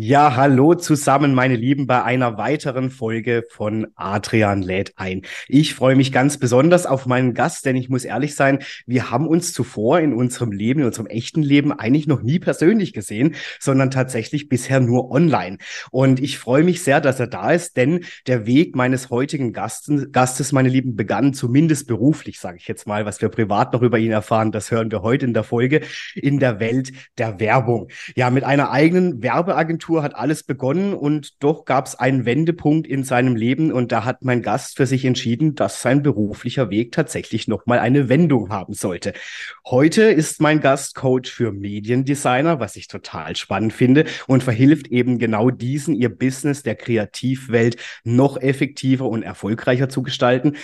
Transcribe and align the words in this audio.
Ja, 0.00 0.36
hallo 0.36 0.74
zusammen, 0.74 1.34
meine 1.34 1.56
Lieben, 1.56 1.88
bei 1.88 2.04
einer 2.04 2.38
weiteren 2.38 2.88
Folge 2.88 3.42
von 3.50 3.88
Adrian 3.96 4.62
lädt 4.62 4.92
ein. 4.94 5.22
Ich 5.48 5.74
freue 5.74 5.96
mich 5.96 6.12
ganz 6.12 6.38
besonders 6.38 6.86
auf 6.86 7.06
meinen 7.06 7.34
Gast, 7.34 7.66
denn 7.66 7.74
ich 7.74 7.88
muss 7.88 8.04
ehrlich 8.04 8.36
sein, 8.36 8.60
wir 8.86 9.10
haben 9.10 9.26
uns 9.26 9.52
zuvor 9.52 9.98
in 9.98 10.12
unserem 10.12 10.52
Leben, 10.52 10.78
in 10.78 10.86
unserem 10.86 11.08
echten 11.08 11.42
Leben 11.42 11.72
eigentlich 11.72 12.06
noch 12.06 12.22
nie 12.22 12.38
persönlich 12.38 12.92
gesehen, 12.92 13.34
sondern 13.58 13.90
tatsächlich 13.90 14.48
bisher 14.48 14.78
nur 14.78 15.10
online. 15.10 15.58
Und 15.90 16.20
ich 16.20 16.38
freue 16.38 16.62
mich 16.62 16.84
sehr, 16.84 17.00
dass 17.00 17.18
er 17.18 17.26
da 17.26 17.50
ist, 17.50 17.76
denn 17.76 18.04
der 18.28 18.46
Weg 18.46 18.76
meines 18.76 19.10
heutigen 19.10 19.52
Gasten, 19.52 20.12
Gastes, 20.12 20.52
meine 20.52 20.68
Lieben, 20.68 20.94
begann 20.94 21.34
zumindest 21.34 21.88
beruflich, 21.88 22.38
sage 22.38 22.58
ich 22.58 22.68
jetzt 22.68 22.86
mal, 22.86 23.04
was 23.04 23.20
wir 23.20 23.30
privat 23.30 23.72
noch 23.72 23.82
über 23.82 23.98
ihn 23.98 24.12
erfahren, 24.12 24.52
das 24.52 24.70
hören 24.70 24.92
wir 24.92 25.02
heute 25.02 25.26
in 25.26 25.34
der 25.34 25.42
Folge, 25.42 25.80
in 26.14 26.38
der 26.38 26.60
Welt 26.60 26.92
der 27.18 27.40
Werbung. 27.40 27.88
Ja, 28.14 28.30
mit 28.30 28.44
einer 28.44 28.70
eigenen 28.70 29.24
Werbeagentur 29.24 29.87
Abitur 29.88 30.02
hat 30.02 30.16
alles 30.16 30.42
begonnen 30.42 30.92
und 30.92 31.42
doch 31.42 31.64
gab 31.64 31.86
es 31.86 31.94
einen 31.94 32.26
Wendepunkt 32.26 32.86
in 32.86 33.04
seinem 33.04 33.36
Leben 33.36 33.72
und 33.72 33.90
da 33.90 34.04
hat 34.04 34.22
mein 34.22 34.42
Gast 34.42 34.76
für 34.76 34.86
sich 34.86 35.06
entschieden, 35.06 35.54
dass 35.54 35.80
sein 35.80 36.02
beruflicher 36.02 36.68
Weg 36.68 36.92
tatsächlich 36.92 37.48
nochmal 37.48 37.78
eine 37.78 38.10
Wendung 38.10 38.50
haben 38.50 38.74
sollte. 38.74 39.14
Heute 39.66 40.02
ist 40.02 40.42
mein 40.42 40.60
Gast 40.60 40.94
Coach 40.94 41.30
für 41.30 41.52
Mediendesigner, 41.52 42.60
was 42.60 42.76
ich 42.76 42.88
total 42.88 43.34
spannend 43.34 43.72
finde 43.72 44.04
und 44.26 44.42
verhilft 44.42 44.88
eben 44.88 45.18
genau 45.18 45.48
diesen, 45.48 45.94
ihr 45.94 46.10
Business 46.10 46.62
der 46.62 46.74
Kreativwelt 46.74 47.78
noch 48.04 48.36
effektiver 48.36 49.08
und 49.08 49.22
erfolgreicher 49.22 49.88
zu 49.88 50.02
gestalten. 50.02 50.56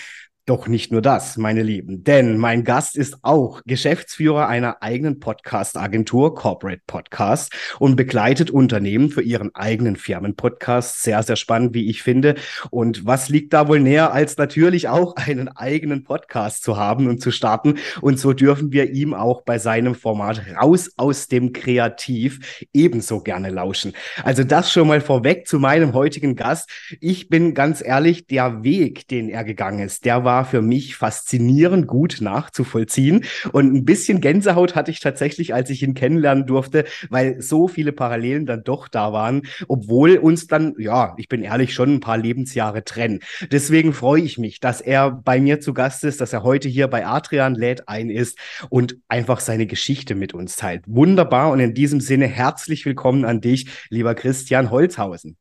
Doch 0.47 0.69
nicht 0.69 0.93
nur 0.93 1.01
das, 1.01 1.39
meine 1.39 1.63
Lieben, 1.63 2.05
denn 2.05 2.37
mein 2.37 2.65
Gast 2.65 2.99
ist 2.99 3.17
auch 3.23 3.63
Geschäftsführer 3.65 4.47
einer 4.47 4.83
eigenen 4.83 5.19
Podcast-Agentur, 5.19 6.35
Corporate 6.35 6.83
Podcast, 6.87 7.51
und 7.79 7.97
begleitet 7.97 8.51
Unternehmen 8.51 9.09
für 9.09 9.23
ihren 9.23 9.55
eigenen 9.55 9.97
Firmenpodcast. 9.97 11.03
Sehr, 11.03 11.23
sehr 11.23 11.37
spannend, 11.37 11.73
wie 11.73 11.89
ich 11.89 12.03
finde. 12.03 12.35
Und 12.69 13.07
was 13.07 13.31
liegt 13.31 13.55
da 13.55 13.69
wohl 13.69 13.81
näher, 13.81 14.13
als 14.13 14.37
natürlich 14.37 14.87
auch 14.87 15.17
einen 15.17 15.49
eigenen 15.49 16.05
Podcast 16.05 16.63
zu 16.63 16.77
haben 16.77 17.09
und 17.09 17.23
zu 17.23 17.31
starten? 17.31 17.77
Und 18.03 18.19
so 18.19 18.35
dürfen 18.35 18.71
wir 18.71 18.91
ihm 18.91 19.15
auch 19.15 19.45
bei 19.45 19.59
seinem 19.59 19.95
Format 19.95 20.43
Raus 20.61 20.91
aus 20.99 21.27
dem 21.27 21.55
Kreativ 21.55 22.67
ebenso 22.75 23.21
gerne 23.21 23.49
lauschen. 23.49 23.95
Also 24.23 24.45
das 24.45 24.71
schon 24.71 24.89
mal 24.89 25.01
vorweg 25.01 25.49
zu 25.49 25.59
meinem 25.59 25.95
heutigen 25.95 26.37
Gast. 26.37 26.69
Ich 27.01 27.31
bin 27.31 27.55
ganz 27.55 27.83
ehrlich, 27.83 28.27
der 28.27 28.63
Weg, 28.63 29.09
den 29.09 29.31
er 29.31 29.45
gegangen 29.45 29.79
ist, 29.79 30.05
der 30.05 30.23
war 30.23 30.34
war 30.35 30.45
für 30.45 30.63
mich 30.63 30.97
faszinierend 30.97 31.87
gut 31.87 32.17
nachzuvollziehen. 32.21 33.25
Und 33.53 33.73
ein 33.73 33.85
bisschen 33.85 34.21
Gänsehaut 34.21 34.75
hatte 34.75 34.91
ich 34.91 34.99
tatsächlich, 34.99 35.55
als 35.55 35.71
ich 35.71 35.81
ihn 35.85 35.95
kennenlernen 35.95 36.45
durfte, 36.45 36.87
weil 37.09 37.41
so 37.41 37.69
viele 37.69 37.93
Parallelen 37.93 38.45
dann 38.45 38.65
doch 38.65 38.89
da 38.89 39.13
waren, 39.13 39.43
obwohl 39.69 40.17
uns 40.17 40.49
dann, 40.49 40.75
ja, 40.77 41.15
ich 41.19 41.29
bin 41.29 41.43
ehrlich, 41.43 41.73
schon 41.73 41.95
ein 41.95 42.01
paar 42.01 42.19
Lebensjahre 42.19 42.83
trennen. 42.83 43.21
Deswegen 43.53 43.93
freue 43.93 44.23
ich 44.23 44.37
mich, 44.37 44.59
dass 44.59 44.81
er 44.81 45.13
bei 45.13 45.41
mir 45.41 45.61
zu 45.61 45.73
Gast 45.73 46.03
ist, 46.03 46.21
dass 46.21 46.33
er 46.33 46.43
heute 46.43 46.69
hier 46.69 46.89
bei 46.89 47.07
Adrian 47.07 47.55
lädt 47.55 47.89
ein 47.89 48.11
ist 48.11 48.37
und 48.71 48.97
einfach 49.07 49.39
seine 49.39 49.67
Geschichte 49.67 50.17
mit 50.17 50.35
uns 50.35 50.57
teilt. 50.57 50.83
Wunderbar. 50.89 51.53
Und 51.53 51.61
in 51.61 51.75
diesem 51.75 52.01
Sinne 52.01 52.27
herzlich 52.27 52.85
willkommen 52.87 53.25
an 53.25 53.41
dich, 53.41 53.69
lieber 53.89 54.17
Christian 54.17 54.73
Holzhausen. 54.73 55.37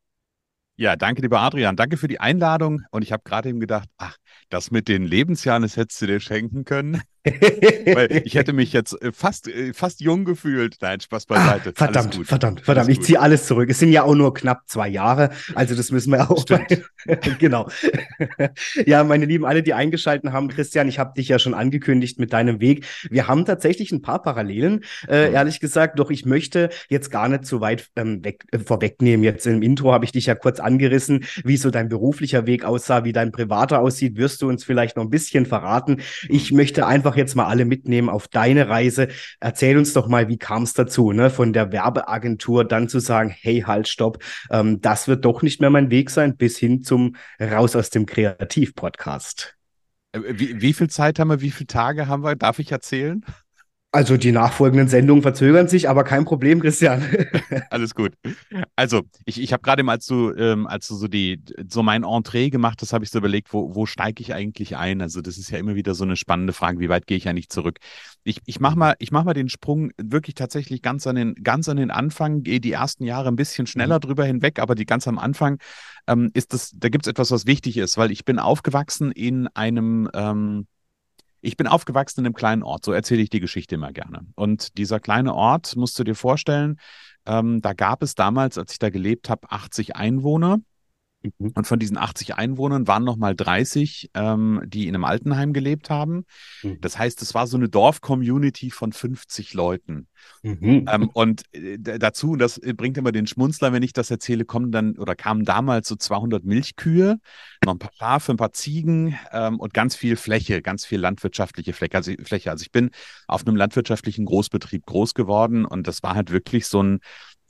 Ja, 0.75 0.95
danke, 0.95 1.21
lieber 1.21 1.39
Adrian. 1.39 1.75
Danke 1.75 1.97
für 1.97 2.07
die 2.07 2.19
Einladung. 2.19 2.81
Und 2.89 3.03
ich 3.03 3.11
habe 3.11 3.21
gerade 3.23 3.49
eben 3.49 3.59
gedacht, 3.59 3.87
ach, 3.97 4.17
das 4.49 4.71
mit 4.71 4.87
den 4.87 5.03
Lebensjahren, 5.03 5.63
das 5.63 5.77
hättest 5.77 6.01
du 6.01 6.07
dir 6.07 6.19
schenken 6.19 6.65
können. 6.65 7.01
Weil 7.25 8.21
ich 8.25 8.35
hätte 8.35 8.51
mich 8.51 8.73
jetzt 8.73 9.01
äh, 9.01 9.13
fast, 9.13 9.47
äh, 9.47 9.73
fast 9.73 10.01
jung 10.01 10.25
gefühlt. 10.25 10.75
Nein, 10.81 10.99
Spaß 10.99 11.25
beiseite. 11.25 11.69
Ah, 11.69 11.85
verdammt, 11.85 12.19
verdammt, 12.25 12.61
verdammt. 12.61 12.89
ich 12.89 13.01
ziehe 13.01 13.17
alles 13.17 13.45
zurück. 13.45 13.69
Es 13.69 13.79
sind 13.79 13.93
ja 13.93 14.03
auch 14.03 14.13
nur 14.13 14.33
knapp 14.33 14.63
zwei 14.67 14.89
Jahre. 14.89 15.29
Also 15.55 15.73
das 15.73 15.89
müssen 15.91 16.11
wir 16.11 16.29
auch. 16.29 16.43
genau. 17.39 17.69
ja, 18.85 19.05
meine 19.05 19.25
Lieben, 19.25 19.45
alle, 19.45 19.63
die 19.63 19.73
eingeschaltet 19.73 20.33
haben, 20.33 20.49
Christian, 20.49 20.89
ich 20.89 20.99
habe 20.99 21.13
dich 21.15 21.29
ja 21.29 21.39
schon 21.39 21.53
angekündigt 21.53 22.19
mit 22.19 22.33
deinem 22.33 22.59
Weg. 22.59 22.85
Wir 23.09 23.29
haben 23.29 23.45
tatsächlich 23.45 23.93
ein 23.93 24.01
paar 24.01 24.21
Parallelen, 24.21 24.83
äh, 25.07 25.29
mhm. 25.29 25.35
ehrlich 25.35 25.61
gesagt. 25.61 25.99
Doch 25.99 26.11
ich 26.11 26.25
möchte 26.25 26.71
jetzt 26.89 27.09
gar 27.09 27.29
nicht 27.29 27.45
zu 27.45 27.61
weit 27.61 27.87
ähm, 27.95 28.25
weg, 28.25 28.43
äh, 28.51 28.59
vorwegnehmen. 28.59 29.23
Jetzt 29.23 29.47
im 29.47 29.61
Intro 29.61 29.93
habe 29.93 30.03
ich 30.03 30.11
dich 30.11 30.25
ja 30.25 30.35
kurz 30.35 30.59
angerissen, 30.59 31.23
wie 31.45 31.55
so 31.55 31.71
dein 31.71 31.87
beruflicher 31.87 32.45
Weg 32.47 32.65
aussah, 32.65 33.05
wie 33.05 33.13
dein 33.13 33.31
privater 33.31 33.79
aussieht. 33.79 34.17
Wirst 34.23 34.41
du 34.41 34.47
uns 34.47 34.63
vielleicht 34.63 34.95
noch 34.95 35.03
ein 35.03 35.09
bisschen 35.09 35.45
verraten? 35.45 36.01
Ich 36.29 36.51
mhm. 36.51 36.57
möchte 36.57 36.87
einfach 36.87 37.17
jetzt 37.17 37.35
mal 37.35 37.47
alle 37.47 37.65
mitnehmen 37.65 38.07
auf 38.07 38.29
deine 38.29 38.69
Reise. 38.69 39.09
Erzähl 39.41 39.77
uns 39.77 39.91
doch 39.91 40.07
mal, 40.07 40.29
wie 40.29 40.37
kam 40.37 40.63
es 40.63 40.71
dazu, 40.71 41.11
ne? 41.11 41.29
von 41.29 41.51
der 41.51 41.73
Werbeagentur 41.73 42.63
dann 42.63 42.87
zu 42.87 42.99
sagen, 42.99 43.35
hey, 43.37 43.65
halt, 43.67 43.89
stopp, 43.89 44.23
ähm, 44.49 44.79
das 44.79 45.09
wird 45.09 45.25
doch 45.25 45.41
nicht 45.41 45.59
mehr 45.59 45.69
mein 45.69 45.91
Weg 45.91 46.09
sein, 46.09 46.37
bis 46.37 46.57
hin 46.57 46.83
zum 46.83 47.17
Raus 47.37 47.75
aus 47.75 47.89
dem 47.89 48.05
Kreativ-Podcast. 48.05 49.57
Äh, 50.13 50.21
wie, 50.29 50.61
wie 50.61 50.71
viel 50.71 50.89
Zeit 50.89 51.19
haben 51.19 51.29
wir, 51.29 51.41
wie 51.41 51.51
viele 51.51 51.67
Tage 51.67 52.07
haben 52.07 52.23
wir? 52.23 52.37
Darf 52.37 52.59
ich 52.59 52.71
erzählen? 52.71 53.25
Also 53.95 54.17
die 54.17 54.31
nachfolgenden 54.31 54.87
Sendungen 54.87 55.21
verzögern 55.21 55.67
sich, 55.67 55.87
aber 55.87 56.03
kein 56.03 56.25
Problem, 56.25 56.61
Christian. 56.61 57.03
Alles 57.69 57.93
gut. 57.93 58.13
Also 58.75 59.03
ich, 59.23 59.39
ich 59.39 59.53
habe 59.53 59.61
gerade 59.61 59.83
mal, 59.83 59.91
als 59.91 60.07
du, 60.07 60.33
ähm, 60.33 60.65
als 60.65 60.87
du 60.87 60.95
so 60.95 61.07
die 61.07 61.43
so 61.69 61.83
mein 61.83 62.03
Entree 62.03 62.49
gemacht 62.49 62.81
hast, 62.81 62.91
habe 62.91 63.05
ich 63.05 63.11
so 63.11 63.19
überlegt, 63.19 63.53
wo, 63.53 63.75
wo 63.75 63.85
steige 63.85 64.23
ich 64.23 64.33
eigentlich 64.33 64.77
ein? 64.77 64.99
Also 64.99 65.21
das 65.21 65.37
ist 65.37 65.51
ja 65.51 65.59
immer 65.59 65.75
wieder 65.75 65.93
so 65.93 66.05
eine 66.05 66.15
spannende 66.15 66.53
Frage, 66.53 66.79
wie 66.79 66.89
weit 66.89 67.05
gehe 67.05 67.17
ich 67.17 67.29
eigentlich 67.29 67.49
zurück? 67.49 67.77
Ich, 68.23 68.39
ich 68.47 68.59
mache 68.59 68.75
mal, 68.75 68.95
ich 68.97 69.11
mach 69.11 69.25
mal 69.25 69.35
den 69.35 69.47
Sprung 69.47 69.91
wirklich 69.97 70.33
tatsächlich 70.33 70.81
ganz 70.81 71.05
an 71.05 71.15
den, 71.15 71.35
ganz 71.35 71.69
an 71.69 71.77
den 71.77 71.91
Anfang, 71.91 72.41
gehe 72.41 72.59
die 72.59 72.71
ersten 72.71 73.03
Jahre 73.03 73.27
ein 73.27 73.35
bisschen 73.35 73.67
schneller 73.67 73.97
mhm. 73.97 74.01
drüber 74.01 74.25
hinweg, 74.25 74.57
aber 74.57 74.73
die 74.73 74.87
ganz 74.87 75.07
am 75.07 75.19
Anfang 75.19 75.59
ähm, 76.07 76.31
ist 76.33 76.51
das, 76.53 76.71
da 76.75 76.89
gibt 76.89 77.05
es 77.05 77.11
etwas, 77.11 77.29
was 77.29 77.45
wichtig 77.45 77.77
ist, 77.77 77.95
weil 77.99 78.09
ich 78.09 78.25
bin 78.25 78.39
aufgewachsen 78.39 79.11
in 79.11 79.47
einem 79.49 80.09
ähm, 80.15 80.65
ich 81.43 81.57
bin 81.57 81.67
aufgewachsen 81.67 82.21
in 82.21 82.25
einem 82.25 82.33
kleinen 82.33 82.63
Ort, 82.63 82.85
so 82.85 82.93
erzähle 82.93 83.21
ich 83.21 83.29
die 83.29 83.41
Geschichte 83.41 83.75
immer 83.75 83.91
gerne. 83.91 84.25
Und 84.35 84.77
dieser 84.77 84.99
kleine 84.99 85.35
Ort, 85.35 85.75
musst 85.75 85.99
du 85.99 86.05
dir 86.05 86.15
vorstellen, 86.15 86.79
ähm, 87.25 87.61
da 87.61 87.73
gab 87.73 88.01
es 88.01 88.15
damals, 88.15 88.57
als 88.57 88.71
ich 88.71 88.79
da 88.79 88.89
gelebt 88.89 89.29
habe, 89.29 89.51
80 89.51 89.95
Einwohner. 89.97 90.59
Mhm. 91.23 91.51
Und 91.53 91.67
von 91.67 91.79
diesen 91.79 91.97
80 91.97 92.35
Einwohnern 92.35 92.87
waren 92.87 93.03
nochmal 93.03 93.35
30, 93.35 94.11
ähm, 94.13 94.61
die 94.65 94.87
in 94.87 94.95
einem 94.95 95.05
Altenheim 95.05 95.53
gelebt 95.53 95.89
haben. 95.89 96.25
Mhm. 96.61 96.79
Das 96.81 96.97
heißt, 96.97 97.21
es 97.21 97.33
war 97.33 97.47
so 97.47 97.57
eine 97.57 97.69
Dorf-Community 97.69 98.71
von 98.71 98.91
50 98.91 99.53
Leuten. 99.53 100.07
Mhm. 100.41 100.85
Ähm, 100.89 101.09
und 101.13 101.43
äh, 101.53 101.77
dazu, 101.77 102.35
das 102.35 102.59
bringt 102.59 102.97
immer 102.97 103.11
den 103.11 103.27
Schmunzler, 103.27 103.73
wenn 103.73 103.83
ich 103.83 103.93
das 103.93 104.11
erzähle, 104.11 104.45
kommen 104.45 104.71
dann 104.71 104.97
oder 104.97 105.15
kamen 105.15 105.45
damals 105.45 105.87
so 105.87 105.95
200 105.95 106.43
Milchkühe, 106.43 107.19
noch 107.65 107.73
ein 107.73 107.79
paar 107.79 107.93
Schafe, 107.93 108.33
ein 108.33 108.37
paar 108.37 108.53
Ziegen 108.53 109.17
ähm, 109.31 109.59
und 109.59 109.73
ganz 109.73 109.95
viel 109.95 110.15
Fläche, 110.15 110.61
ganz 110.61 110.85
viel 110.85 110.99
landwirtschaftliche 110.99 111.73
Fläche. 111.73 111.97
Also, 111.97 112.11
Fläche. 112.23 112.51
also 112.51 112.61
ich 112.63 112.71
bin 112.71 112.91
auf 113.27 113.45
einem 113.45 113.55
landwirtschaftlichen 113.55 114.25
Großbetrieb 114.25 114.85
groß 114.85 115.13
geworden 115.13 115.65
und 115.65 115.87
das 115.87 116.03
war 116.03 116.15
halt 116.15 116.31
wirklich 116.31 116.67
so 116.67 116.81
ein 116.81 116.99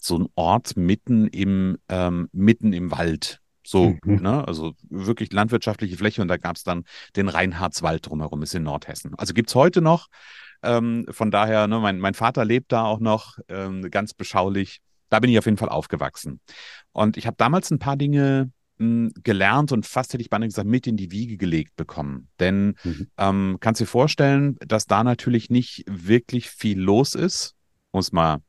so 0.05 0.19
ein 0.19 0.27
Ort 0.35 0.75
mitten 0.75 1.27
im, 1.27 1.77
ähm, 1.87 2.27
mitten 2.33 2.73
im 2.73 2.91
Wald. 2.91 3.39
So, 3.65 3.95
mhm. 4.03 4.21
ne? 4.21 4.47
Also 4.47 4.73
wirklich 4.89 5.31
landwirtschaftliche 5.31 5.97
Fläche 5.97 6.21
und 6.21 6.27
da 6.27 6.37
gab 6.37 6.55
es 6.55 6.63
dann 6.63 6.83
den 7.15 7.29
Reinhardswald 7.29 8.07
drumherum, 8.07 8.41
ist 8.43 8.55
in 8.55 8.63
Nordhessen. 8.63 9.13
Also 9.15 9.33
gibt 9.33 9.49
es 9.49 9.55
heute 9.55 9.81
noch. 9.81 10.07
Ähm, 10.63 11.05
von 11.09 11.29
daher, 11.29 11.67
ne, 11.67 11.79
mein, 11.79 11.99
mein 11.99 12.13
Vater 12.13 12.45
lebt 12.45 12.71
da 12.71 12.85
auch 12.85 12.99
noch, 12.99 13.37
ähm, 13.49 13.89
ganz 13.91 14.13
beschaulich. 14.13 14.79
Da 15.09 15.19
bin 15.19 15.29
ich 15.29 15.37
auf 15.37 15.45
jeden 15.45 15.57
Fall 15.57 15.69
aufgewachsen. 15.69 16.39
Und 16.91 17.17
ich 17.17 17.27
habe 17.27 17.35
damals 17.37 17.69
ein 17.69 17.79
paar 17.79 17.97
Dinge 17.97 18.51
mh, 18.77 18.85
hm, 18.85 19.13
gelernt 19.23 19.71
und 19.71 19.85
fast 19.85 20.13
hätte 20.13 20.21
ich 20.21 20.29
beinahe 20.29 20.47
gesagt, 20.47 20.67
mit 20.67 20.87
in 20.87 20.97
die 20.97 21.11
Wiege 21.11 21.37
gelegt 21.37 21.75
bekommen. 21.75 22.29
Denn 22.39 22.75
mhm. 22.83 23.07
ähm, 23.17 23.57
kannst 23.59 23.81
du 23.81 23.85
dir 23.85 23.89
vorstellen, 23.89 24.57
dass 24.65 24.85
da 24.85 25.03
natürlich 25.03 25.49
nicht 25.49 25.83
wirklich 25.87 26.49
viel 26.49 26.79
los 26.79 27.13
ist, 27.13 27.55
es 27.91 28.11
mal, 28.11 28.39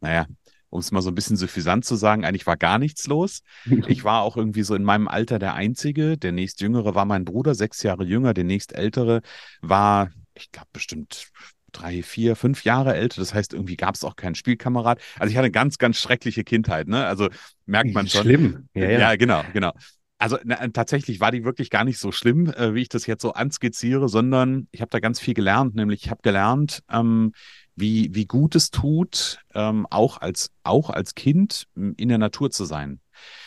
naja, 0.00 0.26
um 0.70 0.80
es 0.80 0.92
mal 0.92 1.02
so 1.02 1.10
ein 1.10 1.14
bisschen 1.14 1.36
suffisant 1.36 1.84
zu 1.84 1.96
sagen, 1.96 2.24
eigentlich 2.24 2.46
war 2.46 2.56
gar 2.56 2.78
nichts 2.78 3.06
los. 3.06 3.42
Ich 3.88 4.04
war 4.04 4.22
auch 4.22 4.36
irgendwie 4.36 4.62
so 4.62 4.74
in 4.74 4.84
meinem 4.84 5.08
Alter 5.08 5.38
der 5.38 5.54
Einzige. 5.54 6.18
Der 6.18 6.32
nächstjüngere 6.32 6.94
war 6.94 7.04
mein 7.04 7.24
Bruder, 7.24 7.54
sechs 7.54 7.82
Jahre 7.82 8.04
jünger. 8.04 8.34
Der 8.34 8.44
nächstältere 8.44 9.22
war, 9.62 10.10
ich 10.34 10.50
glaube, 10.50 10.68
bestimmt 10.72 11.28
drei, 11.72 12.02
vier, 12.02 12.36
fünf 12.36 12.64
Jahre 12.64 12.94
älter. 12.94 13.20
Das 13.20 13.34
heißt, 13.34 13.52
irgendwie 13.52 13.76
gab 13.76 13.94
es 13.94 14.04
auch 14.04 14.16
keinen 14.16 14.34
Spielkamerad. 14.34 15.00
Also 15.18 15.30
ich 15.30 15.36
hatte 15.36 15.46
eine 15.46 15.52
ganz, 15.52 15.78
ganz 15.78 15.98
schreckliche 15.98 16.44
Kindheit. 16.44 16.88
Ne? 16.88 17.04
Also 17.06 17.28
merkt 17.66 17.92
man 17.94 18.08
schon. 18.08 18.22
Schlimm. 18.22 18.68
Ja, 18.74 18.90
ja. 18.90 18.98
ja 18.98 19.16
genau, 19.16 19.42
genau. 19.52 19.72
Also 20.18 20.36
na, 20.44 20.56
tatsächlich 20.68 21.20
war 21.20 21.30
die 21.30 21.44
wirklich 21.44 21.70
gar 21.70 21.84
nicht 21.84 21.98
so 21.98 22.10
schlimm, 22.10 22.52
äh, 22.52 22.74
wie 22.74 22.82
ich 22.82 22.88
das 22.88 23.06
jetzt 23.06 23.22
so 23.22 23.32
anskizziere, 23.34 24.08
sondern 24.08 24.66
ich 24.72 24.80
habe 24.80 24.90
da 24.90 24.98
ganz 24.98 25.20
viel 25.20 25.34
gelernt. 25.34 25.76
Nämlich 25.76 26.04
ich 26.04 26.10
habe 26.10 26.22
gelernt, 26.22 26.82
ähm, 26.90 27.32
wie, 27.78 28.14
wie 28.14 28.26
gut 28.26 28.54
es 28.54 28.70
tut, 28.70 29.40
ähm, 29.54 29.86
auch, 29.90 30.20
als, 30.20 30.50
auch 30.62 30.90
als 30.90 31.14
Kind 31.14 31.66
in 31.74 32.08
der 32.08 32.18
Natur 32.18 32.50
zu 32.50 32.64
sein. 32.64 33.00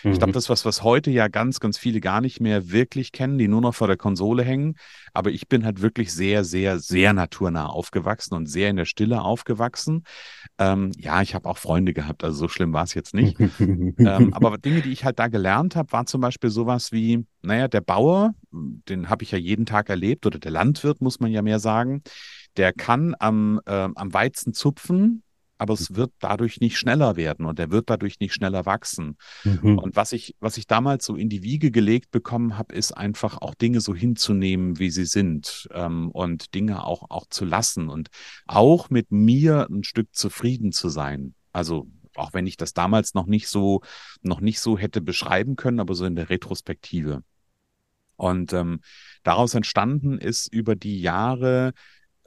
Mhm. 0.04 0.12
Ich 0.12 0.18
glaube, 0.20 0.34
das 0.34 0.46
ist 0.46 0.50
was, 0.50 0.66
was 0.66 0.84
heute 0.84 1.12
ja 1.12 1.28
ganz, 1.28 1.60
ganz 1.60 1.78
viele 1.78 2.00
gar 2.00 2.22
nicht 2.22 2.40
mehr 2.40 2.72
wirklich 2.72 3.12
kennen, 3.12 3.38
die 3.38 3.48
nur 3.48 3.62
noch 3.62 3.76
vor 3.76 3.88
der 3.88 3.98
Konsole 3.98 4.44
hängen. 4.44 4.76
Aber 5.14 5.32
ich 5.32 5.48
bin 5.48 5.66
halt 5.66 5.82
wirklich 5.82 6.14
sehr, 6.14 6.44
sehr, 6.44 6.80
sehr 6.80 7.14
naturnah 7.14 7.68
aufgewachsen 7.68 8.36
und 8.36 8.48
sehr 8.48 8.70
in 8.70 8.78
der 8.78 8.86
Stille 8.86 9.22
aufgewachsen. 9.22 10.04
Ähm, 10.58 10.92
ja, 10.98 11.22
ich 11.22 11.36
habe 11.36 11.50
auch 11.50 11.58
Freunde 11.58 11.94
gehabt, 11.94 12.24
also 12.24 12.38
so 12.38 12.48
schlimm 12.48 12.74
war 12.74 12.84
es 12.84 12.94
jetzt 12.94 13.14
nicht. 13.14 13.40
ähm, 13.40 13.96
aber 14.34 14.58
Dinge, 14.58 14.82
die 14.82 14.92
ich 14.92 15.06
halt 15.06 15.20
da 15.20 15.28
gelernt 15.28 15.76
habe, 15.76 15.92
war 15.92 16.06
zum 16.06 16.22
Beispiel 16.22 16.50
sowas 16.50 16.92
wie, 16.92 17.26
naja, 17.42 17.68
der 17.68 17.82
Bauer, 17.82 18.34
den 18.52 19.10
habe 19.10 19.24
ich 19.24 19.32
ja 19.32 19.38
jeden 19.38 19.66
Tag 19.66 19.90
erlebt, 19.90 20.26
oder 20.26 20.40
der 20.40 20.52
Landwirt, 20.52 21.02
muss 21.02 21.20
man 21.20 21.32
ja 21.32 21.42
mehr 21.42 21.60
sagen 21.60 22.04
der 22.58 22.74
kann 22.74 23.16
am, 23.20 23.62
äh, 23.66 23.90
am 23.96 24.14
Weizen 24.14 24.54
zupfen, 24.54 25.24
aber 25.62 25.76
es 25.76 25.94
wird 25.94 26.12
dadurch 26.18 26.60
nicht 26.60 26.80
schneller 26.80 27.16
werden 27.16 27.46
und 27.46 27.60
er 27.60 27.70
wird 27.70 27.92
dadurch 27.92 28.20
nicht 28.20 28.34
schneller 28.34 28.66
wachsen. 28.66 29.16
Mhm. 29.44 29.78
Und 29.78 29.96
was 29.96 30.12
ich, 30.12 30.36
was 30.40 30.58
ich 30.58 30.66
damals 30.66 31.06
so 31.06 31.16
in 31.16 31.30
die 31.30 31.44
Wiege 31.44 31.70
gelegt 31.70 32.10
bekommen 32.10 32.58
habe, 32.58 32.74
ist 32.74 32.94
einfach 32.94 33.38
auch 33.38 33.54
Dinge 33.54 33.80
so 33.80 33.94
hinzunehmen, 33.94 34.80
wie 34.80 34.90
sie 34.90 35.06
sind 35.06 35.70
ähm, 35.72 36.10
und 36.10 36.56
Dinge 36.56 36.84
auch, 36.84 37.12
auch 37.12 37.28
zu 37.30 37.46
lassen 37.46 37.90
und 37.90 38.10
auch 38.48 38.90
mit 38.90 39.12
mir 39.12 39.68
ein 39.70 39.84
Stück 39.84 40.16
zufrieden 40.16 40.72
zu 40.72 40.90
sein. 40.90 41.36
Also 41.52 41.88
auch 42.16 42.34
wenn 42.34 42.48
ich 42.48 42.58
das 42.58 42.74
damals 42.74 43.14
noch 43.14 43.28
nicht 43.28 43.48
so, 43.48 43.82
noch 44.24 44.42
nicht 44.42 44.60
so 44.60 44.80
hätte 44.80 45.00
beschreiben 45.00 45.58
können, 45.58 45.80
aber 45.80 45.94
so 45.94 46.06
in 46.06 46.16
der 46.16 46.32
Retrospektive. 46.32 47.24
Und 48.16 48.54
ähm, 48.54 48.82
daraus 49.24 49.54
entstanden 49.54 50.18
ist 50.18 50.52
über 50.52 50.76
die 50.76 51.02
Jahre 51.02 51.74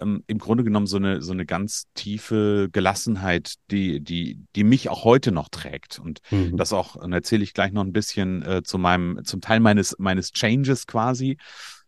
ähm, 0.00 0.24
im 0.26 0.38
Grunde 0.38 0.64
genommen 0.64 0.86
so 0.86 0.96
eine, 0.96 1.22
so 1.22 1.32
eine 1.32 1.46
ganz 1.46 1.86
tiefe 1.94 2.68
Gelassenheit, 2.72 3.54
die, 3.70 4.00
die, 4.00 4.40
die 4.56 4.64
mich 4.64 4.88
auch 4.88 5.04
heute 5.04 5.32
noch 5.32 5.48
trägt. 5.48 5.98
Und 5.98 6.20
mhm. 6.30 6.56
das 6.56 6.72
auch, 6.72 6.96
und 6.96 7.12
erzähle 7.12 7.44
ich 7.44 7.54
gleich 7.54 7.72
noch 7.72 7.84
ein 7.84 7.92
bisschen 7.92 8.42
äh, 8.42 8.62
zu 8.62 8.78
meinem, 8.78 9.24
zum 9.24 9.40
Teil 9.40 9.60
meines, 9.60 9.96
meines 9.98 10.32
Changes 10.32 10.86
quasi. 10.86 11.38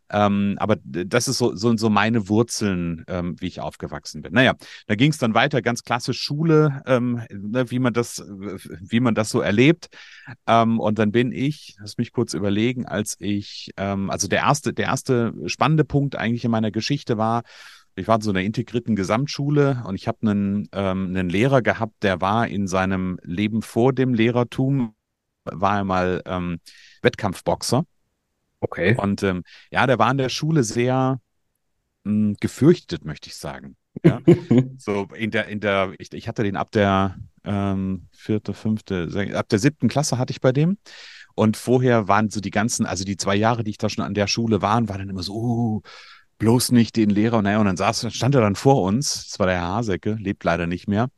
Ähm, 0.08 0.56
aber 0.58 0.76
das 0.84 1.26
ist 1.26 1.38
so, 1.38 1.56
so, 1.56 1.76
so 1.76 1.90
meine 1.90 2.28
Wurzeln, 2.28 3.04
ähm, 3.08 3.34
wie 3.40 3.46
ich 3.46 3.60
aufgewachsen 3.60 4.22
bin. 4.22 4.32
Naja, 4.34 4.54
da 4.86 4.94
ging 4.94 5.10
es 5.10 5.18
dann 5.18 5.34
weiter, 5.34 5.62
ganz 5.62 5.82
klassisch 5.82 6.20
Schule, 6.20 6.82
ähm, 6.86 7.22
ne, 7.30 7.70
wie 7.70 7.80
man 7.80 7.92
das, 7.92 8.22
wie 8.24 9.00
man 9.00 9.14
das 9.14 9.30
so 9.30 9.40
erlebt. 9.40 9.88
Ähm, 10.46 10.78
und 10.78 10.98
dann 10.98 11.10
bin 11.10 11.32
ich, 11.32 11.76
lass 11.80 11.98
mich 11.98 12.12
kurz 12.12 12.34
überlegen, 12.34 12.86
als 12.86 13.16
ich, 13.18 13.72
ähm, 13.76 14.10
also 14.10 14.28
der 14.28 14.40
erste, 14.40 14.72
der 14.72 14.86
erste 14.86 15.34
spannende 15.46 15.84
Punkt 15.84 16.14
eigentlich 16.14 16.44
in 16.44 16.52
meiner 16.52 16.70
Geschichte 16.70 17.18
war, 17.18 17.42
ich 17.96 18.08
war 18.08 18.16
in 18.16 18.22
so 18.22 18.31
einer 18.31 18.43
integrierten 18.43 18.94
Gesamtschule 18.94 19.82
und 19.87 19.94
ich 19.94 20.06
habe 20.06 20.19
einen, 20.22 20.69
ähm, 20.72 21.08
einen 21.08 21.31
Lehrer 21.31 21.62
gehabt, 21.62 22.02
der 22.02 22.20
war 22.20 22.46
in 22.46 22.66
seinem 22.69 23.19
Leben 23.22 23.62
vor 23.62 23.93
dem 23.93 24.12
Lehrertum, 24.14 24.94
war 25.44 25.78
er 25.78 25.84
mal 25.84 26.22
ähm, 26.26 26.58
Wettkampfboxer. 27.02 27.84
Okay. 28.60 28.96
Und 28.98 29.22
ähm, 29.22 29.43
ja, 29.70 29.87
der 29.87 29.98
war 29.98 30.10
in 30.10 30.19
der 30.19 30.28
Schule 30.28 30.62
sehr 30.62 31.20
mh, 32.04 32.12
hm, 32.12 32.37
gefürchtet, 32.38 33.04
möchte 33.04 33.28
ich 33.28 33.37
sagen. 33.37 33.76
Ja? 34.04 34.20
so 34.78 35.08
in 35.14 35.31
der, 35.31 35.49
in 35.49 35.60
der, 35.60 35.94
ich, 35.99 36.12
ich 36.12 36.28
hatte 36.28 36.42
den 36.42 36.56
ab 36.56 36.70
der 36.72 37.16
ähm, 37.44 38.08
vierte, 38.12 38.52
fünfte, 38.52 39.08
ab 39.34 39.49
der 39.49 39.58
siebten 39.58 39.88
Klasse 39.88 40.19
hatte 40.19 40.32
ich 40.32 40.40
bei 40.40 40.52
dem. 40.52 40.78
Und 41.34 41.56
vorher 41.58 42.08
waren 42.08 42.31
so 42.31 42.40
die 42.40 42.50
ganzen, 42.50 42.87
also 42.87 43.04
die 43.04 43.19
zwei 43.19 43.37
Jahre, 43.37 43.62
die 43.62 43.70
ich 43.70 43.78
da 43.78 43.90
schon 43.90 44.04
an 44.04 44.14
der 44.14 44.26
Schule 44.26 44.62
war, 44.62 44.76
waren 44.88 44.99
dann 44.99 45.10
immer 45.10 45.22
so, 45.22 45.34
uh, 45.34 45.82
bloß 46.38 46.72
nicht 46.72 46.96
den 46.96 47.10
Lehrer. 47.10 47.42
Naja, 47.42 47.58
und 47.58 47.66
dann 47.66 47.76
saß, 47.76 48.12
stand 48.14 48.34
er 48.34 48.40
dann 48.40 48.56
vor 48.56 48.82
uns. 48.82 49.28
Das 49.30 49.38
war 49.38 49.46
der 49.46 49.56
Herr 49.56 49.76
Hasecke, 49.76 50.16
lebt 50.20 50.44
leider 50.44 50.66
nicht 50.66 50.88
mehr. 50.88 51.08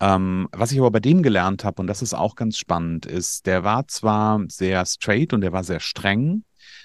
Ähm, 0.00 0.48
was 0.52 0.72
ich 0.72 0.78
aber 0.78 0.90
bei 0.90 1.00
dem 1.00 1.22
gelernt 1.22 1.64
habe, 1.64 1.80
und 1.82 1.86
das 1.86 2.00
ist 2.00 2.14
auch 2.14 2.34
ganz 2.34 2.56
spannend, 2.56 3.04
ist, 3.04 3.46
der 3.46 3.64
war 3.64 3.86
zwar 3.88 4.40
sehr 4.48 4.86
straight 4.86 5.32
und 5.32 5.42
der 5.42 5.52
war 5.52 5.62
sehr 5.62 5.80
streng, 5.80 6.44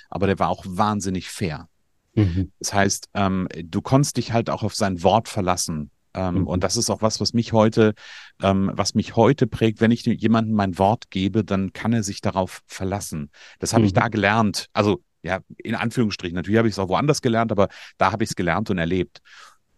aber 0.10 0.28
der 0.28 0.38
war 0.40 0.50
auch 0.50 0.66
wahnsinnig 0.68 1.30
fair. 1.30 1.70
Mhm. 2.14 2.52
Das 2.60 2.74
heißt, 2.74 3.10
ähm, 3.14 3.48
du 3.54 3.82
konntest 3.82 4.18
dich 4.18 4.34
halt 4.34 4.50
auch 4.50 4.64
auf 4.64 4.76
sein 4.76 5.02
Wort 5.04 5.30
verlassen. 5.30 5.92
Ähm, 6.14 6.40
mhm. 6.40 6.48
Und 6.48 6.64
das 6.64 6.78
ist 6.78 6.90
auch 6.90 7.02
was, 7.02 7.20
was 7.20 7.34
mich 7.34 7.54
heute, 7.54 7.94
ähm, 8.42 8.72
was 8.74 8.96
mich 8.96 9.16
heute 9.16 9.48
prägt. 9.48 9.82
Wenn 9.82 9.92
ich 9.92 10.06
jemandem 10.06 10.56
mein 10.56 10.78
Wort 10.78 11.10
gebe, 11.10 11.44
dann 11.44 11.74
kann 11.74 11.94
er 11.94 12.04
sich 12.04 12.22
darauf 12.22 12.64
verlassen. 12.68 13.32
Das 13.60 13.74
habe 13.74 13.82
mhm. 13.82 13.88
ich 13.88 13.94
da 13.94 14.08
gelernt. 14.08 14.68
Also 14.74 15.02
ja, 15.26 15.40
in 15.58 15.74
Anführungsstrichen. 15.74 16.36
Natürlich 16.36 16.60
habe 16.60 16.68
ich 16.68 16.76
es 16.76 16.80
auch 16.80 16.90
woanders 16.90 17.22
gelernt, 17.22 17.52
aber 17.52 17.68
da 17.98 18.12
habe 18.12 18.24
ich 18.24 18.30
es 18.30 18.36
gelernt 18.36 18.70
und 18.70 18.78
erlebt. 18.78 19.22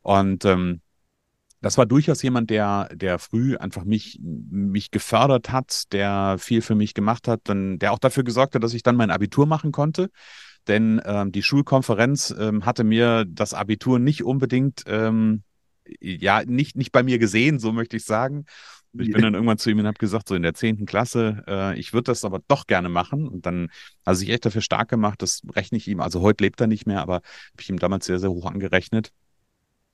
Und 0.01 0.43
ähm, 0.43 0.81
das 1.61 1.77
war 1.77 1.85
durchaus 1.85 2.21
jemand, 2.21 2.49
der, 2.49 2.89
der 2.93 3.17
früh 3.17 3.55
einfach 3.55 3.85
mich, 3.85 4.19
mich 4.21 4.91
gefördert 4.91 5.51
hat, 5.51 5.91
der 5.93 6.35
viel 6.37 6.61
für 6.61 6.75
mich 6.75 6.93
gemacht 6.93 7.29
hat, 7.29 7.41
dann, 7.45 7.79
der 7.79 7.93
auch 7.93 7.99
dafür 7.99 8.23
gesorgt 8.23 8.55
hat, 8.55 8.63
dass 8.63 8.73
ich 8.73 8.83
dann 8.83 8.97
mein 8.97 9.09
Abitur 9.09 9.45
machen 9.45 9.71
konnte. 9.71 10.09
Denn 10.67 11.01
ähm, 11.05 11.31
die 11.31 11.43
Schulkonferenz 11.43 12.35
ähm, 12.37 12.65
hatte 12.65 12.83
mir 12.83 13.23
das 13.25 13.53
Abitur 13.53 13.99
nicht 13.99 14.25
unbedingt, 14.25 14.83
ähm, 14.85 15.43
ja, 16.01 16.43
nicht, 16.43 16.75
nicht 16.75 16.91
bei 16.91 17.03
mir 17.03 17.19
gesehen, 17.19 17.57
so 17.57 17.71
möchte 17.71 17.95
ich 17.95 18.03
sagen. 18.03 18.45
Ich 18.99 19.11
bin 19.11 19.21
dann 19.21 19.33
irgendwann 19.33 19.57
zu 19.57 19.69
ihm 19.69 19.79
und 19.79 19.87
habe 19.87 19.97
gesagt, 19.97 20.27
so 20.27 20.35
in 20.35 20.43
der 20.43 20.53
zehnten 20.53 20.85
Klasse, 20.85 21.43
äh, 21.47 21.79
ich 21.79 21.93
würde 21.93 22.11
das 22.11 22.25
aber 22.25 22.39
doch 22.47 22.67
gerne 22.67 22.89
machen. 22.89 23.27
Und 23.27 23.45
dann 23.45 23.69
hat 24.05 24.13
er 24.13 24.15
sich 24.15 24.29
echt 24.29 24.45
dafür 24.45 24.61
stark 24.61 24.89
gemacht, 24.89 25.21
das 25.21 25.41
rechne 25.55 25.77
ich 25.77 25.87
ihm, 25.87 25.99
also 25.99 26.21
heute 26.21 26.43
lebt 26.43 26.61
er 26.61 26.67
nicht 26.67 26.87
mehr, 26.87 27.01
aber 27.01 27.15
habe 27.15 27.61
ich 27.61 27.69
ihm 27.69 27.79
damals 27.79 28.05
sehr, 28.05 28.19
sehr 28.19 28.29
hoch 28.29 28.45
angerechnet. 28.45 29.11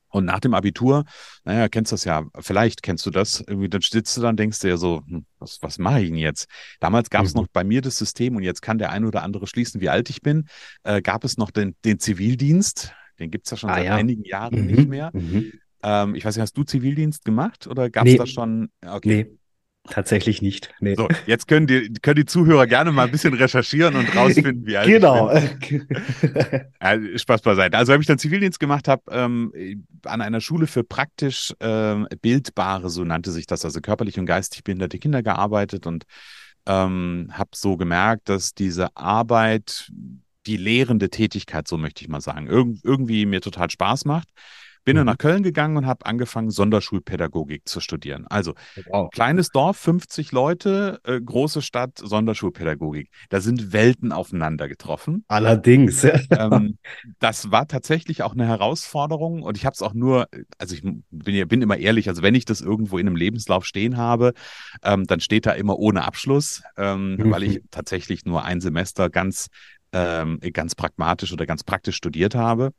Und 0.10 0.26
nach 0.26 0.40
dem 0.40 0.54
Abitur, 0.54 1.06
naja, 1.44 1.68
kennst 1.70 1.92
du 1.92 1.96
das 1.96 2.04
ja, 2.06 2.24
vielleicht 2.40 2.84
kennst 2.84 3.04
du 3.08 3.10
das, 3.10 3.44
irgendwie, 3.48 3.68
dann 3.68 3.82
sitzt 3.82 4.16
du 4.16 4.22
dann, 4.22 4.38
denkst 4.38 4.60
du 4.60 4.68
ja 4.68 4.78
so, 4.78 5.02
hm, 5.08 5.26
was, 5.40 5.58
was 5.62 5.80
mache 5.80 6.02
ich 6.02 6.10
denn 6.10 6.18
jetzt? 6.18 6.48
Damals 6.80 7.10
gab 7.10 7.26
es 7.26 7.34
mhm. 7.34 7.42
noch 7.42 7.48
bei 7.48 7.64
mir 7.64 7.82
das 7.82 7.98
System, 7.98 8.36
und 8.36 8.44
jetzt 8.44 8.62
kann 8.62 8.78
der 8.78 8.92
ein 8.92 9.06
oder 9.06 9.24
andere 9.24 9.48
schließen, 9.48 9.82
wie 9.82 9.90
alt 9.90 10.12
ich 10.12 10.22
bin, 10.22 10.48
äh, 10.84 11.02
gab 11.02 11.24
es 11.24 11.38
noch 11.38 11.50
den, 11.50 11.76
den 11.84 12.00
Zivildienst, 12.00 12.94
den 13.20 13.32
gibt 13.32 13.48
es 13.48 13.52
ja 13.52 13.58
schon 13.58 13.72
ah, 13.72 13.76
seit 13.76 13.86
ja. 13.86 13.96
einigen 13.96 14.24
Jahren 14.24 14.62
mhm. 14.62 14.66
nicht 14.68 14.88
mehr. 14.88 15.10
Mhm. 15.14 15.52
Ähm, 15.84 16.16
ich 16.16 16.26
weiß 16.26 16.36
nicht, 16.36 16.42
hast 16.42 16.58
du 16.58 16.64
Zivildienst 16.64 17.26
gemacht 17.26 17.68
oder 17.68 17.90
gab 17.90 18.06
es 18.06 18.14
nee. 18.14 18.18
da 18.18 18.26
schon? 18.26 18.70
Okay. 18.86 19.26
Nee. 19.26 19.38
Tatsächlich 19.90 20.42
nicht. 20.42 20.74
Nee. 20.80 20.96
So, 20.96 21.10
jetzt 21.26 21.46
können 21.50 21.68
die, 21.68 21.92
können 22.02 22.16
die 22.16 22.26
Zuhörer 22.26 22.68
gerne 22.68 22.94
mal 22.94 23.04
ein 23.04 23.12
bisschen 23.12 23.34
recherchieren 23.34 23.98
und 23.98 24.16
rausfinden, 24.16 24.66
wie 24.66 24.78
alt 24.78 24.88
genau. 24.88 25.30
ja, 26.82 27.18
Spaß 27.18 27.42
beiseite. 27.42 27.78
Also, 27.78 27.92
wenn 27.92 28.00
ich 28.00 28.08
dann 28.08 28.18
Zivildienst 28.18 28.62
gemacht 28.62 28.88
habe, 28.88 29.04
ähm, 29.12 29.52
an 30.06 30.22
einer 30.22 30.40
Schule 30.40 30.68
für 30.68 30.86
praktisch 30.86 31.54
ähm, 31.60 32.08
bildbare, 32.22 32.90
so 32.90 33.04
nannte 33.04 33.32
sich 33.32 33.46
das, 33.46 33.66
also 33.66 33.82
körperlich 33.82 34.18
und 34.18 34.26
geistig 34.26 34.64
behinderte 34.64 35.00
Kinder 35.00 35.22
gearbeitet 35.22 35.86
und 35.86 36.06
ähm, 36.66 37.28
habe 37.34 37.50
so 37.54 37.76
gemerkt, 37.76 38.30
dass 38.30 38.54
diese 38.54 38.96
Arbeit, 38.96 39.92
die 40.46 40.58
lehrende 40.58 41.10
Tätigkeit, 41.10 41.68
so 41.68 41.78
möchte 41.78 42.04
ich 42.04 42.10
mal 42.10 42.22
sagen, 42.22 42.48
irg 42.48 42.78
irgendwie 42.84 43.26
mir 43.26 43.42
total 43.42 43.70
Spaß 43.70 44.06
macht. 44.06 44.30
Bin 44.84 44.96
dann 44.96 45.06
mhm. 45.06 45.12
nach 45.12 45.18
Köln 45.18 45.44
gegangen 45.44 45.78
und 45.78 45.86
habe 45.86 46.06
angefangen, 46.06 46.50
Sonderschulpädagogik 46.50 47.68
zu 47.68 47.80
studieren. 47.80 48.26
Also 48.28 48.54
wow. 48.88 49.10
kleines 49.12 49.50
Dorf, 49.50 49.78
50 49.78 50.32
Leute, 50.32 51.00
äh, 51.04 51.20
große 51.20 51.62
Stadt, 51.62 51.98
Sonderschulpädagogik. 51.98 53.10
Da 53.30 53.42
sind 53.42 53.74
Welten 53.74 54.12
aufeinander 54.12 54.68
getroffen. 54.68 55.24
Allerdings. 55.28 56.04
ähm, 56.04 56.78
das 57.20 57.52
war 57.52 57.68
tatsächlich 57.68 58.24
auch 58.24 58.34
eine 58.34 58.48
Herausforderung 58.48 59.42
und 59.42 59.58
ich 59.58 59.66
habe 59.66 59.74
es 59.74 59.82
auch 59.82 59.94
nur, 59.94 60.28
also 60.58 60.76
ich 60.76 60.82
bin, 60.82 61.04
bin, 61.48 61.62
immer 61.62 61.78
ehrlich, 61.78 62.10
also 62.10 62.22
wenn 62.22 62.36
ich 62.36 62.46
das 62.46 62.62
irgendwo 62.62 62.98
in 62.98 63.08
einem 63.08 63.16
Lebenslauf 63.16 63.66
stehen 63.66 63.98
habe, 63.98 64.34
ähm, 64.84 65.06
dann 65.06 65.20
steht 65.20 65.46
da 65.46 65.52
immer 65.52 65.80
ohne 65.80 66.04
Abschluss, 66.04 66.62
ähm, 66.78 67.16
mhm. 67.16 67.32
weil 67.32 67.44
ich 67.44 67.62
tatsächlich 67.72 68.26
nur 68.26 68.44
ein 68.44 68.62
Semester 68.62 69.10
ganz 69.10 69.48
ähm, 69.94 70.40
ganz 70.52 70.76
pragmatisch 70.76 71.32
oder 71.32 71.46
ganz 71.46 71.64
praktisch 71.64 71.96
studiert 71.96 72.36
habe. 72.36 72.74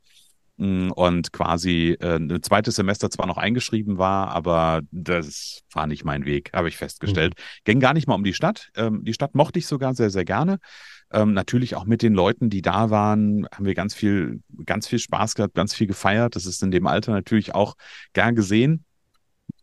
Und 0.57 1.33
quasi 1.33 1.97
äh, 1.99 2.15
ein 2.15 2.41
zweites 2.41 2.75
Semester 2.75 3.09
zwar 3.09 3.27
noch 3.27 3.37
eingeschrieben 3.37 3.97
war, 3.97 4.29
aber 4.29 4.81
das 4.91 5.63
war 5.73 5.85
nicht 5.85 6.05
mein 6.05 6.23
Weg, 6.23 6.51
habe 6.53 6.69
ich 6.69 6.77
festgestellt. 6.77 7.33
Mhm. 7.35 7.41
Ging 7.65 7.79
gar 7.81 7.93
nicht 7.93 8.07
mal 8.07 8.15
um 8.15 8.23
die 8.23 8.33
Stadt. 8.33 8.69
Ähm, 8.77 9.03
die 9.03 9.13
Stadt 9.13 9.35
mochte 9.35 9.59
ich 9.59 9.67
sogar 9.67 9.93
sehr, 9.95 10.09
sehr 10.09 10.23
gerne. 10.23 10.59
Ähm, 11.11 11.33
natürlich 11.33 11.75
auch 11.75 11.83
mit 11.85 12.01
den 12.01 12.13
Leuten, 12.13 12.49
die 12.49 12.61
da 12.61 12.89
waren, 12.89 13.47
haben 13.53 13.65
wir 13.65 13.75
ganz 13.75 13.93
viel, 13.93 14.41
ganz 14.65 14.87
viel 14.87 14.99
Spaß 14.99 15.35
gehabt, 15.35 15.55
ganz 15.55 15.73
viel 15.73 15.87
gefeiert. 15.87 16.37
Das 16.37 16.45
ist 16.45 16.63
in 16.63 16.71
dem 16.71 16.87
Alter 16.87 17.11
natürlich 17.11 17.53
auch 17.53 17.75
gern 18.13 18.33
gesehen. 18.33 18.85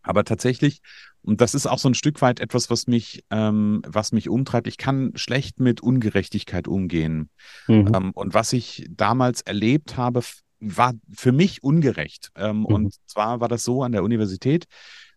Aber 0.02 0.24
tatsächlich 0.24 0.82
Und 1.22 1.40
das 1.40 1.54
ist 1.54 1.66
auch 1.66 1.78
so 1.78 1.88
ein 1.88 1.94
Stück 1.94 2.20
weit 2.20 2.40
etwas, 2.40 2.68
was 2.68 2.86
mich, 2.86 3.24
ähm, 3.30 3.82
was 3.86 4.12
mich 4.12 4.28
umtreibt. 4.28 4.66
Ich 4.66 4.76
kann 4.76 5.12
schlecht 5.14 5.60
mit 5.60 5.80
Ungerechtigkeit 5.80 6.66
umgehen. 6.66 7.30
Mhm. 7.68 7.92
Ähm, 7.94 8.10
und 8.12 8.34
was 8.34 8.52
ich 8.52 8.86
damals 8.90 9.40
erlebt 9.42 9.96
habe, 9.96 10.22
war 10.62 10.94
für 11.12 11.32
mich 11.32 11.62
ungerecht. 11.62 12.30
Ähm, 12.36 12.60
mhm. 12.60 12.66
Und 12.66 12.94
zwar 13.06 13.40
war 13.40 13.48
das 13.48 13.64
so 13.64 13.82
an 13.82 13.92
der 13.92 14.04
Universität, 14.04 14.66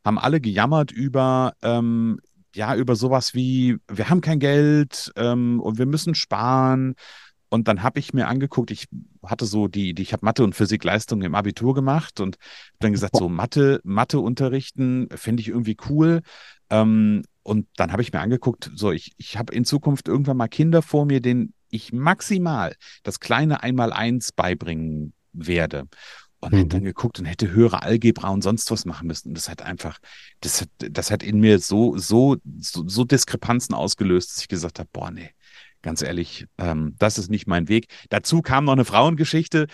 haben 0.04 0.20
alle 0.20 0.42
gejammert 0.42 0.92
über, 0.92 1.54
ähm, 1.62 2.20
ja, 2.56 2.76
über 2.76 2.96
sowas 2.96 3.34
wie, 3.34 3.78
wir 3.88 4.10
haben 4.10 4.22
kein 4.22 4.40
Geld 4.40 5.12
ähm, 5.16 5.60
und 5.62 5.78
wir 5.78 5.86
müssen 5.86 6.16
sparen. 6.16 6.96
Und 7.50 7.68
dann 7.68 7.84
habe 7.84 8.00
ich 8.00 8.14
mir 8.14 8.28
angeguckt, 8.28 8.72
ich 8.72 8.88
hatte 9.24 9.46
so 9.46 9.68
die, 9.68 9.94
die 9.94 10.02
ich 10.02 10.14
habe 10.14 10.26
Mathe 10.26 10.44
und 10.44 10.56
Physik 10.56 10.84
Leistungen 10.84 11.22
im 11.22 11.36
Abitur 11.36 11.74
gemacht 11.74 12.20
und 12.20 12.38
dann 12.80 12.92
gesagt, 12.92 13.16
so 13.18 13.30
Mathe, 13.30 13.82
Mathe 13.84 14.20
unterrichten 14.20 15.08
finde 15.16 15.42
ich 15.42 15.50
irgendwie 15.50 15.78
cool. 15.90 16.22
Ähm, 16.70 17.24
und 17.44 17.68
dann 17.76 17.92
habe 17.92 18.02
ich 18.02 18.12
mir 18.12 18.22
angeguckt, 18.22 18.72
so 18.74 18.92
ich, 18.92 19.12
ich 19.18 19.38
habe 19.38 19.54
in 19.54 19.66
Zukunft 19.66 20.08
irgendwann 20.08 20.38
mal 20.38 20.48
Kinder 20.48 20.82
vor 20.82 21.06
mir, 21.06 21.22
denen 21.22 21.54
ich 21.70 21.94
maximal 21.94 22.76
das 23.04 23.20
kleine 23.20 23.62
Einmaleins 23.62 24.32
beibringen 24.32 25.14
werde. 25.36 25.88
Und 26.40 26.54
mhm. 26.54 26.58
hätte 26.58 26.70
dann 26.70 26.84
geguckt 26.84 27.20
und 27.20 27.26
hätte 27.26 27.52
höhere 27.52 27.82
Algebra 27.82 28.30
und 28.30 28.44
sonst 28.44 28.70
was 28.72 28.86
machen 28.86 29.08
müssen. 29.08 29.30
Und 29.30 29.38
das 29.38 29.50
hat 29.50 29.62
einfach, 29.62 30.00
das 30.42 30.62
hat, 30.62 30.70
das 30.78 31.12
hat 31.12 31.24
in 31.24 31.40
mir 31.40 31.60
so, 31.60 31.98
so, 31.98 32.38
so, 32.60 32.88
so 32.88 33.04
Diskrepanzen 33.04 33.74
ausgelöst, 33.74 34.32
dass 34.32 34.42
ich 34.42 34.48
gesagt 34.48 34.80
habe, 34.80 34.90
boah, 34.92 35.12
nee, 35.12 35.32
ganz 35.82 36.02
ehrlich, 36.02 36.46
ähm, 36.58 36.96
das 36.98 37.18
ist 37.18 37.30
nicht 37.30 37.48
mein 37.48 37.68
Weg. 37.68 37.88
Dazu 38.10 38.42
kam 38.42 38.66
noch 38.66 38.74
eine 38.74 38.86
Frauengeschichte. 38.86 39.68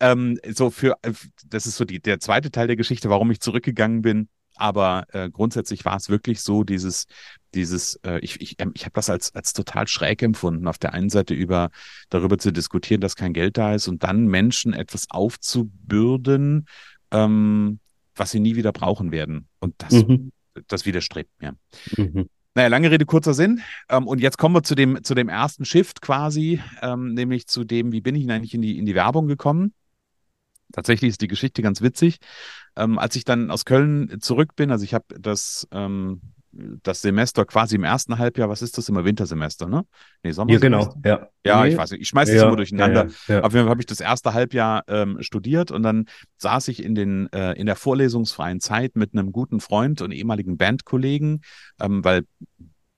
Ähm, 0.00 0.38
so 0.52 0.70
für, 0.70 0.96
äh, 1.02 1.12
das 1.46 1.66
ist 1.66 1.76
so 1.76 1.84
die, 1.84 2.00
der 2.00 2.20
zweite 2.20 2.50
Teil 2.50 2.66
der 2.66 2.76
Geschichte, 2.76 3.10
warum 3.10 3.30
ich 3.30 3.40
zurückgegangen 3.40 4.02
bin. 4.02 4.28
Aber 4.56 5.06
äh, 5.12 5.30
grundsätzlich 5.30 5.84
war 5.84 5.96
es 5.96 6.08
wirklich 6.08 6.40
so, 6.40 6.62
dieses, 6.64 7.06
dieses, 7.54 7.96
äh, 8.04 8.18
ich, 8.20 8.40
ich, 8.40 8.56
ähm, 8.58 8.72
ich 8.74 8.84
habe 8.84 8.92
das 8.94 9.10
als, 9.10 9.34
als 9.34 9.52
total 9.52 9.86
schräg 9.88 10.22
empfunden, 10.22 10.66
auf 10.66 10.78
der 10.78 10.92
einen 10.92 11.10
Seite 11.10 11.34
über 11.34 11.70
darüber 12.10 12.38
zu 12.38 12.52
diskutieren, 12.52 13.00
dass 13.00 13.16
kein 13.16 13.32
Geld 13.32 13.56
da 13.56 13.74
ist 13.74 13.88
und 13.88 14.02
dann 14.02 14.26
Menschen 14.26 14.72
etwas 14.72 15.10
aufzubürden, 15.10 16.66
ähm, 17.10 17.78
was 18.14 18.30
sie 18.30 18.40
nie 18.40 18.56
wieder 18.56 18.72
brauchen 18.72 19.12
werden. 19.12 19.48
Und 19.60 19.74
das, 19.78 19.92
mhm. 19.92 20.32
das 20.68 20.86
widerstrebt 20.86 21.30
mir. 21.40 21.56
Mhm. 21.96 22.28
Naja, 22.54 22.68
lange 22.68 22.90
Rede, 22.90 23.04
kurzer 23.04 23.34
Sinn. 23.34 23.62
Ähm, 23.88 24.06
und 24.06 24.20
jetzt 24.20 24.38
kommen 24.38 24.54
wir 24.54 24.62
zu 24.62 24.74
dem, 24.74 25.02
zu 25.02 25.14
dem 25.14 25.28
ersten 25.28 25.64
Shift 25.64 26.00
quasi, 26.00 26.60
ähm, 26.82 27.14
nämlich 27.14 27.48
zu 27.48 27.64
dem, 27.64 27.90
wie 27.92 28.00
bin 28.00 28.14
ich 28.14 28.30
eigentlich 28.30 28.54
in 28.54 28.62
die, 28.62 28.78
in 28.78 28.86
die 28.86 28.94
Werbung 28.94 29.26
gekommen? 29.26 29.74
Tatsächlich 30.72 31.10
ist 31.10 31.20
die 31.20 31.28
Geschichte 31.28 31.62
ganz 31.62 31.82
witzig. 31.82 32.18
Ähm, 32.76 32.98
als 32.98 33.16
ich 33.16 33.24
dann 33.24 33.50
aus 33.50 33.64
Köln 33.64 34.20
zurück 34.20 34.56
bin, 34.56 34.70
also 34.70 34.84
ich 34.84 34.94
habe 34.94 35.04
das, 35.18 35.66
ähm, 35.72 36.20
das 36.82 37.00
Semester 37.00 37.44
quasi 37.44 37.76
im 37.76 37.84
ersten 37.84 38.18
Halbjahr, 38.18 38.48
was 38.48 38.62
ist 38.62 38.78
das 38.78 38.88
immer? 38.88 39.04
Wintersemester, 39.04 39.66
ne? 39.66 39.84
Nee, 40.22 40.32
Sommersemester. 40.32 41.00
Ja, 41.04 41.16
genau, 41.16 41.22
ja. 41.22 41.28
Ja, 41.44 41.62
nee. 41.62 41.70
ich 41.70 41.76
weiß 41.76 41.90
nicht, 41.92 42.02
ich 42.02 42.08
schmeiße 42.08 42.32
es 42.32 42.40
ja, 42.40 42.46
immer 42.46 42.56
durcheinander. 42.56 43.06
Ja, 43.28 43.34
ja, 43.34 43.40
Auf 43.42 43.52
jeden 43.52 43.64
Fall 43.64 43.70
habe 43.70 43.82
ich 43.82 43.86
das 43.86 44.00
erste 44.00 44.34
Halbjahr 44.34 44.84
ähm, 44.88 45.18
studiert 45.20 45.70
und 45.70 45.82
dann 45.82 46.06
saß 46.38 46.68
ich 46.68 46.82
in, 46.82 46.94
den, 46.94 47.32
äh, 47.32 47.52
in 47.52 47.66
der 47.66 47.76
vorlesungsfreien 47.76 48.60
Zeit 48.60 48.96
mit 48.96 49.12
einem 49.12 49.32
guten 49.32 49.60
Freund 49.60 50.00
und 50.02 50.12
ehemaligen 50.12 50.56
Bandkollegen, 50.56 51.42
ähm, 51.80 52.04
weil 52.04 52.24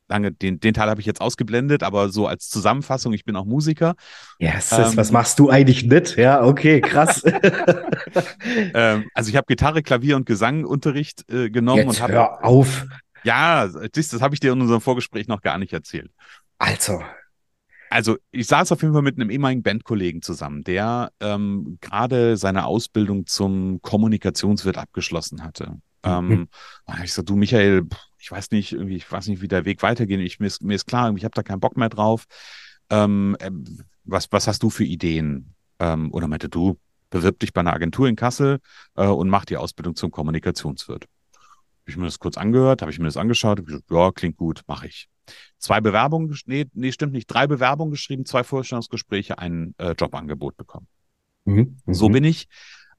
lange, 0.08 0.32
den, 0.32 0.60
den 0.60 0.75
Teil 0.75 0.88
habe 0.88 1.00
ich 1.00 1.06
jetzt 1.06 1.20
ausgeblendet, 1.20 1.82
aber 1.82 2.08
so 2.10 2.26
als 2.26 2.48
Zusammenfassung, 2.48 3.12
ich 3.12 3.25
bin 3.25 3.36
auch 3.36 3.44
Musiker. 3.44 3.94
Yes, 4.38 4.72
ähm, 4.72 4.96
was 4.96 5.10
machst 5.12 5.38
du 5.38 5.50
eigentlich 5.50 5.84
nicht? 5.84 6.16
Ja, 6.16 6.44
okay, 6.44 6.80
krass. 6.80 7.22
ähm, 8.75 9.04
also 9.14 9.30
ich 9.30 9.36
habe 9.36 9.46
Gitarre, 9.46 9.82
Klavier 9.82 10.16
und 10.16 10.26
Gesangunterricht 10.26 11.30
äh, 11.30 11.50
genommen 11.50 11.78
jetzt 11.78 11.88
und 11.88 12.02
habe. 12.02 12.12
Hör 12.12 12.44
auf. 12.44 12.86
Ja, 13.26 13.66
das, 13.66 14.09
das 14.09 14.23
habe 14.23 14.35
ich 14.35 14.40
dir 14.40 14.52
in 14.52 14.61
unserem 14.61 14.80
Vorgespräch 14.80 15.26
noch 15.26 15.42
gar 15.42 15.59
nicht 15.59 15.73
erzählt. 15.73 16.12
Also. 16.59 17.02
Also, 17.90 18.16
ich 18.30 18.47
saß 18.47 18.71
auf 18.73 18.83
jeden 18.83 18.95
Fall 18.95 19.02
mit 19.02 19.18
einem 19.18 19.30
ehemaligen 19.30 19.62
Bandkollegen 19.62 20.23
zusammen, 20.23 20.62
der 20.62 21.11
ähm, 21.21 21.78
gerade 21.80 22.37
seine 22.37 22.66
Ausbildung 22.66 23.26
zum 23.26 23.80
Kommunikationswirt 23.83 24.78
abgeschlossen 24.78 25.42
hatte. 25.42 25.78
Mhm. 26.04 26.49
Ähm, 26.87 27.02
ich 27.02 27.12
so, 27.12 27.23
du 27.23 27.35
Michael, 27.35 27.88
ich 28.18 28.30
weiß 28.30 28.52
nicht, 28.52 28.73
irgendwie, 28.73 28.97
ich 28.97 29.11
weiß 29.11 29.26
nicht, 29.26 29.40
wie 29.40 29.49
der 29.49 29.64
Weg 29.64 29.83
weitergeht. 29.83 30.21
Ich, 30.21 30.38
mir, 30.38 30.47
ist, 30.47 30.62
mir 30.62 30.75
ist 30.75 30.87
klar, 30.87 31.12
ich 31.16 31.25
habe 31.25 31.35
da 31.35 31.42
keinen 31.42 31.61
Bock 31.61 31.76
mehr 31.76 31.88
drauf. 31.88 32.26
Ähm, 32.90 33.37
äh, 33.40 33.50
was, 34.04 34.30
was 34.30 34.47
hast 34.47 34.62
du 34.62 34.71
für 34.71 34.85
Ideen? 34.85 35.54
Ähm, 35.80 36.12
oder 36.12 36.28
meinte 36.28 36.49
du, 36.49 36.78
bewirb 37.11 37.40
dich 37.40 37.52
bei 37.52 37.61
einer 37.61 37.75
Agentur 37.75 38.09
in 38.09 38.14
Kassel 38.14 38.61
äh, 38.95 39.06
und 39.06 39.28
mach 39.28 39.45
die 39.45 39.56
Ausbildung 39.56 39.97
zum 39.97 40.12
Kommunikationswirt. 40.12 41.06
Habe 41.86 41.92
ich 41.92 41.96
mir 41.98 42.06
das 42.06 42.18
kurz 42.18 42.36
angehört, 42.36 42.82
habe 42.82 42.90
ich 42.90 42.98
mir 42.98 43.04
das 43.04 43.16
angeschaut, 43.16 43.64
gesagt, 43.64 43.84
ja, 43.92 44.10
klingt 44.10 44.36
gut, 44.36 44.62
mache 44.66 44.88
ich. 44.88 45.08
Zwei 45.58 45.80
Bewerbungen, 45.80 46.36
nee, 46.46 46.66
nee, 46.72 46.90
stimmt 46.90 47.12
nicht, 47.12 47.28
drei 47.28 47.46
Bewerbungen 47.46 47.92
geschrieben, 47.92 48.26
zwei 48.26 48.42
Vorstellungsgespräche, 48.42 49.38
ein 49.38 49.72
äh, 49.78 49.92
Jobangebot 49.92 50.56
bekommen. 50.56 50.88
Mhm, 51.44 51.76
so 51.86 52.08
mhm. 52.08 52.12
bin 52.12 52.24
ich 52.24 52.48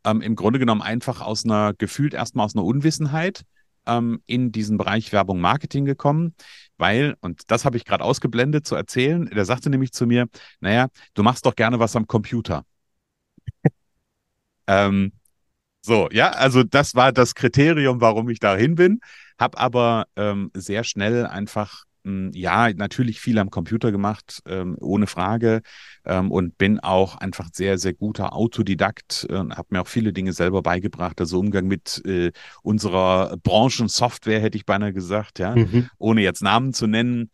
ähm, 0.06 0.22
im 0.22 0.38
Grunde 0.38 0.58
genommen 0.58 0.82
einfach 0.82 1.20
aus 1.20 1.44
einer, 1.44 1.74
gefühlt 1.74 2.14
erstmal 2.14 2.46
aus 2.46 2.56
einer 2.56 2.64
Unwissenheit 2.64 3.44
ähm, 3.88 4.22
in 4.26 4.54
diesen 4.54 4.78
Bereich 4.78 5.12
Werbung 5.12 5.42
Marketing 5.42 5.84
gekommen, 5.84 6.34
weil, 6.78 7.16
und 7.20 7.52
das 7.52 7.66
habe 7.66 7.76
ich 7.76 7.84
gerade 7.84 8.06
ausgeblendet 8.06 8.66
zu 8.66 8.76
erzählen, 8.76 9.26
der 9.26 9.44
sagte 9.44 9.70
nämlich 9.70 9.92
zu 9.92 10.08
mir, 10.08 10.28
naja, 10.62 10.88
du 11.14 11.24
machst 11.24 11.46
doch 11.46 11.58
gerne 11.58 11.80
was 11.80 11.98
am 11.98 12.08
Computer. 12.08 12.64
ähm, 14.68 15.12
so, 15.88 16.10
ja, 16.12 16.32
also 16.32 16.64
das 16.64 16.96
war 16.96 17.14
das 17.14 17.34
Kriterium, 17.34 18.02
warum 18.02 18.30
ich 18.30 18.40
dahin 18.40 18.76
bin, 18.76 19.00
habe 19.40 19.58
aber 19.58 20.06
ähm, 20.18 20.52
sehr 20.54 20.84
schnell 20.84 21.26
einfach 21.26 21.86
hm, 22.04 22.32
ja, 22.34 22.72
natürlich 22.74 23.22
viel 23.22 23.40
am 23.40 23.50
Computer 23.50 23.92
gemacht, 23.92 24.42
ähm, 24.48 24.78
ohne 24.82 25.08
Frage. 25.08 25.62
Ähm, 26.06 26.30
und 26.30 26.58
bin 26.58 26.80
auch 26.80 27.16
einfach 27.16 27.50
sehr, 27.54 27.78
sehr 27.78 27.94
guter 27.94 28.34
Autodidakt 28.34 29.26
und 29.30 29.52
äh, 29.52 29.56
habe 29.56 29.68
mir 29.72 29.82
auch 29.82 29.88
viele 29.88 30.12
Dinge 30.12 30.34
selber 30.34 30.62
beigebracht. 30.62 31.20
Also 31.22 31.40
Umgang 31.40 31.68
mit 31.68 32.02
äh, 32.06 32.32
unserer 32.64 33.38
Branchensoftware, 33.44 34.42
hätte 34.42 34.58
ich 34.58 34.66
beinahe 34.66 34.92
gesagt, 34.94 35.40
ja, 35.40 35.56
mhm. 35.56 35.90
ohne 35.98 36.22
jetzt 36.22 36.42
Namen 36.42 36.74
zu 36.74 36.88
nennen. 36.88 37.30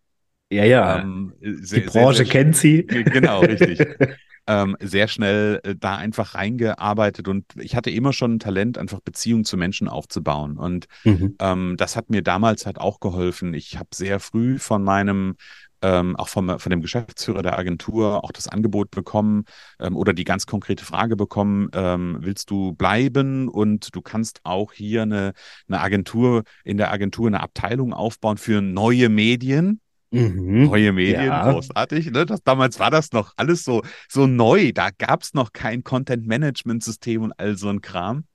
Ja, 0.52 0.64
ja. 0.66 1.02
Ähm, 1.02 1.34
sehr, 1.40 1.82
Die 1.82 1.86
Branche 1.88 2.18
sehr, 2.18 2.26
sehr, 2.26 2.32
kennt 2.32 2.56
sie. 2.56 2.84
Genau, 2.86 3.42
richtig. 3.42 3.80
ähm, 4.48 4.76
sehr 4.80 5.08
schnell 5.08 5.60
äh, 5.64 5.76
da 5.78 5.96
einfach 5.96 6.36
reingearbeitet 6.36 7.28
und 7.28 7.46
ich 7.60 7.76
hatte 7.76 7.90
immer 7.90 8.14
schon 8.14 8.36
ein 8.36 8.40
Talent, 8.40 8.78
einfach 8.78 9.00
Beziehungen 9.00 9.46
zu 9.46 9.58
Menschen 9.58 9.88
aufzubauen. 9.88 10.58
Und 10.58 10.88
mhm. 11.04 11.36
ähm, 11.40 11.76
das 11.78 11.96
hat 11.96 12.10
mir 12.10 12.22
damals 12.22 12.66
halt 12.66 12.80
auch 12.80 13.00
geholfen. 13.00 13.54
Ich 13.54 13.78
habe 13.78 13.90
sehr 13.94 14.20
früh 14.20 14.60
von 14.60 14.84
meinem 14.84 15.36
ähm, 15.84 16.16
auch 16.16 16.30
vom, 16.30 16.60
von 16.60 16.70
dem 16.70 16.82
Geschäftsführer 16.82 17.42
der 17.42 17.60
Agentur 17.60 18.24
auch 18.24 18.32
das 18.32 18.48
Angebot 18.48 18.90
bekommen 18.90 19.44
ähm, 19.80 19.96
oder 19.98 20.14
die 20.14 20.24
ganz 20.24 20.46
konkrete 20.46 20.86
Frage 20.86 21.16
bekommen, 21.16 21.70
ähm, 21.74 22.18
willst 22.22 22.50
du 22.50 22.74
bleiben 22.74 23.50
und 23.50 23.94
du 23.94 24.02
kannst 24.02 24.40
auch 24.44 24.72
hier 24.72 25.02
eine, 25.02 25.34
eine 25.68 25.82
Agentur, 25.82 26.44
in 26.64 26.78
der 26.78 26.92
Agentur 26.92 27.28
eine 27.28 27.42
Abteilung 27.42 27.94
aufbauen 27.94 28.38
für 28.38 28.62
neue 28.62 29.10
Medien. 29.10 29.82
Mhm. 30.14 30.66
Neue 30.66 30.94
Medien, 30.94 31.26
ja. 31.26 31.52
großartig. 31.52 32.12
Ne? 32.12 32.26
Das, 32.26 32.44
damals 32.44 32.80
war 32.80 32.92
das 32.92 33.12
noch 33.14 33.34
alles 33.36 33.64
so, 33.64 33.82
so 34.08 34.28
neu. 34.28 34.72
Da 34.72 34.90
gab 34.92 35.24
es 35.24 35.34
noch 35.34 35.54
kein 35.54 35.84
Content-Management-System 35.84 37.24
und 37.24 37.32
all 37.34 37.58
so 37.58 37.70
ein 37.70 37.82
Kram. 37.82 38.26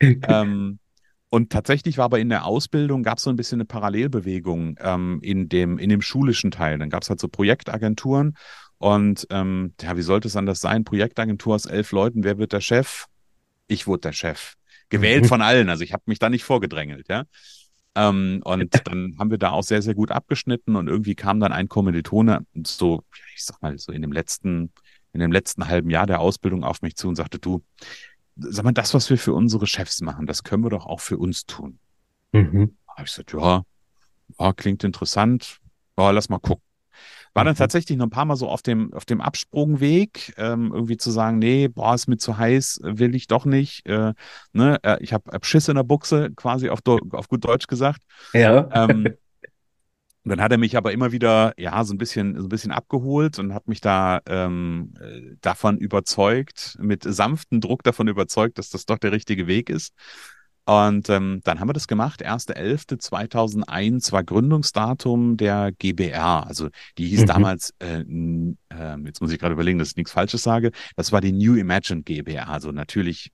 ähm, 0.00 0.78
und 1.30 1.50
tatsächlich 1.50 1.96
war 1.96 2.04
aber 2.04 2.20
in 2.20 2.28
der 2.28 2.44
Ausbildung 2.44 3.02
gab 3.02 3.18
es 3.18 3.24
so 3.24 3.30
ein 3.30 3.36
bisschen 3.36 3.56
eine 3.56 3.64
Parallelbewegung 3.64 4.76
ähm, 4.80 5.18
in, 5.22 5.48
dem, 5.48 5.78
in 5.78 5.88
dem 5.88 6.02
schulischen 6.02 6.50
Teil. 6.50 6.78
Dann 6.78 6.90
gab 6.90 7.02
es 7.02 7.08
halt 7.08 7.20
so 7.20 7.28
Projektagenturen 7.28 8.36
und 8.78 9.26
ähm, 9.30 9.72
ja, 9.80 9.96
wie 9.96 10.02
sollte 10.02 10.28
es 10.28 10.36
anders 10.36 10.60
sein? 10.60 10.84
Projektagentur 10.84 11.54
aus 11.54 11.64
elf 11.64 11.90
Leuten, 11.92 12.22
wer 12.22 12.38
wird 12.38 12.52
der 12.52 12.60
Chef? 12.60 13.06
Ich 13.66 13.86
wurde 13.86 14.02
der 14.02 14.12
Chef. 14.12 14.54
Gewählt 14.90 15.26
von 15.26 15.40
allen, 15.40 15.70
also 15.70 15.82
ich 15.82 15.94
habe 15.94 16.02
mich 16.06 16.18
da 16.18 16.28
nicht 16.28 16.44
vorgedrängelt, 16.44 17.08
ja. 17.08 17.24
Ähm, 17.94 18.40
und 18.44 18.68
dann 18.86 19.16
haben 19.18 19.30
wir 19.30 19.38
da 19.38 19.50
auch 19.50 19.62
sehr, 19.62 19.82
sehr 19.82 19.94
gut 19.94 20.10
abgeschnitten 20.10 20.76
und 20.76 20.88
irgendwie 20.88 21.14
kam 21.14 21.40
dann 21.40 21.52
ein 21.52 21.68
Kommilitone, 21.68 22.46
so, 22.66 23.02
ich 23.34 23.44
sag 23.44 23.60
mal, 23.62 23.78
so 23.78 23.92
in 23.92 24.02
dem 24.02 24.12
letzten, 24.12 24.72
in 25.12 25.20
dem 25.20 25.32
letzten 25.32 25.68
halben 25.68 25.90
Jahr 25.90 26.06
der 26.06 26.20
Ausbildung 26.20 26.64
auf 26.64 26.82
mich 26.82 26.96
zu 26.96 27.08
und 27.08 27.16
sagte, 27.16 27.38
du, 27.38 27.62
sag 28.36 28.64
mal, 28.64 28.72
das, 28.72 28.94
was 28.94 29.10
wir 29.10 29.18
für 29.18 29.32
unsere 29.32 29.66
Chefs 29.66 30.00
machen, 30.00 30.26
das 30.26 30.42
können 30.42 30.64
wir 30.64 30.70
doch 30.70 30.86
auch 30.86 31.00
für 31.00 31.18
uns 31.18 31.46
tun. 31.46 31.78
Mhm. 32.32 32.76
Da 32.86 32.92
habe 32.96 33.06
ich 33.06 33.14
gesagt, 33.14 33.32
ja, 33.32 33.62
ja, 34.38 34.52
klingt 34.52 34.84
interessant, 34.84 35.60
ja, 35.98 36.10
lass 36.10 36.28
mal 36.28 36.38
gucken. 36.38 36.62
War 37.34 37.44
dann 37.44 37.54
mhm. 37.54 37.58
tatsächlich 37.58 37.98
noch 37.98 38.06
ein 38.06 38.10
paar 38.10 38.24
Mal 38.24 38.36
so 38.36 38.48
auf 38.48 38.62
dem, 38.62 38.92
auf 38.94 39.04
dem 39.04 39.20
Absprungweg, 39.20 40.34
ähm, 40.36 40.70
irgendwie 40.72 40.96
zu 40.96 41.10
sagen, 41.10 41.38
nee, 41.40 41.66
boah, 41.66 41.94
ist 41.94 42.06
mir 42.06 42.16
zu 42.16 42.38
heiß, 42.38 42.80
will 42.82 43.14
ich 43.16 43.26
doch 43.26 43.44
nicht. 43.44 43.84
Äh, 43.86 44.14
ne? 44.52 44.78
Äh, 44.82 44.98
ich 45.00 45.12
habe 45.12 45.30
hab 45.32 45.44
Schiss 45.44 45.68
in 45.68 45.74
der 45.74 45.82
Buchse, 45.82 46.30
quasi 46.36 46.68
auf, 46.68 46.78
auf 47.10 47.28
gut 47.28 47.44
Deutsch 47.44 47.66
gesagt. 47.66 48.02
Ja. 48.32 48.68
Ähm, 48.72 49.14
dann 50.24 50.40
hat 50.40 50.52
er 50.52 50.58
mich 50.58 50.76
aber 50.76 50.92
immer 50.92 51.10
wieder, 51.10 51.52
ja, 51.58 51.82
so 51.82 51.92
ein 51.92 51.98
bisschen, 51.98 52.36
so 52.38 52.46
ein 52.46 52.48
bisschen 52.48 52.70
abgeholt 52.70 53.38
und 53.40 53.52
hat 53.52 53.66
mich 53.66 53.80
da 53.80 54.20
ähm, 54.26 54.94
äh, 55.00 55.36
davon 55.40 55.76
überzeugt, 55.76 56.78
mit 56.80 57.02
sanftem 57.02 57.60
Druck 57.60 57.82
davon 57.82 58.06
überzeugt, 58.06 58.58
dass 58.58 58.70
das 58.70 58.86
doch 58.86 58.98
der 58.98 59.10
richtige 59.10 59.48
Weg 59.48 59.70
ist. 59.70 59.92
Und 60.66 61.10
ähm, 61.10 61.42
dann 61.44 61.60
haben 61.60 61.68
wir 61.68 61.74
das 61.74 61.88
gemacht. 61.88 62.24
1.11.2001 62.24 64.12
war 64.12 64.24
Gründungsdatum 64.24 65.36
der 65.36 65.72
GBR. 65.72 66.46
Also 66.46 66.70
die 66.96 67.06
hieß 67.06 67.22
mhm. 67.22 67.26
damals, 67.26 67.74
äh, 67.80 68.00
äh, 68.00 68.96
jetzt 69.04 69.20
muss 69.20 69.30
ich 69.30 69.38
gerade 69.38 69.52
überlegen, 69.52 69.78
dass 69.78 69.90
ich 69.90 69.96
nichts 69.96 70.12
Falsches 70.12 70.42
sage. 70.42 70.70
Das 70.96 71.12
war 71.12 71.20
die 71.20 71.32
New 71.32 71.54
Imagine 71.56 72.02
GBR. 72.02 72.48
Also 72.48 72.72
natürlich 72.72 73.30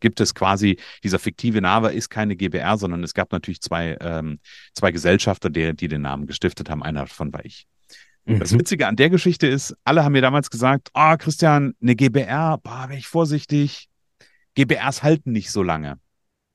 gibt 0.00 0.20
es 0.20 0.34
quasi, 0.34 0.78
dieser 1.02 1.18
fiktive 1.18 1.60
Name 1.60 1.92
ist 1.92 2.08
keine 2.08 2.36
GBR, 2.36 2.78
sondern 2.78 3.04
es 3.04 3.12
gab 3.12 3.30
natürlich 3.30 3.60
zwei, 3.60 3.98
ähm, 4.00 4.38
zwei 4.72 4.92
Gesellschafter, 4.92 5.50
die, 5.50 5.76
die 5.76 5.88
den 5.88 6.02
Namen 6.02 6.26
gestiftet 6.26 6.70
haben. 6.70 6.82
Einer 6.82 7.00
davon 7.00 7.34
war 7.34 7.44
ich. 7.44 7.66
Mhm. 8.24 8.40
Das 8.40 8.54
Witzige 8.54 8.86
an 8.86 8.96
der 8.96 9.10
Geschichte 9.10 9.46
ist, 9.46 9.76
alle 9.84 10.04
haben 10.04 10.12
mir 10.12 10.22
damals 10.22 10.48
gesagt, 10.48 10.88
ah, 10.94 11.12
oh, 11.12 11.16
Christian, 11.18 11.74
eine 11.82 11.94
GBR, 11.94 12.58
boah, 12.62 12.88
wäre 12.88 12.98
ich 12.98 13.08
vorsichtig. 13.08 13.88
GBRs 14.54 15.02
halten 15.02 15.32
nicht 15.32 15.50
so 15.50 15.62
lange. 15.62 15.98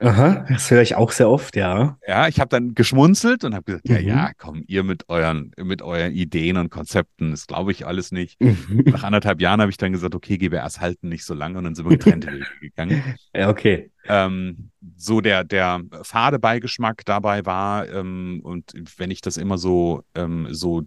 Aha, 0.02 0.46
das 0.48 0.72
höre 0.72 0.82
ich 0.82 0.96
auch 0.96 1.12
sehr 1.12 1.30
oft, 1.30 1.58
ja. 1.58 1.98
Ja, 2.08 2.30
ich 2.30 2.40
habe 2.40 2.48
dann 2.48 2.74
geschmunzelt 2.74 3.44
und 3.44 3.54
habe 3.54 3.66
gesagt, 3.66 3.90
mhm. 3.90 3.96
ja, 3.96 4.00
ja, 4.00 4.32
komm, 4.38 4.64
ihr 4.66 4.84
mit 4.84 5.10
euren, 5.10 5.52
mit 5.58 5.82
euren 5.82 6.14
Ideen 6.14 6.56
und 6.56 6.70
Konzepten, 6.70 7.32
das 7.32 7.48
glaube 7.48 7.74
ich 7.74 7.86
alles 7.86 8.14
nicht. 8.14 8.40
Mhm. 8.40 8.84
Nach 8.86 9.04
anderthalb 9.04 9.42
Jahren 9.42 9.60
habe 9.60 9.72
ich 9.72 9.78
dann 9.78 9.92
gesagt, 9.92 10.16
okay, 10.16 10.38
GBRs 10.38 10.80
halten 10.80 11.10
nicht 11.10 11.26
so 11.26 11.34
lange 11.34 11.58
und 11.58 11.66
dann 11.66 11.76
sind 11.76 11.86
wir 11.86 11.98
getrennte 11.98 12.32
Wege 12.32 12.46
gegangen. 12.62 13.04
Ja, 13.36 13.50
okay. 13.50 13.92
Ähm, 14.08 14.72
so 14.98 15.22
der, 15.22 15.44
der 15.44 15.82
fade 16.04 16.40
Beigeschmack 16.40 17.06
dabei 17.06 17.46
war, 17.46 17.88
ähm, 17.90 18.40
und 18.44 18.74
wenn 18.98 19.12
ich 19.12 19.22
das 19.22 19.38
immer 19.38 19.58
so, 19.58 20.04
ähm, 20.16 20.48
so 20.52 20.84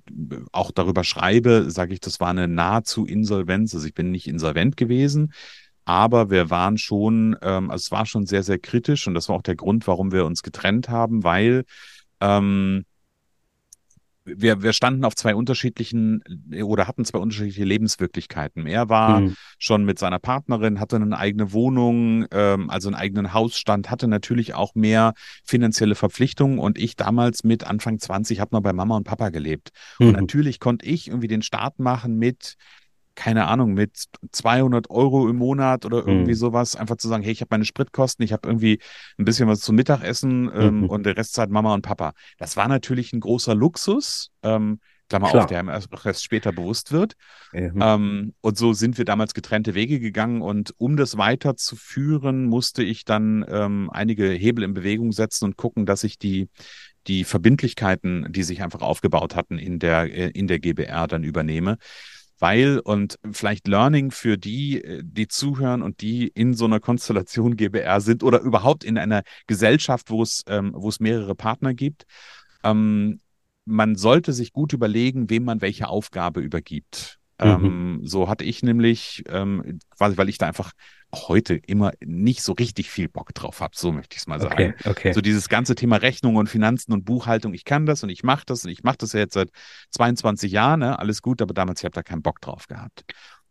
auch 0.51 0.71
darüber 0.73 1.05
schreibe, 1.05 1.71
sage 1.71 1.93
ich, 1.93 2.01
das 2.01 2.19
war 2.19 2.31
eine 2.31 2.49
nahezu 2.49 3.05
Insolvenz. 3.05 3.75
Also 3.75 3.87
ich 3.87 3.95
bin 3.95 4.11
nicht 4.11 4.27
insolvent 4.27 4.77
gewesen, 4.77 5.33
aber 5.85 6.31
wir 6.31 6.51
waren 6.51 6.79
schon, 6.79 7.37
ähm, 7.43 7.71
also 7.71 7.83
es 7.83 7.91
war 7.91 8.07
schon 8.07 8.27
sehr, 8.27 8.43
sehr 8.43 8.59
kritisch 8.59 9.07
und 9.07 9.15
das 9.15 9.29
war 9.29 9.37
auch 9.37 9.43
der 9.43 9.57
Grund, 9.57 9.87
warum 9.87 10.13
wir 10.13 10.25
uns 10.25 10.43
getrennt 10.43 10.89
haben, 10.89 11.25
weil 11.25 11.65
ähm, 12.21 12.85
wir, 14.25 14.63
wir 14.63 14.73
standen 14.73 15.05
auf 15.05 15.17
zwei 15.17 15.35
unterschiedlichen 15.35 16.23
oder 16.63 16.87
hatten 16.87 17.05
zwei 17.05 17.19
unterschiedliche 17.19 17.65
Lebenswirklichkeiten. 17.65 18.67
Er 18.67 18.89
war 18.89 19.21
mhm. 19.21 19.35
schon 19.59 19.85
mit 19.85 19.99
seiner 19.99 20.19
Partnerin, 20.19 20.81
hatte 20.81 20.97
eine 20.97 21.19
eigene 21.19 21.53
Wohnung, 21.53 22.27
ähm, 22.31 22.71
also 22.71 22.89
einen 22.89 22.95
eigenen 22.95 23.33
Hausstand, 23.33 23.91
hatte 23.91 24.09
natürlich 24.09 24.55
auch 24.55 24.75
mehr 24.75 25.15
finanzielle 25.45 25.95
Verpflichtungen 25.95 26.59
und 26.59 26.79
ich 26.79 26.97
damals 26.97 27.45
mit 27.45 27.65
Anfang 27.65 27.99
20 27.99 28.41
habe 28.41 28.55
noch 28.55 28.63
bei 28.63 28.73
Mama 28.73 28.97
und 28.97 29.05
Papa 29.05 29.31
gelebt. 29.31 29.71
Mhm. 29.99 30.09
Und 30.09 30.13
natürlich 30.15 30.61
konnte 30.61 30.87
ich 30.87 31.09
irgendwie 31.09 31.29
den 31.29 31.43
Start 31.43 31.79
machen 31.79 32.17
mit 32.17 32.57
keine 33.15 33.47
Ahnung, 33.47 33.75
mit 33.75 34.05
200 34.31 34.91
Euro 34.91 35.29
im 35.29 35.37
Monat 35.37 35.85
oder 35.85 35.99
irgendwie 35.99 36.33
mhm. 36.33 36.37
sowas, 36.37 36.77
einfach 36.77 36.97
zu 36.97 37.09
sagen, 37.09 37.23
hey, 37.23 37.33
ich 37.33 37.41
habe 37.41 37.49
meine 37.51 37.65
Spritkosten, 37.65 38.25
ich 38.25 38.33
habe 38.33 38.49
irgendwie 38.49 38.81
ein 39.19 39.25
bisschen 39.25 39.49
was 39.49 39.61
zum 39.61 39.77
Mittagessen 39.77 40.51
ähm, 40.55 40.81
mhm. 40.81 40.91
und 40.91 41.05
der 41.05 41.17
Rest 41.17 41.35
zahlt 41.35 41.51
Mama 41.51 41.75
und 41.75 41.83
Papa. 41.83 42.13
Das 42.39 42.57
war 42.57 42.69
natürlich 42.69 43.13
ein 43.13 43.21
großer 43.21 43.55
Luxus, 43.55 44.31
ähm, 44.43 44.81
Klammer 45.09 45.29
Klar. 45.29 45.43
auf, 45.45 45.51
der 45.51 45.63
mir 45.63 45.73
erst 45.73 46.25
später 46.25 46.53
bewusst 46.53 46.91
wird. 46.91 47.15
Mhm. 47.53 47.79
Ähm, 47.83 48.35
und 48.41 48.57
so 48.57 48.73
sind 48.73 48.97
wir 48.97 49.05
damals 49.05 49.35
getrennte 49.35 49.75
Wege 49.75 50.01
gegangen 50.01 50.41
und 50.41 50.73
um 50.79 50.97
das 50.97 51.19
weiterzuführen, 51.19 52.47
musste 52.47 52.83
ich 52.83 53.05
dann 53.05 53.45
ähm, 53.47 53.91
einige 53.93 54.31
Hebel 54.31 54.65
in 54.65 54.73
Bewegung 54.73 55.13
setzen 55.13 55.45
und 55.45 55.57
gucken, 55.57 55.85
dass 55.85 56.05
ich 56.05 56.19
die 56.19 56.49
die 57.09 57.25
Verbindlichkeiten, 57.25 58.33
die 58.33 58.45
sich 58.45 58.63
einfach 58.63 58.81
aufgebaut 58.81 59.35
hatten 59.35 59.59
in 59.59 59.81
der, 59.81 60.05
äh, 60.05 60.31
in 60.31 60.47
der 60.47 60.61
GBR 60.61 61.09
dann 61.09 61.25
übernehme 61.25 61.79
weil 62.43 62.81
und 62.81 63.21
vielleicht 63.31 63.69
Learning 63.69 64.11
für 64.11 64.37
die, 64.37 64.83
äh, 64.83 65.03
die 65.05 65.29
zuhören 65.29 65.81
und 65.81 66.01
die 66.01 66.27
in 66.27 66.55
so 66.55 66.65
einer 66.65 66.81
Konstellation 66.81 67.57
GBR 67.57 68.01
sind 68.01 68.25
oder 68.25 68.41
überhaupt 68.41 68.83
in 68.83 68.99
einer 68.99 69.23
Gesellschaft, 69.47 70.11
wo 70.11 70.23
es, 70.23 70.43
ähm, 70.49 70.73
wo 70.75 70.89
es 70.89 70.99
mehrere 70.99 71.37
Partner 71.37 71.73
gibt. 71.73 72.05
Ähm, 72.65 73.21
man 73.65 73.95
sollte 73.95 74.33
sich 74.33 74.53
gut 74.53 74.73
überlegen, 74.73 75.31
wem 75.31 75.45
man 75.45 75.61
welche 75.61 75.87
Aufgabe 75.87 76.41
übergibt. 76.41 77.21
Mhm. 77.41 77.47
Ähm, 77.47 78.01
so 78.03 78.29
hatte 78.29 78.43
ich 78.43 78.65
nämlich, 78.65 79.23
ähm, 79.29 79.79
quasi, 79.97 80.17
weil 80.17 80.29
ich 80.29 80.39
da 80.39 80.49
einfach 80.49 80.73
heute 81.15 81.55
immer 81.55 81.93
nicht 82.05 82.43
so 82.43 82.53
richtig 82.53 82.91
viel 82.91 83.09
Bock 83.09 83.35
drauf 83.35 83.61
habe, 83.61 83.75
so 83.77 83.93
möchte 83.93 84.15
ich 84.15 84.23
es 84.23 84.27
mal 84.27 84.41
sagen. 84.41 84.75
Okay, 84.79 84.91
okay. 84.91 85.13
So 85.13 85.21
dieses 85.21 85.49
ganze 85.49 85.75
Thema 85.75 85.97
Rechnung 85.97 86.37
und 86.37 86.49
Finanzen 86.49 86.93
und 86.93 87.05
Buchhaltung, 87.05 87.55
ich 87.55 87.65
kann 87.65 87.87
das 87.87 88.03
und 88.03 88.11
ich 88.11 88.23
mache 88.23 88.45
das 88.47 88.65
und 88.65 88.71
ich 88.71 88.83
mache 88.83 88.99
das 88.99 89.13
ja 89.13 89.21
jetzt 89.21 89.35
seit 89.35 89.51
22 89.91 90.53
Jahren, 90.53 90.81
ne? 90.81 90.99
alles 90.99 91.23
gut, 91.23 91.43
aber 91.43 91.55
damals, 91.55 91.81
ich 91.81 91.85
habe 91.85 91.95
da 91.95 92.03
keinen 92.03 92.23
Bock 92.23 92.41
drauf 92.41 92.67
gehabt. 92.67 93.05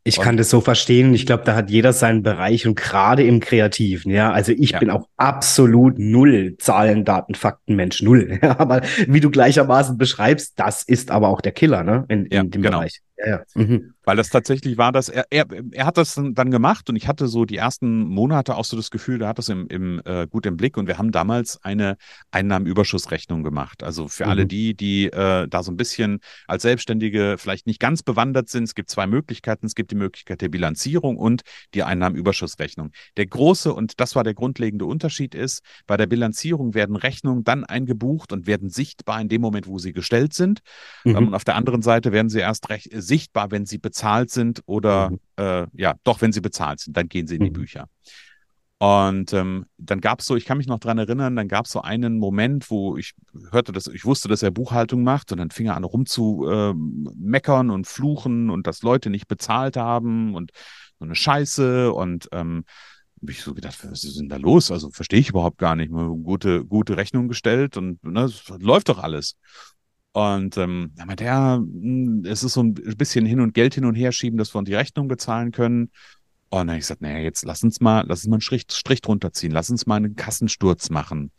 Ich 0.04 0.20
kann 0.20 0.36
das 0.36 0.50
so 0.50 0.62
verstehen. 0.62 1.14
Ich 1.14 1.28
glaube, 1.28 1.44
da 1.44 1.56
hat 1.56 1.70
jeder 1.70 1.94
seinen 1.94 2.24
Bereich 2.24 2.66
und 2.66 2.76
gerade 2.76 3.24
im 3.24 3.40
Kreativen, 3.40 4.12
ja. 4.12 4.32
Also 4.32 4.52
ich 4.52 4.72
ja. 4.72 4.80
bin 4.80 4.90
auch 4.90 5.08
absolut 5.16 6.00
null 6.00 6.56
Zahlen, 6.58 7.06
Daten, 7.06 7.36
Fakten, 7.36 7.76
Mensch, 7.76 8.02
null. 8.02 8.40
Aber 8.58 8.82
wie 9.08 9.20
du 9.20 9.30
gleichermaßen 9.30 10.00
beschreibst, 10.00 10.54
das 10.56 10.82
ist 10.82 11.12
aber 11.12 11.28
auch 11.28 11.42
der 11.42 11.52
Killer, 11.52 11.84
ne? 11.84 12.06
In, 12.08 12.26
in 12.26 12.32
ja, 12.32 12.42
dem 12.42 12.64
genau. 12.64 12.80
Bereich. 12.80 13.02
Ja, 13.24 13.30
ja. 13.30 13.44
Mhm. 13.56 13.94
Weil 14.04 14.18
das 14.18 14.30
tatsächlich 14.30 14.78
war, 14.78 14.92
dass 14.92 15.10
er, 15.10 15.26
er, 15.30 15.46
er 15.72 15.86
hat 15.86 15.98
das 15.98 16.16
dann 16.16 16.52
gemacht 16.52 16.90
und 16.90 16.96
ich 16.96 17.08
hatte 17.08 17.28
so 17.28 17.46
die 17.46 17.58
ersten 17.58 18.04
Monate 18.08 18.56
auch 18.56 18.66
so 18.66 18.76
das 18.76 18.90
Gefühl, 18.90 19.20
der 19.20 19.28
hat 19.28 19.38
das 19.38 19.50
im, 19.50 19.68
im 19.68 20.02
äh, 20.06 20.28
gut 20.28 20.46
im 20.46 20.58
Blick 20.58 20.78
und 20.78 20.88
wir 20.88 20.98
haben 20.98 21.12
damals 21.12 21.64
eine 21.64 21.98
Einnahmenüberschussrechnung 22.32 23.44
gemacht. 23.44 23.84
Also 23.84 24.08
für 24.08 24.26
mhm. 24.26 24.30
alle 24.30 24.46
die, 24.46 24.74
die 24.76 25.06
äh, 25.06 25.48
da 25.48 25.64
so 25.64 25.72
ein 25.72 25.78
bisschen 25.78 26.20
als 26.48 26.64
Selbstständige 26.64 27.36
vielleicht 27.38 27.68
nicht 27.68 27.80
ganz 27.80 28.04
bewandert 28.04 28.50
sind, 28.50 28.64
es 28.64 28.76
gibt 28.76 28.90
zwei 28.90 29.08
Möglichkeiten. 29.08 29.66
Es 29.66 29.76
gibt 29.76 29.92
die 29.92 29.96
Möglichkeit 29.96 30.42
der 30.42 30.50
Bilanzierung 30.50 31.18
und 31.18 31.42
die 31.74 31.84
Einnahmenüberschussrechnung. 31.84 32.92
Der 33.18 33.28
große, 33.28 33.74
und 33.74 34.00
das 34.00 34.16
war 34.16 34.24
der 34.24 34.34
grundlegende 34.34 34.86
Unterschied 34.86 35.36
ist, 35.36 35.64
bei 35.88 35.98
der 35.98 36.08
Bilanzierung 36.08 36.74
werden 36.74 36.96
Rechnungen 36.96 37.44
dann 37.44 37.64
eingebucht 37.64 38.34
und 38.34 38.48
werden 38.48 38.70
sichtbar 38.70 39.22
in 39.22 39.30
dem 39.30 39.42
Moment, 39.42 39.68
wo 39.68 39.78
sie 39.78 39.94
gestellt 39.94 40.34
sind. 40.34 40.62
Mhm. 41.04 41.16
Ähm, 41.16 41.28
und 41.28 41.34
auf 41.36 41.44
der 41.44 41.56
anderen 41.56 41.82
Seite 41.82 42.12
werden 42.12 42.30
sie 42.30 42.40
erst 42.40 42.70
recht 42.70 42.90
sichtbar, 43.12 43.52
wenn 43.52 43.66
sie 43.66 43.78
bezahlt 43.78 44.30
sind 44.30 44.64
oder 44.68 45.10
mhm. 45.10 45.20
äh, 45.36 45.68
ja, 45.74 45.96
doch, 46.06 46.22
wenn 46.22 46.32
sie 46.32 46.40
bezahlt 46.40 46.80
sind, 46.80 46.96
dann 46.96 47.10
gehen 47.10 47.28
sie 47.28 47.36
in 47.36 47.44
die 47.44 47.50
mhm. 47.50 47.54
Bücher. 47.54 47.90
Und 48.80 49.34
ähm, 49.34 49.66
dann 49.78 50.00
gab 50.00 50.22
es 50.22 50.26
so, 50.26 50.38
ich 50.38 50.46
kann 50.46 50.58
mich 50.58 50.66
noch 50.66 50.80
dran 50.80 50.98
erinnern, 50.98 51.36
dann 51.36 51.50
gab 51.50 51.66
es 51.66 51.72
so 51.72 51.82
einen 51.82 52.18
Moment, 52.18 52.72
wo 52.72 52.96
ich 52.98 53.14
hörte, 53.52 53.74
dass 53.74 53.88
ich 53.88 54.06
wusste, 54.06 54.30
dass 54.30 54.42
er 54.42 54.50
Buchhaltung 54.50 55.04
macht 55.04 55.32
und 55.32 55.40
dann 55.40 55.52
fing 55.52 55.68
er 55.68 55.76
an 55.76 55.84
rum 55.84 56.06
zu 56.06 56.48
äh, 56.50 56.74
meckern 56.74 57.70
und 57.70 57.86
fluchen 57.86 58.50
und 58.50 58.66
dass 58.66 58.82
Leute 58.82 59.10
nicht 59.10 59.28
bezahlt 59.28 59.76
haben 59.76 60.34
und 60.34 60.52
so 60.98 61.06
eine 61.06 61.16
Scheiße 61.16 61.92
und 61.92 62.30
ähm, 62.32 62.64
habe 63.22 63.32
ich 63.32 63.44
so 63.44 63.54
gedacht, 63.54 63.78
was 63.84 64.04
ist 64.04 64.20
denn 64.20 64.30
da 64.30 64.38
los? 64.38 64.72
Also 64.72 64.90
verstehe 64.90 65.20
ich 65.20 65.30
überhaupt 65.30 65.60
gar 65.60 65.76
nicht. 65.76 65.92
Mal 65.92 66.08
gute, 66.08 66.66
gute 66.66 66.98
Rechnung 66.98 67.28
gestellt 67.28 67.78
und 67.78 68.04
ne, 68.04 68.32
läuft 68.58 68.90
doch 68.90 68.98
alles. 68.98 69.36
Und 70.14 70.58
ähm, 70.58 70.92
dann 70.96 71.08
meinte 71.08 71.24
er, 71.24 71.58
hm, 71.58 72.24
es 72.26 72.44
ist 72.44 72.54
so 72.54 72.64
ein 72.64 72.74
bisschen 72.74 73.26
hin 73.26 73.40
und 73.40 73.54
Geld 73.54 73.76
hin 73.76 73.86
und 73.86 73.96
her 73.96 74.12
schieben, 74.12 74.38
dass 74.38 74.54
wir 74.54 74.60
uns 74.60 74.68
die 74.68 74.76
Rechnung 74.76 75.08
bezahlen 75.08 75.52
können. 75.52 75.92
Und 76.50 76.60
dann 76.60 76.70
habe 76.70 76.78
ich 76.80 76.84
gesagt, 76.84 77.02
naja, 77.02 77.20
jetzt 77.20 77.46
lass 77.46 77.64
uns 77.64 77.80
mal, 77.80 78.04
lass 78.08 78.20
uns 78.20 78.28
mal 78.28 78.36
einen 78.36 78.42
Strich, 78.42 78.66
Strich 78.70 79.02
drunter 79.02 79.32
ziehen, 79.32 79.52
lass 79.52 79.70
uns 79.70 79.86
mal 79.86 79.96
einen 79.96 80.18
Kassensturz 80.18 80.90
machen. 80.90 81.32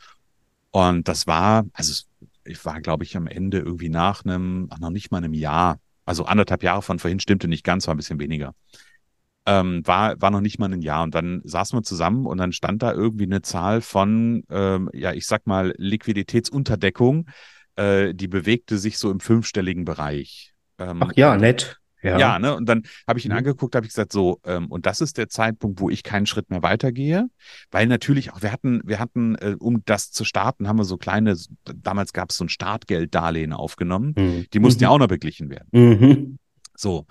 Und 0.70 1.06
das 1.06 1.26
war, 1.26 1.66
also 1.74 2.04
ich 2.44 2.64
war, 2.64 2.80
glaube 2.80 3.04
ich, 3.04 3.16
am 3.16 3.26
Ende 3.26 3.58
irgendwie 3.58 3.90
nach 3.90 4.24
einem, 4.24 4.68
ach, 4.70 4.78
noch 4.78 4.90
nicht 4.90 5.11
mal 5.11 5.18
einem 5.18 5.35
Jahr, 5.35 5.78
also 6.06 6.24
anderthalb 6.24 6.62
Jahre 6.62 6.82
von 6.82 6.98
vorhin 6.98 7.20
stimmte 7.20 7.46
nicht 7.46 7.64
ganz, 7.64 7.87
war 7.87 7.94
ein 7.94 7.98
bisschen 7.98 8.20
weniger. 8.20 8.54
Ähm, 9.44 9.87
war, 9.87 10.20
war 10.20 10.30
noch 10.30 10.40
nicht 10.40 10.58
mal 10.58 10.72
ein 10.72 10.82
Jahr. 10.82 11.02
Und 11.02 11.14
dann 11.14 11.42
saßen 11.44 11.78
wir 11.78 11.82
zusammen 11.82 12.26
und 12.26 12.38
dann 12.38 12.52
stand 12.52 12.82
da 12.82 12.92
irgendwie 12.92 13.24
eine 13.24 13.42
Zahl 13.42 13.82
von, 13.82 14.44
ähm, 14.50 14.88
ja, 14.94 15.12
ich 15.12 15.26
sag 15.26 15.46
mal, 15.46 15.74
Liquiditätsunterdeckung, 15.76 17.26
äh, 17.76 18.14
die 18.14 18.28
bewegte 18.28 18.78
sich 18.78 18.98
so 18.98 19.11
im 19.11 19.20
fünfstelligen 19.20 19.85
Bereich. 19.85 20.52
Ähm, 20.78 21.02
Ach 21.02 21.12
ja, 21.14 21.37
nett. 21.37 21.78
Ja, 22.02 22.18
ja 22.18 22.38
ne? 22.38 22.56
Und 22.56 22.68
dann 22.68 22.82
habe 23.06 23.18
ich 23.18 23.24
ihn 23.24 23.32
mhm. 23.32 23.38
angeguckt, 23.38 23.74
habe 23.74 23.87
ich 23.87 23.92
gesagt, 23.92 24.12
so, 24.12 24.40
ähm, 24.44 24.66
und 24.66 24.87
das 24.87 25.00
ist 25.00 25.18
der 25.18 25.28
Zeitpunkt, 25.28 25.80
wo 25.80 25.88
ich 25.88 26.02
keinen 26.02 26.26
Schritt 26.26 26.50
mehr 26.50 26.62
weitergehe. 26.62 27.28
Weil 27.70 27.87
natürlich 27.87 28.32
auch, 28.32 28.42
wir 28.42 28.52
hatten, 28.52 28.82
wir 28.85 28.98
hatten, 28.98 29.37
äh, 29.37 29.56
um 29.58 29.82
das 29.85 30.11
zu 30.11 30.24
starten, 30.24 30.68
haben 30.68 30.78
wir 30.78 30.85
so 30.85 30.96
kleine, 30.96 31.37
damals 31.64 32.12
gab 32.12 32.30
es 32.30 32.37
so 32.37 32.44
ein 32.44 32.48
Startgelddarlehen 32.48 33.52
aufgenommen. 33.52 34.14
Mhm. 34.16 34.46
Die 34.52 34.58
mussten 34.58 34.80
mhm. 34.80 34.85
ja 34.85 34.88
auch 34.90 34.98
noch 34.98 35.08
beglichen 35.08 35.48
werden. 35.50 35.68
Mhm. 35.72 36.38
So. 36.76 37.06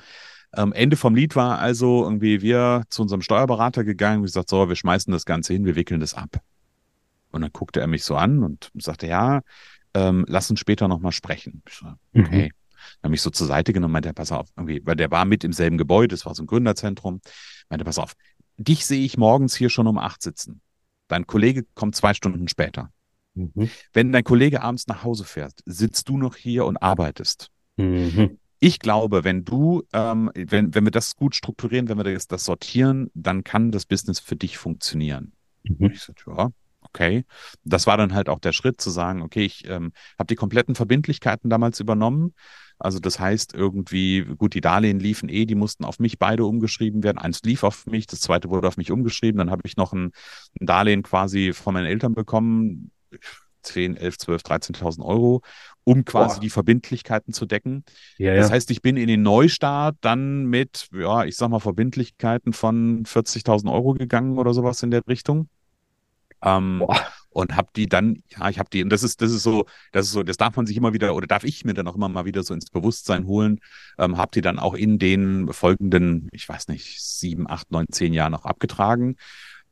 Ähm, 0.53 0.73
Ende 0.73 0.97
vom 0.97 1.15
Lied 1.15 1.37
war 1.37 1.59
also 1.59 2.03
irgendwie 2.03 2.41
wir 2.41 2.83
zu 2.89 3.03
unserem 3.03 3.21
Steuerberater 3.21 3.85
gegangen 3.85 4.17
und 4.17 4.25
gesagt, 4.25 4.49
so, 4.49 4.67
wir 4.67 4.75
schmeißen 4.75 5.13
das 5.13 5.25
Ganze 5.25 5.53
hin, 5.53 5.65
wir 5.65 5.77
wickeln 5.77 6.01
das 6.01 6.13
ab. 6.13 6.41
Und 7.31 7.41
dann 7.41 7.51
guckte 7.53 7.79
er 7.79 7.87
mich 7.87 8.03
so 8.03 8.17
an 8.17 8.43
und 8.43 8.69
sagte, 8.75 9.07
ja, 9.07 9.41
ähm, 9.93 10.25
lass 10.27 10.49
uns 10.49 10.59
später 10.59 10.87
nochmal 10.87 11.11
sprechen. 11.11 11.61
Ich 11.67 11.75
so, 11.75 11.87
mhm. 12.13 12.25
okay. 12.25 12.45
Mhm. 12.45 12.51
Dann 13.01 13.09
habe 13.09 13.15
ich 13.15 13.21
so 13.21 13.29
zur 13.29 13.47
Seite 13.47 13.73
genommen, 13.73 13.93
meinte, 13.93 14.13
pass 14.13 14.31
auf, 14.31 14.49
irgendwie, 14.57 14.81
weil 14.85 14.95
der 14.95 15.11
war 15.11 15.25
mit 15.25 15.43
im 15.43 15.53
selben 15.53 15.77
Gebäude, 15.77 16.09
das 16.09 16.25
war 16.25 16.33
so 16.33 16.43
ein 16.43 16.47
Gründerzentrum, 16.47 17.21
meinte, 17.69 17.85
pass 17.85 17.99
auf, 17.99 18.13
dich 18.57 18.85
sehe 18.85 19.05
ich 19.05 19.17
morgens 19.17 19.55
hier 19.55 19.69
schon 19.69 19.87
um 19.87 19.97
acht 19.97 20.21
sitzen. 20.21 20.61
Dein 21.07 21.27
Kollege 21.27 21.65
kommt 21.75 21.95
zwei 21.95 22.13
Stunden 22.13 22.47
später. 22.47 22.91
Mhm. 23.33 23.69
Wenn 23.93 24.11
dein 24.11 24.23
Kollege 24.23 24.61
abends 24.61 24.87
nach 24.87 25.03
Hause 25.03 25.25
fährt, 25.25 25.59
sitzt 25.65 26.09
du 26.09 26.17
noch 26.17 26.35
hier 26.35 26.65
und 26.65 26.77
arbeitest. 26.77 27.49
Mhm. 27.77 28.39
Ich 28.59 28.79
glaube, 28.79 29.23
wenn 29.23 29.43
du, 29.43 29.83
ähm, 29.91 30.29
wenn, 30.35 30.75
wenn 30.75 30.83
wir 30.83 30.91
das 30.91 31.15
gut 31.15 31.35
strukturieren, 31.35 31.89
wenn 31.89 31.97
wir 31.97 32.03
das, 32.03 32.27
das 32.27 32.45
sortieren, 32.45 33.09
dann 33.13 33.43
kann 33.43 33.71
das 33.71 33.85
Business 33.85 34.19
für 34.19 34.35
dich 34.35 34.57
funktionieren. 34.57 35.33
Mhm. 35.63 35.91
Ich 35.91 36.01
sagte, 36.01 36.23
ja, 36.27 36.51
okay. 36.93 37.25
Das 37.63 37.87
war 37.87 37.97
dann 37.97 38.13
halt 38.13 38.29
auch 38.29 38.39
der 38.39 38.51
Schritt 38.51 38.81
zu 38.81 38.89
sagen, 38.89 39.21
okay, 39.21 39.45
ich 39.45 39.67
ähm, 39.67 39.91
habe 40.17 40.27
die 40.27 40.35
kompletten 40.35 40.75
Verbindlichkeiten 40.75 41.49
damals 41.49 41.79
übernommen. 41.79 42.33
Also 42.77 42.99
das 42.99 43.19
heißt 43.19 43.53
irgendwie, 43.53 44.25
gut, 44.37 44.53
die 44.55 44.61
Darlehen 44.61 44.99
liefen 44.99 45.29
eh, 45.29 45.45
die 45.45 45.55
mussten 45.55 45.85
auf 45.85 45.99
mich 45.99 46.17
beide 46.17 46.45
umgeschrieben 46.45 47.03
werden. 47.03 47.19
Eins 47.19 47.41
lief 47.43 47.63
auf 47.63 47.85
mich, 47.85 48.07
das 48.07 48.21
zweite 48.21 48.49
wurde 48.49 48.67
auf 48.67 48.77
mich 48.77 48.91
umgeschrieben. 48.91 49.37
Dann 49.37 49.51
habe 49.51 49.61
ich 49.65 49.77
noch 49.77 49.93
ein, 49.93 50.11
ein 50.59 50.65
Darlehen 50.65 51.03
quasi 51.03 51.53
von 51.53 51.73
meinen 51.73 51.85
Eltern 51.85 52.15
bekommen. 52.15 52.91
10, 53.63 53.95
11, 53.95 54.17
12, 54.17 54.41
13.000 54.41 55.05
Euro, 55.05 55.41
um 55.83 56.03
quasi 56.03 56.37
Boah. 56.37 56.41
die 56.41 56.49
Verbindlichkeiten 56.49 57.31
zu 57.31 57.45
decken. 57.45 57.83
Ja, 58.17 58.35
das 58.35 58.47
ja. 58.47 58.55
heißt, 58.55 58.71
ich 58.71 58.81
bin 58.81 58.97
in 58.97 59.07
den 59.07 59.21
Neustart 59.21 59.97
dann 60.01 60.45
mit, 60.45 60.87
ja, 60.91 61.25
ich 61.25 61.35
sag 61.35 61.49
mal, 61.49 61.59
Verbindlichkeiten 61.59 62.53
von 62.53 63.05
40.000 63.05 63.71
Euro 63.71 63.93
gegangen 63.93 64.39
oder 64.39 64.55
sowas 64.55 64.81
in 64.81 64.89
der 64.89 65.05
Richtung. 65.07 65.47
Ähm, 66.43 66.85
und 67.31 67.55
habe 67.55 67.69
die 67.75 67.87
dann, 67.87 68.23
ja, 68.27 68.49
ich 68.49 68.59
habe 68.59 68.69
die, 68.69 68.83
und 68.83 68.89
das 68.89 69.03
ist, 69.03 69.21
das 69.21 69.31
ist 69.31 69.43
so, 69.43 69.65
das 69.93 70.07
ist 70.07 70.11
so, 70.11 70.23
das 70.23 70.37
darf 70.37 70.55
man 70.57 70.65
sich 70.65 70.75
immer 70.75 70.93
wieder 70.93 71.15
oder 71.15 71.27
darf 71.27 71.43
ich 71.45 71.63
mir 71.63 71.73
dann 71.73 71.87
auch 71.87 71.95
immer 71.95 72.09
mal 72.09 72.25
wieder 72.25 72.43
so 72.43 72.53
ins 72.53 72.69
Bewusstsein 72.69 73.25
holen, 73.25 73.61
ähm, 73.97 74.17
habe 74.17 74.31
die 74.33 74.41
dann 74.41 74.59
auch 74.59 74.73
in 74.73 74.99
den 74.99 75.51
folgenden, 75.53 76.27
ich 76.33 76.47
weiß 76.47 76.67
nicht, 76.67 77.01
sieben, 77.01 77.49
acht, 77.49 77.71
neun, 77.71 77.85
zehn 77.89 78.13
Jahren 78.13 78.35
auch 78.35 78.45
abgetragen. 78.45 79.15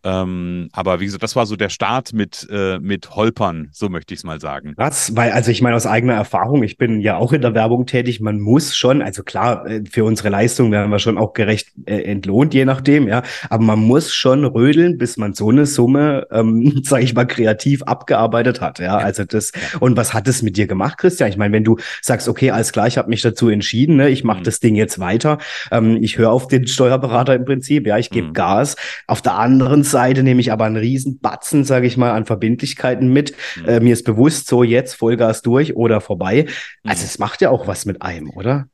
Ähm, 0.03 0.69
aber 0.71 0.99
wie 0.99 1.05
gesagt, 1.05 1.23
das 1.23 1.35
war 1.35 1.45
so 1.45 1.55
der 1.55 1.69
Start 1.69 2.13
mit, 2.13 2.47
äh, 2.49 2.79
mit 2.79 3.15
Holpern, 3.15 3.69
so 3.73 3.89
möchte 3.89 4.13
ich 4.13 4.21
es 4.21 4.23
mal 4.23 4.39
sagen. 4.39 4.73
Was? 4.77 5.15
Weil, 5.15 5.31
also 5.31 5.51
ich 5.51 5.61
meine 5.61 5.75
aus 5.75 5.85
eigener 5.85 6.13
Erfahrung, 6.13 6.63
ich 6.63 6.77
bin 6.77 7.01
ja 7.01 7.17
auch 7.17 7.33
in 7.33 7.41
der 7.41 7.53
Werbung 7.53 7.85
tätig, 7.85 8.21
man 8.21 8.39
muss 8.39 8.75
schon, 8.75 9.01
also 9.01 9.23
klar, 9.23 9.65
äh, 9.65 9.83
für 9.89 10.05
unsere 10.05 10.29
Leistung 10.29 10.71
werden 10.71 10.89
wir 10.89 10.99
schon 10.99 11.17
auch 11.17 11.33
gerecht 11.33 11.69
äh, 11.85 12.03
entlohnt, 12.03 12.53
je 12.53 12.63
nachdem, 12.63 13.07
ja, 13.07 13.23
aber 13.49 13.63
man 13.63 13.79
muss 13.79 14.13
schon 14.13 14.45
rödeln, 14.45 14.97
bis 14.97 15.17
man 15.17 15.33
so 15.33 15.49
eine 15.49 15.65
Summe, 15.65 16.27
ähm, 16.31 16.81
sage 16.83 17.03
ich 17.03 17.13
mal, 17.13 17.25
kreativ 17.25 17.83
abgearbeitet 17.83 18.61
hat, 18.61 18.79
ja, 18.79 18.85
ja. 18.85 18.97
also 18.97 19.25
das, 19.25 19.51
und 19.81 19.97
was 19.97 20.13
hat 20.13 20.27
es 20.29 20.41
mit 20.41 20.55
dir 20.55 20.67
gemacht, 20.67 20.97
Christian? 20.97 21.29
Ich 21.29 21.37
meine, 21.37 21.53
wenn 21.53 21.65
du 21.65 21.77
sagst, 22.01 22.29
okay, 22.29 22.51
alles 22.51 22.71
klar, 22.71 22.87
ich 22.87 22.97
habe 22.97 23.09
mich 23.09 23.21
dazu 23.21 23.49
entschieden, 23.49 23.97
ne, 23.97 24.09
ich 24.09 24.23
mache 24.23 24.39
mhm. 24.39 24.43
das 24.45 24.61
Ding 24.61 24.75
jetzt 24.75 24.99
weiter, 24.99 25.39
ähm, 25.71 25.97
ich 26.01 26.17
höre 26.17 26.31
auf 26.31 26.47
den 26.47 26.67
Steuerberater 26.67 27.35
im 27.35 27.43
Prinzip, 27.43 27.85
ja, 27.85 27.97
ich 27.97 28.09
gebe 28.09 28.29
mhm. 28.29 28.33
Gas, 28.33 28.77
auf 29.07 29.21
der 29.21 29.33
anderen 29.33 29.83
Seite 29.89 30.23
nehme 30.23 30.41
ich 30.41 30.51
aber 30.51 30.65
einen 30.65 30.77
riesen 30.77 31.19
Batzen, 31.19 31.63
sage 31.63 31.87
ich 31.87 31.97
mal, 31.97 32.11
an 32.11 32.25
Verbindlichkeiten 32.25 33.11
mit. 33.11 33.35
Mhm. 33.57 33.65
Äh, 33.65 33.79
mir 33.79 33.93
ist 33.93 34.03
bewusst, 34.03 34.47
so 34.47 34.63
jetzt 34.63 34.95
Vollgas 34.95 35.41
durch 35.41 35.75
oder 35.75 36.01
vorbei. 36.01 36.45
Also 36.83 37.01
mhm. 37.01 37.05
es 37.05 37.19
macht 37.19 37.41
ja 37.41 37.49
auch 37.49 37.67
was 37.67 37.85
mit 37.85 38.01
einem, 38.01 38.29
oder? 38.29 38.67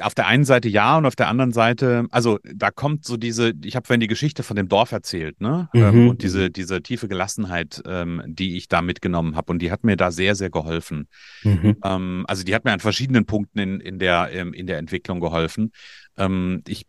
auf 0.00 0.14
der 0.14 0.26
einen 0.26 0.44
Seite 0.44 0.68
ja 0.68 0.96
und 0.96 1.06
auf 1.06 1.16
der 1.16 1.28
anderen 1.28 1.52
Seite, 1.52 2.06
also 2.10 2.38
da 2.42 2.70
kommt 2.70 3.04
so 3.04 3.16
diese, 3.16 3.52
ich 3.64 3.76
habe 3.76 3.86
vorhin 3.86 4.00
die 4.00 4.06
Geschichte 4.06 4.42
von 4.42 4.56
dem 4.56 4.68
Dorf 4.68 4.92
erzählt, 4.92 5.40
ne? 5.40 5.68
Ähm, 5.74 5.80
mhm. 5.80 5.86
Ähm, 5.86 6.08
und 6.08 6.22
diese, 6.22 6.50
diese 6.50 6.82
tiefe 6.82 7.08
Gelassenheit, 7.08 7.82
ähm, 7.86 8.22
die 8.26 8.56
ich 8.56 8.68
da 8.68 8.82
mitgenommen 8.82 9.36
habe 9.36 9.52
und 9.52 9.60
die 9.60 9.70
hat 9.70 9.84
mir 9.84 9.96
da 9.96 10.10
sehr, 10.10 10.34
sehr 10.34 10.50
geholfen. 10.50 11.08
Mhm. 11.42 11.76
Ähm, 11.84 12.24
also 12.28 12.44
die 12.44 12.54
hat 12.54 12.64
mir 12.64 12.72
an 12.72 12.80
verschiedenen 12.80 13.26
Punkten 13.26 13.58
in, 13.58 13.80
in, 13.80 13.98
der, 13.98 14.30
ähm, 14.32 14.52
in 14.52 14.66
der 14.66 14.78
Entwicklung 14.78 15.20
geholfen. 15.20 15.72
Ähm, 16.16 16.62
ich 16.66 16.86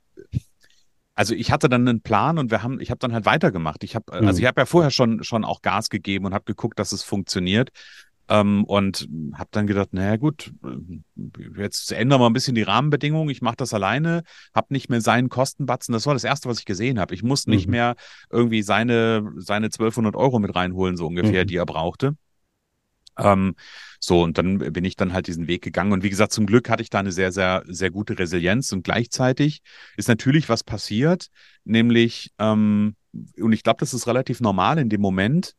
also 1.16 1.34
ich 1.34 1.52
hatte 1.52 1.70
dann 1.70 1.88
einen 1.88 2.02
Plan 2.02 2.38
und 2.38 2.52
wir 2.52 2.62
haben, 2.62 2.80
ich 2.80 2.92
habe 2.92 3.00
dann 3.00 3.14
halt 3.14 3.26
weitergemacht. 3.26 3.84
Ich 3.84 3.96
habe, 3.96 4.12
also 4.12 4.34
mhm. 4.34 4.40
ich 4.40 4.46
habe 4.46 4.62
ja 4.62 4.66
vorher 4.66 4.92
schon 4.92 5.24
schon 5.24 5.46
auch 5.46 5.62
Gas 5.62 5.90
gegeben 5.90 6.26
und 6.26 6.34
habe 6.34 6.44
geguckt, 6.46 6.78
dass 6.78 6.92
es 6.92 7.04
funktioniert. 7.04 7.72
Ähm, 8.28 8.64
und 8.64 9.08
habe 9.36 9.50
dann 9.52 9.68
gedacht, 9.68 9.94
naja 9.94 10.16
gut, 10.18 10.52
jetzt 11.58 11.92
ändern 11.92 12.20
wir 12.20 12.26
ein 12.26 12.34
bisschen 12.34 12.56
die 12.56 12.64
Rahmenbedingungen. 12.64 13.30
Ich 13.30 13.44
mache 13.44 13.58
das 13.58 13.72
alleine, 13.72 14.24
habe 14.54 14.74
nicht 14.74 14.90
mehr 14.90 15.00
seinen 15.00 15.30
Kostenbatzen. 15.30 15.94
Das 15.94 16.08
war 16.08 16.16
das 16.16 16.24
Erste, 16.24 16.50
was 16.50 16.58
ich 16.58 16.66
gesehen 16.66 17.00
habe. 17.00 17.14
Ich 17.14 17.22
muss 17.22 17.46
nicht 17.46 17.68
mhm. 17.68 17.72
mehr 17.72 17.96
irgendwie 18.32 18.64
seine, 18.64 19.32
seine 19.38 19.68
1200 19.68 20.16
Euro 20.16 20.40
mit 20.40 20.56
reinholen, 20.56 20.98
so 20.98 21.06
ungefähr, 21.06 21.44
mhm. 21.44 21.48
die 21.48 21.58
er 21.58 21.68
brauchte. 21.68 22.16
Ähm, 23.18 23.56
so, 24.00 24.22
und 24.22 24.38
dann 24.38 24.60
bin 24.60 24.86
ich 24.86 24.96
dann 24.96 25.14
halt 25.14 25.28
diesen 25.28 25.48
Weg 25.48 25.64
gegangen. 25.64 25.92
Und 25.92 26.04
wie 26.04 26.10
gesagt, 26.10 26.32
zum 26.32 26.46
Glück 26.46 26.70
hatte 26.70 26.84
ich 26.84 26.90
da 26.90 27.00
eine 27.00 27.12
sehr, 27.12 27.32
sehr, 27.32 27.64
sehr 27.68 27.92
gute 27.92 28.20
Resilienz. 28.20 28.72
Und 28.72 28.84
gleichzeitig 28.84 29.62
ist 29.98 30.08
natürlich 30.08 30.50
was 30.50 30.64
passiert, 30.64 31.28
nämlich, 31.64 32.32
ähm, 32.40 32.96
und 33.40 33.54
ich 33.54 33.64
glaube, 33.64 33.80
das 33.80 33.94
ist 33.94 34.08
relativ 34.08 34.42
normal 34.42 34.78
in 34.78 34.90
dem 34.90 35.02
Moment, 35.02 35.56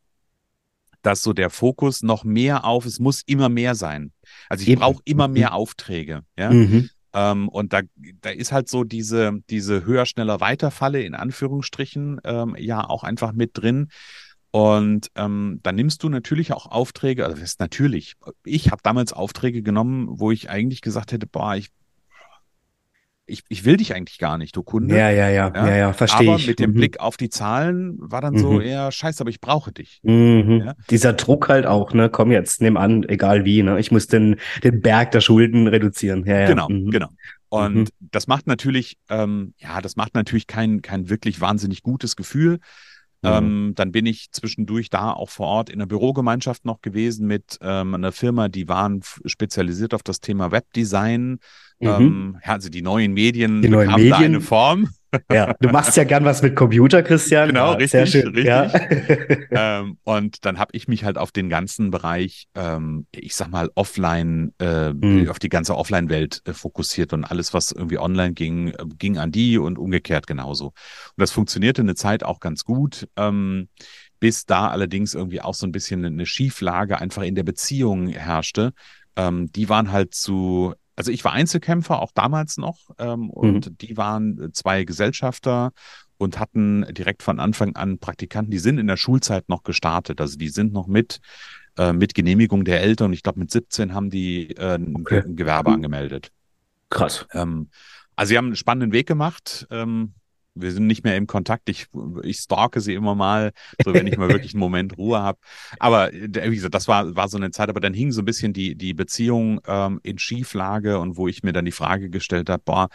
dass 1.01 1.21
so 1.21 1.33
der 1.33 1.49
Fokus 1.49 2.03
noch 2.03 2.23
mehr 2.23 2.65
auf, 2.65 2.85
es 2.85 2.99
muss 2.99 3.21
immer 3.25 3.49
mehr 3.49 3.75
sein. 3.75 4.11
Also 4.49 4.69
ich 4.69 4.77
brauche 4.77 5.01
immer 5.05 5.27
mehr 5.27 5.49
mhm. 5.49 5.55
Aufträge, 5.55 6.21
ja. 6.37 6.51
Mhm. 6.51 6.89
Ähm, 7.13 7.49
und 7.49 7.73
da, 7.73 7.81
da 8.21 8.29
ist 8.29 8.51
halt 8.51 8.69
so 8.69 8.83
diese, 8.83 9.39
diese 9.49 9.85
höher, 9.85 10.05
schneller, 10.05 10.39
weiter 10.39 10.71
Falle 10.71 11.01
in 11.01 11.15
Anführungsstrichen 11.15 12.19
ähm, 12.23 12.55
ja 12.59 12.87
auch 12.87 13.03
einfach 13.03 13.31
mit 13.31 13.51
drin. 13.53 13.87
Und 14.51 15.11
ähm, 15.15 15.59
dann 15.63 15.75
nimmst 15.75 16.03
du 16.03 16.09
natürlich 16.09 16.53
auch 16.53 16.67
Aufträge, 16.67 17.25
also 17.25 17.35
das 17.35 17.51
ist 17.51 17.59
natürlich, 17.59 18.15
ich 18.45 18.71
habe 18.71 18.81
damals 18.81 19.13
Aufträge 19.13 19.61
genommen, 19.61 20.07
wo 20.09 20.31
ich 20.31 20.49
eigentlich 20.49 20.81
gesagt 20.81 21.11
hätte, 21.11 21.27
boah, 21.27 21.55
ich, 21.55 21.67
ich, 23.29 23.43
ich 23.49 23.65
will 23.65 23.75
dich 23.75 23.93
eigentlich 23.93 24.19
gar 24.19 24.37
nicht, 24.37 24.55
du 24.55 24.63
Kunde. 24.63 24.97
Ja, 24.97 25.09
ja, 25.09 25.27
ja, 25.29 25.51
ja, 25.53 25.67
ja, 25.67 25.75
ja 25.75 25.93
verstehe 25.93 26.23
ich. 26.23 26.29
Aber 26.29 26.43
mit 26.47 26.59
dem 26.59 26.71
mhm. 26.71 26.75
Blick 26.75 26.99
auf 27.01 27.17
die 27.17 27.29
Zahlen 27.29 27.97
war 27.99 28.21
dann 28.21 28.35
mhm. 28.35 28.39
so 28.39 28.61
eher, 28.61 28.89
scheiße, 28.89 29.19
aber 29.21 29.29
ich 29.29 29.41
brauche 29.41 29.73
dich. 29.73 29.99
Mhm. 30.03 30.63
Ja? 30.65 30.75
Dieser 30.89 31.11
Druck 31.11 31.49
halt 31.49 31.65
auch, 31.65 31.93
ne, 31.93 32.09
komm 32.09 32.31
jetzt, 32.31 32.61
nimm 32.61 32.77
an, 32.77 33.03
egal 33.03 33.43
wie, 33.43 33.63
ne, 33.63 33.77
ich 33.79 33.91
muss 33.91 34.07
den, 34.07 34.37
den 34.63 34.81
Berg 34.81 35.11
der 35.11 35.19
Schulden 35.19 35.67
reduzieren. 35.67 36.25
Ja, 36.25 36.39
ja. 36.39 36.47
Genau, 36.47 36.69
mhm. 36.69 36.89
genau. 36.89 37.09
Und 37.49 37.75
mhm. 37.75 37.87
das 37.99 38.27
macht 38.27 38.47
natürlich, 38.47 38.97
ähm, 39.09 39.53
ja, 39.57 39.81
das 39.81 39.97
macht 39.97 40.15
natürlich 40.15 40.47
kein, 40.47 40.81
kein 40.81 41.09
wirklich 41.09 41.41
wahnsinnig 41.41 41.83
gutes 41.83 42.15
Gefühl. 42.15 42.59
Mhm. 43.21 43.29
Ähm, 43.29 43.73
dann 43.75 43.91
bin 43.91 44.05
ich 44.05 44.31
zwischendurch 44.31 44.89
da 44.89 45.11
auch 45.11 45.29
vor 45.29 45.47
Ort 45.47 45.69
in 45.69 45.79
der 45.79 45.85
Bürogemeinschaft 45.87 46.65
noch 46.65 46.81
gewesen 46.81 47.27
mit 47.27 47.57
ähm, 47.61 47.93
einer 47.93 48.11
Firma, 48.11 48.47
die 48.47 48.67
waren 48.67 49.01
spezialisiert 49.25 49.93
auf 49.93 50.03
das 50.03 50.19
Thema 50.19 50.51
Webdesign. 50.51 51.39
Mhm. 51.79 51.87
Ähm, 51.87 52.37
also 52.43 52.69
die 52.69 52.81
neuen 52.81 53.13
Medien 53.13 53.61
die 53.61 53.69
neuen 53.69 53.93
Medien. 53.95 54.09
da 54.09 54.17
eine 54.17 54.41
Form. 54.41 54.89
Ja, 55.31 55.53
du 55.59 55.69
machst 55.69 55.95
ja 55.97 56.03
gern 56.03 56.25
was 56.25 56.41
mit 56.41 56.55
Computer, 56.55 57.01
Christian. 57.03 57.49
Genau, 57.49 57.71
ja, 57.71 57.77
richtig, 57.77 57.91
sehr 57.91 58.05
schön. 58.07 58.27
richtig. 58.27 58.45
Ja. 58.45 58.71
ähm, 59.79 59.97
und 60.03 60.45
dann 60.45 60.59
habe 60.59 60.71
ich 60.73 60.87
mich 60.87 61.03
halt 61.03 61.17
auf 61.17 61.31
den 61.31 61.49
ganzen 61.49 61.91
Bereich, 61.91 62.47
ähm, 62.55 63.07
ich 63.15 63.35
sag 63.35 63.49
mal, 63.49 63.69
offline, 63.75 64.53
äh, 64.59 64.93
mhm. 64.93 65.29
auf 65.29 65.39
die 65.39 65.49
ganze 65.49 65.75
Offline-Welt 65.75 66.41
äh, 66.45 66.53
fokussiert 66.53 67.13
und 67.13 67.23
alles, 67.23 67.53
was 67.53 67.71
irgendwie 67.71 67.99
online 67.99 68.33
ging, 68.33 68.69
äh, 68.69 68.85
ging 68.97 69.17
an 69.17 69.31
die 69.31 69.57
und 69.57 69.77
umgekehrt 69.77 70.27
genauso. 70.27 70.67
Und 70.67 70.73
das 71.17 71.31
funktionierte 71.31 71.81
eine 71.81 71.95
Zeit 71.95 72.23
auch 72.23 72.39
ganz 72.39 72.63
gut. 72.63 73.07
Ähm, 73.15 73.69
bis 74.19 74.45
da 74.45 74.69
allerdings 74.69 75.13
irgendwie 75.13 75.41
auch 75.41 75.53
so 75.53 75.67
ein 75.67 75.71
bisschen 75.71 76.03
eine 76.03 76.25
Schieflage 76.25 76.99
einfach 76.99 77.21
in 77.21 77.35
der 77.35 77.43
Beziehung 77.43 78.07
herrschte. 78.07 78.73
Ähm, 79.15 79.51
die 79.51 79.69
waren 79.69 79.91
halt 79.91 80.13
zu 80.13 80.73
also 80.97 81.11
ich 81.11 81.23
war 81.23 81.31
Einzelkämpfer, 81.31 82.01
auch 82.01 82.11
damals 82.11 82.57
noch, 82.57 82.89
ähm, 82.97 83.29
und 83.29 83.67
mhm. 83.67 83.77
die 83.77 83.95
waren 83.95 84.41
äh, 84.41 84.51
zwei 84.51 84.83
Gesellschafter 84.83 85.71
und 86.17 86.39
hatten 86.39 86.85
direkt 86.91 87.21
von 87.21 87.39
Anfang 87.39 87.75
an 87.75 87.99
Praktikanten, 87.99 88.51
die 88.51 88.57
sind 88.57 88.79
in 88.79 88.87
der 88.87 88.97
Schulzeit 88.97 89.47
noch 89.47 89.61
gestartet. 89.61 90.19
Also 90.19 90.37
die 90.37 90.49
sind 90.49 90.73
noch 90.73 90.87
mit, 90.87 91.19
äh, 91.77 91.93
mit 91.93 92.15
Genehmigung 92.15 92.65
der 92.65 92.81
Eltern. 92.81 93.07
Und 93.07 93.13
ich 93.13 93.21
glaube, 93.21 93.39
mit 93.39 93.51
17 93.51 93.93
haben 93.93 94.09
die 94.09 94.49
äh, 94.57 94.75
ein, 94.75 94.95
okay. 94.95 95.21
ein 95.23 95.35
Gewerbe 95.35 95.71
angemeldet. 95.71 96.31
Krass. 96.89 97.27
Ähm, 97.31 97.69
also 98.15 98.29
sie 98.29 98.37
haben 98.37 98.47
einen 98.47 98.55
spannenden 98.55 98.91
Weg 98.91 99.07
gemacht. 99.07 99.67
Ähm, 99.69 100.13
wir 100.61 100.71
sind 100.71 100.87
nicht 100.87 101.03
mehr 101.03 101.15
im 101.15 101.27
Kontakt. 101.27 101.69
Ich, 101.69 101.87
ich 102.23 102.37
stalke 102.37 102.81
sie 102.81 102.93
immer 102.93 103.15
mal, 103.15 103.51
so 103.83 103.93
wenn 103.93 104.07
ich 104.07 104.17
mal 104.17 104.29
wirklich 104.29 104.53
einen 104.53 104.59
Moment 104.59 104.97
Ruhe 104.97 105.19
habe. 105.19 105.39
Aber 105.79 106.11
wie 106.11 106.55
gesagt, 106.55 106.75
das 106.75 106.87
war, 106.87 107.15
war 107.15 107.27
so 107.27 107.37
eine 107.37 107.51
Zeit, 107.51 107.69
aber 107.69 107.79
dann 107.79 107.93
hing 107.93 108.11
so 108.11 108.21
ein 108.21 108.25
bisschen 108.25 108.53
die, 108.53 108.75
die 108.75 108.93
Beziehung 108.93 109.61
ähm, 109.67 109.99
in 110.03 110.17
Schieflage 110.17 110.99
und 110.99 111.17
wo 111.17 111.27
ich 111.27 111.43
mir 111.43 111.53
dann 111.53 111.65
die 111.65 111.71
Frage 111.71 112.09
gestellt 112.09 112.49
habe, 112.49 112.63
boah, 112.65 112.89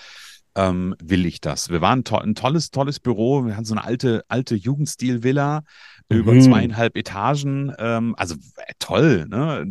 ähm, 0.54 0.94
will 1.02 1.24
ich 1.26 1.40
das? 1.40 1.70
Wir 1.70 1.80
waren 1.80 2.04
to 2.04 2.18
ein 2.18 2.34
tolles, 2.34 2.70
tolles 2.70 3.00
Büro. 3.00 3.46
Wir 3.46 3.56
hatten 3.56 3.64
so 3.64 3.74
eine 3.74 3.84
alte, 3.84 4.24
alte 4.28 4.54
Jugendstil-Villa 4.54 5.62
mhm. 6.10 6.16
über 6.16 6.38
zweieinhalb 6.38 6.96
Etagen. 6.96 7.72
Ähm, 7.78 8.14
also 8.16 8.34
äh, 8.56 8.72
toll, 8.78 9.26
ne? 9.28 9.70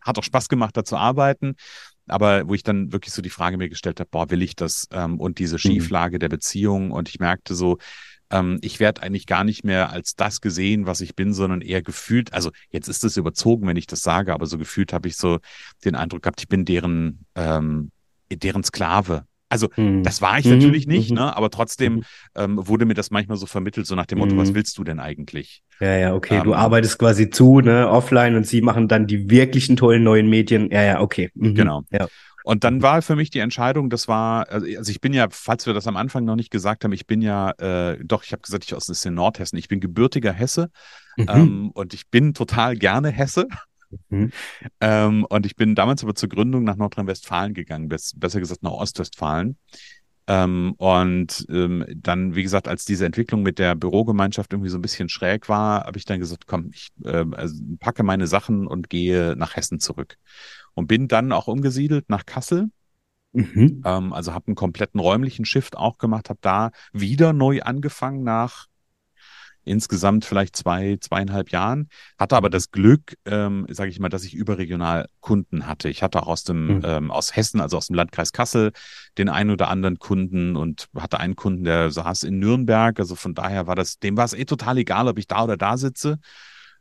Hat 0.00 0.18
auch 0.18 0.24
Spaß 0.24 0.48
gemacht, 0.48 0.76
da 0.76 0.84
zu 0.84 0.96
arbeiten 0.96 1.54
aber 2.08 2.48
wo 2.48 2.54
ich 2.54 2.62
dann 2.62 2.92
wirklich 2.92 3.12
so 3.12 3.22
die 3.22 3.30
Frage 3.30 3.56
mir 3.56 3.68
gestellt 3.68 4.00
habe, 4.00 4.10
boah, 4.10 4.30
will 4.30 4.42
ich 4.42 4.56
das? 4.56 4.88
Ähm, 4.92 5.20
und 5.20 5.38
diese 5.38 5.56
mhm. 5.56 5.58
Schieflage 5.58 6.18
der 6.18 6.28
Beziehung 6.28 6.90
und 6.90 7.08
ich 7.08 7.20
merkte 7.20 7.54
so, 7.54 7.78
ähm, 8.30 8.58
ich 8.62 8.80
werde 8.80 9.02
eigentlich 9.02 9.26
gar 9.26 9.44
nicht 9.44 9.64
mehr 9.64 9.90
als 9.90 10.14
das 10.14 10.40
gesehen, 10.40 10.86
was 10.86 11.00
ich 11.00 11.14
bin, 11.14 11.32
sondern 11.32 11.60
eher 11.60 11.82
gefühlt, 11.82 12.32
also 12.32 12.50
jetzt 12.70 12.88
ist 12.88 13.04
es 13.04 13.16
überzogen, 13.16 13.66
wenn 13.66 13.76
ich 13.76 13.86
das 13.86 14.00
sage, 14.00 14.32
aber 14.32 14.46
so 14.46 14.58
gefühlt 14.58 14.92
habe 14.92 15.08
ich 15.08 15.16
so 15.16 15.38
den 15.84 15.94
Eindruck 15.94 16.22
gehabt, 16.22 16.40
ich 16.40 16.48
bin 16.48 16.64
deren, 16.64 17.24
ähm, 17.34 17.90
deren 18.30 18.64
Sklave. 18.64 19.24
Also 19.48 19.68
mhm. 19.76 20.02
das 20.02 20.20
war 20.20 20.38
ich 20.38 20.44
mhm. 20.44 20.52
natürlich 20.52 20.86
nicht, 20.86 21.10
mhm. 21.10 21.16
ne? 21.16 21.36
aber 21.36 21.50
trotzdem 21.50 21.94
mhm. 21.94 22.02
ähm, 22.34 22.66
wurde 22.66 22.84
mir 22.84 22.94
das 22.94 23.10
manchmal 23.10 23.36
so 23.36 23.46
vermittelt, 23.46 23.86
so 23.86 23.94
nach 23.94 24.06
dem 24.06 24.18
Motto, 24.18 24.36
was 24.36 24.50
mhm. 24.50 24.56
willst 24.56 24.76
du 24.78 24.84
denn 24.84 25.00
eigentlich? 25.00 25.62
Ja, 25.80 25.96
ja, 25.96 26.14
okay, 26.14 26.38
ähm, 26.38 26.44
du 26.44 26.54
arbeitest 26.54 26.98
quasi 26.98 27.30
zu, 27.30 27.60
ne, 27.60 27.88
offline 27.88 28.36
und 28.36 28.46
sie 28.46 28.60
machen 28.60 28.88
dann 28.88 29.06
die 29.06 29.30
wirklichen 29.30 29.76
tollen 29.76 30.02
neuen 30.02 30.28
Medien. 30.28 30.70
Ja, 30.70 30.82
ja, 30.82 31.00
okay. 31.00 31.30
Mhm. 31.34 31.54
Genau. 31.54 31.82
Ja. 31.90 32.08
Und 32.44 32.64
dann 32.64 32.82
war 32.82 33.02
für 33.02 33.14
mich 33.14 33.30
die 33.30 33.40
Entscheidung, 33.40 33.90
das 33.90 34.08
war, 34.08 34.48
also, 34.48 34.66
also 34.76 34.90
ich 34.90 35.00
bin 35.00 35.12
ja, 35.12 35.26
falls 35.30 35.66
wir 35.66 35.74
das 35.74 35.86
am 35.86 35.96
Anfang 35.96 36.24
noch 36.24 36.36
nicht 36.36 36.50
gesagt 36.50 36.84
haben, 36.84 36.92
ich 36.92 37.06
bin 37.06 37.20
ja, 37.20 37.50
äh, 37.58 37.98
doch, 38.02 38.24
ich 38.24 38.32
habe 38.32 38.42
gesagt, 38.42 38.64
ich 38.64 38.74
aus 38.74 39.04
Nordhessen, 39.04 39.58
ich 39.58 39.68
bin 39.68 39.80
gebürtiger 39.80 40.32
Hesse, 40.32 40.70
Mhm. 41.18 41.26
Ähm, 41.28 41.70
und 41.74 41.94
ich 41.94 42.08
bin 42.08 42.32
total 42.32 42.76
gerne 42.76 43.10
Hesse. 43.10 43.48
Mhm. 44.08 44.30
Ähm, 44.80 45.24
und 45.24 45.46
ich 45.46 45.56
bin 45.56 45.74
damals 45.74 46.02
aber 46.02 46.14
zur 46.14 46.28
Gründung 46.28 46.64
nach 46.64 46.76
Nordrhein-Westfalen 46.76 47.54
gegangen, 47.54 47.88
besser 47.88 48.40
gesagt 48.40 48.62
nach 48.62 48.72
Ostwestfalen. 48.72 49.56
Ähm, 50.26 50.74
und 50.76 51.46
ähm, 51.48 51.86
dann, 51.88 52.34
wie 52.34 52.42
gesagt, 52.42 52.68
als 52.68 52.84
diese 52.84 53.06
Entwicklung 53.06 53.42
mit 53.42 53.58
der 53.58 53.74
Bürogemeinschaft 53.74 54.52
irgendwie 54.52 54.68
so 54.68 54.76
ein 54.76 54.82
bisschen 54.82 55.08
schräg 55.08 55.48
war, 55.48 55.84
habe 55.84 55.96
ich 55.96 56.04
dann 56.04 56.20
gesagt, 56.20 56.46
komm, 56.46 56.70
ich 56.72 56.90
äh, 57.04 57.24
also 57.32 57.62
packe 57.80 58.02
meine 58.02 58.26
Sachen 58.26 58.66
und 58.66 58.90
gehe 58.90 59.36
nach 59.36 59.56
Hessen 59.56 59.80
zurück. 59.80 60.16
Und 60.74 60.86
bin 60.86 61.08
dann 61.08 61.32
auch 61.32 61.48
umgesiedelt 61.48 62.10
nach 62.10 62.26
Kassel. 62.26 62.68
Mhm. 63.32 63.82
Ähm, 63.86 64.12
also 64.12 64.34
habe 64.34 64.48
einen 64.48 64.54
kompletten 64.54 65.00
räumlichen 65.00 65.46
Shift 65.46 65.78
auch 65.78 65.96
gemacht, 65.96 66.28
habe 66.28 66.40
da 66.42 66.72
wieder 66.92 67.32
neu 67.32 67.62
angefangen 67.62 68.22
nach 68.22 68.66
insgesamt 69.68 70.24
vielleicht 70.24 70.56
zwei, 70.56 70.96
zweieinhalb 71.00 71.50
Jahren, 71.50 71.88
hatte 72.18 72.36
aber 72.36 72.50
das 72.50 72.70
Glück, 72.70 73.16
ähm, 73.24 73.66
sage 73.70 73.90
ich 73.90 74.00
mal, 74.00 74.08
dass 74.08 74.24
ich 74.24 74.34
überregional 74.34 75.08
Kunden 75.20 75.66
hatte. 75.66 75.88
Ich 75.88 76.02
hatte 76.02 76.22
auch 76.22 76.26
aus 76.26 76.44
dem, 76.44 76.78
mhm. 76.78 76.82
ähm, 76.84 77.10
aus 77.10 77.36
Hessen, 77.36 77.60
also 77.60 77.76
aus 77.76 77.86
dem 77.86 77.96
Landkreis 77.96 78.32
Kassel, 78.32 78.72
den 79.18 79.28
einen 79.28 79.50
oder 79.50 79.68
anderen 79.68 79.98
Kunden 79.98 80.56
und 80.56 80.88
hatte 80.96 81.20
einen 81.20 81.36
Kunden, 81.36 81.64
der 81.64 81.90
saß 81.90 82.24
in 82.24 82.38
Nürnberg. 82.38 82.98
Also 82.98 83.14
von 83.14 83.34
daher 83.34 83.66
war 83.66 83.74
das, 83.76 83.98
dem 83.98 84.16
war 84.16 84.24
es 84.24 84.32
eh 84.32 84.44
total 84.44 84.78
egal, 84.78 85.08
ob 85.08 85.18
ich 85.18 85.26
da 85.26 85.44
oder 85.44 85.56
da 85.56 85.76
sitze 85.76 86.18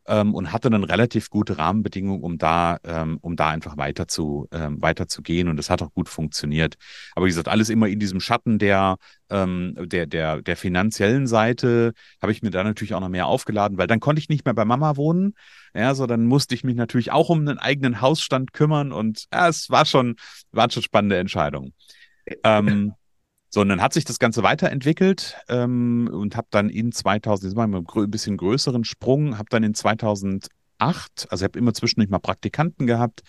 ähm, 0.07 0.33
und 0.33 0.51
hatte 0.51 0.69
dann 0.69 0.83
relativ 0.83 1.29
gute 1.29 1.57
Rahmenbedingungen, 1.57 2.21
um 2.21 2.37
da, 2.37 2.77
ähm, 2.83 3.17
um 3.21 3.35
da 3.35 3.49
einfach 3.49 3.77
weiter 3.77 4.07
zu, 4.07 4.47
ähm, 4.51 4.81
weiter 4.81 5.07
zu 5.07 5.21
gehen. 5.21 5.47
Und 5.47 5.57
das 5.57 5.69
hat 5.69 5.81
auch 5.81 5.93
gut 5.93 6.09
funktioniert. 6.09 6.75
Aber 7.15 7.25
wie 7.25 7.29
gesagt, 7.29 7.47
alles 7.47 7.69
immer 7.69 7.87
in 7.87 7.99
diesem 7.99 8.19
Schatten 8.19 8.59
der, 8.59 8.97
ähm, 9.29 9.75
der, 9.77 10.07
der, 10.07 10.41
der 10.41 10.57
finanziellen 10.57 11.27
Seite 11.27 11.93
habe 12.21 12.31
ich 12.31 12.41
mir 12.41 12.49
da 12.49 12.63
natürlich 12.63 12.93
auch 12.93 13.01
noch 13.01 13.09
mehr 13.09 13.27
aufgeladen, 13.27 13.77
weil 13.77 13.87
dann 13.87 13.99
konnte 13.99 14.19
ich 14.19 14.29
nicht 14.29 14.45
mehr 14.45 14.53
bei 14.53 14.65
Mama 14.65 14.95
wohnen. 14.95 15.33
Ja, 15.73 15.93
so 15.93 16.07
dann 16.07 16.25
musste 16.25 16.55
ich 16.55 16.63
mich 16.63 16.75
natürlich 16.75 17.11
auch 17.11 17.29
um 17.29 17.39
einen 17.39 17.57
eigenen 17.57 18.01
Hausstand 18.01 18.53
kümmern 18.53 18.91
und 18.91 19.25
ja, 19.31 19.47
es 19.47 19.69
war 19.69 19.85
schon, 19.85 20.15
waren 20.51 20.71
schon 20.71 20.83
spannende 20.83 21.17
Entscheidungen. 21.17 21.73
Ähm, 22.43 22.93
so, 23.49 23.61
und 23.61 23.69
dann 23.69 23.81
hat 23.81 23.93
sich 23.93 24.03
das 24.03 24.19
Ganze 24.19 24.43
weiterentwickelt 24.43 25.37
ähm, 25.47 26.09
und 26.11 26.35
habe 26.35 26.47
dann 26.51 26.69
in 26.69 26.91
2000, 26.91 27.49
jetzt 27.49 27.55
mal 27.55 27.67
ein 27.67 28.11
bisschen 28.11 28.37
größeren 28.37 28.83
Sprung, 28.83 29.37
habe 29.37 29.49
dann 29.49 29.63
in 29.63 29.73
2008, 29.73 30.49
also 31.29 31.45
ich 31.45 31.49
habe 31.49 31.59
immer 31.59 31.73
zwischendurch 31.73 32.09
mal 32.09 32.19
Praktikanten 32.19 32.87
gehabt, 32.87 33.21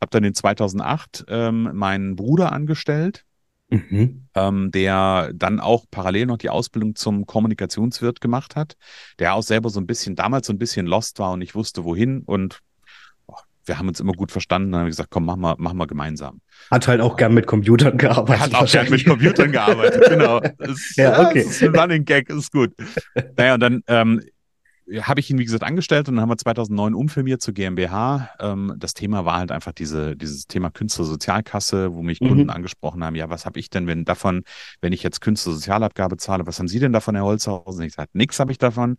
habe 0.00 0.10
dann 0.10 0.24
in 0.24 0.34
2008 0.34 1.24
ähm, 1.28 1.70
meinen 1.74 2.14
Bruder 2.14 2.52
angestellt, 2.52 3.24
mhm. 3.68 4.28
ähm, 4.34 4.70
der 4.70 5.32
dann 5.34 5.58
auch 5.58 5.86
parallel 5.90 6.26
noch 6.26 6.38
die 6.38 6.50
Ausbildung 6.50 6.94
zum 6.94 7.26
Kommunikationswirt 7.26 8.20
gemacht 8.20 8.54
hat, 8.54 8.76
der 9.18 9.34
auch 9.34 9.42
selber 9.42 9.70
so 9.70 9.80
ein 9.80 9.86
bisschen, 9.86 10.14
damals 10.14 10.46
so 10.46 10.52
ein 10.52 10.58
bisschen 10.58 10.86
lost 10.86 11.18
war 11.18 11.32
und 11.32 11.42
ich 11.42 11.56
wusste 11.56 11.84
wohin 11.84 12.22
und 12.22 12.60
wir 13.66 13.78
haben 13.78 13.88
uns 13.88 14.00
immer 14.00 14.12
gut 14.12 14.32
verstanden. 14.32 14.72
Dann 14.72 14.80
haben 14.80 14.86
wir 14.86 14.90
gesagt, 14.90 15.10
komm, 15.10 15.24
mach 15.24 15.36
mal, 15.36 15.54
mach 15.58 15.72
mal 15.72 15.86
gemeinsam. 15.86 16.40
Hat 16.70 16.88
halt 16.88 17.00
auch 17.00 17.16
gern 17.16 17.34
mit 17.34 17.46
Computern 17.46 17.98
gearbeitet. 17.98 18.40
Hat 18.42 18.54
auch 18.54 18.70
gern 18.70 18.90
mit 18.90 19.04
Computern 19.04 19.52
gearbeitet, 19.52 20.04
genau. 20.08 20.40
Das, 20.58 20.96
ja, 20.96 21.28
okay. 21.28 21.42
Das 21.42 21.52
ist 21.52 21.62
ein 21.62 21.76
Running 21.76 22.04
Gag, 22.04 22.28
ist 22.30 22.52
gut. 22.52 22.72
Naja, 23.36 23.54
und 23.54 23.60
dann 23.60 23.82
ähm, 23.88 24.22
habe 25.00 25.20
ich 25.20 25.30
ihn, 25.30 25.38
wie 25.38 25.44
gesagt, 25.44 25.62
angestellt 25.62 26.08
und 26.08 26.16
dann 26.16 26.22
haben 26.22 26.30
wir 26.30 26.36
2009 26.36 26.94
umfirmiert 26.94 27.40
zur 27.40 27.54
GmbH. 27.54 28.30
Ähm, 28.40 28.74
das 28.76 28.94
Thema 28.94 29.24
war 29.24 29.38
halt 29.38 29.50
einfach 29.50 29.72
diese, 29.72 30.16
dieses 30.16 30.46
Thema 30.46 30.70
Künstlersozialkasse, 30.70 31.94
wo 31.94 32.02
mich 32.02 32.20
mhm. 32.20 32.28
Kunden 32.28 32.50
angesprochen 32.50 33.02
haben, 33.04 33.16
ja, 33.16 33.30
was 33.30 33.46
habe 33.46 33.58
ich 33.58 33.70
denn 33.70 33.86
wenn 33.86 34.04
davon, 34.04 34.42
wenn 34.80 34.92
ich 34.92 35.02
jetzt 35.02 35.20
Künstlersozialabgabe 35.20 36.16
zahle, 36.16 36.46
was 36.46 36.58
haben 36.58 36.68
Sie 36.68 36.78
denn 36.78 36.92
davon, 36.92 37.14
Herr 37.14 37.24
Holzhausen? 37.24 37.84
Ich 37.84 37.94
sage, 37.94 38.10
nichts 38.12 38.38
habe 38.38 38.52
ich 38.52 38.58
davon. 38.58 38.98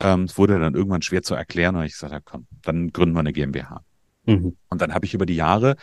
Ähm, 0.00 0.24
es 0.24 0.36
wurde 0.36 0.58
dann 0.58 0.74
irgendwann 0.74 1.02
schwer 1.02 1.22
zu 1.22 1.34
erklären 1.34 1.76
und 1.76 1.84
ich 1.84 1.92
gesagt, 1.92 2.12
ja, 2.12 2.20
komm, 2.20 2.46
dann 2.62 2.92
gründen 2.92 3.14
wir 3.14 3.20
eine 3.20 3.32
GmbH. 3.32 3.82
Mhm. 4.26 4.56
Und 4.68 4.80
dann 4.80 4.94
habe 4.94 5.06
ich 5.06 5.14
über 5.14 5.26
die 5.26 5.36
Jahre 5.36 5.76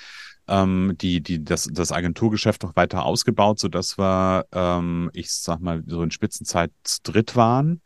ähm, 0.47 0.95
die, 0.99 1.21
die, 1.21 1.43
das, 1.43 1.69
das 1.71 1.91
Agenturgeschäft 1.91 2.63
noch 2.63 2.75
weiter 2.75 3.05
ausgebaut, 3.05 3.59
sodass 3.59 3.97
wir, 3.97 4.45
ähm, 4.51 5.09
ich 5.13 5.31
sag 5.31 5.59
mal, 5.61 5.83
so 5.85 6.03
in 6.03 6.11
Spitzenzeit 6.11 6.71
dritt 7.03 7.35
waren. 7.35 7.81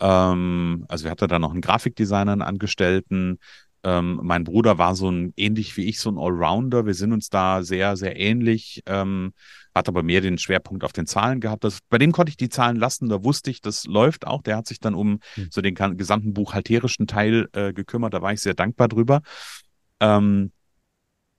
Ähm, 0.00 0.86
also 0.88 1.04
wir 1.04 1.10
hatten 1.10 1.28
da 1.28 1.38
noch 1.38 1.52
einen 1.52 1.60
Grafikdesigner, 1.60 2.32
einen 2.32 2.42
Angestellten. 2.42 3.38
Ähm, 3.84 4.20
mein 4.22 4.44
Bruder 4.44 4.78
war 4.78 4.94
so 4.94 5.10
ein, 5.10 5.34
ähnlich 5.36 5.76
wie 5.76 5.84
ich, 5.84 6.00
so 6.00 6.10
ein 6.10 6.18
Allrounder. 6.18 6.86
Wir 6.86 6.94
sind 6.94 7.12
uns 7.12 7.28
da 7.28 7.62
sehr, 7.62 7.96
sehr 7.96 8.18
ähnlich. 8.18 8.82
Ähm, 8.86 9.32
hat 9.74 9.88
aber 9.88 10.02
mehr 10.02 10.20
den 10.20 10.38
Schwerpunkt 10.38 10.84
auf 10.84 10.92
den 10.92 11.06
Zahlen 11.06 11.40
gehabt. 11.40 11.64
Das, 11.64 11.78
bei 11.88 11.98
dem 11.98 12.12
konnte 12.12 12.30
ich 12.30 12.36
die 12.36 12.48
Zahlen 12.48 12.76
lassen, 12.76 13.08
da 13.08 13.24
wusste 13.24 13.50
ich, 13.50 13.60
das 13.60 13.84
läuft 13.84 14.26
auch. 14.26 14.42
Der 14.42 14.56
hat 14.56 14.66
sich 14.66 14.80
dann 14.80 14.94
um 14.94 15.20
mhm. 15.36 15.48
so 15.50 15.60
den 15.60 15.74
gesamten 15.74 16.34
buchhalterischen 16.34 17.06
Teil 17.06 17.48
äh, 17.52 17.72
gekümmert. 17.72 18.14
Da 18.14 18.22
war 18.22 18.32
ich 18.32 18.40
sehr 18.40 18.54
dankbar 18.54 18.88
drüber. 18.88 19.22
Ähm, 20.00 20.52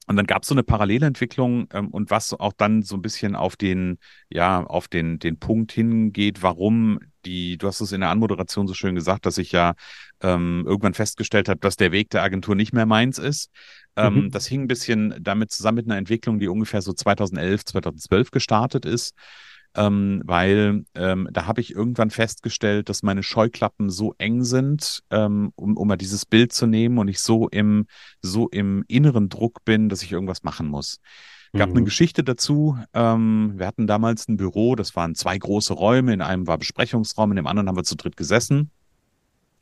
und 0.10 0.16
dann 0.16 0.26
gab 0.26 0.42
es 0.42 0.48
so 0.50 0.56
eine 0.56 0.64
Parallelentwicklung 0.64 1.68
ähm, 1.72 1.90
und 1.90 2.10
was 2.10 2.34
auch 2.34 2.54
dann 2.54 2.82
so 2.82 2.96
ein 2.96 3.02
bisschen 3.04 3.36
auf 3.36 3.56
den, 3.56 4.00
ja, 4.28 4.64
auf 4.64 4.88
den, 4.88 5.20
den 5.20 5.38
Punkt 5.38 5.72
hingeht, 5.72 6.42
warum 6.42 7.00
die, 7.26 7.60
du 7.60 7.68
hast 7.68 7.80
es 7.80 7.92
in 7.92 8.02
der 8.02 8.10
Anmoderation 8.10 8.68
so 8.68 8.74
schön 8.74 8.96
gesagt, 8.96 9.28
dass 9.28 9.38
ich 9.38 9.52
ja 9.52 9.76
ähm, 10.22 10.64
irgendwann 10.66 10.96
festgestellt 10.96 11.48
habe, 11.48 11.60
dass 11.60 11.76
der 11.76 11.92
Weg 11.92 12.10
der 12.10 12.24
Agentur 12.24 12.56
nicht 12.56 12.74
mehr 12.74 12.88
meins 12.88 13.20
ist. 13.20 13.52
Ähm, 13.96 14.16
mhm. 14.16 14.32
Das 14.32 14.48
hing 14.48 14.64
ein 14.64 14.68
bisschen 14.68 15.14
damit 15.22 15.52
zusammen 15.52 15.76
mit 15.76 15.86
einer 15.86 15.98
Entwicklung, 15.98 16.40
die 16.40 16.48
ungefähr 16.48 16.82
so 16.82 16.92
2011, 16.92 17.66
2012 17.66 18.32
gestartet 18.32 18.86
ist. 18.86 19.14
Ähm, 19.76 20.22
weil 20.26 20.86
ähm, 20.96 21.30
da 21.32 21.46
habe 21.46 21.62
ich 21.62 21.76
irgendwann 21.76 22.10
festgestellt, 22.10 22.90
dass 22.90 23.04
meine 23.04 23.22
Scheuklappen 23.22 23.90
so 23.90 24.16
eng 24.18 24.44
sind, 24.44 25.04
ähm, 25.12 25.52
um, 25.56 25.78
um 25.78 25.88
mal 25.88 25.96
dieses 25.96 26.26
Bild 26.26 26.54
zu 26.54 26.66
nehmen 26.66 26.98
und 26.98 27.08
ich 27.08 27.20
so 27.20 27.48
im, 27.50 27.86
so 28.22 28.50
im 28.50 28.84
inneren 28.88 29.30
Druck 29.30 29.64
bin, 29.66 29.90
dass 29.90 30.02
ich 30.02 30.12
irgendwas 30.12 30.44
machen 30.44 30.68
muss. 30.68 31.00
Gab 31.54 31.70
mhm. 31.70 31.78
eine 31.78 31.86
Geschichte 31.86 32.24
dazu. 32.24 32.78
Ähm, 32.94 33.54
wir 33.56 33.66
hatten 33.68 33.88
damals 33.88 34.28
ein 34.28 34.38
Büro, 34.38 34.76
das 34.76 34.96
waren 34.96 35.16
zwei 35.16 35.38
große 35.38 35.74
Räume. 35.74 36.14
In 36.14 36.22
einem 36.22 36.48
war 36.48 36.58
Besprechungsraum, 36.58 37.32
in 37.32 37.38
dem 37.38 37.48
anderen 37.48 37.68
haben 37.68 37.78
wir 37.78 37.84
zu 37.84 37.96
dritt 37.96 38.18
gesessen. 38.18 38.72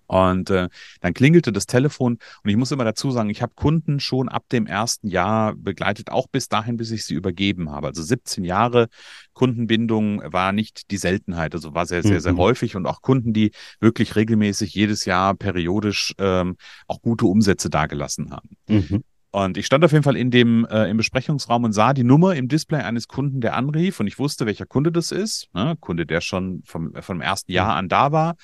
Und 0.08 0.50
äh, 0.50 0.70
dann 1.02 1.14
klingelte 1.14 1.52
das 1.52 1.66
Telefon 1.66 2.18
und 2.44 2.50
ich 2.50 2.56
muss 2.56 2.72
immer 2.72 2.86
dazu 2.86 3.12
sagen, 3.12 3.30
ich 3.30 3.42
habe 3.42 3.54
Kunden 3.56 4.00
schon 4.00 4.30
ab 4.30 4.46
dem 4.52 4.66
ersten 4.66 5.08
Jahr 5.08 5.54
begleitet, 5.56 6.10
auch 6.10 6.28
bis 6.28 6.48
dahin, 6.48 6.78
bis 6.78 6.92
ich 6.92 7.06
sie 7.06 7.14
übergeben 7.14 7.72
habe. 7.72 7.88
Also 7.88 8.02
17 8.02 8.46
Jahre 8.46 8.88
Kundenbindung 9.34 10.22
war 10.26 10.54
nicht 10.54 10.92
die 10.92 10.98
Seltenheit, 10.98 11.54
also 11.54 11.74
war 11.74 11.86
sehr, 11.86 12.04
sehr, 12.04 12.22
sehr 12.22 12.34
mhm. 12.34 12.38
häufig 12.40 12.76
und 12.76 12.86
auch 12.86 13.02
Kunden, 13.02 13.34
die 13.34 13.52
wirklich 13.80 14.16
regelmäßig 14.16 14.74
jedes 14.74 15.06
Jahr 15.06 15.36
periodisch 15.36 16.14
ähm, 16.18 16.56
auch 16.88 17.02
gute 17.02 17.26
Umsätze 17.26 17.70
dargelassen 17.70 18.32
haben. 18.32 18.50
Mhm. 18.68 19.04
Und 19.32 19.58
ich 19.58 19.66
stand 19.66 19.84
auf 19.84 19.92
jeden 19.92 20.04
Fall 20.04 20.16
in 20.16 20.32
dem 20.32 20.66
äh, 20.66 20.90
im 20.90 20.98
Besprechungsraum 20.98 21.66
und 21.66 21.74
sah 21.74 21.94
die 21.94 22.06
Nummer 22.06 22.36
im 22.36 22.48
Display 22.48 22.80
eines 22.80 23.08
Kunden, 23.08 23.42
der 23.42 23.56
anrief 23.56 24.00
und 24.00 24.08
ich 24.08 24.18
wusste, 24.18 24.46
welcher 24.46 24.66
Kunde 24.66 24.92
das 24.92 25.12
ist. 25.12 25.50
Ne? 25.54 25.76
Kunde, 25.80 26.06
der 26.06 26.22
schon 26.22 26.64
vom, 26.66 26.94
vom 27.00 27.22
ersten 27.22 27.52
Jahr 27.52 27.76
an 27.76 27.90
da 27.90 28.12
war 28.12 28.36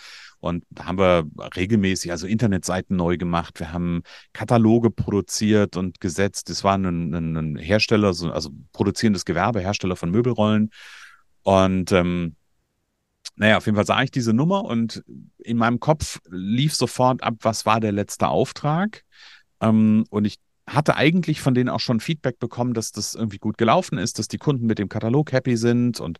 und 0.43 0.65
da 0.71 0.87
haben 0.87 0.97
wir 0.97 1.25
regelmäßig 1.55 2.11
also 2.11 2.27
Internetseiten 2.27 2.97
neu 2.97 3.15
gemacht. 3.15 3.61
Wir 3.61 3.71
haben 3.71 4.03
Kataloge 4.33 4.91
produziert 4.91 5.77
und 5.77 6.01
gesetzt. 6.01 6.49
Das 6.49 6.65
war 6.65 6.77
ein, 6.77 7.13
ein, 7.13 7.37
ein 7.37 7.55
Hersteller, 7.55 8.07
also 8.09 8.49
produzierendes 8.73 9.23
Gewerbe, 9.23 9.61
Hersteller 9.61 9.95
von 9.95 10.11
Möbelrollen. 10.11 10.69
Und 11.43 11.93
ähm, 11.93 12.35
naja, 13.37 13.55
auf 13.55 13.67
jeden 13.67 13.77
Fall 13.77 13.85
sah 13.85 14.03
ich 14.03 14.11
diese 14.11 14.33
Nummer 14.33 14.65
und 14.65 15.01
in 15.37 15.55
meinem 15.55 15.79
Kopf 15.79 16.19
lief 16.29 16.75
sofort 16.75 17.23
ab, 17.23 17.35
was 17.39 17.65
war 17.65 17.79
der 17.79 17.93
letzte 17.93 18.27
Auftrag. 18.27 19.05
Ähm, 19.61 20.03
und 20.09 20.25
ich 20.25 20.39
hatte 20.67 20.97
eigentlich 20.97 21.39
von 21.39 21.53
denen 21.53 21.69
auch 21.69 21.79
schon 21.79 22.01
Feedback 22.01 22.37
bekommen, 22.39 22.73
dass 22.73 22.91
das 22.91 23.15
irgendwie 23.15 23.39
gut 23.39 23.57
gelaufen 23.57 23.97
ist, 23.97 24.19
dass 24.19 24.27
die 24.27 24.39
Kunden 24.39 24.65
mit 24.65 24.77
dem 24.77 24.89
Katalog 24.89 25.31
happy 25.31 25.55
sind 25.55 26.01
und 26.01 26.19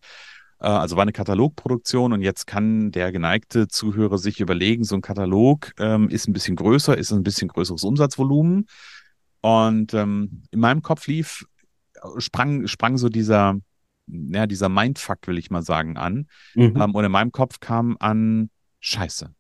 also 0.68 0.96
war 0.96 1.02
eine 1.02 1.12
Katalogproduktion 1.12 2.14
und 2.14 2.22
jetzt 2.22 2.48
kann 2.48 2.92
der 2.92 3.12
geneigte 3.12 3.68
Zuhörer 3.68 4.18
sich 4.18 4.40
überlegen, 4.40 4.84
so 4.84 4.96
ein 4.96 5.02
Katalog 5.02 5.74
ähm, 5.78 6.10
ist 6.10 6.28
ein 6.28 6.34
bisschen 6.34 6.56
größer, 6.56 6.98
ist 6.98 7.12
ein 7.12 7.24
bisschen 7.24 7.50
größeres 7.50 7.84
Umsatzvolumen. 7.84 8.68
Und 9.42 9.94
ähm, 9.94 10.44
in 10.52 10.60
meinem 10.60 10.82
Kopf 10.82 11.08
lief, 11.08 11.46
sprang, 12.18 12.68
sprang 12.68 12.98
so 12.98 13.10
dieser, 13.10 13.58
ja, 14.08 14.48
dieser 14.48 14.70
Mindfuck, 14.70 15.28
will 15.28 15.38
ich 15.38 15.52
mal 15.52 15.64
sagen, 15.64 15.98
an. 15.98 16.28
Mhm. 16.56 16.78
Ähm, 16.78 16.96
und 16.96 17.04
in 17.04 17.12
meinem 17.12 17.32
Kopf 17.32 17.60
kam 17.60 17.98
an, 18.00 18.50
scheiße, 18.80 19.34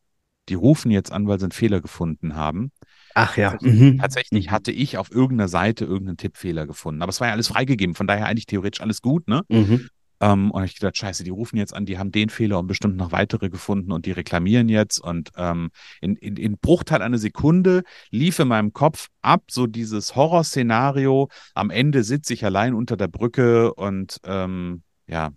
die 0.49 0.55
rufen 0.55 0.91
jetzt 0.91 1.11
an, 1.11 1.27
weil 1.27 1.39
sie 1.39 1.45
einen 1.45 1.51
Fehler 1.51 1.79
gefunden 1.79 2.35
haben. 2.35 2.71
Ach 3.15 3.37
ja. 3.37 3.51
Tatsächlich, 3.51 3.81
mhm. 3.81 3.97
tatsächlich, 3.99 4.51
hatte 4.51 4.71
ich 4.71 4.97
auf 4.97 5.11
irgendeiner 5.11 5.47
Seite 5.47 5.85
irgendeinen 5.85 6.17
Tippfehler 6.17 6.65
gefunden. 6.65 7.01
Aber 7.01 7.11
es 7.11 7.21
war 7.21 7.27
ja 7.27 7.33
alles 7.33 7.47
freigegeben, 7.47 7.95
von 7.95 8.07
daher 8.07 8.25
eigentlich 8.25 8.47
theoretisch 8.47 8.81
alles 8.81 9.01
gut, 9.01 9.27
ne? 9.27 9.43
Mhm. 9.49 9.87
Ähm, 10.23 10.51
und 10.51 10.63
ich 10.63 10.75
gedacht, 10.75 10.97
scheiße, 10.97 11.25
die 11.25 11.31
rufen 11.31 11.57
jetzt 11.57 11.73
an, 11.73 11.85
die 11.85 11.97
haben 11.97 12.11
den 12.11 12.29
Fehler 12.29 12.57
und 12.59 12.67
bestimmt 12.67 12.95
noch 12.95 13.11
weitere 13.11 13.49
gefunden 13.49 13.91
und 13.91 14.05
die 14.05 14.11
reklamieren 14.11 14.69
jetzt. 14.69 14.99
Und 14.99 15.31
ähm, 15.35 15.69
in, 15.99 16.15
in, 16.15 16.37
in 16.37 16.57
Bruchteil 16.57 17.01
einer 17.01 17.17
Sekunde 17.17 17.83
lief 18.09 18.39
in 18.39 18.47
meinem 18.47 18.71
Kopf 18.71 19.09
ab 19.21 19.43
so 19.51 19.67
dieses 19.67 20.15
Horrorszenario. 20.15 21.27
Am 21.55 21.69
Ende 21.69 22.03
sitze 22.03 22.33
ich 22.33 22.45
allein 22.45 22.73
unter 22.73 22.95
der 22.95 23.09
Brücke 23.09 23.73
und 23.73 24.21
ähm, 24.23 24.83
ja, 25.07 25.31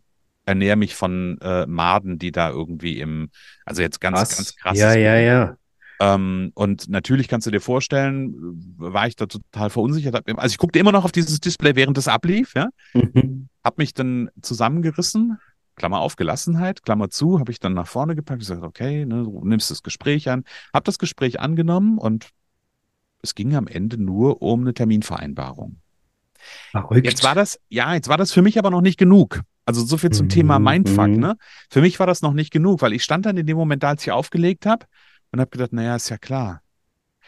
ernähre 0.44 0.76
mich 0.76 0.94
von 0.94 1.38
äh, 1.40 1.66
Maden, 1.66 2.20
die 2.20 2.30
da 2.30 2.50
irgendwie 2.50 3.00
im, 3.00 3.30
also 3.64 3.82
jetzt 3.82 4.00
ganz, 4.00 4.20
Was? 4.20 4.36
ganz 4.36 4.54
krass. 4.54 4.78
Ja, 4.78 4.94
ja, 4.94 5.16
ja. 5.16 5.56
Ähm, 6.00 6.52
und 6.54 6.88
natürlich 6.88 7.28
kannst 7.28 7.46
du 7.46 7.50
dir 7.50 7.60
vorstellen, 7.60 8.34
war 8.76 9.06
ich 9.06 9.16
da 9.16 9.26
total 9.26 9.70
verunsichert. 9.70 10.28
Also 10.38 10.52
ich 10.52 10.58
guckte 10.58 10.78
immer 10.78 10.92
noch 10.92 11.04
auf 11.04 11.12
dieses 11.12 11.40
Display, 11.40 11.74
während 11.74 11.96
es 11.98 12.08
ablief, 12.08 12.54
ja. 12.54 12.68
Mhm. 12.92 13.48
Hab 13.64 13.78
mich 13.78 13.94
dann 13.94 14.30
zusammengerissen, 14.42 15.38
Klammer 15.74 16.00
auf, 16.00 16.16
Gelassenheit, 16.16 16.82
Klammer 16.82 17.10
zu, 17.10 17.38
habe 17.38 17.52
ich 17.52 17.60
dann 17.60 17.74
nach 17.74 17.86
vorne 17.86 18.14
gepackt 18.14 18.36
und 18.36 18.40
gesagt, 18.40 18.62
okay, 18.62 19.04
ne, 19.04 19.24
du 19.24 19.42
nimmst 19.44 19.70
das 19.70 19.82
Gespräch 19.82 20.28
an, 20.28 20.44
habe 20.72 20.84
das 20.84 20.98
Gespräch 20.98 21.40
angenommen 21.40 21.98
und 21.98 22.28
es 23.22 23.34
ging 23.34 23.54
am 23.54 23.66
Ende 23.66 23.98
nur 23.98 24.42
um 24.42 24.60
eine 24.62 24.74
Terminvereinbarung. 24.74 25.76
Verrückt. 26.70 27.06
Jetzt 27.06 27.24
war 27.24 27.34
das, 27.34 27.58
ja, 27.68 27.94
jetzt 27.94 28.08
war 28.08 28.16
das 28.16 28.32
für 28.32 28.42
mich 28.42 28.58
aber 28.58 28.70
noch 28.70 28.82
nicht 28.82 28.98
genug. 28.98 29.42
Also 29.64 29.84
so 29.84 29.96
viel 29.96 30.10
zum 30.10 30.26
mhm. 30.26 30.30
Thema 30.30 30.58
Mindfuck, 30.60 31.08
mhm. 31.08 31.18
ne? 31.18 31.36
Für 31.70 31.80
mich 31.80 31.98
war 31.98 32.06
das 32.06 32.22
noch 32.22 32.34
nicht 32.34 32.52
genug, 32.52 32.82
weil 32.82 32.92
ich 32.92 33.02
stand 33.02 33.26
dann 33.26 33.36
in 33.36 33.46
dem 33.46 33.56
Moment 33.56 33.82
da, 33.82 33.88
als 33.88 34.02
ich 34.02 34.12
aufgelegt 34.12 34.64
habe 34.64 34.86
und 35.32 35.40
habe 35.40 35.50
gedacht, 35.50 35.72
naja, 35.72 35.96
ist 35.96 36.08
ja 36.08 36.18
klar. 36.18 36.62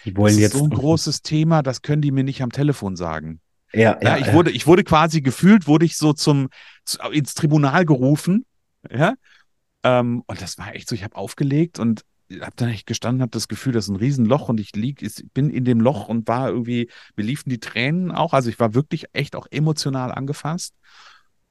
Die 0.04 0.16
wollen 0.16 0.26
das 0.26 0.36
ist 0.36 0.40
jetzt 0.40 0.58
so 0.58 0.64
ein 0.64 0.70
großes 0.78 1.22
Thema, 1.22 1.62
das 1.62 1.82
können 1.82 2.02
die 2.02 2.10
mir 2.10 2.24
nicht 2.24 2.42
am 2.42 2.52
Telefon 2.52 2.96
sagen. 2.96 3.40
Ja, 3.72 3.98
ja, 4.00 4.16
ja 4.16 4.18
ich 4.18 4.32
wurde, 4.32 4.50
ich 4.50 4.66
wurde 4.66 4.84
quasi 4.84 5.20
gefühlt, 5.20 5.66
wurde 5.66 5.84
ich 5.84 5.96
so 5.96 6.12
zum 6.12 6.48
zu, 6.84 6.98
ins 7.10 7.34
Tribunal 7.34 7.84
gerufen, 7.84 8.46
ja. 8.90 9.14
Ähm, 9.82 10.22
und 10.26 10.40
das 10.40 10.58
war 10.58 10.74
echt 10.74 10.88
so, 10.88 10.94
ich 10.94 11.04
habe 11.04 11.16
aufgelegt 11.16 11.78
und 11.78 12.02
habe 12.40 12.52
dann 12.56 12.68
echt 12.68 12.86
gestanden, 12.86 13.22
habe 13.22 13.30
das 13.30 13.48
Gefühl, 13.48 13.72
das 13.72 13.84
ist 13.84 13.90
ein 13.90 13.96
Riesenloch 13.96 14.48
und 14.48 14.60
ich 14.60 14.74
lieg, 14.74 15.02
ich 15.02 15.24
bin 15.32 15.50
in 15.50 15.64
dem 15.64 15.80
Loch 15.80 16.08
und 16.08 16.28
war 16.28 16.48
irgendwie, 16.48 16.90
mir 17.16 17.24
liefen 17.24 17.48
die 17.48 17.60
Tränen 17.60 18.10
auch. 18.10 18.32
Also 18.34 18.50
ich 18.50 18.58
war 18.58 18.74
wirklich 18.74 19.06
echt 19.12 19.34
auch 19.34 19.46
emotional 19.50 20.12
angefasst 20.12 20.74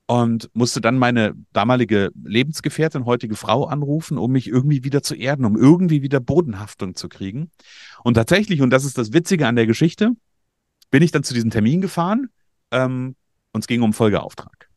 und 0.08 0.50
musste 0.54 0.82
dann 0.82 0.98
meine 0.98 1.34
damalige 1.52 2.12
Lebensgefährtin, 2.24 3.06
heutige 3.06 3.36
Frau 3.36 3.66
anrufen, 3.66 4.18
um 4.18 4.32
mich 4.32 4.48
irgendwie 4.48 4.84
wieder 4.84 5.04
zu 5.04 5.16
erden, 5.16 5.46
um 5.46 5.58
irgendwie 5.58 6.02
wieder 6.02 6.22
Bodenhaftung 6.22 6.96
zu 6.96 7.10
kriegen. 7.10 7.52
Und 8.04 8.14
tatsächlich, 8.14 8.62
und 8.62 8.70
das 8.70 8.86
ist 8.86 8.98
das 8.98 9.14
Witzige 9.14 9.48
an 9.48 9.58
der 9.58 9.68
Geschichte, 9.68 10.12
bin 10.90 11.04
ich 11.04 11.12
dann 11.12 11.24
zu 11.24 11.34
diesem 11.34 11.50
Termin 11.50 11.82
gefahren 11.82 12.30
ähm, 12.72 13.16
und 13.52 13.62
es 13.62 13.68
ging 13.68 13.82
um 13.82 13.94
Folgeauftrag. 13.94 14.70